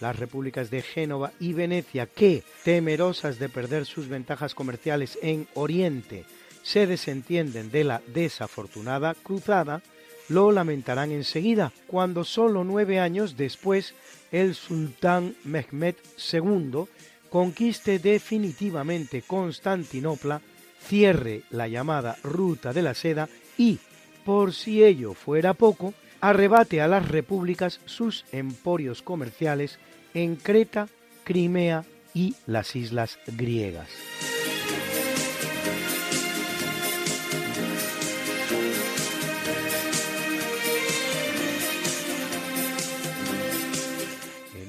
Las 0.00 0.16
repúblicas 0.16 0.70
de 0.70 0.82
Génova 0.82 1.32
y 1.40 1.54
Venecia, 1.54 2.06
que, 2.06 2.44
temerosas 2.62 3.40
de 3.40 3.48
perder 3.48 3.84
sus 3.84 4.08
ventajas 4.08 4.54
comerciales 4.54 5.18
en 5.22 5.48
Oriente, 5.54 6.24
se 6.62 6.86
desentienden 6.86 7.72
de 7.72 7.82
la 7.82 8.00
desafortunada 8.06 9.14
cruzada, 9.14 9.82
lo 10.28 10.52
lamentarán 10.52 11.10
enseguida, 11.10 11.72
cuando 11.88 12.22
solo 12.22 12.62
nueve 12.62 13.00
años 13.00 13.36
después 13.36 13.94
el 14.30 14.54
sultán 14.54 15.34
Mehmed 15.42 15.96
II 16.32 16.86
conquiste 17.28 17.98
definitivamente 17.98 19.22
Constantinopla, 19.22 20.40
cierre 20.80 21.42
la 21.50 21.68
llamada 21.68 22.16
Ruta 22.22 22.72
de 22.72 22.82
la 22.82 22.94
Seda 22.94 23.28
y, 23.56 23.78
por 24.24 24.52
si 24.54 24.84
ello 24.84 25.14
fuera 25.14 25.54
poco, 25.54 25.94
arrebate 26.20 26.80
a 26.80 26.88
las 26.88 27.08
repúblicas 27.08 27.80
sus 27.84 28.24
emporios 28.32 29.02
comerciales 29.02 29.78
en 30.14 30.36
Creta, 30.36 30.88
Crimea 31.24 31.84
y 32.14 32.34
las 32.46 32.74
islas 32.74 33.18
griegas. 33.26 33.88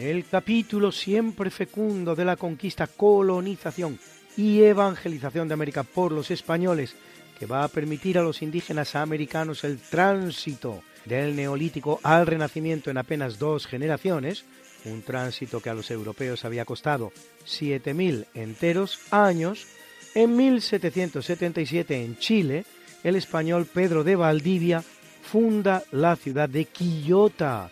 El 0.10 0.26
capítulo 0.26 0.91
siempre 0.91 1.52
fecundo 1.52 2.15
de 2.15 2.26
la 2.26 2.36
conquista, 2.36 2.88
colonización 2.88 3.99
y 4.36 4.64
evangelización 4.64 5.48
de 5.48 5.53
América 5.53 5.84
por 5.84 6.11
los 6.11 6.31
españoles, 6.31 6.95
que 7.38 7.45
va 7.45 7.64
a 7.64 7.68
permitir 7.68 8.18
a 8.18 8.23
los 8.23 8.41
indígenas 8.41 8.95
americanos 8.95 9.64
el 9.64 9.77
tránsito 9.77 10.81
del 11.06 11.36
neolítico 11.36 11.99
al 12.02 12.26
renacimiento 12.26 12.90
en 12.90 12.98
apenas 12.98 13.38
dos 13.38 13.68
generaciones, 13.68 14.45
un 14.86 15.03
tránsito 15.03 15.61
que 15.61 15.69
a 15.69 15.76
los 15.76 15.91
europeos 15.91 16.44
había 16.44 16.65
costado 16.65 17.11
7.000 17.45 18.26
enteros 18.34 18.99
años, 19.11 19.68
en 20.15 20.36
1777 20.36 22.03
en 22.03 22.18
Chile, 22.18 22.65
el 23.03 23.15
español 23.15 23.68
Pedro 23.72 24.03
de 24.03 24.15
Valdivia 24.15 24.84
funda 25.22 25.84
la 25.91 26.15
ciudad 26.15 26.49
de 26.49 26.65
Quillota, 26.65 27.69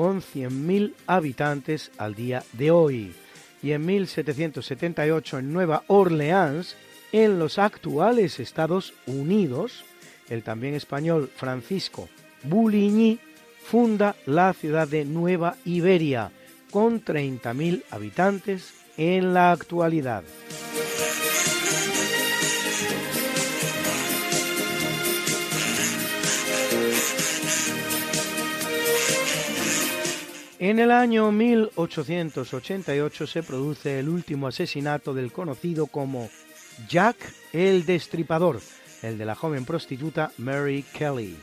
con 0.00 0.22
100.000 0.22 0.94
habitantes 1.06 1.90
al 1.98 2.14
día 2.14 2.42
de 2.54 2.70
hoy. 2.70 3.12
Y 3.62 3.72
en 3.72 3.84
1778 3.84 5.40
en 5.40 5.52
Nueva 5.52 5.84
Orleans, 5.88 6.74
en 7.12 7.38
los 7.38 7.58
actuales 7.58 8.40
Estados 8.40 8.94
Unidos, 9.04 9.84
el 10.30 10.42
también 10.42 10.72
español 10.72 11.30
Francisco 11.36 12.08
Bouligny 12.44 13.18
funda 13.62 14.16
la 14.24 14.54
ciudad 14.54 14.88
de 14.88 15.04
Nueva 15.04 15.56
Iberia, 15.66 16.32
con 16.70 17.04
30.000 17.04 17.82
habitantes 17.90 18.72
en 18.96 19.34
la 19.34 19.52
actualidad. 19.52 20.24
En 30.60 30.78
el 30.78 30.90
año 30.90 31.32
1888 31.32 33.26
se 33.26 33.42
produce 33.42 33.98
el 33.98 34.10
último 34.10 34.46
asesinato 34.46 35.14
del 35.14 35.32
conocido 35.32 35.86
como 35.86 36.28
Jack 36.86 37.16
el 37.54 37.86
Destripador, 37.86 38.60
el 39.00 39.16
de 39.16 39.24
la 39.24 39.34
joven 39.34 39.64
prostituta 39.64 40.32
Mary 40.36 40.84
Kelly, 40.92 41.34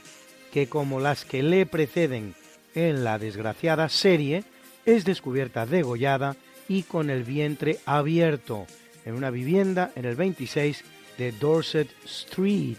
que 0.53 0.69
como 0.69 0.99
las 0.99 1.25
que 1.25 1.41
le 1.41 1.65
preceden 1.65 2.35
en 2.75 3.03
la 3.03 3.17
desgraciada 3.17 3.89
serie, 3.89 4.43
es 4.85 5.03
descubierta 5.03 5.65
degollada 5.65 6.35
y 6.67 6.83
con 6.83 7.09
el 7.09 7.23
vientre 7.23 7.79
abierto 7.87 8.67
en 9.03 9.15
una 9.15 9.31
vivienda 9.31 9.91
en 9.95 10.05
el 10.05 10.15
26 10.15 10.83
de 11.17 11.31
Dorset 11.31 11.89
Street, 12.05 12.77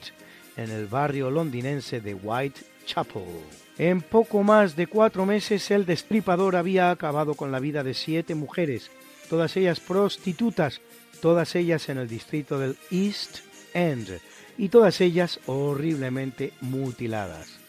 en 0.56 0.70
el 0.70 0.86
barrio 0.86 1.32
londinense 1.32 2.00
de 2.00 2.14
Whitechapel. 2.14 3.67
En 3.78 4.00
poco 4.00 4.42
más 4.42 4.74
de 4.74 4.88
cuatro 4.88 5.24
meses 5.24 5.70
el 5.70 5.86
destripador 5.86 6.56
había 6.56 6.90
acabado 6.90 7.34
con 7.34 7.52
la 7.52 7.60
vida 7.60 7.84
de 7.84 7.94
siete 7.94 8.34
mujeres, 8.34 8.90
todas 9.30 9.56
ellas 9.56 9.78
prostitutas, 9.78 10.80
todas 11.20 11.54
ellas 11.54 11.88
en 11.88 11.98
el 11.98 12.08
distrito 12.08 12.58
del 12.58 12.76
East 12.90 13.38
End, 13.74 14.20
y 14.56 14.68
todas 14.68 15.00
ellas 15.00 15.38
horriblemente 15.46 16.52
mutiladas. 16.60 17.60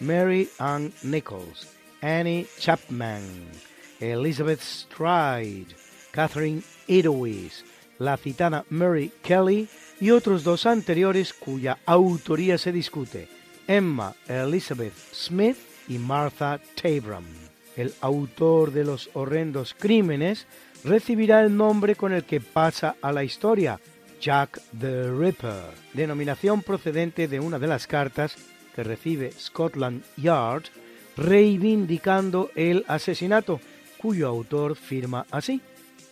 Mary 0.00 0.48
Ann 0.58 0.90
Nichols, 1.02 1.68
Annie 2.00 2.46
Chapman, 2.58 3.22
Elizabeth 4.00 4.60
Stride, 4.60 5.66
Catherine 6.12 6.62
Edowis, 6.86 7.64
la 7.98 8.16
citada 8.16 8.64
Mary 8.70 9.12
Kelly 9.22 9.68
y 10.00 10.10
otros 10.12 10.44
dos 10.44 10.64
anteriores 10.64 11.34
cuya 11.34 11.78
autoría 11.84 12.56
se 12.56 12.72
discute, 12.72 13.28
Emma 13.68 14.14
Elizabeth 14.26 14.94
Smith 15.12 15.58
y 15.88 15.98
Martha 15.98 16.58
Tabram. 16.74 17.24
El 17.76 17.92
autor 18.00 18.72
de 18.72 18.82
los 18.82 19.10
horrendos 19.12 19.76
crímenes 19.78 20.46
recibirá 20.82 21.42
el 21.42 21.56
nombre 21.56 21.94
con 21.94 22.12
el 22.12 22.24
que 22.24 22.40
pasa 22.40 22.96
a 23.00 23.12
la 23.12 23.22
historia, 23.22 23.78
Jack 24.20 24.60
the 24.80 25.12
Ripper, 25.12 25.70
denominación 25.92 26.62
procedente 26.62 27.28
de 27.28 27.38
una 27.38 27.58
de 27.58 27.66
las 27.68 27.86
cartas 27.86 28.36
que 28.74 28.82
recibe 28.82 29.30
Scotland 29.32 30.02
Yard 30.16 30.64
reivindicando 31.16 32.50
el 32.56 32.84
asesinato, 32.88 33.60
cuyo 33.98 34.28
autor 34.28 34.76
firma 34.76 35.26
así, 35.30 35.60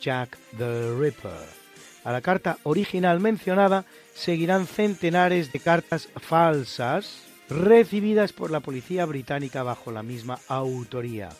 Jack 0.01 0.37
the 0.59 0.95
Ripper. 0.95 1.57
A 2.05 2.12
la 2.12 2.20
carta 2.20 2.59
original 2.65 3.19
mencionada 3.19 3.85
seguirán 4.15 4.66
centenares 4.66 5.53
de 5.53 5.59
cartas 5.59 6.09
falsas 6.20 7.26
recibidas 7.48 8.32
por 8.32 8.51
la 8.51 8.60
policía 8.60 9.06
británica 9.06 9.62
bajo 9.62 9.93
la 9.93 10.02
misma 10.02 10.39
autoría. 10.48 11.31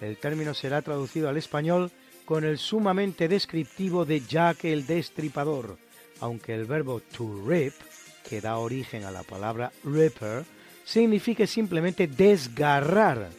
El 0.00 0.16
término 0.16 0.54
será 0.54 0.82
traducido 0.82 1.28
al 1.28 1.36
español 1.36 1.90
con 2.24 2.44
el 2.44 2.58
sumamente 2.58 3.28
descriptivo 3.28 4.04
de 4.04 4.20
Jack 4.20 4.64
el 4.64 4.86
Destripador, 4.86 5.78
aunque 6.20 6.54
el 6.54 6.64
verbo 6.64 7.00
to 7.00 7.42
rip, 7.46 7.74
que 8.28 8.40
da 8.40 8.58
origen 8.58 9.04
a 9.04 9.10
la 9.10 9.22
palabra 9.22 9.72
ripper, 9.84 10.44
signifique 10.84 11.46
simplemente 11.46 12.06
desgarrar, 12.06 13.30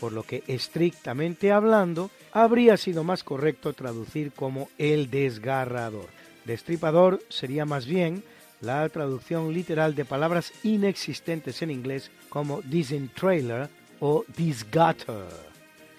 por 0.00 0.12
lo 0.12 0.24
que 0.24 0.42
estrictamente 0.46 1.52
hablando 1.52 2.10
habría 2.32 2.76
sido 2.76 3.04
más 3.04 3.22
correcto 3.22 3.72
traducir 3.72 4.32
como 4.32 4.68
el 4.78 5.10
desgarrador. 5.10 6.06
Destripador 6.44 7.22
sería 7.28 7.64
más 7.64 7.86
bien 7.86 8.24
la 8.62 8.88
traducción 8.88 9.52
literal 9.52 9.94
de 9.94 10.04
palabras 10.04 10.52
inexistentes 10.62 11.60
en 11.62 11.70
inglés 11.70 12.10
como 12.30 12.62
disentrailer 12.62 13.68
o 14.00 14.24
disgutter. 14.36 15.26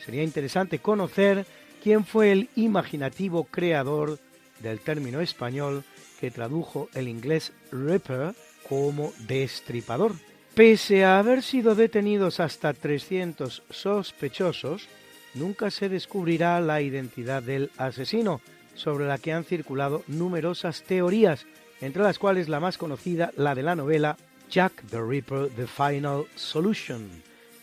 Sería 0.04 0.24
interesante 0.24 0.80
conocer 0.80 1.46
quién 1.84 2.06
fue 2.06 2.32
el 2.32 2.50
imaginativo 2.56 3.44
creador 3.44 4.18
del 4.60 4.80
término 4.80 5.22
español 5.22 5.84
que 6.20 6.32
tradujo 6.32 6.90
el 6.94 7.08
inglés 7.08 7.52
ripper 7.72 8.34
como 8.68 9.14
destripador. 9.28 10.14
Pese 10.56 11.04
a 11.04 11.20
haber 11.20 11.42
sido 11.42 11.76
detenidos 11.76 12.40
hasta 12.40 12.74
300 12.74 13.64
sospechosos, 13.70 14.88
nunca 15.34 15.70
se 15.72 15.90
descubrirá 15.90 16.62
la 16.62 16.82
identidad 16.82 17.44
del 17.44 17.72
asesino, 17.78 18.40
sobre 18.76 19.06
la 19.06 19.18
que 19.18 19.34
han 19.34 19.44
circulado 19.44 20.04
numerosas 20.08 20.84
teorías, 20.84 21.46
entre 21.84 22.02
las 22.02 22.18
cuales 22.18 22.48
la 22.48 22.62
más 22.62 22.78
conocida, 22.78 23.34
la 23.36 23.56
de 23.56 23.62
la 23.62 23.76
novela 23.76 24.16
Jack 24.50 24.84
the 24.90 25.02
Ripper, 25.02 25.50
The 25.50 25.68
Final 25.68 26.26
Solution, 26.34 27.10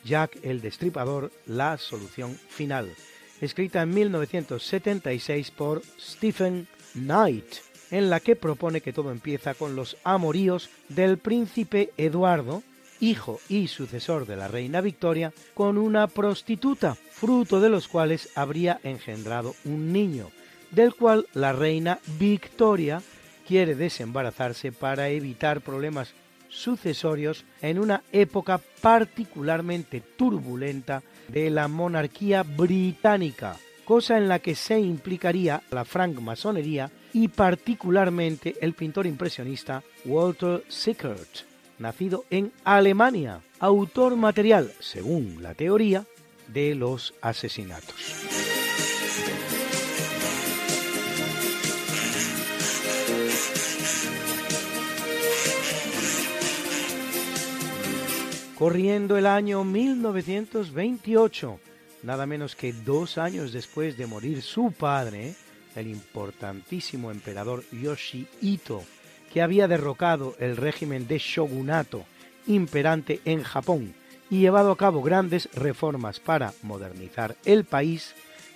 Jack 0.04 0.36
el 0.42 0.60
Destripador, 0.60 1.32
la 1.46 1.78
solución 1.78 2.38
final, 2.48 2.92
escrita 3.40 3.80
en 3.80 3.94
1976 3.94 5.50
por 5.52 5.82
Stephen 5.98 6.68
Knight, 6.92 7.46
en 7.90 8.10
la 8.10 8.20
que 8.20 8.36
propone 8.36 8.82
que 8.82 8.92
todo 8.92 9.10
empieza 9.10 9.54
con 9.54 9.74
los 9.74 9.96
amoríos 10.04 10.68
del 10.90 11.16
príncipe 11.16 11.90
Eduardo, 11.96 12.62
hijo 13.00 13.40
y 13.48 13.68
sucesor 13.68 14.26
de 14.26 14.36
la 14.36 14.48
reina 14.48 14.82
Victoria, 14.82 15.32
con 15.54 15.78
una 15.78 16.08
prostituta, 16.08 16.94
fruto 16.94 17.58
de 17.58 17.70
los 17.70 17.88
cuales 17.88 18.28
habría 18.34 18.80
engendrado 18.84 19.54
un 19.64 19.94
niño, 19.94 20.30
del 20.72 20.94
cual 20.94 21.26
la 21.32 21.54
reina 21.54 22.00
Victoria 22.18 23.00
quiere 23.50 23.74
desembarazarse 23.74 24.70
para 24.70 25.08
evitar 25.08 25.60
problemas 25.60 26.14
sucesorios 26.48 27.44
en 27.60 27.80
una 27.80 28.04
época 28.12 28.60
particularmente 28.80 30.00
turbulenta 30.00 31.02
de 31.26 31.50
la 31.50 31.66
monarquía 31.66 32.44
británica, 32.44 33.56
cosa 33.84 34.18
en 34.18 34.28
la 34.28 34.38
que 34.38 34.54
se 34.54 34.78
implicaría 34.78 35.64
la 35.72 35.84
francmasonería 35.84 36.92
y 37.12 37.26
particularmente 37.26 38.54
el 38.60 38.74
pintor 38.74 39.08
impresionista 39.08 39.82
Walter 40.04 40.62
Sickert, 40.68 41.40
nacido 41.80 42.26
en 42.30 42.52
Alemania, 42.62 43.40
autor 43.58 44.14
material, 44.14 44.70
según 44.78 45.42
la 45.42 45.54
teoría, 45.54 46.04
de 46.46 46.76
los 46.76 47.14
asesinatos. 47.20 48.49
Corriendo 58.60 59.16
el 59.16 59.26
año 59.26 59.64
1928, 59.64 61.58
nada 62.02 62.26
menos 62.26 62.54
que 62.54 62.74
dos 62.74 63.16
años 63.16 63.54
después 63.54 63.96
de 63.96 64.06
morir 64.06 64.42
su 64.42 64.70
padre, 64.72 65.34
el 65.74 65.86
importantísimo 65.86 67.10
emperador 67.10 67.64
Yoshihito, 67.72 68.82
que 69.32 69.40
había 69.40 69.66
derrocado 69.66 70.36
el 70.38 70.58
régimen 70.58 71.08
de 71.08 71.16
shogunato 71.16 72.04
imperante 72.46 73.22
en 73.24 73.44
Japón 73.44 73.94
y 74.28 74.40
llevado 74.40 74.72
a 74.72 74.76
cabo 74.76 75.00
grandes 75.00 75.48
reformas 75.54 76.20
para 76.20 76.52
modernizar 76.60 77.36
el 77.46 77.64
país, 77.64 78.14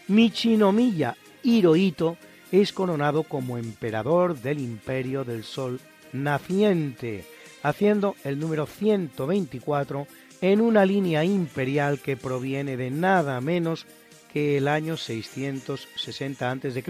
Michinomiya 0.09 1.17
Hirohito 1.43 2.19
es 2.53 2.75
coronado 2.75 3.23
como 3.23 3.57
emperador 3.57 4.39
del 4.39 4.59
Imperio 4.59 5.25
del 5.25 5.45
Sol 5.45 5.81
naciente, 6.13 7.25
haciendo 7.65 8.15
el 8.23 8.39
número 8.39 8.67
124 8.67 10.07
en 10.43 10.61
una 10.61 10.85
línea 10.85 11.25
imperial 11.25 11.99
que 11.99 12.17
proviene 12.17 12.77
de 12.77 12.91
nada 12.91 13.41
menos 13.41 13.87
que 14.33 14.59
el 14.59 14.69
año 14.69 14.97
660 14.97 16.51
a.C., 16.51 16.85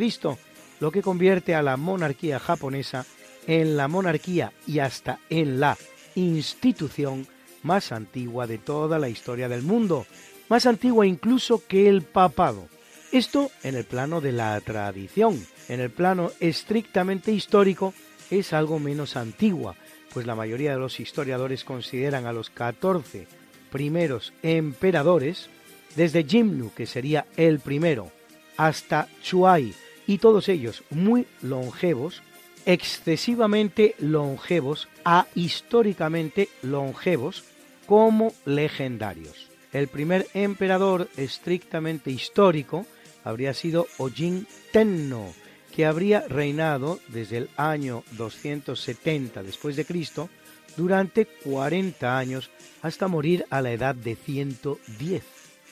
lo 0.80 0.90
que 0.90 1.02
convierte 1.02 1.54
a 1.54 1.62
la 1.62 1.76
monarquía 1.76 2.40
japonesa 2.40 3.06
en 3.46 3.76
la 3.76 3.86
monarquía 3.86 4.52
y 4.66 4.80
hasta 4.80 5.20
en 5.30 5.60
la 5.60 5.78
institución 6.16 7.28
más 7.62 7.92
antigua 7.92 8.46
de 8.48 8.58
toda 8.58 8.98
la 8.98 9.08
historia 9.08 9.48
del 9.48 9.62
mundo, 9.62 10.06
más 10.48 10.66
antigua 10.66 11.06
incluso 11.06 11.62
que 11.68 11.88
el 11.88 12.02
papado. 12.02 12.68
Esto 13.12 13.50
en 13.62 13.76
el 13.76 13.84
plano 13.84 14.20
de 14.20 14.32
la 14.32 14.60
tradición, 14.60 15.46
en 15.68 15.78
el 15.78 15.90
plano 15.90 16.32
estrictamente 16.40 17.30
histórico 17.30 17.94
es 18.30 18.52
algo 18.52 18.80
menos 18.80 19.16
antigua, 19.16 19.76
pues 20.14 20.26
la 20.26 20.36
mayoría 20.36 20.72
de 20.72 20.78
los 20.78 21.00
historiadores 21.00 21.64
consideran 21.64 22.26
a 22.26 22.32
los 22.32 22.48
14 22.48 23.26
primeros 23.70 24.32
emperadores, 24.44 25.50
desde 25.96 26.22
Jimnu, 26.22 26.72
que 26.72 26.86
sería 26.86 27.26
el 27.36 27.58
primero, 27.58 28.12
hasta 28.56 29.08
Chuai, 29.20 29.74
y 30.06 30.18
todos 30.18 30.48
ellos 30.48 30.84
muy 30.90 31.26
longevos, 31.42 32.22
excesivamente 32.64 33.96
longevos 33.98 34.88
a 35.04 35.26
históricamente 35.34 36.48
longevos, 36.62 37.44
como 37.86 38.32
legendarios. 38.44 39.50
El 39.72 39.88
primer 39.88 40.28
emperador 40.34 41.08
estrictamente 41.16 42.12
histórico 42.12 42.86
habría 43.24 43.52
sido 43.54 43.88
Ojin 43.98 44.46
Tenno, 44.72 45.34
que 45.74 45.86
habría 45.86 46.20
reinado 46.28 47.00
desde 47.08 47.38
el 47.38 47.50
año 47.56 48.04
270 48.12 49.42
después 49.42 49.74
de 49.74 49.84
Cristo 49.84 50.30
durante 50.76 51.26
40 51.26 52.16
años 52.16 52.50
hasta 52.82 53.08
morir 53.08 53.44
a 53.50 53.60
la 53.60 53.72
edad 53.72 53.94
de 53.94 54.14
110, 54.14 55.24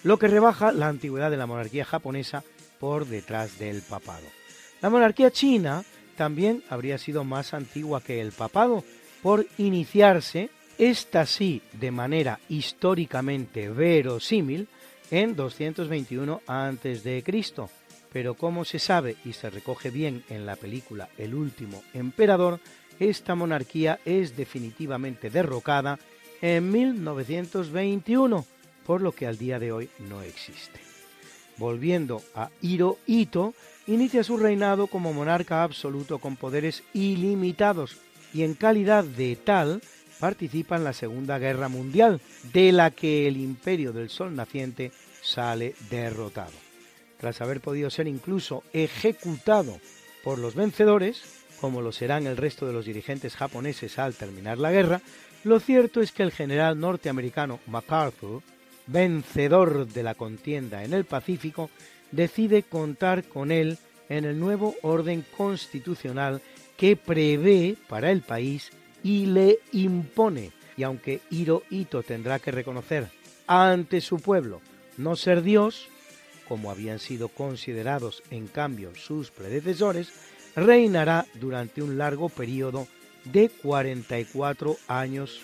lo 0.03 0.19
que 0.19 0.29
rebaja 0.29 0.73
la 0.73 0.89
antigüedad 0.89 1.31
de 1.31 1.37
la 1.37 1.47
monarquía 1.47 1.85
japonesa 1.85 2.43
por 2.81 3.07
detrás 3.07 3.59
del 3.59 3.83
papado. 3.83 4.27
La 4.81 4.91
monarquía 4.91 5.31
china 5.31 5.85
también 6.17 6.65
habría 6.69 6.99
sido 6.99 7.23
más 7.23 7.55
antigua 7.55 8.03
que 8.03 8.21
el 8.21 8.33
papado 8.33 8.85
por 9.23 9.47
iniciarse, 9.59 10.51
esta 10.79 11.27
sí 11.27 11.63
de 11.75 11.93
manera 11.93 12.41
históricamente 12.49 13.69
verosímil, 13.69 14.67
en 15.13 15.37
221 15.37 16.41
a.C., 16.47 17.23
pero 18.13 18.35
como 18.35 18.65
se 18.65 18.79
sabe 18.79 19.17
y 19.25 19.33
se 19.33 19.51
recoge 19.51 19.91
bien 19.91 20.23
en 20.29 20.45
la 20.47 20.57
película 20.57 21.09
El 21.17 21.35
último 21.35 21.83
emperador, 21.95 22.61
esta 23.01 23.35
monarquía 23.35 23.99
es 24.05 24.37
definitivamente 24.37 25.31
derrocada 25.31 25.99
en 26.43 26.71
1921, 26.71 28.45
por 28.85 29.01
lo 29.01 29.13
que 29.13 29.27
al 29.27 29.39
día 29.39 29.59
de 29.59 29.73
hoy 29.73 29.89
no 30.11 30.23
existe. 30.23 30.81
Volviendo 31.57 32.23
a 32.35 32.51
Hirohito, 32.61 33.55
inicia 33.87 34.25
su 34.25 34.37
reinado 34.37 34.89
como 34.89 35.13
monarca 35.13 35.63
absoluto 35.63 36.19
con 36.19 36.37
poderes 36.37 36.83
ilimitados 36.93 37.97
y 38.35 38.43
en 38.43 38.55
calidad 38.55 39.05
de 39.05 39.37
tal 39.37 39.81
participa 40.19 40.77
en 40.77 40.85
la 40.85 40.93
Segunda 40.93 41.39
Guerra 41.39 41.69
Mundial, 41.69 42.21
de 42.53 42.73
la 42.73 42.91
que 42.91 43.27
el 43.27 43.37
imperio 43.37 43.93
del 43.93 44.09
Sol 44.09 44.35
naciente 44.35 44.93
sale 45.21 45.75
derrotado 45.91 46.72
tras 47.23 47.41
haber 47.41 47.61
podido 47.61 47.89
ser 47.89 48.09
incluso 48.09 48.65
ejecutado 48.73 49.79
por 50.25 50.41
los 50.41 50.57
vencedores, 50.57 51.23
como 51.61 51.81
lo 51.81 51.93
serán 51.93 52.27
el 52.27 52.37
resto 52.37 52.67
de 52.67 52.73
los 52.73 52.85
dirigentes 52.85 53.37
japoneses 53.37 54.01
al 54.01 54.15
terminar 54.15 54.59
la 54.59 54.73
guerra, 54.73 55.01
lo 55.45 55.61
cierto 55.61 56.01
es 56.01 56.11
que 56.11 56.25
el 56.25 56.33
general 56.33 56.81
norteamericano 56.81 57.61
MacArthur, 57.69 58.43
vencedor 58.89 59.87
de 59.87 60.03
la 60.03 60.17
contienda 60.17 60.83
en 60.83 60.95
el 60.95 61.05
Pacífico, 61.05 61.71
decide 62.11 62.65
contar 62.65 63.23
con 63.23 63.53
él 63.53 63.79
en 64.09 64.25
el 64.25 64.41
nuevo 64.41 64.75
orden 64.83 65.25
constitucional 65.37 66.43
que 66.77 66.97
prevé 66.97 67.77
para 67.89 68.11
el 68.11 68.23
país 68.23 68.73
y 69.05 69.27
le 69.27 69.61
impone. 69.71 70.51
Y 70.77 70.83
aunque 70.83 71.21
Hirohito 71.31 72.03
tendrá 72.03 72.41
que 72.41 72.51
reconocer 72.51 73.07
ante 73.47 74.01
su 74.01 74.17
pueblo 74.17 74.61
no 74.97 75.15
ser 75.15 75.43
Dios, 75.43 75.87
como 76.53 76.71
habían 76.71 76.99
sido 76.99 77.29
considerados 77.29 78.23
en 78.31 78.47
cambio 78.47 78.95
sus 78.95 79.31
predecesores, 79.31 80.13
reinará 80.55 81.25
durante 81.41 81.81
un 81.81 81.97
largo 81.97 82.29
periodo 82.29 82.87
de 83.25 83.49
44 83.49 84.77
años 84.87 85.41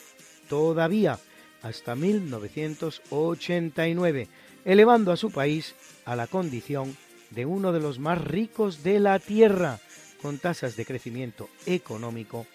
todavía, 0.51 1.19
hasta 1.63 1.95
1989, 1.95 4.29
elevando 4.67 5.11
a 5.11 5.17
su 5.17 5.31
país 5.31 5.75
a 6.05 6.15
la 6.15 6.27
condición 6.27 6.95
de 7.31 7.47
uno 7.47 7.73
de 7.73 7.81
los 7.81 7.99
más 7.99 8.23
ricos 8.23 8.83
de 8.83 9.01
la 9.01 9.19
Tierra, 9.19 9.81
con 10.21 10.37
tasas 10.37 10.77
de 10.77 10.85
crecimiento 10.85 11.49
económico 11.65 12.47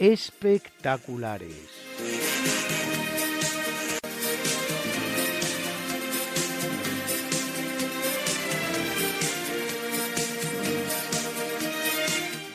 espectaculares. 0.00 2.19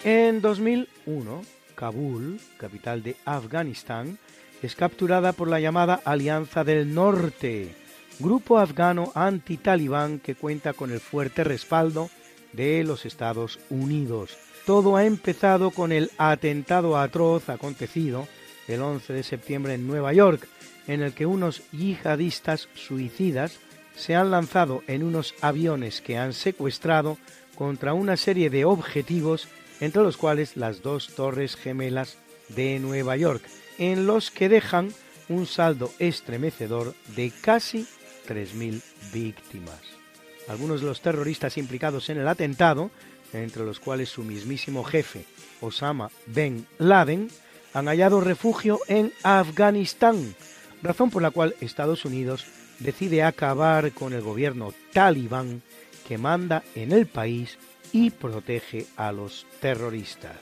En 0.06 0.40
2001, 0.40 1.42
Kabul, 1.74 2.40
capital 2.60 3.02
de 3.02 3.16
Afganistán, 3.26 4.20
es 4.62 4.76
capturada 4.76 5.34
por 5.34 5.48
la 5.48 5.60
llamada 5.60 6.00
Alianza 6.06 6.64
del 6.64 6.94
Norte, 6.94 7.74
grupo 8.20 8.60
afgano 8.60 9.12
anti-talibán 9.16 10.20
que 10.20 10.36
cuenta 10.36 10.74
con 10.74 10.92
el 10.92 11.00
fuerte 11.00 11.44
respaldo 11.44 12.12
de 12.54 12.84
los 12.84 13.08
Estados 13.08 13.58
Unidos. 13.72 14.38
Todo 14.68 14.96
ha 14.96 15.06
empezado 15.06 15.72
con 15.72 15.92
el 15.92 16.12
atentado 16.20 17.00
atroz 17.00 17.50
acontecido 17.50 18.28
el 18.68 18.84
11 18.84 19.12
de 19.12 19.24
septiembre 19.24 19.74
en 19.74 19.88
Nueva 19.88 20.14
York, 20.14 20.48
en 20.86 21.02
el 21.02 21.14
que 21.14 21.26
unos 21.26 21.64
yihadistas 21.72 22.70
suicidas 22.76 23.58
se 23.96 24.14
han 24.14 24.30
lanzado 24.30 24.84
en 24.86 25.02
unos 25.02 25.34
aviones 25.42 26.02
que 26.02 26.20
han 26.20 26.34
secuestrado 26.34 27.18
contra 27.56 27.96
una 27.96 28.18
serie 28.18 28.52
de 28.52 28.66
objetivos 28.66 29.48
entre 29.80 30.04
los 30.04 30.18
cuales 30.18 30.58
las 30.58 30.82
dos 30.82 31.10
torres 31.16 31.56
gemelas 31.56 32.18
de 32.50 32.80
Nueva 32.80 33.18
York, 33.18 33.44
en 33.78 34.06
los 34.06 34.32
que 34.32 34.50
dejan 34.50 34.94
un 35.30 35.46
saldo 35.46 35.92
estremecedor 36.00 36.94
de 37.16 37.32
casi 37.42 37.88
3.000 38.28 38.82
víctimas. 39.14 39.82
Algunos 40.48 40.82
de 40.82 40.88
los 40.88 41.02
terroristas 41.02 41.58
implicados 41.58 42.10
en 42.10 42.20
el 42.20 42.28
atentado, 42.28 42.92
entre 43.34 43.66
los 43.66 43.80
cuales 43.80 44.10
su 44.10 44.24
mismísimo 44.24 44.84
jefe, 44.84 45.26
Osama 45.62 46.12
Ben 46.28 46.68
Laden, 46.78 47.30
han 47.74 47.88
hallado 47.88 48.22
refugio 48.22 48.80
en 48.88 49.12
Afganistán, 49.24 50.36
razón 50.82 51.10
por 51.10 51.22
la 51.22 51.32
cual 51.32 51.56
Estados 51.60 52.06
Unidos 52.06 52.46
decide 52.80 53.24
acabar 53.24 53.92
con 53.92 54.14
el 54.14 54.22
gobierno 54.22 54.74
talibán 54.94 55.62
que 56.08 56.18
manda 56.18 56.64
en 56.76 56.92
el 56.92 57.08
país 57.08 57.58
y 57.92 58.10
protege 58.12 58.86
a 58.98 59.12
los 59.12 59.46
terroristas. 59.62 60.40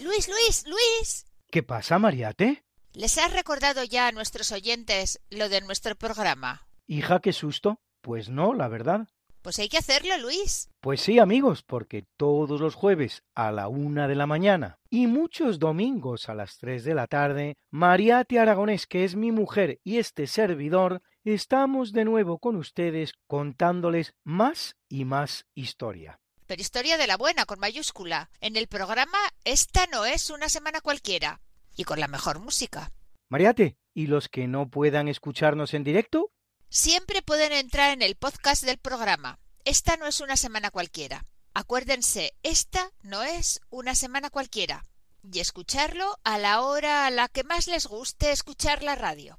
Luis, 0.00 0.28
Luis, 0.28 0.64
Luis. 0.66 1.26
¿Qué 1.50 1.62
pasa, 1.62 1.98
Mariate? 1.98 2.64
¿Les 2.94 3.18
has 3.18 3.32
recordado 3.32 3.84
ya 3.84 4.08
a 4.08 4.12
nuestros 4.12 4.52
oyentes 4.52 5.20
lo 5.30 5.48
de 5.48 5.60
nuestro 5.60 5.94
programa? 5.94 6.66
Hija, 6.86 7.20
qué 7.20 7.32
susto. 7.32 7.80
Pues 8.00 8.28
no, 8.28 8.54
la 8.54 8.68
verdad. 8.68 9.08
Pues 9.42 9.58
hay 9.58 9.68
que 9.68 9.78
hacerlo, 9.78 10.16
Luis. 10.18 10.70
Pues 10.80 11.00
sí, 11.00 11.18
amigos, 11.18 11.62
porque 11.62 12.04
todos 12.16 12.60
los 12.60 12.74
jueves 12.74 13.22
a 13.34 13.52
la 13.52 13.68
una 13.68 14.08
de 14.08 14.14
la 14.14 14.26
mañana 14.26 14.78
y 14.90 15.06
muchos 15.06 15.58
domingos 15.58 16.28
a 16.28 16.34
las 16.34 16.58
tres 16.58 16.84
de 16.84 16.94
la 16.94 17.06
tarde, 17.06 17.56
Mariate 17.70 18.38
Aragonés, 18.38 18.86
que 18.86 19.04
es 19.04 19.14
mi 19.14 19.32
mujer 19.32 19.80
y 19.84 19.98
este 19.98 20.26
servidor, 20.26 21.02
estamos 21.34 21.92
de 21.92 22.04
nuevo 22.04 22.38
con 22.38 22.56
ustedes 22.56 23.14
contándoles 23.26 24.14
más 24.24 24.76
y 24.88 25.04
más 25.04 25.46
historia. 25.54 26.20
Pero 26.46 26.62
historia 26.62 26.96
de 26.96 27.06
la 27.06 27.16
buena, 27.16 27.44
con 27.44 27.60
mayúscula. 27.60 28.30
En 28.40 28.56
el 28.56 28.68
programa 28.68 29.18
Esta 29.44 29.86
no 29.86 30.06
es 30.06 30.30
una 30.30 30.48
semana 30.48 30.80
cualquiera. 30.80 31.40
Y 31.76 31.84
con 31.84 32.00
la 32.00 32.08
mejor 32.08 32.40
música. 32.40 32.90
Mariate, 33.28 33.76
¿y 33.94 34.06
los 34.06 34.28
que 34.28 34.48
no 34.48 34.70
puedan 34.70 35.08
escucharnos 35.08 35.74
en 35.74 35.84
directo? 35.84 36.32
Siempre 36.70 37.22
pueden 37.22 37.52
entrar 37.52 37.92
en 37.92 38.02
el 38.02 38.16
podcast 38.16 38.64
del 38.64 38.78
programa. 38.78 39.38
Esta 39.64 39.96
no 39.96 40.06
es 40.06 40.20
una 40.20 40.36
semana 40.36 40.70
cualquiera. 40.70 41.26
Acuérdense, 41.52 42.34
esta 42.42 42.90
no 43.02 43.22
es 43.22 43.60
una 43.68 43.94
semana 43.94 44.30
cualquiera. 44.30 44.84
Y 45.30 45.40
escucharlo 45.40 46.18
a 46.24 46.38
la 46.38 46.62
hora 46.62 47.06
a 47.06 47.10
la 47.10 47.28
que 47.28 47.44
más 47.44 47.66
les 47.66 47.86
guste 47.86 48.32
escuchar 48.32 48.82
la 48.82 48.94
radio. 48.94 49.38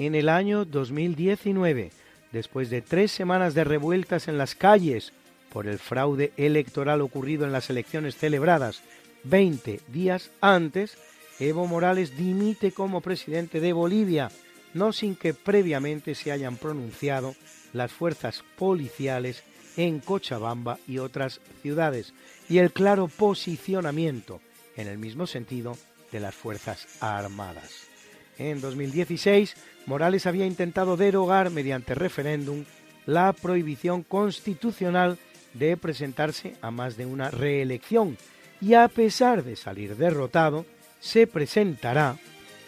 En 0.00 0.14
el 0.14 0.30
año 0.30 0.64
2019, 0.64 1.90
después 2.32 2.70
de 2.70 2.80
tres 2.80 3.12
semanas 3.12 3.52
de 3.52 3.64
revueltas 3.64 4.28
en 4.28 4.38
las 4.38 4.54
calles 4.54 5.12
por 5.52 5.66
el 5.66 5.78
fraude 5.78 6.32
electoral 6.38 7.02
ocurrido 7.02 7.44
en 7.44 7.52
las 7.52 7.68
elecciones 7.68 8.16
celebradas 8.16 8.80
20 9.24 9.82
días 9.88 10.30
antes, 10.40 10.96
Evo 11.38 11.66
Morales 11.66 12.16
dimite 12.16 12.72
como 12.72 13.02
presidente 13.02 13.60
de 13.60 13.74
Bolivia, 13.74 14.30
no 14.72 14.94
sin 14.94 15.16
que 15.16 15.34
previamente 15.34 16.14
se 16.14 16.32
hayan 16.32 16.56
pronunciado 16.56 17.36
las 17.74 17.92
fuerzas 17.92 18.42
policiales 18.56 19.42
en 19.76 20.00
Cochabamba 20.00 20.78
y 20.88 20.96
otras 20.96 21.42
ciudades, 21.60 22.14
y 22.48 22.56
el 22.56 22.72
claro 22.72 23.08
posicionamiento, 23.08 24.40
en 24.78 24.88
el 24.88 24.96
mismo 24.96 25.26
sentido, 25.26 25.76
de 26.10 26.20
las 26.20 26.34
Fuerzas 26.34 26.88
Armadas. 27.02 27.90
En 28.38 28.62
2016, 28.62 29.54
Morales 29.86 30.26
había 30.26 30.46
intentado 30.46 30.96
derogar 30.96 31.50
mediante 31.50 31.94
referéndum 31.94 32.64
la 33.06 33.32
prohibición 33.32 34.02
constitucional 34.02 35.18
de 35.54 35.76
presentarse 35.76 36.54
a 36.62 36.70
más 36.70 36.96
de 36.96 37.06
una 37.06 37.30
reelección. 37.30 38.16
Y 38.60 38.74
a 38.74 38.88
pesar 38.88 39.42
de 39.42 39.56
salir 39.56 39.96
derrotado, 39.96 40.66
se 41.00 41.26
presentará 41.26 42.18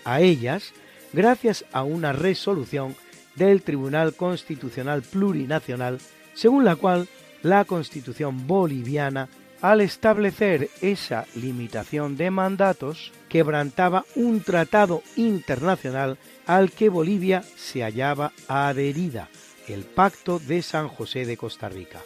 a 0.04 0.20
ellas 0.20 0.72
gracias 1.12 1.64
a 1.72 1.82
una 1.82 2.12
resolución 2.12 2.96
del 3.36 3.62
Tribunal 3.62 4.14
Constitucional 4.14 5.02
Plurinacional, 5.02 5.98
según 6.34 6.64
la 6.64 6.76
cual 6.76 7.08
la 7.42 7.64
Constitución 7.64 8.46
boliviana, 8.46 9.28
al 9.62 9.80
establecer 9.80 10.70
esa 10.80 11.24
limitación 11.36 12.16
de 12.16 12.32
mandatos, 12.32 13.12
quebrantaba 13.28 14.04
un 14.16 14.42
tratado 14.42 15.02
internacional 15.14 16.18
al 16.46 16.72
que 16.72 16.88
Bolivia 16.88 17.44
se 17.56 17.82
hallaba 17.82 18.32
adherida, 18.48 19.28
el 19.68 19.84
Pacto 19.84 20.40
de 20.40 20.62
San 20.62 20.88
José 20.88 21.24
de 21.24 21.36
Costa 21.36 21.68
Rica. 21.68 22.00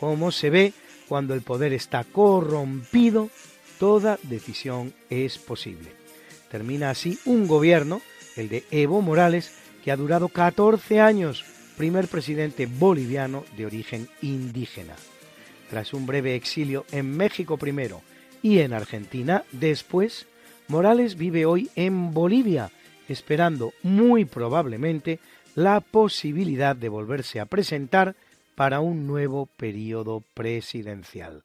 Como 0.00 0.32
se 0.32 0.50
ve, 0.50 0.72
cuando 1.08 1.34
el 1.34 1.42
poder 1.42 1.72
está 1.72 2.02
corrompido, 2.02 3.30
toda 3.78 4.18
decisión 4.24 4.92
es 5.08 5.38
posible. 5.38 5.92
Termina 6.50 6.90
así 6.90 7.20
un 7.24 7.46
gobierno, 7.46 8.02
el 8.34 8.48
de 8.48 8.64
Evo 8.72 9.00
Morales, 9.00 9.52
que 9.84 9.92
ha 9.92 9.96
durado 9.96 10.28
14 10.28 11.00
años, 11.00 11.44
primer 11.76 12.08
presidente 12.08 12.66
boliviano 12.66 13.44
de 13.56 13.66
origen 13.66 14.08
indígena. 14.22 14.96
Tras 15.70 15.92
un 15.92 16.06
breve 16.06 16.34
exilio 16.34 16.84
en 16.92 17.16
México 17.16 17.56
primero 17.56 18.02
y 18.42 18.60
en 18.60 18.72
Argentina 18.72 19.44
después, 19.52 20.26
Morales 20.68 21.16
vive 21.16 21.46
hoy 21.46 21.70
en 21.74 22.12
Bolivia, 22.12 22.70
esperando 23.08 23.72
muy 23.82 24.24
probablemente 24.24 25.18
la 25.54 25.80
posibilidad 25.80 26.76
de 26.76 26.88
volverse 26.88 27.40
a 27.40 27.46
presentar 27.46 28.14
para 28.54 28.80
un 28.80 29.06
nuevo 29.06 29.46
periodo 29.46 30.22
presidencial. 30.34 31.44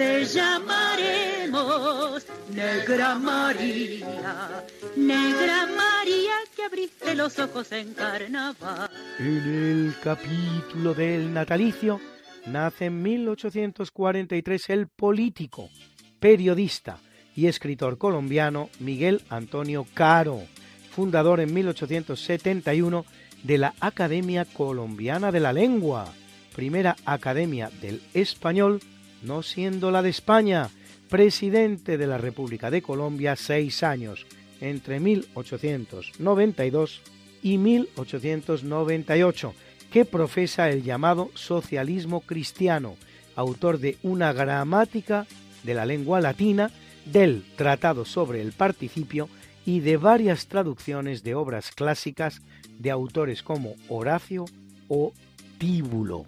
Te 0.00 0.24
llamaremos 0.24 2.26
Negra 2.54 3.16
María, 3.16 4.64
Negra 4.96 5.66
María 5.66 6.32
que 6.56 6.62
abriste 6.62 7.14
los 7.14 7.38
ojos 7.38 7.70
en 7.72 7.92
carnaval. 7.92 8.88
En 9.18 9.26
el 9.26 9.94
capítulo 10.02 10.94
del 10.94 11.34
natalicio 11.34 12.00
nace 12.46 12.86
en 12.86 13.02
1843 13.02 14.70
el 14.70 14.88
político, 14.88 15.68
periodista 16.18 16.96
y 17.36 17.48
escritor 17.48 17.98
colombiano 17.98 18.70
Miguel 18.78 19.20
Antonio 19.28 19.86
Caro, 19.92 20.40
fundador 20.92 21.40
en 21.40 21.52
1871 21.52 23.04
de 23.42 23.58
la 23.58 23.74
Academia 23.80 24.46
Colombiana 24.46 25.30
de 25.30 25.40
la 25.40 25.52
Lengua, 25.52 26.10
primera 26.56 26.96
academia 27.04 27.68
del 27.82 28.00
español, 28.14 28.80
no 29.22 29.42
siendo 29.42 29.90
la 29.90 30.02
de 30.02 30.10
España, 30.10 30.68
presidente 31.08 31.98
de 31.98 32.06
la 32.06 32.18
República 32.18 32.70
de 32.70 32.82
Colombia 32.82 33.36
seis 33.36 33.82
años, 33.82 34.26
entre 34.60 35.00
1892 35.00 37.00
y 37.42 37.58
1898, 37.58 39.54
que 39.90 40.04
profesa 40.04 40.70
el 40.70 40.82
llamado 40.82 41.30
socialismo 41.34 42.20
cristiano, 42.20 42.96
autor 43.34 43.78
de 43.78 43.96
una 44.02 44.32
gramática 44.32 45.26
de 45.64 45.74
la 45.74 45.84
lengua 45.84 46.20
latina, 46.20 46.70
del 47.04 47.44
Tratado 47.56 48.04
sobre 48.04 48.40
el 48.40 48.52
Participio 48.52 49.28
y 49.64 49.80
de 49.80 49.96
varias 49.96 50.46
traducciones 50.46 51.22
de 51.22 51.34
obras 51.34 51.72
clásicas 51.72 52.40
de 52.78 52.90
autores 52.90 53.42
como 53.42 53.74
Horacio 53.88 54.44
o 54.88 55.12
Tíbulo. 55.58 56.26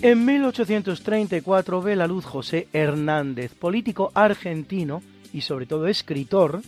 En 0.00 0.24
1834 0.24 1.82
ve 1.82 1.96
la 1.96 2.06
luz 2.06 2.24
José 2.24 2.68
Hernández, 2.72 3.54
político 3.54 4.12
argentino 4.14 5.02
y 5.32 5.40
sobre 5.40 5.66
todo 5.66 5.88
escritor, 5.88 6.62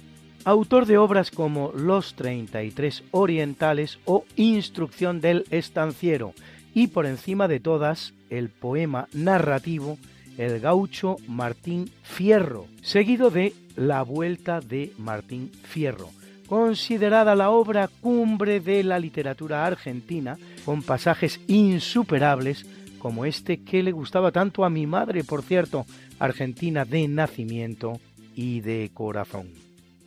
autor 0.44 0.84
de 0.84 0.98
obras 0.98 1.30
como 1.30 1.70
Los 1.72 2.14
33 2.14 3.04
Orientales 3.12 4.00
o 4.04 4.24
Instrucción 4.34 5.20
del 5.20 5.44
Estanciero, 5.50 6.34
y 6.74 6.88
por 6.88 7.06
encima 7.06 7.46
de 7.46 7.60
todas 7.60 8.14
el 8.30 8.48
poema 8.48 9.06
narrativo 9.12 9.96
El 10.36 10.58
gaucho 10.58 11.16
Martín 11.28 11.88
Fierro, 12.02 12.66
seguido 12.82 13.30
de 13.30 13.54
La 13.76 14.02
Vuelta 14.02 14.60
de 14.60 14.92
Martín 14.98 15.52
Fierro, 15.62 16.10
considerada 16.48 17.36
la 17.36 17.50
obra 17.50 17.88
cumbre 18.00 18.58
de 18.58 18.82
la 18.82 18.98
literatura 18.98 19.66
argentina, 19.66 20.36
con 20.64 20.82
pasajes 20.82 21.38
insuperables 21.46 22.66
como 23.00 23.24
este 23.24 23.64
que 23.64 23.82
le 23.82 23.90
gustaba 23.90 24.30
tanto 24.30 24.64
a 24.64 24.70
mi 24.70 24.86
madre, 24.86 25.24
por 25.24 25.42
cierto, 25.42 25.84
argentina 26.20 26.84
de 26.84 27.08
nacimiento 27.08 27.98
y 28.36 28.60
de 28.60 28.90
corazón. 28.94 29.48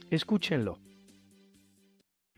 Escúchenlo. 0.09 0.77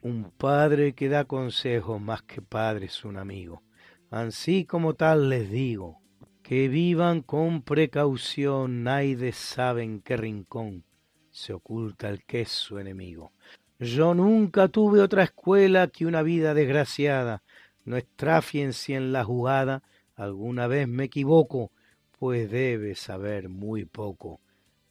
un 0.02 0.32
padre 0.32 0.94
que 0.94 1.10
da 1.10 1.26
consejos 1.26 2.00
más 2.00 2.22
que 2.24 2.42
padre 2.42 2.88
es 2.88 3.06
un 3.06 3.18
amigo. 3.18 3.62
Así 4.10 4.66
como 4.66 4.94
tal 4.94 5.30
les 5.30 5.50
digo, 5.52 6.00
que 6.44 6.68
vivan 6.70 7.22
con 7.22 7.64
precaución, 7.64 8.84
nadie 8.84 9.32
sabe 9.32 9.84
en 9.84 10.02
qué 10.02 10.16
rincón 10.16 10.84
se 11.32 11.54
oculta 11.54 12.08
el 12.08 12.24
que 12.24 12.42
es 12.42 12.50
su 12.50 12.78
enemigo. 12.80 13.34
Yo 13.80 14.14
nunca 14.14 14.70
tuve 14.70 15.02
otra 15.02 15.24
escuela 15.24 15.88
que 15.88 16.06
una 16.06 16.22
vida 16.22 16.54
desgraciada. 16.54 17.44
No 17.84 17.98
estrafien 17.98 18.74
si 18.74 18.94
en 18.94 19.12
la 19.12 19.26
jugada 19.26 19.84
alguna 20.16 20.68
vez 20.68 20.88
me 20.88 21.06
equivoco, 21.06 21.72
pues 22.18 22.50
debe 22.50 22.96
saber 22.96 23.50
muy 23.50 23.86
poco 23.86 24.42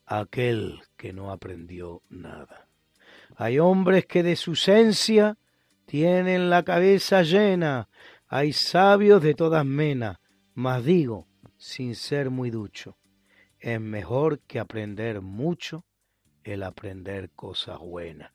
aquel 0.07 0.83
que 0.97 1.13
no 1.13 1.31
aprendió 1.31 2.03
nada. 2.09 2.69
Hay 3.37 3.59
hombres 3.59 4.07
que 4.07 4.23
de 4.23 4.37
su 4.37 4.53
esencia 4.53 5.37
tienen 5.87 6.51
la 6.51 6.63
cabeza 6.63 7.23
llena, 7.23 7.89
hay 8.29 8.53
sabios 8.53 9.23
de 9.23 9.35
todas 9.35 9.65
menas, 9.65 10.19
mas 10.55 10.85
digo, 10.85 11.27
sin 11.57 11.95
ser 11.95 12.31
muy 12.31 12.51
ducho, 12.51 12.97
es 13.59 13.81
mejor 13.81 14.41
que 14.41 14.59
aprender 14.59 15.21
mucho 15.21 15.85
el 16.43 16.63
aprender 16.63 17.31
cosas 17.31 17.79
buenas. 17.79 18.33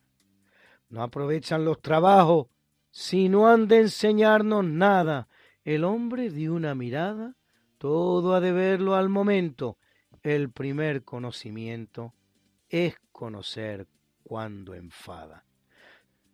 No 0.88 1.02
aprovechan 1.02 1.64
los 1.64 1.80
trabajos 1.80 2.48
si 2.90 3.28
no 3.28 3.48
han 3.48 3.68
de 3.68 3.80
enseñarnos 3.82 4.64
nada. 4.64 5.28
El 5.64 5.84
hombre 5.84 6.30
de 6.30 6.50
una 6.50 6.74
mirada 6.74 7.36
todo 7.78 8.34
ha 8.34 8.40
de 8.40 8.52
verlo 8.52 8.94
al 8.94 9.08
momento. 9.08 9.78
El 10.22 10.50
primer 10.50 11.04
conocimiento 11.04 12.14
es 12.68 12.94
conocer 13.12 13.86
cuando 14.22 14.74
enfada. 14.74 15.44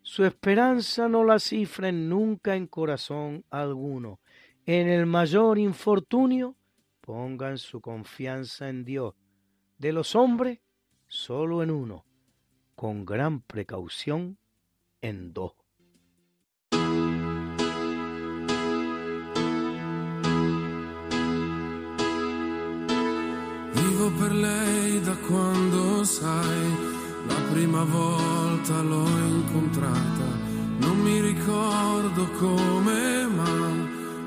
Su 0.02 0.24
esperanza 0.24 1.08
no 1.08 1.24
la 1.24 1.40
cifren 1.40 2.08
nunca 2.08 2.54
en 2.54 2.66
corazón 2.68 3.44
alguno. 3.50 4.20
En 4.64 4.88
el 4.88 5.06
mayor 5.06 5.58
infortunio 5.58 6.56
pongan 7.00 7.58
su 7.58 7.80
confianza 7.80 8.68
en 8.68 8.84
Dios. 8.84 9.14
De 9.78 9.92
los 9.92 10.14
hombres, 10.14 10.60
solo 11.08 11.62
en 11.62 11.70
uno, 11.70 12.04
con 12.74 13.04
gran 13.04 13.40
precaución 13.40 14.38
en 15.00 15.32
dos. 15.32 15.54
Vivo 23.97 24.10
per 24.10 24.35
lei 24.35 25.01
da 25.01 25.16
quando 25.27 26.05
sai 26.05 26.77
la 27.27 27.40
prima 27.51 27.82
volta 27.82 28.82
l'ho 28.82 29.09
incontrata, 29.27 30.27
non 30.81 30.98
mi 30.98 31.18
ricordo 31.23 32.28
come, 32.39 33.27
ma 33.27 33.48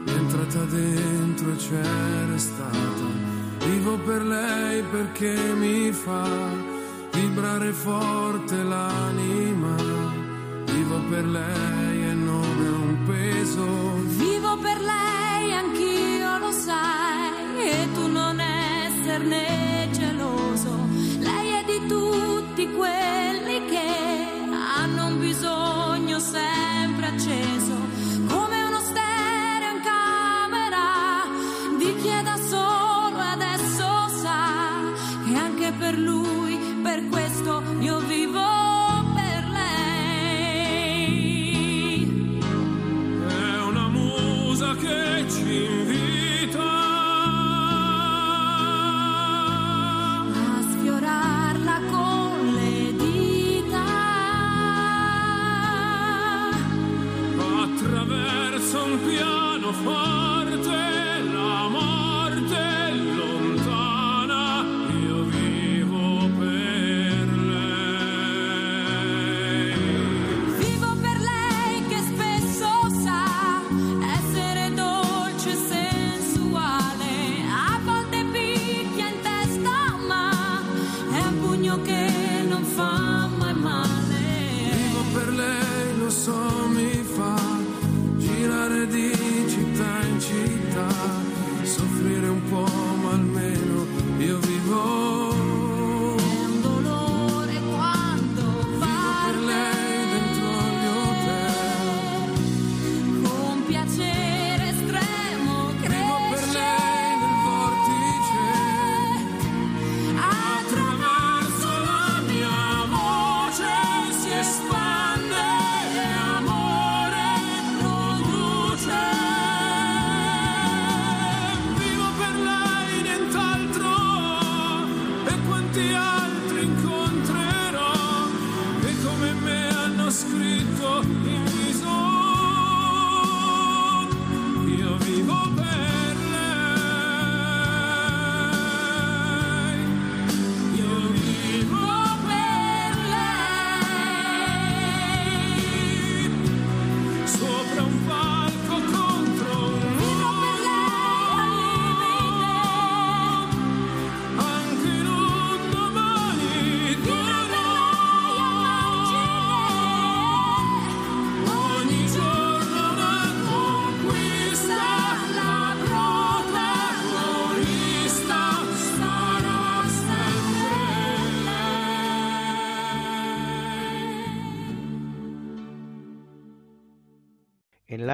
è 0.06 0.10
entrata 0.10 0.64
dentro 0.64 1.52
e 1.52 1.56
c'era 1.58 2.38
stata. 2.38 3.06
Vivo 3.68 4.00
per 4.00 4.26
lei 4.26 4.82
perché 4.90 5.38
mi 5.54 5.92
fa 5.92 6.28
vibrare 7.14 7.72
forte 7.72 8.64
l'anima. 8.64 9.76
Vivo 10.66 11.00
per 11.12 11.26
lei 11.28 12.10
e 12.10 12.14
non 12.14 12.66
è 12.66 12.70
un 12.70 12.98
peso. 13.06 13.66
Vivo 14.18 14.58
per 14.58 14.82
lei, 14.82 15.54
anch'io 15.54 16.38
lo 16.40 16.52
sai, 16.52 17.39
esserne 19.20 19.90
geloso. 19.92 20.70
Lei 21.20 21.50
è 21.52 21.64
di 21.66 21.88
tutti 21.88 22.70
quelli 22.72 23.66
che 23.66 24.28
hanno 24.78 25.08
un 25.08 25.20
bisogno 25.20 26.20
sempre 26.20 27.08
acceso, 27.08 27.76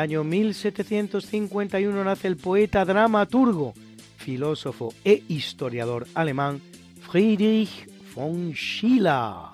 año 0.05 0.23
1751 0.23 2.03
nace 2.03 2.27
el 2.27 2.37
poeta 2.37 2.85
dramaturgo, 2.85 3.73
filósofo 4.17 4.93
e 5.03 5.23
historiador 5.27 6.05
alemán 6.13 6.61
Friedrich 7.09 7.89
von 8.13 8.53
Schiller, 8.53 9.49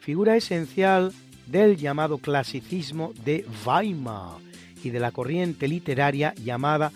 figura 0.00 0.34
esencial 0.34 1.12
del 1.46 1.76
llamado 1.76 2.18
clasicismo 2.18 3.12
de 3.24 3.46
Weimar 3.64 4.38
y 4.82 4.90
de 4.90 4.98
la 4.98 5.12
corriente 5.12 5.68
literaria 5.68 6.34
llamada 6.34 6.90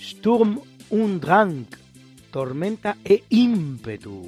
Sturm 0.00 0.60
und 0.90 1.20
Drang, 1.20 1.66
tormenta 2.30 2.96
e 3.04 3.24
ímpetu, 3.28 4.22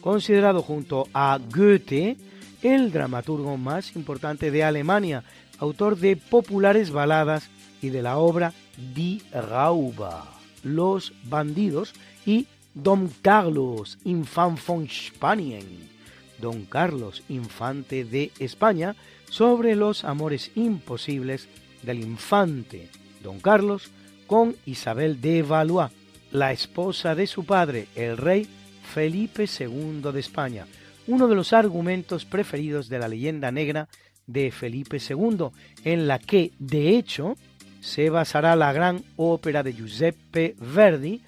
considerado 0.00 0.62
junto 0.62 1.08
a 1.12 1.36
Goethe 1.52 2.16
el 2.62 2.92
dramaturgo 2.92 3.56
más 3.56 3.96
importante 3.96 4.52
de 4.52 4.62
Alemania, 4.62 5.24
autor 5.58 5.96
de 5.96 6.14
populares 6.16 6.92
baladas 6.92 7.50
y 7.82 7.90
de 7.90 8.02
la 8.02 8.16
obra 8.16 8.54
Die 8.94 9.20
Rauber, 9.32 10.22
Los 10.62 11.12
Bandidos, 11.24 11.92
y 12.24 12.46
Don 12.74 13.10
Carlos, 13.20 13.98
Infant 14.04 14.58
von 14.64 14.88
Spanien, 14.88 15.90
Don 16.38 16.64
Carlos, 16.64 17.22
infante 17.28 18.04
de 18.04 18.32
España, 18.38 18.96
sobre 19.28 19.76
los 19.76 20.04
amores 20.04 20.50
imposibles 20.54 21.48
del 21.82 22.00
infante 22.00 22.88
Don 23.22 23.40
Carlos 23.40 23.90
con 24.26 24.56
Isabel 24.66 25.20
de 25.20 25.42
Valois, 25.42 25.90
la 26.30 26.52
esposa 26.52 27.14
de 27.14 27.26
su 27.26 27.44
padre, 27.44 27.88
el 27.94 28.16
rey 28.16 28.48
Felipe 28.94 29.44
II 29.44 30.02
de 30.12 30.20
España, 30.20 30.66
uno 31.06 31.28
de 31.28 31.34
los 31.34 31.52
argumentos 31.52 32.24
preferidos 32.24 32.88
de 32.88 32.98
la 32.98 33.08
leyenda 33.08 33.50
negra 33.50 33.88
de 34.26 34.50
Felipe 34.50 34.98
II, 34.98 35.48
en 35.84 36.06
la 36.06 36.18
que, 36.18 36.52
de 36.58 36.96
hecho, 36.96 37.36
se 37.82 38.10
basará 38.10 38.54
la 38.54 38.72
gran 38.72 39.02
ópera 39.16 39.64
de 39.64 39.74
Giuseppe 39.74 40.54
Verdi, 40.58 41.20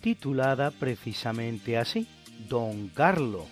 titulada 0.00 0.70
precisamente 0.70 1.76
así, 1.76 2.06
Don 2.48 2.88
Carlo. 2.88 3.46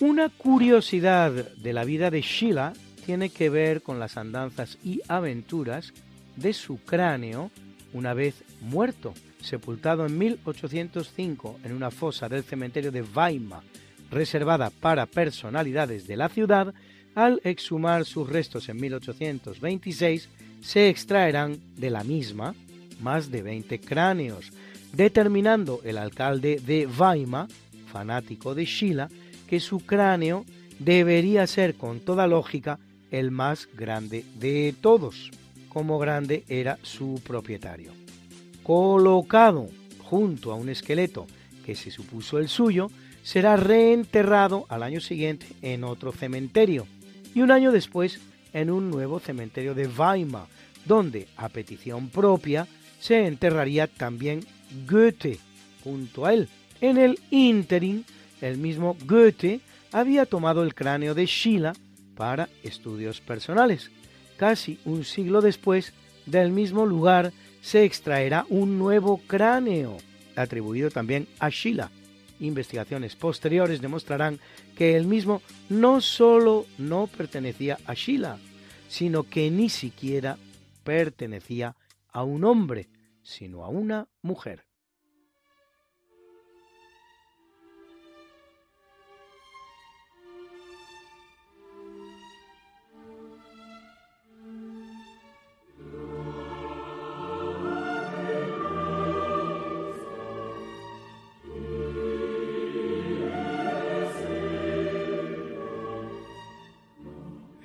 Una 0.00 0.28
curiosidad 0.28 1.32
de 1.32 1.72
la 1.72 1.84
vida 1.84 2.10
de 2.10 2.20
Sheila 2.20 2.74
tiene 3.06 3.30
que 3.30 3.48
ver 3.48 3.82
con 3.82 3.98
las 3.98 4.18
andanzas 4.18 4.76
y 4.84 5.00
aventuras 5.08 5.94
de 6.36 6.52
su 6.52 6.76
cráneo 6.84 7.50
una 7.94 8.12
vez 8.12 8.44
muerto, 8.60 9.14
sepultado 9.40 10.04
en 10.04 10.18
1805 10.18 11.60
en 11.64 11.72
una 11.72 11.90
fosa 11.90 12.28
del 12.28 12.44
cementerio 12.44 12.92
de 12.92 13.00
Weimar, 13.02 13.62
reservada 14.10 14.68
para 14.68 15.06
personalidades 15.06 16.06
de 16.06 16.18
la 16.18 16.28
ciudad, 16.28 16.74
al 17.14 17.40
exhumar 17.42 18.04
sus 18.04 18.28
restos 18.28 18.68
en 18.68 18.76
1826, 18.76 20.28
se 20.60 20.88
extraerán 20.88 21.58
de 21.76 21.90
la 21.90 22.04
misma 22.04 22.54
más 23.00 23.30
de 23.30 23.42
20 23.42 23.80
cráneos, 23.80 24.52
determinando 24.92 25.80
el 25.84 25.98
alcalde 25.98 26.60
de 26.64 26.86
Weimar, 26.86 27.48
fanático 27.92 28.54
de 28.54 28.64
Schiller, 28.64 29.08
que 29.46 29.60
su 29.60 29.80
cráneo 29.80 30.44
debería 30.78 31.46
ser 31.46 31.74
con 31.74 32.00
toda 32.00 32.26
lógica 32.26 32.78
el 33.10 33.30
más 33.30 33.68
grande 33.74 34.24
de 34.38 34.74
todos, 34.80 35.30
como 35.68 35.98
grande 35.98 36.44
era 36.48 36.78
su 36.82 37.20
propietario. 37.24 37.92
Colocado 38.62 39.68
junto 39.98 40.52
a 40.52 40.56
un 40.56 40.68
esqueleto 40.68 41.26
que 41.64 41.74
se 41.74 41.90
supuso 41.90 42.38
el 42.38 42.48
suyo, 42.48 42.90
será 43.22 43.56
reenterrado 43.56 44.66
al 44.68 44.82
año 44.82 45.00
siguiente 45.00 45.46
en 45.62 45.82
otro 45.82 46.12
cementerio 46.12 46.86
y 47.34 47.40
un 47.42 47.50
año 47.50 47.72
después 47.72 48.20
en 48.56 48.70
un 48.70 48.90
nuevo 48.90 49.20
cementerio 49.20 49.74
de 49.74 49.86
Weimar, 49.86 50.46
donde, 50.86 51.28
a 51.36 51.50
petición 51.50 52.08
propia, 52.08 52.66
se 52.98 53.26
enterraría 53.26 53.86
también 53.86 54.46
Goethe 54.88 55.38
junto 55.84 56.24
a 56.24 56.32
él. 56.32 56.48
En 56.80 56.96
el 56.96 57.20
ínterin, 57.30 58.06
el 58.40 58.56
mismo 58.56 58.96
Goethe 59.04 59.60
había 59.92 60.24
tomado 60.24 60.62
el 60.62 60.74
cráneo 60.74 61.14
de 61.14 61.26
Schiller 61.26 61.74
para 62.16 62.48
estudios 62.62 63.20
personales. 63.20 63.90
Casi 64.38 64.78
un 64.86 65.04
siglo 65.04 65.42
después, 65.42 65.92
del 66.24 66.50
mismo 66.50 66.86
lugar 66.86 67.34
se 67.60 67.84
extraerá 67.84 68.46
un 68.48 68.78
nuevo 68.78 69.20
cráneo, 69.26 69.98
atribuido 70.34 70.90
también 70.90 71.28
a 71.38 71.50
Schiller 71.50 71.88
investigaciones 72.40 73.16
posteriores 73.16 73.80
demostrarán 73.80 74.38
que 74.76 74.96
el 74.96 75.06
mismo 75.06 75.42
no 75.68 76.00
solo 76.00 76.66
no 76.78 77.06
pertenecía 77.06 77.78
a 77.86 77.94
Sheila, 77.94 78.38
sino 78.88 79.24
que 79.24 79.50
ni 79.50 79.68
siquiera 79.68 80.38
pertenecía 80.84 81.76
a 82.12 82.22
un 82.22 82.44
hombre, 82.44 82.88
sino 83.22 83.64
a 83.64 83.68
una 83.68 84.08
mujer. 84.22 84.65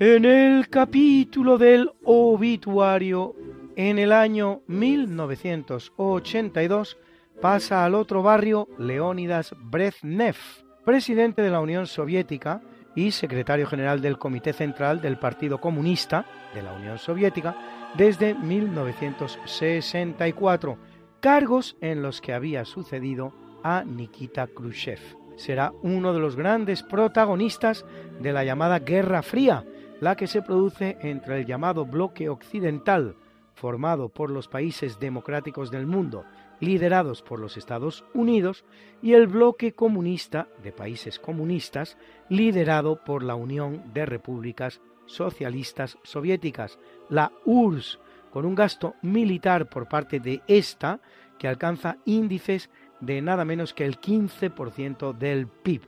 En 0.03 0.25
el 0.25 0.67
capítulo 0.67 1.59
del 1.59 1.91
obituario, 2.03 3.35
en 3.75 3.99
el 3.99 4.11
año 4.11 4.61
1982, 4.65 6.97
pasa 7.39 7.85
al 7.85 7.93
otro 7.93 8.23
barrio 8.23 8.67
Leónidas 8.79 9.53
Brezhnev, 9.59 10.37
presidente 10.83 11.43
de 11.43 11.51
la 11.51 11.59
Unión 11.59 11.85
Soviética 11.85 12.63
y 12.95 13.11
secretario 13.11 13.67
general 13.67 14.01
del 14.01 14.17
Comité 14.17 14.53
Central 14.53 15.01
del 15.01 15.19
Partido 15.19 15.61
Comunista 15.61 16.25
de 16.55 16.63
la 16.63 16.73
Unión 16.73 16.97
Soviética 16.97 17.55
desde 17.95 18.33
1964, 18.33 20.79
cargos 21.19 21.77
en 21.79 22.01
los 22.01 22.21
que 22.21 22.33
había 22.33 22.65
sucedido 22.65 23.35
a 23.63 23.83
Nikita 23.83 24.47
Khrushchev. 24.47 24.97
Será 25.35 25.71
uno 25.83 26.11
de 26.11 26.19
los 26.19 26.35
grandes 26.35 26.81
protagonistas 26.81 27.85
de 28.19 28.33
la 28.33 28.43
llamada 28.43 28.79
Guerra 28.79 29.21
Fría, 29.21 29.63
la 30.01 30.15
que 30.15 30.27
se 30.27 30.41
produce 30.41 30.97
entre 31.01 31.39
el 31.39 31.45
llamado 31.45 31.85
bloque 31.85 32.27
occidental, 32.27 33.15
formado 33.53 34.09
por 34.09 34.31
los 34.31 34.47
países 34.47 34.99
democráticos 34.99 35.69
del 35.69 35.85
mundo, 35.85 36.25
liderados 36.59 37.21
por 37.21 37.39
los 37.39 37.55
Estados 37.55 38.03
Unidos, 38.13 38.65
y 39.01 39.13
el 39.13 39.27
bloque 39.27 39.73
comunista 39.73 40.47
de 40.63 40.71
países 40.71 41.19
comunistas, 41.19 41.97
liderado 42.29 43.03
por 43.03 43.23
la 43.23 43.35
Unión 43.35 43.93
de 43.93 44.05
Repúblicas 44.07 44.81
Socialistas 45.05 45.97
Soviéticas, 46.03 46.79
la 47.09 47.31
URSS, 47.45 47.99
con 48.31 48.45
un 48.45 48.55
gasto 48.55 48.95
militar 49.03 49.69
por 49.69 49.87
parte 49.87 50.19
de 50.19 50.41
esta 50.47 50.99
que 51.37 51.47
alcanza 51.47 51.97
índices 52.05 52.71
de 53.01 53.21
nada 53.21 53.45
menos 53.45 53.73
que 53.73 53.85
el 53.85 53.99
15% 53.99 55.15
del 55.15 55.47
PIB. 55.47 55.81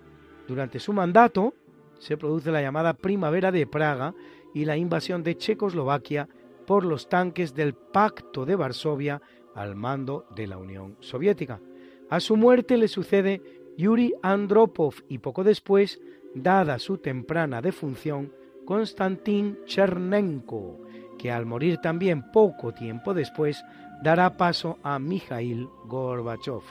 Durante 0.47 0.79
su 0.79 0.93
mandato, 0.93 1.55
se 2.03 2.17
produce 2.17 2.51
la 2.51 2.61
llamada 2.61 2.93
Primavera 2.95 3.49
de 3.49 3.65
Praga 3.65 4.13
y 4.53 4.65
la 4.65 4.75
invasión 4.75 5.23
de 5.23 5.37
Checoslovaquia 5.37 6.27
por 6.67 6.83
los 6.83 7.07
tanques 7.07 7.55
del 7.55 7.73
Pacto 7.73 8.45
de 8.45 8.57
Varsovia 8.57 9.21
al 9.55 9.75
mando 9.75 10.25
de 10.35 10.47
la 10.47 10.57
Unión 10.57 10.97
Soviética. 10.99 11.61
A 12.09 12.19
su 12.19 12.35
muerte 12.35 12.75
le 12.75 12.89
sucede 12.89 13.41
Yuri 13.77 14.13
Andropov 14.21 14.95
y 15.07 15.19
poco 15.19 15.45
después, 15.45 16.01
dada 16.35 16.77
su 16.77 16.97
temprana 16.97 17.61
defunción, 17.61 18.33
Konstantin 18.65 19.59
Chernenko, 19.65 20.81
que 21.17 21.31
al 21.31 21.45
morir 21.45 21.77
también 21.77 22.31
poco 22.33 22.73
tiempo 22.73 23.13
después 23.13 23.63
dará 24.01 24.35
paso 24.35 24.77
a 24.83 24.99
Mikhail 24.99 25.69
Gorbachev, 25.85 26.63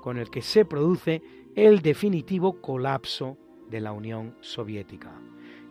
con 0.00 0.16
el 0.16 0.30
que 0.30 0.40
se 0.40 0.64
produce 0.64 1.22
el 1.54 1.82
definitivo 1.82 2.62
colapso 2.62 3.36
de 3.70 3.80
la 3.80 3.92
Unión 3.92 4.34
Soviética. 4.40 5.12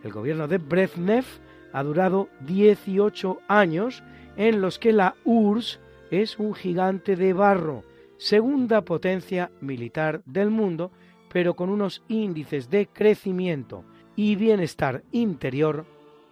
El 0.02 0.12
gobierno 0.12 0.48
de 0.48 0.58
Brezhnev 0.58 1.24
ha 1.72 1.82
durado 1.82 2.28
18 2.40 3.38
años 3.48 4.02
en 4.36 4.60
los 4.60 4.78
que 4.78 4.92
la 4.92 5.16
URSS 5.24 5.80
es 6.10 6.38
un 6.38 6.54
gigante 6.54 7.16
de 7.16 7.32
barro, 7.32 7.84
segunda 8.16 8.82
potencia 8.82 9.50
militar 9.60 10.22
del 10.24 10.50
mundo, 10.50 10.90
pero 11.30 11.54
con 11.54 11.68
unos 11.68 12.02
índices 12.08 12.70
de 12.70 12.86
crecimiento 12.86 13.84
y 14.16 14.36
bienestar 14.36 15.04
interior 15.12 15.84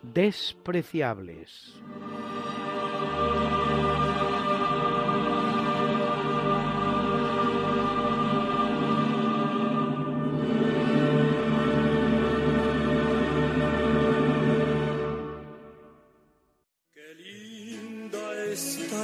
despreciables. 0.03 1.81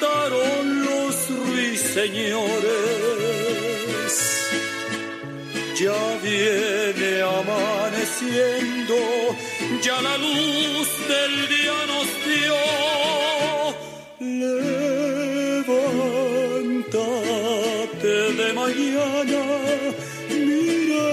cantaron 0.00 0.84
los 0.84 1.28
ruiseñores. 1.28 4.14
Ya 5.78 6.18
viene 6.22 7.22
amaneciendo, 7.22 8.96
ya 9.82 10.00
la 10.02 10.16
luz 10.18 10.88
del 11.08 11.48
día 11.48 11.86
nos 11.86 12.06
dio. 12.26 12.56
Levántate 15.70 18.14
de 18.40 18.48
mañana, 18.52 19.42
mira 20.28 21.08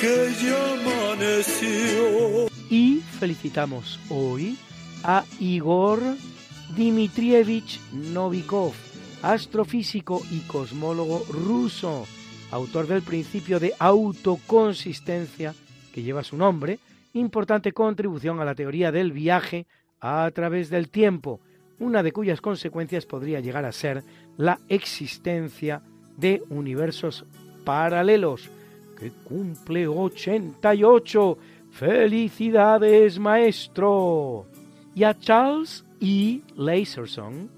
que 0.00 0.14
ya 0.44 0.60
amaneció 0.74 2.46
y 2.70 3.00
felicitamos 3.18 3.98
hoy 4.08 4.56
a 5.02 5.24
Igor 5.40 5.98
Dmitrievich 6.76 7.80
Novikov, 7.92 8.74
astrofísico 9.22 10.22
y 10.30 10.40
cosmólogo 10.40 11.24
ruso, 11.30 12.06
autor 12.50 12.86
del 12.86 13.02
principio 13.02 13.58
de 13.58 13.74
autoconsistencia 13.78 15.54
que 15.92 16.02
lleva 16.02 16.22
su 16.22 16.36
nombre, 16.36 16.78
importante 17.14 17.72
contribución 17.72 18.40
a 18.40 18.44
la 18.44 18.54
teoría 18.54 18.92
del 18.92 19.12
viaje 19.12 19.66
a 20.00 20.30
través 20.34 20.70
del 20.70 20.88
tiempo, 20.88 21.40
una 21.78 22.02
de 22.02 22.12
cuyas 22.12 22.40
consecuencias 22.40 23.06
podría 23.06 23.40
llegar 23.40 23.64
a 23.64 23.72
ser 23.72 24.04
la 24.36 24.58
existencia 24.68 25.82
de 26.16 26.42
universos 26.50 27.24
paralelos, 27.64 28.50
que 28.98 29.10
cumple 29.24 29.86
88 29.86 31.38
Felicidades, 31.70 33.18
maestro. 33.18 34.46
Y 34.94 35.04
a 35.04 35.16
Charles 35.16 35.84
E. 36.00 36.42
Laserson, 36.56 37.50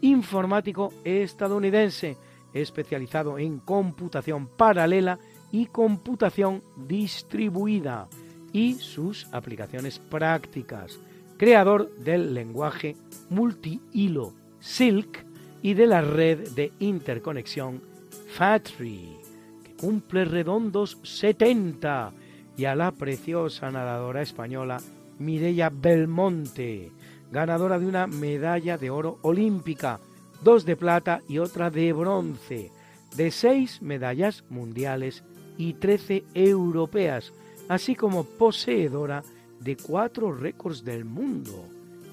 informático 0.00 0.92
estadounidense 1.04 2.16
especializado 2.52 3.38
en 3.38 3.58
computación 3.58 4.46
paralela 4.46 5.18
y 5.52 5.66
computación 5.66 6.62
distribuida 6.76 8.08
y 8.52 8.74
sus 8.74 9.26
aplicaciones 9.32 9.98
prácticas, 9.98 10.98
creador 11.36 11.94
del 11.96 12.34
lenguaje 12.34 12.96
multihilo 13.30 14.32
Silk 14.60 15.24
y 15.62 15.74
de 15.74 15.86
la 15.86 16.00
red 16.00 16.48
de 16.50 16.72
interconexión 16.78 17.82
FATRI, 18.28 19.16
que 19.64 19.74
cumple 19.74 20.24
redondos 20.24 20.98
70 21.02 22.12
y 22.56 22.64
a 22.64 22.74
la 22.74 22.92
preciosa 22.92 23.70
nadadora 23.70 24.22
española 24.22 24.78
Mireia 25.18 25.70
Belmonte, 25.70 26.90
ganadora 27.30 27.78
de 27.78 27.86
una 27.86 28.06
medalla 28.06 28.78
de 28.78 28.90
oro 28.90 29.18
olímpica, 29.22 30.00
dos 30.42 30.64
de 30.64 30.76
plata 30.76 31.22
y 31.28 31.38
otra 31.38 31.70
de 31.70 31.92
bronce, 31.92 32.70
de 33.16 33.30
seis 33.30 33.82
medallas 33.82 34.44
mundiales 34.48 35.24
y 35.56 35.74
trece 35.74 36.24
europeas, 36.34 37.32
así 37.68 37.94
como 37.94 38.24
poseedora 38.24 39.22
de 39.60 39.76
cuatro 39.76 40.32
récords 40.32 40.84
del 40.84 41.04
mundo. 41.04 41.64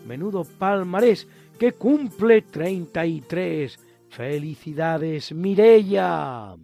Menudo 0.06 0.44
palmarés 0.44 1.28
que 1.58 1.74
cumple 1.74 2.42
33. 2.42 3.80
Felicidades, 4.10 5.34
Mireia. 5.34 6.56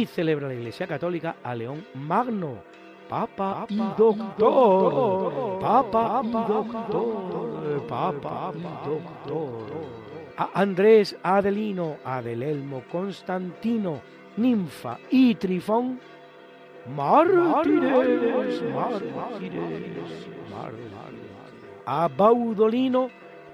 Y 0.00 0.06
celebra 0.06 0.48
la 0.48 0.54
Iglesia 0.54 0.86
Católica 0.86 1.36
a 1.42 1.54
León 1.54 1.84
Magno, 1.94 2.56
Papa 3.08 3.66
y 3.68 3.76
Doctor, 3.98 5.58
Papa 5.60 6.22
y 6.24 6.32
Doctor, 6.32 7.86
Papa 7.86 8.52
y 8.56 8.62
Doctor. 8.88 9.66
A 10.38 10.50
Andrés 10.54 11.16
Adelino, 11.22 11.96
Adelelmo 12.02 12.82
Constantino, 12.90 14.00
Ninfa 14.38 14.98
y 15.10 15.34
Trifón, 15.34 16.00
mártires, 16.96 18.62
mártires, 18.72 20.26
A 21.84 22.08
Baudolino, 22.08 23.10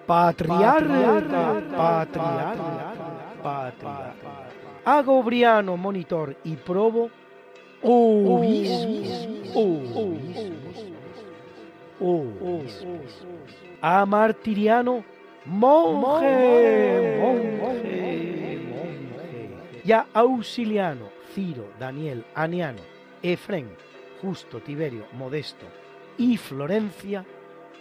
patriarca, 0.06 1.60
patriarca, 1.76 2.94
patriarca 3.42 4.45
a 4.86 5.02
Gobriano, 5.02 5.76
monitor 5.76 6.36
y 6.44 6.54
probo, 6.54 7.10
A 13.82 14.06
Martiriano, 14.06 15.04
monje, 15.44 17.18
monje, 17.20 18.60
monje. 18.70 19.82
Y 19.84 19.90
a 19.90 20.06
Auxiliano, 20.14 21.08
Ciro, 21.34 21.66
Daniel, 21.80 22.24
Aniano, 22.36 22.82
Efren, 23.22 23.68
Justo, 24.22 24.60
Tiberio, 24.60 25.06
Modesto 25.14 25.66
y 26.16 26.36
Florencia, 26.36 27.24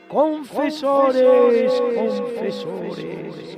confesores, 0.07 1.71
confesores. 1.95 3.57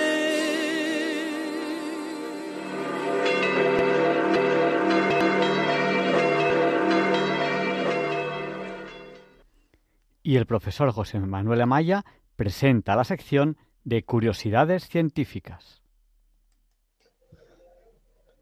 Y 10.23 10.37
el 10.37 10.45
profesor 10.45 10.91
José 10.91 11.19
Manuel 11.19 11.61
Amaya 11.61 12.05
presenta 12.35 12.95
la 12.95 13.03
sección 13.03 13.57
de 13.83 14.03
Curiosidades 14.03 14.87
Científicas. 14.87 15.81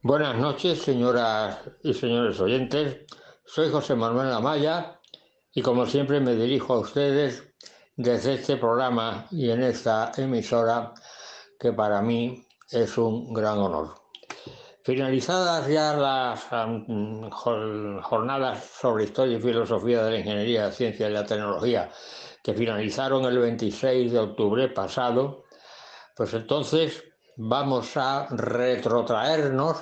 Buenas 0.01 0.37
noches, 0.37 0.81
señoras 0.81 1.59
y 1.83 1.93
señores 1.93 2.39
oyentes. 2.39 3.05
Soy 3.45 3.69
José 3.69 3.95
Manuel 3.95 4.31
Amaya 4.31 4.99
y 5.53 5.61
como 5.61 5.85
siempre 5.85 6.19
me 6.19 6.35
dirijo 6.35 6.73
a 6.73 6.79
ustedes 6.79 7.43
desde 7.97 8.35
este 8.35 8.55
programa 8.55 9.27
y 9.31 9.49
en 9.49 9.61
esta 9.63 10.11
emisora 10.15 10.93
que 11.59 11.73
para 11.73 12.01
mí 12.01 12.45
es 12.69 12.97
un 12.97 13.33
gran 13.33 13.57
honor. 13.57 13.98
Finalizadas 14.89 15.67
ya 15.67 15.93
las 15.93 16.45
jornadas 18.01 18.63
sobre 18.63 19.03
historia 19.03 19.37
y 19.37 19.39
filosofía 19.39 20.03
de 20.03 20.09
la 20.09 20.17
ingeniería, 20.17 20.63
la 20.63 20.71
ciencia 20.71 21.07
y 21.07 21.13
la 21.13 21.27
tecnología, 21.27 21.91
que 22.41 22.55
finalizaron 22.55 23.23
el 23.25 23.37
26 23.37 24.11
de 24.11 24.17
octubre 24.17 24.67
pasado, 24.69 25.43
pues 26.15 26.33
entonces 26.33 27.03
vamos 27.37 27.95
a 27.97 28.29
retrotraernos 28.31 29.77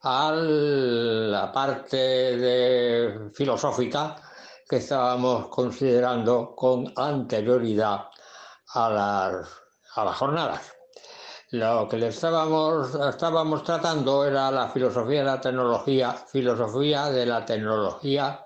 a 0.00 0.32
la 0.32 1.52
parte 1.52 1.98
de 1.98 3.30
filosófica 3.34 4.16
que 4.66 4.76
estábamos 4.76 5.48
considerando 5.48 6.54
con 6.56 6.90
anterioridad 6.96 8.06
a 8.68 8.88
las, 8.88 9.46
a 9.94 10.04
las 10.06 10.16
jornadas. 10.16 10.81
Lo 11.52 11.86
que 11.86 11.98
le 11.98 12.08
estábamos, 12.08 12.94
estábamos 12.94 13.62
tratando 13.62 14.24
era 14.24 14.50
la 14.50 14.70
filosofía 14.70 15.20
de 15.20 15.26
la 15.26 15.40
tecnología, 15.40 16.12
filosofía 16.12 17.10
de 17.10 17.26
la 17.26 17.44
tecnología 17.44 18.42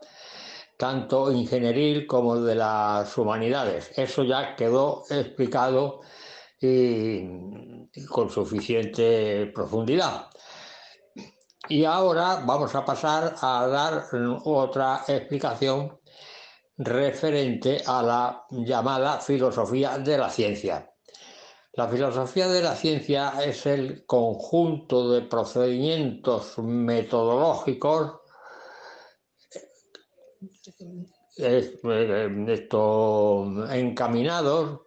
tanto 0.77 1.31
ingenieril 1.31 2.05
como 2.05 2.37
de 2.41 2.57
las 2.57 3.17
humanidades. 3.17 3.93
Eso 3.97 4.25
ya 4.25 4.57
quedó 4.57 5.05
explicado 5.09 6.01
y, 6.61 7.23
con 8.09 8.29
suficiente 8.29 9.53
profundidad. 9.55 10.27
Y 11.69 11.85
ahora 11.85 12.43
vamos 12.45 12.75
a 12.75 12.85
pasar 12.85 13.37
a 13.41 13.69
dar 13.69 14.07
otra 14.45 15.05
explicación 15.07 16.01
referente 16.77 17.83
a 17.87 18.03
la 18.03 18.45
llamada 18.51 19.21
filosofía 19.21 19.97
de 19.99 20.19
la 20.19 20.29
ciencia. 20.29 20.91
La 21.77 21.89
filosofía 21.89 22.49
de 22.49 22.63
la 22.63 22.75
ciencia 22.75 23.35
es 23.45 23.67
el 23.67 24.07
conjunto 24.07 25.11
de 25.11 25.21
procedimientos 25.21 26.57
metodológicos 26.57 28.21
eh, 31.37 31.79
encaminados 33.73 34.81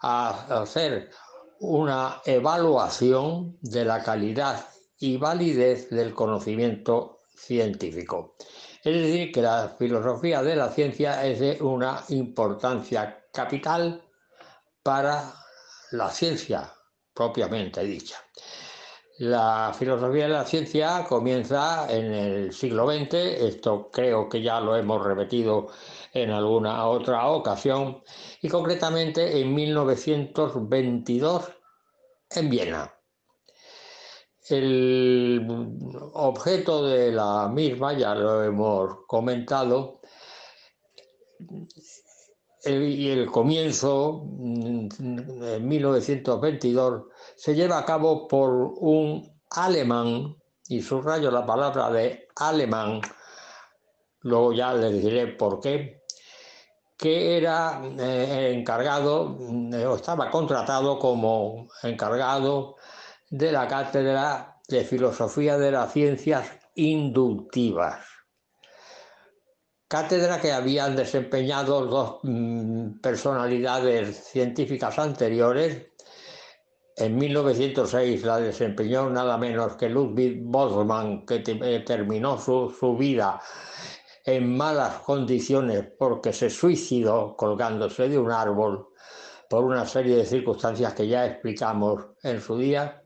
a 0.00 0.60
hacer 0.60 1.08
una 1.60 2.20
evaluación 2.26 3.56
de 3.62 3.86
la 3.86 4.02
calidad 4.02 4.66
y 4.98 5.16
validez 5.16 5.88
del 5.88 6.12
conocimiento 6.12 7.20
científico. 7.34 8.36
Es 8.84 8.94
decir, 8.94 9.32
que 9.32 9.40
la 9.40 9.74
filosofía 9.78 10.42
de 10.42 10.56
la 10.56 10.68
ciencia 10.68 11.24
es 11.24 11.40
de 11.40 11.62
una 11.62 12.04
importancia 12.10 13.24
capital 13.32 14.04
para 14.82 15.39
la 15.92 16.10
ciencia 16.10 16.72
propiamente 17.12 17.82
dicha. 17.82 18.16
La 19.18 19.74
filosofía 19.78 20.24
de 20.24 20.30
la 20.30 20.46
ciencia 20.46 21.04
comienza 21.06 21.86
en 21.92 22.12
el 22.12 22.52
siglo 22.54 22.90
XX, 22.90 23.14
esto 23.14 23.90
creo 23.92 24.28
que 24.28 24.40
ya 24.40 24.60
lo 24.60 24.74
hemos 24.76 25.04
repetido 25.04 25.68
en 26.14 26.30
alguna 26.30 26.86
otra 26.86 27.28
ocasión, 27.28 28.02
y 28.40 28.48
concretamente 28.48 29.38
en 29.38 29.54
1922 29.54 31.50
en 32.30 32.48
Viena. 32.48 32.94
El 34.48 35.46
objeto 36.14 36.88
de 36.88 37.12
la 37.12 37.48
misma, 37.48 37.92
ya 37.92 38.14
lo 38.14 38.42
hemos 38.42 39.04
comentado, 39.06 40.00
y 42.64 43.08
el 43.08 43.30
comienzo, 43.30 44.24
mm, 44.24 44.88
en 44.98 45.68
1922, 45.68 47.04
se 47.36 47.54
lleva 47.54 47.78
a 47.78 47.84
cabo 47.84 48.28
por 48.28 48.50
un 48.78 49.40
alemán, 49.50 50.36
y 50.68 50.82
subrayo 50.82 51.30
la 51.30 51.44
palabra 51.44 51.90
de 51.90 52.28
alemán, 52.36 53.00
luego 54.20 54.52
ya 54.52 54.74
les 54.74 55.02
diré 55.02 55.28
por 55.28 55.60
qué, 55.60 56.02
que 56.96 57.38
era 57.38 57.82
eh, 57.98 58.52
encargado, 58.54 59.36
eh, 59.72 59.86
o 59.86 59.96
estaba 59.96 60.30
contratado 60.30 60.98
como 60.98 61.68
encargado 61.82 62.76
de 63.30 63.52
la 63.52 63.66
cátedra 63.66 64.60
de 64.68 64.84
filosofía 64.84 65.56
de 65.56 65.72
las 65.72 65.92
ciencias 65.92 66.46
inductivas 66.74 68.09
cátedra 69.90 70.40
que 70.40 70.52
habían 70.52 70.94
desempeñado 70.94 71.84
dos 71.84 72.20
mm, 72.22 73.00
personalidades 73.00 74.24
científicas 74.30 74.96
anteriores. 75.00 75.88
En 76.96 77.16
1906 77.16 78.22
la 78.22 78.38
desempeñó 78.38 79.10
nada 79.10 79.36
menos 79.36 79.74
que 79.74 79.88
Ludwig 79.88 80.42
Boltzmann, 80.44 81.26
que 81.26 81.42
eh, 81.44 81.80
terminó 81.80 82.38
su, 82.38 82.70
su 82.70 82.96
vida 82.96 83.40
en 84.24 84.56
malas 84.56 85.00
condiciones 85.00 85.88
porque 85.98 86.32
se 86.32 86.50
suicidó 86.50 87.34
colgándose 87.36 88.08
de 88.08 88.18
un 88.18 88.30
árbol 88.30 88.90
por 89.48 89.64
una 89.64 89.84
serie 89.86 90.14
de 90.14 90.24
circunstancias 90.24 90.94
que 90.94 91.08
ya 91.08 91.26
explicamos 91.26 92.10
en 92.22 92.40
su 92.40 92.56
día. 92.56 93.02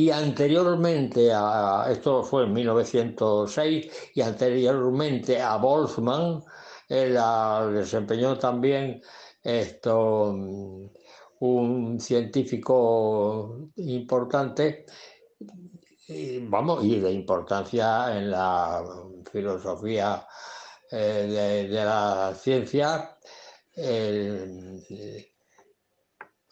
Y 0.00 0.10
anteriormente 0.10 1.30
a, 1.30 1.84
esto 1.90 2.22
fue 2.24 2.44
en 2.44 2.54
1906, 2.54 4.10
y 4.14 4.22
anteriormente 4.22 5.38
a 5.42 5.56
Boltzmann, 5.58 6.42
él 6.88 7.18
desempeñó 7.74 8.38
también 8.38 9.02
esto, 9.42 10.30
un 11.40 12.00
científico 12.00 13.68
importante, 13.76 14.86
y, 16.08 16.38
vamos, 16.46 16.82
y 16.82 16.98
de 16.98 17.12
importancia 17.12 18.16
en 18.16 18.30
la 18.30 18.82
filosofía 19.30 20.26
eh, 20.90 21.68
de, 21.70 21.84
la 21.84 22.34
ciencia. 22.34 23.18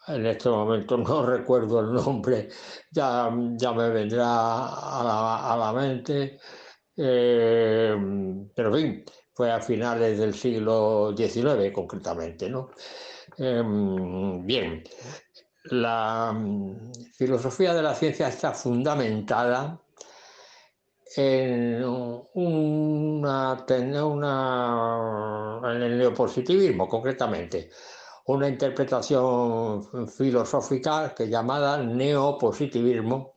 En 0.08 0.26
este 0.26 0.48
momento 0.48 0.96
no 0.96 1.24
recuerdo 1.26 1.80
el 1.80 1.92
nombre, 1.92 2.48
ya, 2.90 3.30
ya 3.56 3.72
me 3.72 3.90
vendrá 3.90 4.24
a 4.26 5.56
la, 5.58 5.72
mente. 5.72 6.38
Eh, 6.96 7.96
pero 8.54 8.76
en 8.76 8.82
fin, 8.82 9.04
fue 9.34 9.52
a 9.52 9.60
finales 9.60 10.18
del 10.18 10.34
siglo 10.34 11.14
XIX 11.16 11.72
concretamente. 11.72 12.48
¿no? 12.48 12.70
Em, 13.36 14.44
bien, 14.46 14.82
la 15.64 16.32
mm, 16.32 16.92
filosofía 17.14 17.74
de 17.74 17.82
la 17.82 17.94
ciencia 17.94 18.28
está 18.28 18.52
fundamentada 18.52 19.80
en, 21.16 21.84
una, 21.84 23.64
una, 24.04 25.60
en 25.74 25.82
el 25.82 25.98
neopositivismo 25.98 26.88
concretamente 26.88 27.70
una 28.28 28.46
interpretación 28.46 30.06
filosófica 30.06 31.14
que 31.14 31.30
llamada 31.30 31.82
neopositivismo, 31.82 33.36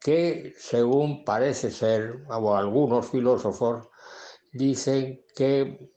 que 0.00 0.52
según 0.58 1.24
parece 1.24 1.70
ser, 1.70 2.24
o 2.28 2.56
algunos 2.56 3.08
filósofos 3.08 3.86
dicen 4.52 5.22
que 5.36 5.92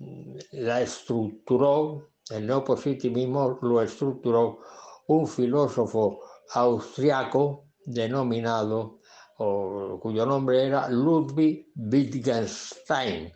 la 0.52 0.82
estructuró, 0.82 2.10
el 2.30 2.46
neopositivismo 2.46 3.58
lo 3.64 3.82
estructuró 3.82 4.60
un 5.08 5.28
filósofo 5.28 6.20
austriaco 6.54 7.66
denominado, 7.84 9.00
cuyo 9.38 10.24
nombre 10.28 10.68
era 10.68 10.88
Ludwig 10.88 11.72
Wittgenstein, 11.76 13.32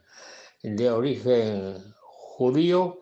de 0.61 0.91
origen 0.91 1.77
judío, 2.03 3.01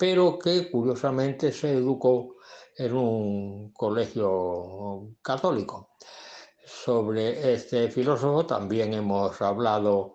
pero 0.00 0.38
que 0.38 0.70
curiosamente 0.70 1.52
se 1.52 1.74
educó 1.74 2.36
en 2.74 2.94
un 2.94 3.70
colegio 3.74 5.10
católico. 5.20 5.90
Sobre 6.64 7.52
este 7.52 7.90
filósofo 7.90 8.46
también 8.46 8.94
hemos 8.94 9.42
hablado 9.42 10.14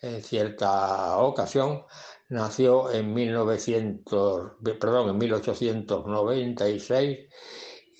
en 0.00 0.22
cierta 0.22 1.18
ocasión. 1.18 1.84
Nació 2.30 2.90
en, 2.90 3.12
1900, 3.12 4.52
perdón, 4.80 5.10
en 5.10 5.18
1896 5.18 7.18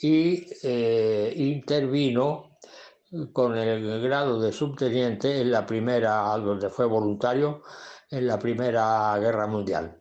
y 0.00 0.46
eh, 0.62 1.34
intervino 1.36 2.56
con 3.34 3.58
el 3.58 4.00
grado 4.00 4.40
de 4.40 4.52
subteniente 4.52 5.42
en 5.42 5.50
la 5.50 5.66
primera, 5.66 6.34
donde 6.38 6.70
fue 6.70 6.86
voluntario, 6.86 7.60
en 8.10 8.26
la 8.26 8.38
Primera 8.38 9.18
Guerra 9.18 9.46
Mundial. 9.46 10.00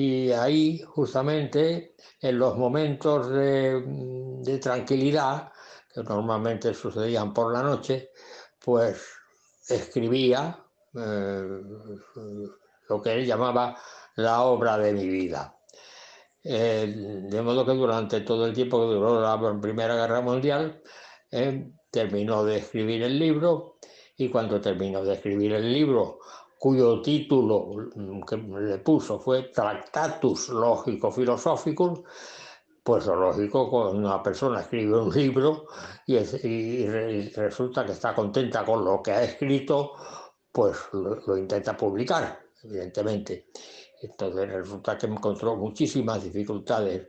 Y 0.00 0.30
ahí, 0.30 0.80
justamente, 0.80 1.96
en 2.20 2.38
los 2.38 2.56
momentos 2.56 3.30
de, 3.30 4.60
tranquilidad, 4.62 5.50
que 5.92 6.04
normalmente 6.04 6.72
sucedían 6.72 7.34
por 7.34 7.52
la 7.52 7.64
noche, 7.64 8.12
pues 8.64 9.04
escribía 9.68 10.64
eh, 10.94 11.62
lo 12.88 13.02
que 13.02 13.12
él 13.12 13.26
llamaba 13.26 13.76
la 14.14 14.42
obra 14.42 14.78
de 14.78 14.92
mi 14.92 15.08
vida. 15.08 15.58
De 16.44 17.42
modo 17.42 17.66
que 17.66 17.72
durante 17.72 18.20
todo 18.20 18.46
el 18.46 18.54
tiempo 18.54 18.78
que 18.78 18.94
duró 18.94 19.20
la 19.20 19.60
Primera 19.60 19.96
Guerra 19.96 20.20
Mundial, 20.20 20.80
terminó 21.90 22.44
de 22.44 22.58
escribir 22.58 23.02
el 23.02 23.18
libro 23.18 23.78
y 24.16 24.28
cuando 24.28 24.60
terminó 24.60 25.02
de 25.02 25.14
escribir 25.14 25.54
el 25.54 25.72
libro 25.72 26.20
cuyo 26.58 27.00
título 27.00 27.70
mm, 27.94 28.20
que 28.22 28.36
le 28.36 28.78
puso 28.78 29.20
fue 29.20 29.44
Tractatus 29.44 30.48
Lógico 30.48 31.10
Philosophicus, 31.10 32.00
pues 32.82 33.06
lo 33.06 33.16
lógico, 33.16 33.70
cuando 33.70 33.98
una 33.98 34.22
persona 34.22 34.60
escribe 34.60 34.98
un 34.98 35.12
libro 35.14 35.66
y, 36.06 36.86
resulta 37.28 37.84
que 37.84 37.92
está 37.92 38.14
contenta 38.14 38.64
con 38.64 38.84
lo 38.84 39.02
que 39.02 39.12
ha 39.12 39.22
escrito, 39.22 39.92
pues 40.50 40.76
lo, 40.92 41.36
intenta 41.36 41.76
publicar, 41.76 42.40
evidentemente. 42.62 43.48
Entonces 44.00 44.50
resulta 44.50 44.96
que 44.96 45.06
encontró 45.06 45.56
muchísimas 45.56 46.24
dificultades 46.24 47.08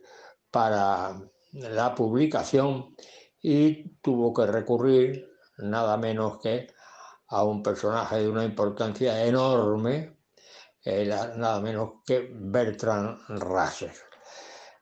para 0.51 1.17
la 1.53 1.95
publicación 1.95 2.95
y 3.41 3.89
tuvo 4.01 4.33
que 4.33 4.47
recurrir 4.47 5.29
nada 5.59 5.95
menos 5.95 6.39
que 6.39 6.67
a 7.29 7.43
un 7.43 7.61
personaje 7.61 8.17
de 8.17 8.29
una 8.29 8.43
importancia 8.43 9.23
enorme, 9.25 10.17
nada 10.85 11.59
menos 11.61 11.91
que 12.05 12.29
Bertrand 12.33 13.19
Russell. 13.41 13.91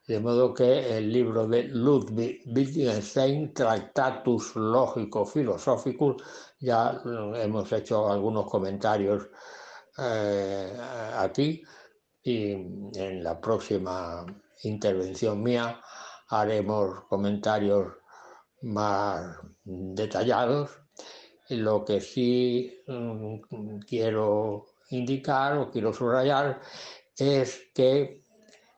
De 0.08 0.22
modo 0.22 0.54
que 0.54 0.98
el 0.98 1.12
libro 1.12 1.46
de 1.48 1.64
Ludwig 1.64 2.44
Wittgenstein, 2.46 3.54
Tractatus 3.54 4.56
Lógico 4.56 5.26
Philosophicus, 5.26 6.24
ya 6.60 7.02
hemos 7.36 7.70
hecho 7.74 8.10
algunos 8.10 8.50
comentarios 8.50 9.28
eh, 9.98 10.78
aquí 11.18 11.62
y 12.24 12.52
en 12.52 13.22
la 13.22 13.40
próxima 13.42 14.26
intervención 14.64 15.44
mía 15.44 15.82
haremos 16.30 17.04
comentarios 17.10 17.94
más 18.62 19.38
detallados. 19.64 20.70
Lo 21.50 21.86
que 21.86 22.02
sí 22.02 22.84
mm, 22.88 23.80
quiero 23.88 24.66
indicar 24.90 25.58
o 25.58 25.72
quiero 25.72 25.94
subrayar 25.94 26.60
es 27.18 27.70
que 27.74 28.22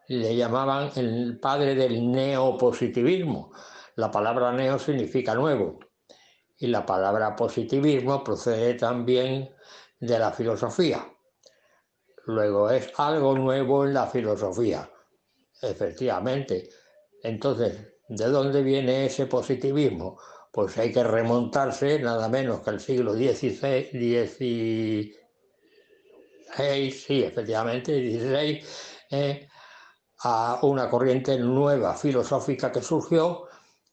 le 0.07 0.35
llamaban 0.35 0.91
el 0.95 1.39
padre 1.39 1.75
del 1.75 2.11
neopositivismo. 2.11 3.51
La 3.95 4.09
palabra 4.09 4.51
neo 4.51 4.79
significa 4.79 5.35
nuevo 5.35 5.79
y 6.57 6.67
la 6.67 6.85
palabra 6.85 7.35
positivismo 7.35 8.23
procede 8.23 8.73
también 8.75 9.49
de 9.99 10.19
la 10.19 10.31
filosofía. 10.31 11.05
Luego 12.25 12.69
es 12.69 12.91
algo 12.97 13.35
nuevo 13.35 13.85
en 13.85 13.93
la 13.93 14.07
filosofía, 14.07 14.89
efectivamente. 15.61 16.69
Entonces, 17.23 17.93
¿de 18.07 18.25
dónde 18.25 18.61
viene 18.61 19.05
ese 19.05 19.25
positivismo? 19.25 20.19
Pues 20.51 20.77
hay 20.77 20.91
que 20.91 21.03
remontarse 21.03 21.99
nada 21.99 22.27
menos 22.27 22.61
que 22.61 22.69
al 22.71 22.79
siglo 22.79 23.13
XVI, 23.13 25.11
sí, 26.91 27.23
efectivamente, 27.23 27.91
XVI, 27.93 28.65
eh, 29.11 29.47
a 30.23 30.59
una 30.63 30.89
corriente 30.89 31.37
nueva 31.37 31.95
filosófica 31.95 32.71
que 32.71 32.81
surgió 32.81 33.49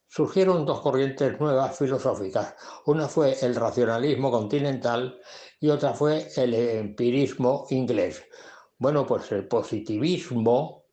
surgieron 0.08 0.64
dos 0.64 0.80
corrientes 0.80 1.38
nuevas 1.38 1.76
filosóficas. 1.76 2.54
Una 2.86 3.08
fue 3.08 3.36
el 3.42 3.54
racionalismo 3.54 4.30
continental 4.30 5.20
y 5.60 5.68
otra 5.68 5.92
fue 5.92 6.28
el 6.36 6.54
empirismo 6.54 7.66
inglés. 7.70 8.24
Bueno, 8.78 9.06
pues 9.06 9.30
el 9.32 9.46
positivismo 9.48 10.84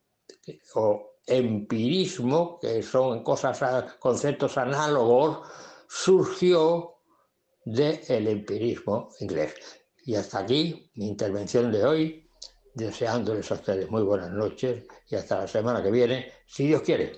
o 0.76 1.13
empirismo, 1.26 2.60
que 2.60 2.84
son 2.84 3.24
cosas, 3.24 3.94
conceptos 4.00 4.58
análogos, 4.58 5.48
surgió 5.88 6.96
del 7.66 8.28
empirismo 8.28 9.10
inglés. 9.20 9.56
Y 10.06 10.16
hasta 10.16 10.40
aquí 10.40 10.92
mi 10.96 11.08
intervención 11.08 11.72
de 11.72 11.86
hoy, 11.86 12.30
deseándoles 12.74 13.50
a 13.52 13.56
ustedes 13.56 13.90
muy 13.90 14.04
buenas 14.04 14.32
noches 14.32 14.86
y 15.10 15.16
hasta 15.16 15.40
la 15.40 15.48
semana 15.48 15.82
que 15.82 15.92
viene, 15.92 16.32
si 16.46 16.68
Dios 16.68 16.82
quiere. 16.82 17.14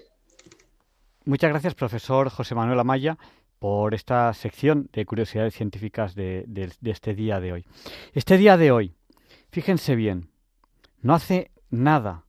Muchas 1.24 1.50
gracias, 1.50 1.74
profesor 1.74 2.30
José 2.30 2.54
Manuel 2.54 2.80
Amaya, 2.80 3.18
por 3.58 3.96
esta 3.96 4.32
sección 4.34 4.90
de 4.94 5.06
curiosidades 5.06 5.56
científicas 5.56 6.14
de, 6.14 6.46
este 6.84 7.16
día 7.16 7.40
de 7.40 7.54
hoy. 7.54 7.66
Este 8.14 8.38
día 8.38 8.58
de 8.58 8.72
hoy, 8.72 8.96
fíjense 9.50 9.96
bien, 9.96 10.30
no 11.02 11.16
hace 11.16 11.52
nada, 11.72 12.25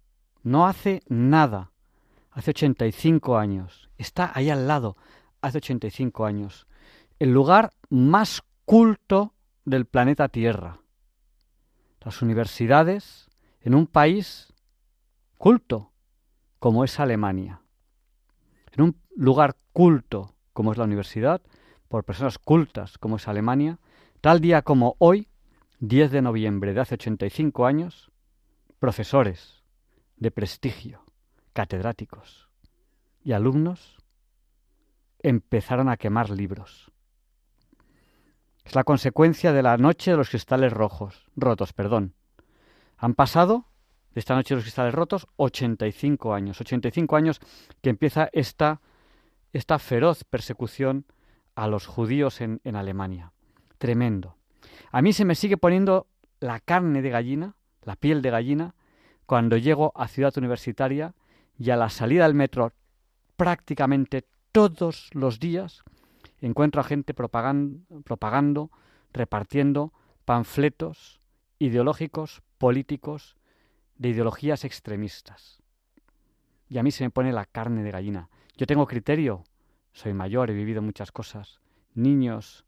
no 0.46 0.68
hace 0.68 1.02
nada, 1.08 1.72
hace 2.30 2.52
85 2.52 3.36
años, 3.36 3.90
está 3.98 4.30
ahí 4.32 4.48
al 4.48 4.68
lado, 4.68 4.96
hace 5.40 5.58
85 5.58 6.24
años, 6.24 6.68
el 7.18 7.32
lugar 7.32 7.72
más 7.90 8.44
culto 8.64 9.34
del 9.64 9.86
planeta 9.86 10.28
Tierra. 10.28 10.78
Las 12.00 12.22
universidades 12.22 13.28
en 13.60 13.74
un 13.74 13.88
país 13.88 14.52
culto 15.36 15.90
como 16.60 16.84
es 16.84 17.00
Alemania. 17.00 17.62
En 18.70 18.84
un 18.84 18.96
lugar 19.16 19.56
culto 19.72 20.36
como 20.52 20.70
es 20.70 20.78
la 20.78 20.84
universidad, 20.84 21.42
por 21.88 22.04
personas 22.04 22.38
cultas 22.38 22.98
como 22.98 23.16
es 23.16 23.26
Alemania, 23.26 23.80
tal 24.20 24.40
día 24.40 24.62
como 24.62 24.94
hoy, 25.00 25.26
10 25.80 26.12
de 26.12 26.22
noviembre 26.22 26.72
de 26.72 26.82
hace 26.82 26.94
85 26.94 27.66
años, 27.66 28.12
profesores 28.78 29.55
de 30.16 30.30
prestigio, 30.30 31.04
catedráticos 31.52 32.48
y 33.22 33.32
alumnos 33.32 33.96
empezaron 35.18 35.88
a 35.88 35.96
quemar 35.96 36.30
libros. 36.30 36.92
Es 38.64 38.74
la 38.74 38.84
consecuencia 38.84 39.52
de 39.52 39.62
la 39.62 39.76
noche 39.76 40.10
de 40.10 40.16
los 40.16 40.30
cristales 40.30 40.72
rojos, 40.72 41.26
rotos, 41.36 41.72
perdón. 41.72 42.14
Han 42.96 43.14
pasado 43.14 43.66
de 44.12 44.20
esta 44.20 44.34
noche 44.34 44.54
de 44.54 44.56
los 44.56 44.64
cristales 44.64 44.94
rotos, 44.94 45.26
85 45.36 46.34
años. 46.34 46.60
85 46.60 47.16
años 47.16 47.40
que 47.82 47.90
empieza 47.90 48.28
esta, 48.32 48.80
esta 49.52 49.78
feroz 49.78 50.24
persecución 50.24 51.04
a 51.54 51.68
los 51.68 51.86
judíos 51.86 52.40
en, 52.40 52.60
en 52.64 52.76
Alemania. 52.76 53.32
Tremendo. 53.78 54.36
A 54.90 55.02
mí 55.02 55.12
se 55.12 55.24
me 55.24 55.34
sigue 55.34 55.56
poniendo 55.56 56.06
la 56.40 56.60
carne 56.60 57.02
de 57.02 57.10
gallina, 57.10 57.56
la 57.82 57.96
piel 57.96 58.22
de 58.22 58.30
gallina, 58.30 58.74
cuando 59.26 59.56
llego 59.56 59.92
a 59.96 60.08
Ciudad 60.08 60.36
Universitaria 60.38 61.14
y 61.58 61.70
a 61.70 61.76
la 61.76 61.90
salida 61.90 62.24
del 62.24 62.34
metro 62.34 62.72
prácticamente 63.36 64.24
todos 64.52 65.10
los 65.12 65.38
días 65.40 65.82
encuentro 66.40 66.80
a 66.80 66.84
gente 66.84 67.12
propagando, 67.14 68.70
repartiendo 69.12 69.92
panfletos 70.24 71.20
ideológicos, 71.58 72.42
políticos, 72.58 73.36
de 73.96 74.10
ideologías 74.10 74.64
extremistas. 74.64 75.62
Y 76.68 76.78
a 76.78 76.82
mí 76.82 76.90
se 76.90 77.04
me 77.04 77.10
pone 77.10 77.32
la 77.32 77.46
carne 77.46 77.82
de 77.82 77.90
gallina. 77.90 78.28
Yo 78.56 78.66
tengo 78.66 78.86
criterio, 78.86 79.44
soy 79.92 80.12
mayor, 80.12 80.50
he 80.50 80.54
vivido 80.54 80.82
muchas 80.82 81.12
cosas. 81.12 81.60
Niños 81.94 82.66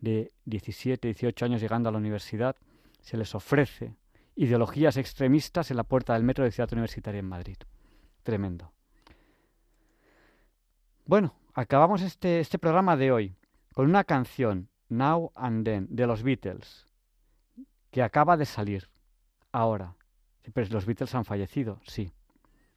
de 0.00 0.32
17, 0.44 1.08
18 1.08 1.44
años 1.46 1.60
llegando 1.60 1.88
a 1.88 1.92
la 1.92 1.98
universidad, 1.98 2.56
se 3.00 3.16
les 3.16 3.34
ofrece 3.34 3.94
ideologías 4.40 4.96
extremistas 4.96 5.70
en 5.70 5.76
la 5.76 5.84
puerta 5.84 6.14
del 6.14 6.24
metro 6.24 6.44
de 6.44 6.50
Ciudad 6.50 6.72
Universitaria 6.72 7.18
en 7.18 7.28
Madrid. 7.28 7.58
Tremendo. 8.22 8.72
Bueno, 11.04 11.34
acabamos 11.52 12.00
este, 12.00 12.40
este 12.40 12.58
programa 12.58 12.96
de 12.96 13.12
hoy 13.12 13.36
con 13.74 13.84
una 13.84 14.04
canción, 14.04 14.70
Now 14.88 15.30
and 15.34 15.66
Then, 15.66 15.88
de 15.90 16.06
los 16.06 16.22
Beatles, 16.22 16.86
que 17.90 18.02
acaba 18.02 18.38
de 18.38 18.46
salir 18.46 18.88
ahora. 19.52 19.94
Los 20.70 20.86
Beatles 20.86 21.14
han 21.14 21.26
fallecido, 21.26 21.78
sí. 21.84 22.10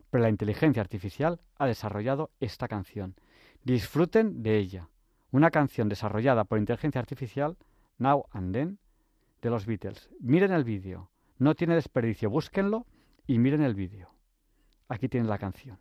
Pero 0.09 0.21
la 0.21 0.29
inteligencia 0.29 0.81
artificial 0.81 1.39
ha 1.55 1.65
desarrollado 1.65 2.31
esta 2.41 2.67
canción. 2.67 3.15
Disfruten 3.63 4.43
de 4.43 4.57
ella. 4.57 4.89
Una 5.31 5.49
canción 5.49 5.87
desarrollada 5.87 6.43
por 6.43 6.59
inteligencia 6.59 6.99
artificial, 6.99 7.55
Now 7.99 8.25
and 8.31 8.53
Then, 8.53 8.79
de 9.41 9.49
los 9.49 9.65
Beatles. 9.65 10.09
Miren 10.19 10.51
el 10.51 10.65
vídeo. 10.65 11.12
No 11.37 11.55
tiene 11.55 11.75
desperdicio. 11.75 12.29
Búsquenlo 12.29 12.85
y 13.27 13.39
miren 13.39 13.61
el 13.61 13.75
vídeo. 13.75 14.09
Aquí 14.87 15.09
tienen 15.09 15.29
la 15.29 15.37
canción. 15.37 15.79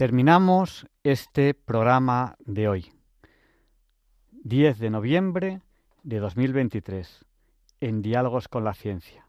Terminamos 0.00 0.86
este 1.02 1.52
programa 1.52 2.36
de 2.46 2.68
hoy, 2.68 2.90
10 4.30 4.78
de 4.78 4.88
noviembre 4.88 5.60
de 6.04 6.20
2023, 6.20 7.26
en 7.82 8.00
Diálogos 8.00 8.48
con 8.48 8.64
la 8.64 8.72
Ciencia. 8.72 9.26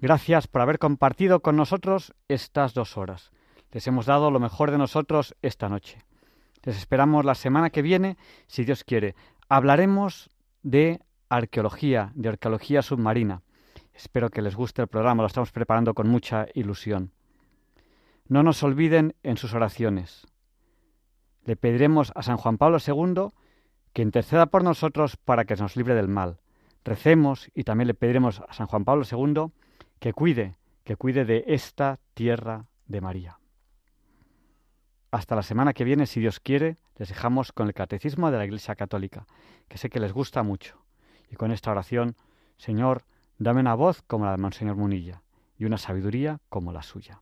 Gracias 0.00 0.48
por 0.48 0.60
haber 0.60 0.80
compartido 0.80 1.38
con 1.38 1.54
nosotros 1.54 2.14
estas 2.26 2.74
dos 2.74 2.96
horas. 2.96 3.30
Les 3.70 3.86
hemos 3.86 4.06
dado 4.06 4.32
lo 4.32 4.40
mejor 4.40 4.72
de 4.72 4.78
nosotros 4.78 5.36
esta 5.40 5.68
noche. 5.68 6.02
Les 6.64 6.76
esperamos 6.76 7.24
la 7.24 7.36
semana 7.36 7.70
que 7.70 7.82
viene, 7.82 8.16
si 8.48 8.64
Dios 8.64 8.82
quiere. 8.82 9.14
Hablaremos 9.48 10.30
de 10.64 11.00
arqueología, 11.28 12.10
de 12.16 12.30
arqueología 12.30 12.82
submarina. 12.82 13.42
Espero 13.94 14.30
que 14.30 14.42
les 14.42 14.56
guste 14.56 14.82
el 14.82 14.88
programa, 14.88 15.22
lo 15.22 15.28
estamos 15.28 15.52
preparando 15.52 15.94
con 15.94 16.08
mucha 16.08 16.48
ilusión. 16.54 17.12
No 18.32 18.42
nos 18.42 18.62
olviden 18.62 19.14
en 19.22 19.36
sus 19.36 19.52
oraciones. 19.52 20.26
Le 21.44 21.54
pediremos 21.54 22.12
a 22.14 22.22
San 22.22 22.38
Juan 22.38 22.56
Pablo 22.56 22.78
II 22.78 23.28
que 23.92 24.00
interceda 24.00 24.46
por 24.46 24.64
nosotros 24.64 25.18
para 25.18 25.44
que 25.44 25.54
nos 25.54 25.76
libre 25.76 25.94
del 25.94 26.08
mal. 26.08 26.40
Recemos 26.82 27.50
y 27.54 27.64
también 27.64 27.88
le 27.88 27.94
pediremos 27.94 28.40
a 28.40 28.54
San 28.54 28.68
Juan 28.68 28.86
Pablo 28.86 29.04
II 29.04 29.52
que 29.98 30.14
cuide, 30.14 30.56
que 30.82 30.96
cuide 30.96 31.26
de 31.26 31.44
esta 31.46 31.98
tierra 32.14 32.64
de 32.86 33.02
María. 33.02 33.38
Hasta 35.10 35.36
la 35.36 35.42
semana 35.42 35.74
que 35.74 35.84
viene, 35.84 36.06
si 36.06 36.18
Dios 36.18 36.40
quiere, 36.40 36.78
les 36.96 37.10
dejamos 37.10 37.52
con 37.52 37.66
el 37.66 37.74
Catecismo 37.74 38.30
de 38.30 38.38
la 38.38 38.46
Iglesia 38.46 38.76
Católica, 38.76 39.26
que 39.68 39.76
sé 39.76 39.90
que 39.90 40.00
les 40.00 40.14
gusta 40.14 40.42
mucho. 40.42 40.82
Y 41.30 41.36
con 41.36 41.52
esta 41.52 41.70
oración, 41.70 42.16
Señor, 42.56 43.04
dame 43.36 43.60
una 43.60 43.74
voz 43.74 44.00
como 44.00 44.24
la 44.24 44.30
de 44.30 44.38
Monseñor 44.38 44.76
Munilla 44.76 45.22
y 45.58 45.66
una 45.66 45.76
sabiduría 45.76 46.40
como 46.48 46.72
la 46.72 46.82
suya. 46.82 47.21